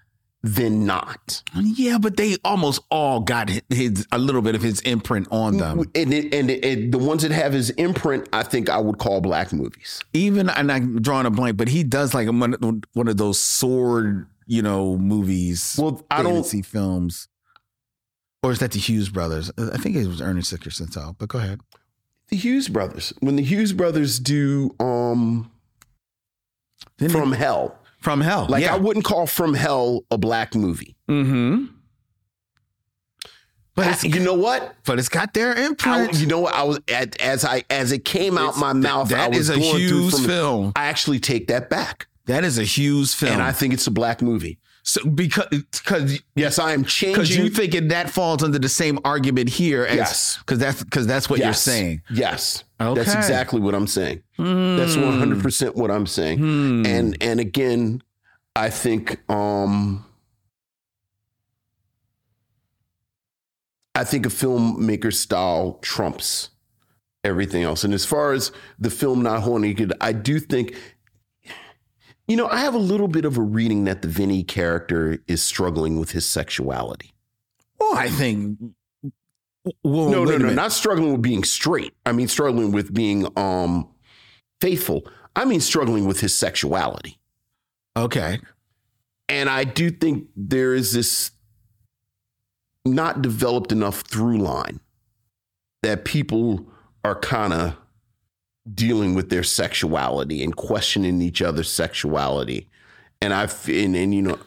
than 0.46 0.86
not. 0.86 1.42
Yeah, 1.54 1.98
but 1.98 2.16
they 2.16 2.36
almost 2.44 2.80
all 2.90 3.20
got 3.20 3.48
his, 3.48 3.62
his 3.68 4.06
a 4.12 4.18
little 4.18 4.42
bit 4.42 4.54
of 4.54 4.62
his 4.62 4.80
imprint 4.82 5.26
on 5.30 5.56
them. 5.56 5.80
And 5.94 6.14
it, 6.14 6.32
and, 6.32 6.50
it, 6.50 6.92
the 6.92 6.98
ones 6.98 7.22
that 7.22 7.32
have 7.32 7.52
his 7.52 7.70
imprint, 7.70 8.28
I 8.32 8.42
think 8.44 8.68
I 8.70 8.78
would 8.78 8.98
call 8.98 9.20
black 9.20 9.52
movies. 9.52 10.00
Even 10.12 10.48
and 10.48 10.70
I'm 10.70 11.02
drawing 11.02 11.26
a 11.26 11.30
blank, 11.30 11.56
but 11.56 11.68
he 11.68 11.82
does 11.82 12.14
like 12.14 12.28
one, 12.28 12.82
one 12.92 13.08
of 13.08 13.16
those 13.16 13.38
sword, 13.40 14.26
you 14.46 14.62
know, 14.62 14.96
movies. 14.96 15.76
Well, 15.80 16.00
I 16.10 16.22
don't- 16.22 16.44
see 16.44 16.62
films. 16.62 17.28
Or 18.42 18.52
is 18.52 18.60
that 18.60 18.70
the 18.70 18.78
Hughes 18.78 19.08
brothers? 19.08 19.50
I 19.58 19.76
think 19.78 19.96
it 19.96 20.06
was 20.06 20.20
Ernest 20.20 20.52
Dickerson. 20.52 20.92
So, 20.92 21.16
but 21.18 21.28
go 21.28 21.38
ahead. 21.40 21.60
The 22.28 22.36
Hughes 22.36 22.68
brothers. 22.68 23.12
When 23.18 23.34
the 23.34 23.42
Hughes 23.42 23.72
brothers 23.72 24.20
do 24.20 24.74
um 24.78 25.50
From 27.10 27.30
they- 27.30 27.36
Hell. 27.38 27.76
From 27.98 28.20
hell. 28.20 28.46
Like 28.48 28.62
yeah. 28.62 28.74
I 28.74 28.78
wouldn't 28.78 29.04
call 29.04 29.26
From 29.26 29.54
Hell 29.54 30.04
a 30.10 30.18
black 30.18 30.54
movie. 30.54 30.96
mm-hmm. 31.08 31.66
But 33.74 34.02
you 34.04 34.20
know 34.20 34.32
what? 34.34 34.74
But 34.86 34.98
it's 34.98 35.10
got 35.10 35.34
their 35.34 35.54
I, 35.54 35.66
imprint. 35.66 36.14
you 36.14 36.26
know 36.26 36.40
what? 36.40 36.54
I 36.54 36.62
was 36.62 36.80
at, 36.88 37.20
as 37.20 37.44
I 37.44 37.62
as 37.68 37.92
it 37.92 38.04
came 38.06 38.38
out 38.38 38.50
It's- 38.56 38.60
my 38.60 38.72
mouth. 38.72 39.10
that 39.10 39.20
I 39.20 39.28
was 39.28 39.50
is 39.50 39.50
a 39.50 39.58
huge 39.58 40.14
from- 40.14 40.24
film. 40.24 40.72
I 40.76 40.86
actually 40.86 41.20
take 41.20 41.48
that 41.48 41.68
back, 41.68 42.06
that 42.24 42.42
is 42.42 42.58
a 42.58 42.64
huge 42.64 43.14
film. 43.14 43.32
and 43.34 43.42
I 43.42 43.52
think 43.52 43.74
it's 43.74 43.86
a 43.86 43.90
black 43.90 44.22
movie. 44.22 44.58
So 44.88 45.04
because 45.04 45.48
because 45.50 46.20
Yes, 46.36 46.60
I 46.60 46.72
am 46.72 46.84
changing. 46.84 47.14
because 47.14 47.36
you 47.36 47.48
thinking 47.50 47.88
that 47.88 48.08
falls 48.08 48.44
under 48.44 48.60
the 48.60 48.68
same 48.68 49.00
argument 49.04 49.48
here 49.48 49.84
as 49.84 49.96
Yes. 49.96 50.38
because 50.38 50.60
that's 50.60 50.82
because 50.84 51.06
that's 51.08 51.28
what 51.28 51.40
you're 51.40 51.52
saying. 51.54 52.02
Yes, 52.08 52.62
Okay. 52.80 52.94
that's 53.02 53.12
exactly 53.14 53.60
what 53.60 53.74
I'm 53.74 53.88
saying. 53.88 54.22
That's 54.38 54.96
100 54.96 55.42
percent 55.42 55.74
what 55.74 55.90
I'm 55.90 56.06
saying. 56.06 56.38
Hmm. 56.38 56.86
And 56.86 57.16
and 57.20 57.40
again, 57.40 58.00
I 58.54 58.70
think 58.70 59.18
um 59.28 60.04
I 63.94 64.04
think 64.04 64.24
a 64.26 64.28
filmmaker 64.28 65.12
style 65.12 65.78
trumps 65.82 66.50
everything 67.24 67.62
else. 67.64 67.82
And 67.82 67.92
as 67.92 68.04
far 68.04 68.34
as 68.34 68.52
the 68.78 68.90
film 68.90 69.22
not 69.22 69.42
holding 69.42 69.74
good, 69.74 69.92
I 70.00 70.12
do 70.12 70.38
think 70.38 70.76
you 72.28 72.36
know, 72.36 72.48
I 72.48 72.58
have 72.60 72.74
a 72.74 72.78
little 72.78 73.08
bit 73.08 73.24
of 73.24 73.36
a 73.36 73.42
reading 73.42 73.84
that 73.84 74.02
the 74.02 74.08
Vinny 74.08 74.42
character 74.42 75.18
is 75.26 75.42
struggling 75.42 75.98
with 75.98 76.10
his 76.12 76.26
sexuality. 76.26 77.14
Well, 77.78 77.96
I 77.96 78.08
think. 78.08 78.58
Well, 79.82 80.10
no, 80.10 80.24
no, 80.24 80.36
no, 80.36 80.50
not 80.50 80.72
struggling 80.72 81.12
with 81.12 81.22
being 81.22 81.44
straight. 81.44 81.92
I 82.04 82.12
mean 82.12 82.28
struggling 82.28 82.72
with 82.72 82.94
being 82.94 83.26
um 83.36 83.88
faithful. 84.60 85.06
I 85.34 85.44
mean 85.44 85.60
struggling 85.60 86.06
with 86.06 86.20
his 86.20 86.34
sexuality. 86.34 87.18
Okay. 87.96 88.38
And 89.28 89.48
I 89.48 89.64
do 89.64 89.90
think 89.90 90.28
there 90.36 90.74
is 90.74 90.92
this 90.92 91.32
not 92.84 93.22
developed 93.22 93.72
enough 93.72 94.02
through 94.02 94.38
line 94.38 94.80
that 95.82 96.04
people 96.04 96.66
are 97.02 97.18
kind 97.18 97.52
of 97.52 97.76
dealing 98.74 99.14
with 99.14 99.30
their 99.30 99.42
sexuality 99.42 100.42
and 100.42 100.54
questioning 100.56 101.20
each 101.22 101.40
other's 101.42 101.70
sexuality. 101.70 102.68
And 103.22 103.32
I've, 103.32 103.68
and, 103.68 103.94
and 103.96 104.14
you 104.14 104.22
know, 104.22 104.38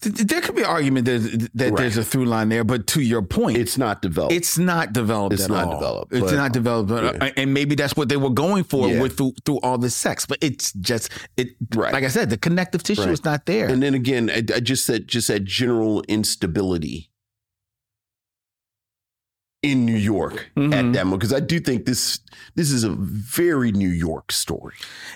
There 0.00 0.40
could 0.40 0.54
be 0.54 0.62
argument 0.62 1.06
that, 1.06 1.48
that 1.54 1.70
Right. 1.72 1.76
there's 1.76 1.96
a 1.96 2.04
through 2.04 2.26
line 2.26 2.50
there, 2.50 2.62
but 2.62 2.86
to 2.88 3.00
your 3.00 3.20
point, 3.22 3.56
it's 3.56 3.76
not 3.76 4.00
developed. 4.00 4.32
It's 4.32 4.56
not 4.56 4.92
developed. 4.92 5.34
It's 5.34 5.44
at 5.44 5.50
not 5.50 5.64
all. 5.66 5.72
developed, 5.74 6.12
It's 6.12 6.30
but- 6.30 6.36
not 6.36 6.52
developed, 6.52 6.90
Yeah. 7.22 7.30
and 7.36 7.52
maybe 7.52 7.74
that's 7.74 7.96
what 7.96 8.08
they 8.08 8.16
were 8.16 8.30
going 8.30 8.62
for 8.64 8.88
Yeah. 8.88 9.00
with 9.02 9.16
through, 9.16 9.32
through 9.44 9.58
all 9.58 9.76
this 9.78 9.96
sex. 9.96 10.24
But 10.24 10.38
it's 10.40 10.72
just 10.74 11.10
it. 11.36 11.48
Right. 11.74 11.92
Like 11.92 12.04
I 12.04 12.08
said, 12.08 12.30
the 12.30 12.36
connective 12.36 12.82
tissue 12.84 13.02
Right. 13.02 13.10
is 13.10 13.24
not 13.24 13.46
there. 13.46 13.66
and 13.68 13.82
then 13.82 13.94
again, 13.94 14.30
I, 14.30 14.36
I 14.54 14.60
just 14.60 14.84
said, 14.86 15.08
just 15.08 15.26
that 15.28 15.44
general 15.44 16.02
instability 16.06 17.10
in 19.62 19.84
New 19.84 19.96
York 19.96 20.50
at 20.56 20.62
Mhm. 20.62 20.92
that 20.92 21.04
moment. 21.04 21.20
Because 21.20 21.32
I 21.32 21.40
do 21.40 21.58
think 21.58 21.84
this, 21.84 22.20
this 22.54 22.70
is 22.70 22.84
a 22.84 22.90
very 22.90 23.72
New 23.72 23.88
York 23.88 24.30
story. 24.32 24.74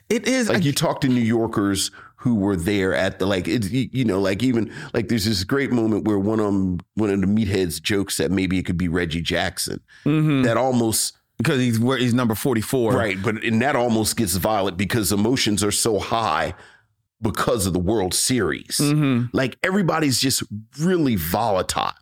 it 0.09 0.27
is 0.27 0.49
like 0.49 0.59
I- 0.63 0.67
you 0.67 0.73
talk 0.73 1.01
to 1.03 1.09
New 1.09 1.21
Yorkers 1.23 1.91
who 2.17 2.35
were 2.37 2.57
there 2.57 2.95
at 2.95 3.19
the 3.19 3.27
like 3.27 3.49
it, 3.49 3.71
you 3.71 4.05
know 4.05 4.21
like 4.21 4.43
even 4.45 4.71
like 4.95 5.09
there's 5.09 5.25
this 5.25 5.43
great 5.45 5.73
moment 5.73 6.07
where 6.07 6.19
one 6.19 6.39
of 6.39 6.47
them 6.47 6.79
one 6.95 7.11
of 7.11 7.21
the 7.21 7.27
meatheads 7.27 7.81
jokes 7.83 8.17
that 8.19 8.31
maybe 8.31 8.59
it 8.59 8.65
could 8.65 8.79
be 8.79 8.87
Reggie 8.89 9.21
Jackson 9.23 9.81
Mhm. 10.05 10.45
that 10.45 10.57
almost 10.57 11.17
because 11.39 11.59
he's 11.61 11.81
where 11.81 11.99
he's 11.99 12.15
number 12.15 12.35
forty 12.37 12.61
four. 12.61 12.93
right 12.95 13.21
but 13.23 13.43
and 13.43 13.61
that 13.63 13.75
almost 13.75 14.17
gets 14.17 14.37
violent 14.37 14.77
because 14.77 15.11
emotions 15.13 15.65
are 15.65 15.73
so 15.73 15.99
high 15.99 16.55
because 17.21 17.67
of 17.67 17.73
the 17.73 17.79
World 17.81 18.15
Series 18.15 18.79
hmm 18.79 19.25
like 19.33 19.57
everybody's 19.65 20.21
just 20.21 20.43
really 20.79 21.17
volatile 21.17 21.93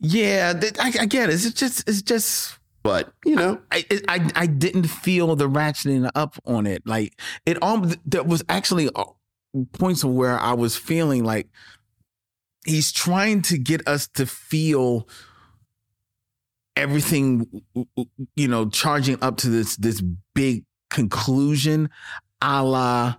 Yeah, 0.00 0.52
th- 0.52 0.78
I, 0.78 0.92
I 1.00 1.06
get 1.06 1.30
it. 1.30 1.34
It's 1.34 1.50
just 1.52 1.88
it's 1.88 2.02
just 2.02 2.58
but 2.82 3.12
you 3.24 3.34
know 3.34 3.60
I, 3.72 3.84
I 4.08 4.30
I 4.34 4.46
didn't 4.46 4.88
feel 4.88 5.34
the 5.36 5.48
ratcheting 5.48 6.10
up 6.14 6.36
on 6.46 6.66
it. 6.66 6.86
Like 6.86 7.18
it 7.46 7.60
all 7.62 7.90
there 8.04 8.22
was 8.22 8.44
actually 8.48 8.90
uh, 8.94 9.04
points 9.72 10.04
of 10.04 10.10
where 10.10 10.38
I 10.38 10.52
was 10.52 10.76
feeling 10.76 11.24
like 11.24 11.48
he's 12.64 12.92
trying 12.92 13.42
to 13.42 13.58
get 13.58 13.86
us 13.88 14.06
to 14.08 14.26
feel 14.26 15.08
everything 16.76 17.62
you 18.36 18.48
know 18.48 18.68
charging 18.68 19.16
up 19.22 19.38
to 19.38 19.48
this 19.48 19.76
this 19.76 20.02
big 20.34 20.64
conclusion 20.90 21.88
a 22.42 22.62
la 22.62 23.14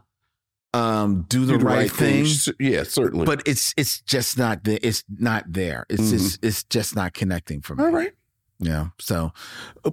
um 0.78 1.26
do 1.30 1.46
the, 1.46 1.58
do 1.58 1.66
right, 1.66 1.92
thing, 1.92 2.26
S- 2.26 2.50
yeah 2.60 2.84
certainly 2.84 3.26
but 3.26 3.42
it's 3.48 3.74
it's 3.78 4.02
just 4.02 4.38
not 4.38 4.64
the, 4.64 4.86
it's 4.86 5.04
not 5.10 5.44
there 5.48 5.86
it's 5.90 6.02
Mhm. 6.04 6.12
just 6.12 6.46
it's 6.46 6.64
just 6.64 6.96
not 6.96 7.14
connecting 7.14 7.62
for 7.62 7.76
me 7.76 7.84
all 7.84 7.92
right 7.92 8.14
yeah. 8.60 8.88
So, 9.00 9.34
uh, 9.86 9.92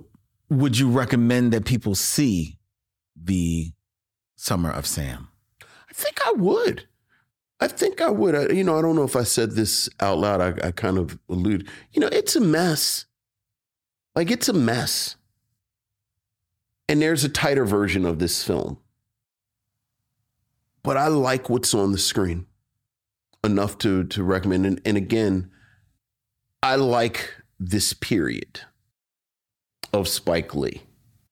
would 0.48 0.78
you 0.78 0.89
recommend 0.89 1.52
that 1.52 1.66
people 1.66 1.94
see 1.94 2.59
the 3.15 3.73
Summer 4.36 4.70
of 4.70 4.86
Sam? 4.86 5.28
I 5.61 5.93
think 5.93 6.19
I 6.27 6.32
would. 6.32 6.89
I 7.61 7.69
think 7.69 8.01
I 8.01 8.09
would. 8.09 8.35
I, 8.35 8.48
you 8.55 8.65
know, 8.65 8.78
I 8.78 8.81
don't 8.81 8.97
know 8.97 9.05
if 9.05 9.16
I 9.16 9.23
said 9.24 9.51
this 9.51 9.90
out 10.01 10.16
loud. 10.16 10.40
I, 10.40 10.69
I 10.69 10.70
kind 10.70 10.97
of 10.97 11.19
allude. 11.28 11.69
You 11.93 12.01
know, 12.01 12.06
it's 12.11 12.36
a 12.36 12.40
mess. 12.40 13.05
Like 14.15 14.31
it's 14.31 14.48
a 14.48 14.55
mess. 14.55 15.16
And 16.89 17.02
there's 17.02 17.23
a 17.24 17.28
tighter 17.28 17.66
version 17.66 18.06
of 18.06 18.19
this 18.19 18.43
film. 18.43 18.78
But 20.85 20.97
I 20.97 21.09
like 21.09 21.51
what's 21.51 21.74
on 21.74 21.90
the 21.93 21.98
screen 21.98 22.47
enough 23.43 23.77
to 23.78 24.05
to 24.05 24.23
recommend. 24.23 24.66
And, 24.66 24.81
and 24.85 24.97
again, 24.97 25.51
I 26.62 26.77
like 26.77 27.35
this 27.59 27.93
period 27.93 28.61
of 29.93 30.06
Spike 30.09 30.55
Lee, 30.55 30.82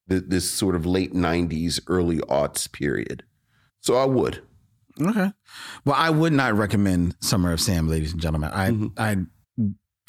th- 0.09 0.25
this 0.27 0.51
sort 0.51 0.75
of 0.75 0.85
late 0.87 1.13
'90s, 1.15 1.81
early 1.87 2.19
aughts 2.19 2.71
period. 2.73 3.23
So 3.81 3.97
I 3.97 4.07
would. 4.07 4.43
Okay. 5.01 5.33
Well, 5.85 5.97
I 5.97 6.11
would 6.11 6.33
not 6.33 6.55
recommend 6.55 7.17
Summer 7.21 7.53
of 7.53 7.61
Sam, 7.61 7.89
ladies 7.89 8.13
and 8.13 8.21
gentlemen. 8.21 8.51
I, 8.53 8.71
Mhm. 8.71 8.93
I, 8.99 9.17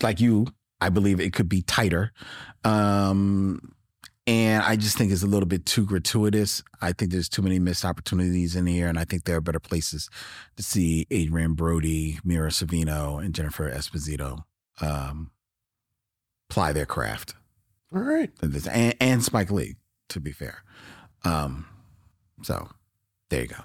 like 0.02 0.20
you, 0.20 0.48
I 0.82 0.90
believe 0.90 1.20
it 1.22 1.32
could 1.34 1.48
be 1.50 1.62
tighter. 1.62 2.12
Um, 2.64 3.74
and 4.26 4.64
I 4.64 4.76
just 4.76 4.98
think 4.98 5.12
it's 5.12 5.24
a 5.24 5.28
little 5.28 5.48
bit 5.48 5.66
too 5.66 5.86
gratuitous. 5.86 6.64
I 6.82 6.94
think 6.94 7.12
there's 7.12 7.28
too 7.28 7.42
many 7.42 7.60
missed 7.60 7.84
opportunities 7.84 8.56
in 8.56 8.68
here, 8.68 8.88
and 8.88 8.98
I 8.98 9.04
think 9.04 9.26
there 9.26 9.36
are 9.36 9.42
better 9.42 9.60
places 9.60 10.10
to 10.56 10.64
see 10.64 11.06
Adrien 11.12 11.54
Brody, 11.54 12.20
Mira 12.24 12.50
Sorvino, 12.50 13.24
and 13.24 13.36
Jennifer 13.36 13.70
Esposito 13.70 14.44
um, 14.80 15.32
ply 16.50 16.72
their 16.72 16.86
craft. 16.86 17.36
All 17.94 18.02
right. 18.02 18.32
and, 18.42 18.96
and 19.00 19.24
Spike 19.24 19.52
Lee, 19.52 19.76
to 20.10 20.20
be 20.20 20.32
fair. 20.32 20.64
Um, 21.26 21.66
so 22.44 22.70
there 23.30 23.42
you 23.42 23.48
go. 23.48 23.64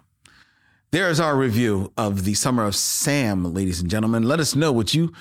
There 0.90 1.08
is 1.08 1.20
our 1.20 1.36
review 1.36 1.92
of 1.96 2.24
the 2.24 2.34
Summer 2.34 2.64
of 2.64 2.74
Sam, 2.74 3.52
ladies 3.54 3.80
and 3.80 3.90
gentlemen. 3.90 4.22
Let 4.22 4.40
us 4.40 4.56
know 4.56 4.72
what 4.72 4.94
you 4.94 5.12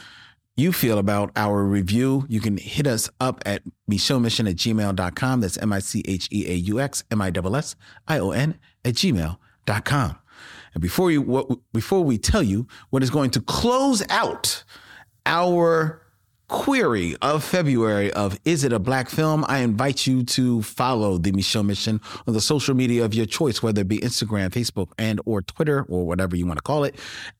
you 0.57 0.73
feel 0.73 0.97
about 0.97 1.31
our 1.35 1.63
review. 1.63 2.25
You 2.27 2.41
can 2.41 2.57
hit 2.57 2.87
us 2.87 3.09
up 3.19 3.41
at 3.45 3.61
micheauxmission 3.89 4.49
at 4.49 4.55
gmail.com. 4.55 5.41
That's 5.41 5.57
M-I-C-H-E-A-U-X, 5.57 7.03
M-I-S-S-I-O-N 7.11 8.59
at 8.83 8.93
gmail.com. 8.95 10.17
And 10.73 10.81
before 10.81 11.11
you 11.11 11.21
what 11.21 11.47
before 11.73 12.03
we 12.03 12.17
tell 12.17 12.43
you 12.43 12.67
what 12.89 13.03
is 13.03 13.09
going 13.09 13.31
to 13.31 13.41
close 13.41 14.03
out 14.09 14.63
our 15.25 16.01
query 16.47 17.15
of 17.21 17.43
February 17.43 18.11
of 18.13 18.39
Is 18.45 18.63
It 18.63 18.71
a 18.71 18.79
Black 18.79 19.09
Film? 19.09 19.43
I 19.47 19.59
invite 19.59 20.07
you 20.07 20.23
to 20.23 20.61
follow 20.61 21.17
the 21.17 21.31
Micheaux 21.31 21.65
Mission 21.65 21.99
on 22.25 22.33
the 22.33 22.41
social 22.41 22.73
media 22.73 23.03
of 23.03 23.13
your 23.13 23.25
choice, 23.25 23.61
whether 23.61 23.81
it 23.81 23.87
be 23.87 23.99
Instagram, 23.99 24.49
Facebook, 24.49 24.91
and 24.97 25.19
or 25.25 25.41
Twitter, 25.41 25.85
or 25.89 26.05
whatever 26.05 26.35
you 26.35 26.45
want 26.45 26.57
to 26.57 26.63
call 26.63 26.83
it, 26.83 26.95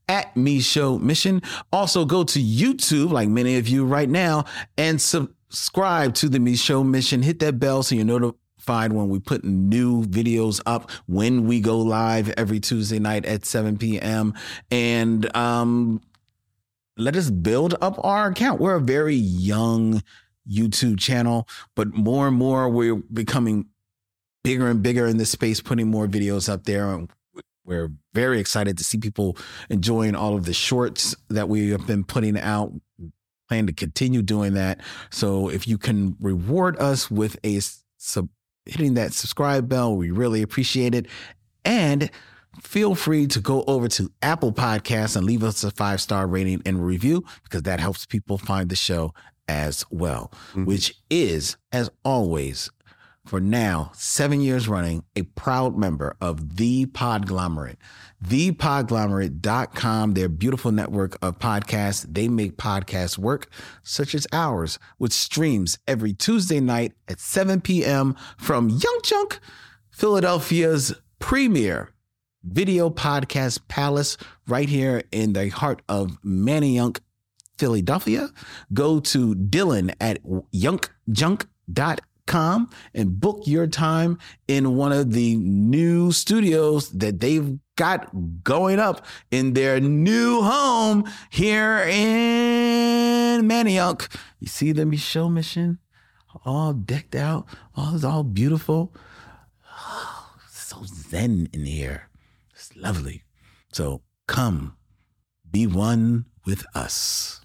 at 0.10 0.34
Micheaux 0.36 1.02
Mission. 1.02 1.42
Also 1.72 2.06
go 2.06 2.24
to 2.24 2.40
YouTube, 2.40 3.12
like 3.12 3.30
many 3.30 3.58
of 3.58 3.68
you 3.68 3.86
right 3.86 4.10
now, 4.10 4.46
and 4.78 5.00
subscribe 5.02 6.14
to 6.16 6.30
the 6.30 6.40
Micheaux 6.40 6.86
Mission. 6.86 7.24
Hit 7.24 7.40
that 7.40 7.60
bell 7.60 7.84
so 7.84 7.96
you're 7.96 8.06
notified 8.06 8.92
when 8.92 9.08
we 9.08 9.20
put 9.20 9.46
new 9.46 10.04
videos 10.04 10.62
up 10.66 10.92
when 11.06 11.48
we 11.48 11.62
go 11.62 11.80
live 11.80 12.30
every 12.36 12.60
Tuesday 12.60 13.00
night 13.00 13.26
at 13.26 13.46
7 13.46 13.78
p.m. 13.78 14.34
And 14.70 15.34
um 15.36 16.02
let 16.98 17.16
us 17.16 17.30
build 17.30 17.76
up 17.82 18.04
our 18.04 18.30
account. 18.30 18.60
We're 18.60 18.76
a 18.76 18.82
very 18.82 19.16
young 19.16 20.02
YouTube 20.50 21.00
channel, 21.00 21.48
but 21.76 21.94
more 21.94 22.28
and 22.28 22.38
more 22.38 22.70
we're 22.70 22.96
becoming 22.96 23.68
bigger 24.44 24.70
and 24.70 24.82
bigger 24.82 25.06
in 25.06 25.18
this 25.18 25.32
space, 25.32 25.62
putting 25.62 25.90
more 25.90 26.08
videos 26.08 26.50
up 26.50 26.64
there. 26.64 26.92
And 26.92 27.10
we're 27.66 27.92
very 28.14 28.40
excited 28.40 28.78
to 28.78 28.84
see 28.84 28.98
people 28.98 29.38
enjoying 29.70 30.16
all 30.16 30.36
of 30.36 30.46
the 30.46 30.54
shorts 30.54 31.16
that 31.30 31.50
we 31.50 31.70
have 31.72 31.86
been 31.86 32.04
putting 32.04 32.38
out. 32.40 32.74
Plan 33.50 33.68
to 33.68 33.74
continue 33.74 34.22
doing 34.22 34.56
that. 34.56 34.82
So 35.10 35.50
if 35.50 35.68
you 35.68 35.78
can 35.78 36.18
reward 36.20 36.78
us 36.80 37.10
with 37.10 37.38
a 37.46 37.62
sub, 37.98 38.28
hitting 38.66 38.96
that 38.96 39.14
subscribe 39.14 39.70
bell, 39.70 39.96
we 39.96 40.12
really 40.12 40.42
appreciate 40.42 40.94
it. 40.94 41.08
And 41.64 42.10
feel 42.62 42.96
free 42.96 43.28
to 43.28 43.40
go 43.40 43.64
over 43.68 43.88
to 43.90 44.12
Apple 44.22 44.52
Podcasts 44.52 45.16
and 45.16 45.26
leave 45.26 45.44
us 45.44 45.64
a 45.64 45.72
five 45.72 46.02
star 46.02 46.28
rating 46.28 46.62
and 46.66 46.86
review 46.86 47.24
because 47.44 47.64
that 47.64 47.80
helps 47.80 48.06
people 48.06 48.38
find 48.38 48.70
the 48.70 48.76
show 48.76 49.14
as 49.48 49.86
well, 49.90 50.32
mm-hmm. 50.50 50.66
which 50.66 50.96
is, 51.10 51.58
as 51.72 51.90
always, 52.04 52.70
for 53.26 53.40
now, 53.42 53.92
seven 53.94 54.40
years 54.40 54.70
running, 54.70 55.04
a 55.16 55.24
proud 55.24 55.78
member 55.78 56.16
of 56.22 56.56
The 56.56 56.86
Podglomerate. 56.86 57.76
ThePodglomerate.com, 58.26 60.14
their 60.14 60.30
beautiful 60.30 60.72
network 60.72 61.18
of 61.22 61.38
podcasts. 61.38 62.06
They 62.10 62.30
make 62.30 62.56
podcasts 62.56 63.18
work, 63.18 63.52
such 63.84 64.16
as 64.16 64.28
ours, 64.32 64.80
which 64.98 65.12
streams 65.12 65.78
every 65.88 66.14
Tuesday 66.14 66.62
night 66.62 66.94
at 67.10 67.20
7 67.20 67.60
p.m. 67.62 68.16
from 68.38 68.70
Yunk 68.70 69.04
Junk, 69.04 69.40
Philadelphia's 69.92 70.94
premier 71.20 71.92
video 72.48 72.90
podcast 72.90 73.60
palace, 73.68 74.18
right 74.48 74.70
here 74.70 75.04
in 75.12 75.34
the 75.34 75.50
heart 75.50 75.82
of 75.90 76.22
Manayunk, 76.24 77.00
Philadelphia. 77.58 78.30
Go 78.74 79.00
to 79.02 79.36
Dylan 79.36 79.94
at 80.00 80.24
yunkjunk.com 80.24 81.50
and 82.94 83.20
book 83.20 83.44
your 83.46 83.68
time 83.68 84.18
in 84.48 84.76
one 84.76 84.92
of 84.92 85.12
the 85.12 85.36
new 85.36 86.12
studios 86.12 86.90
that 86.92 87.20
they've 87.20 87.60
got 87.76 88.10
going 88.44 88.80
up 88.80 89.06
in 89.32 89.54
their 89.54 89.80
new 89.80 90.42
home 90.42 91.04
here 91.30 91.80
in 91.88 93.48
Manayunk. 93.48 94.08
You 94.40 94.48
see 94.48 94.72
the 94.72 94.96
show 94.98 95.30
mission 95.30 95.80
all 96.46 96.74
decked 96.74 97.16
out, 97.16 97.48
oh, 97.76 97.88
all 97.88 97.96
is 97.96 98.06
all 98.06 98.24
beautiful. 98.24 98.94
Oh, 99.66 100.36
so 100.50 100.84
zen 100.86 101.50
in 101.54 101.66
here. 101.66 102.07
Lovely. 102.78 103.24
So 103.74 104.02
come 104.28 104.78
be 105.50 105.66
one 105.68 106.26
with 106.46 106.66
us. 106.76 107.42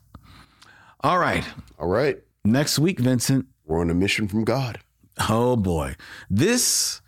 All 1.01 1.19
right. 1.19 1.45
All 1.79 1.89
right. 1.89 2.19
Next 2.45 2.79
week, 2.79 3.01
Vincent. 3.01 3.47
We're 3.65 3.81
on 3.81 3.91
a 3.91 3.95
mission 3.95 4.29
from 4.29 4.45
God. 4.45 4.79
Oh 5.29 5.57
boy. 5.57 5.97
This 6.29 7.01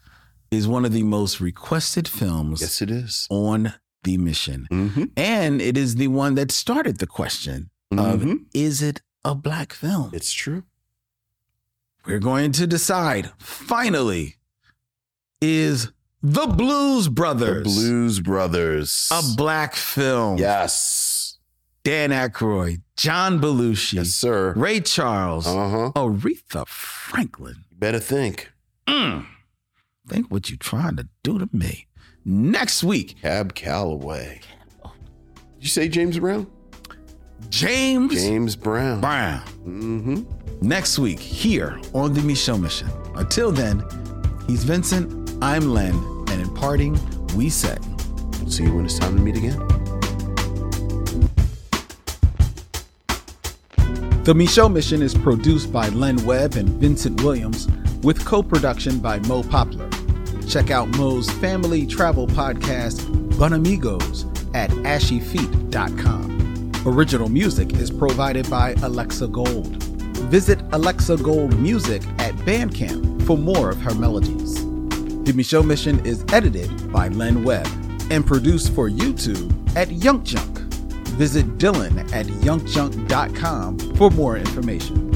is 0.51 0.67
one 0.69 0.85
of 0.85 0.93
the 0.93 1.03
most 1.03 1.41
requested 1.41 2.07
films. 2.09 2.61
Yes, 2.61 2.81
it 2.83 2.91
is. 2.91 3.27
On 3.31 3.75
the 4.05 4.17
mission. 4.19 4.67
Mm-hmm. 4.71 5.05
And 5.17 5.61
it 5.61 5.77
is 5.77 5.97
the 5.97 6.09
one 6.09 6.35
that 6.37 6.51
started 6.51 6.99
the 6.99 7.07
question 7.07 7.71
Mm-hmm. 7.93 8.31
of 8.31 8.39
is 8.53 8.83
it 8.83 9.03
a 9.25 9.35
black 9.37 9.73
film? 9.73 10.11
It's 10.13 10.33
true. 10.33 10.65
We're 12.07 12.19
going 12.19 12.51
to 12.53 12.67
decide 12.67 13.31
finally 13.39 14.37
is 15.41 15.93
The 16.27 16.47
Blues 16.47 17.09
Brothers. 17.09 17.65
The 17.65 17.71
Blues 17.71 18.21
Brothers. 18.21 19.09
a 19.13 19.21
black 19.37 19.75
film? 19.75 20.39
Yes. 20.39 21.37
Dan 21.83 22.11
Aykroyd, 22.11 22.81
John 22.97 23.39
Belushi, 23.41 23.95
Yes, 23.95 24.09
sir. 24.09 24.55
Ray 24.57 24.81
Charles, 24.81 25.47
Uh 25.47 25.69
huh. 25.69 25.93
Aretha 25.95 26.67
Franklin. 26.67 27.57
You 27.71 27.77
better 27.77 27.99
think. 27.99 28.51
Mm. 28.87 29.27
Think 30.09 30.31
what 30.31 30.49
you 30.49 30.57
trying 30.57 30.97
to 30.97 31.07
do 31.23 31.39
to 31.39 31.47
me. 31.53 31.89
Next 32.25 32.83
week, 32.83 33.21
Cab 33.21 33.55
Calloway. 33.55 34.41
Did 34.83 34.93
you 35.61 35.69
say 35.69 35.89
James 35.89 36.19
Brown? 36.19 36.47
James, 37.51 38.15
James 38.15 38.57
Brown. 38.57 39.03
Brown. 39.03 39.43
Mm-hmm. 39.67 40.23
Next 40.67 40.99
week, 40.99 41.21
here 41.21 41.79
on 41.93 42.15
the 42.15 42.21
Micheaux 42.23 42.59
Mission. 42.59 42.89
Until 43.15 43.53
then, 43.53 43.85
he's 44.47 44.65
Vincent, 44.65 45.31
I'm 45.43 45.69
Len, 45.75 45.93
and 46.35 46.43
in 46.43 46.55
parting, 46.55 46.99
we 47.37 47.49
say, 47.49 47.77
See 48.49 48.65
you 48.65 48.75
when 48.75 48.85
it's 48.85 48.99
time 48.99 49.17
to 49.17 49.23
meet 49.23 49.37
again. 49.37 49.57
The 54.25 54.35
Micheaux 54.35 54.73
Mission 54.73 55.01
is 55.01 55.15
produced 55.15 55.73
by 55.73 55.89
Len 55.91 56.17
Webb 56.27 56.57
and 56.57 56.69
Vincent 56.69 57.23
Williams, 57.23 57.69
with 58.03 58.25
co 58.25 58.43
production 58.43 58.99
by 58.99 59.21
Mo 59.21 59.45
Poplar. 59.45 59.89
Check 60.49 60.71
out 60.71 60.89
Mo's 60.99 61.31
family 61.31 61.87
travel 61.87 62.27
podcast, 62.27 63.01
Bunamigos, 63.35 64.27
at 64.55 64.71
ashyfeet.com. 64.71 66.73
Original 66.87 67.29
music 67.29 67.73
is 67.75 67.91
provided 67.91 68.49
by 68.51 68.73
Alexa 68.83 69.29
Gold. 69.29 69.83
Visit 70.31 70.61
Alexa 70.73 71.17
Gold 71.19 71.59
Music 71.61 72.03
at 72.19 72.35
Bandcamp 72.47 73.25
for 73.27 73.39
more 73.39 73.71
of 73.71 73.81
her 73.81 73.95
melodies. 73.95 74.74
The 75.25 75.33
Micheaux 75.33 75.65
Mission 75.65 76.05
is 76.05 76.23
edited 76.35 76.93
by 76.93 77.09
Len 77.09 77.45
Webb 77.45 77.67
and 78.11 78.27
produced 78.27 78.75
for 78.75 78.91
YouTube 78.91 79.51
at 79.75 79.89
Yunk 79.89 80.23
Junk. 80.25 80.59
Visit 81.17 81.57
Dylan 81.57 82.13
at 82.13 82.27
yunkjunk.com 82.27 83.79
for 83.97 84.11
more 84.11 84.37
information. 84.37 85.14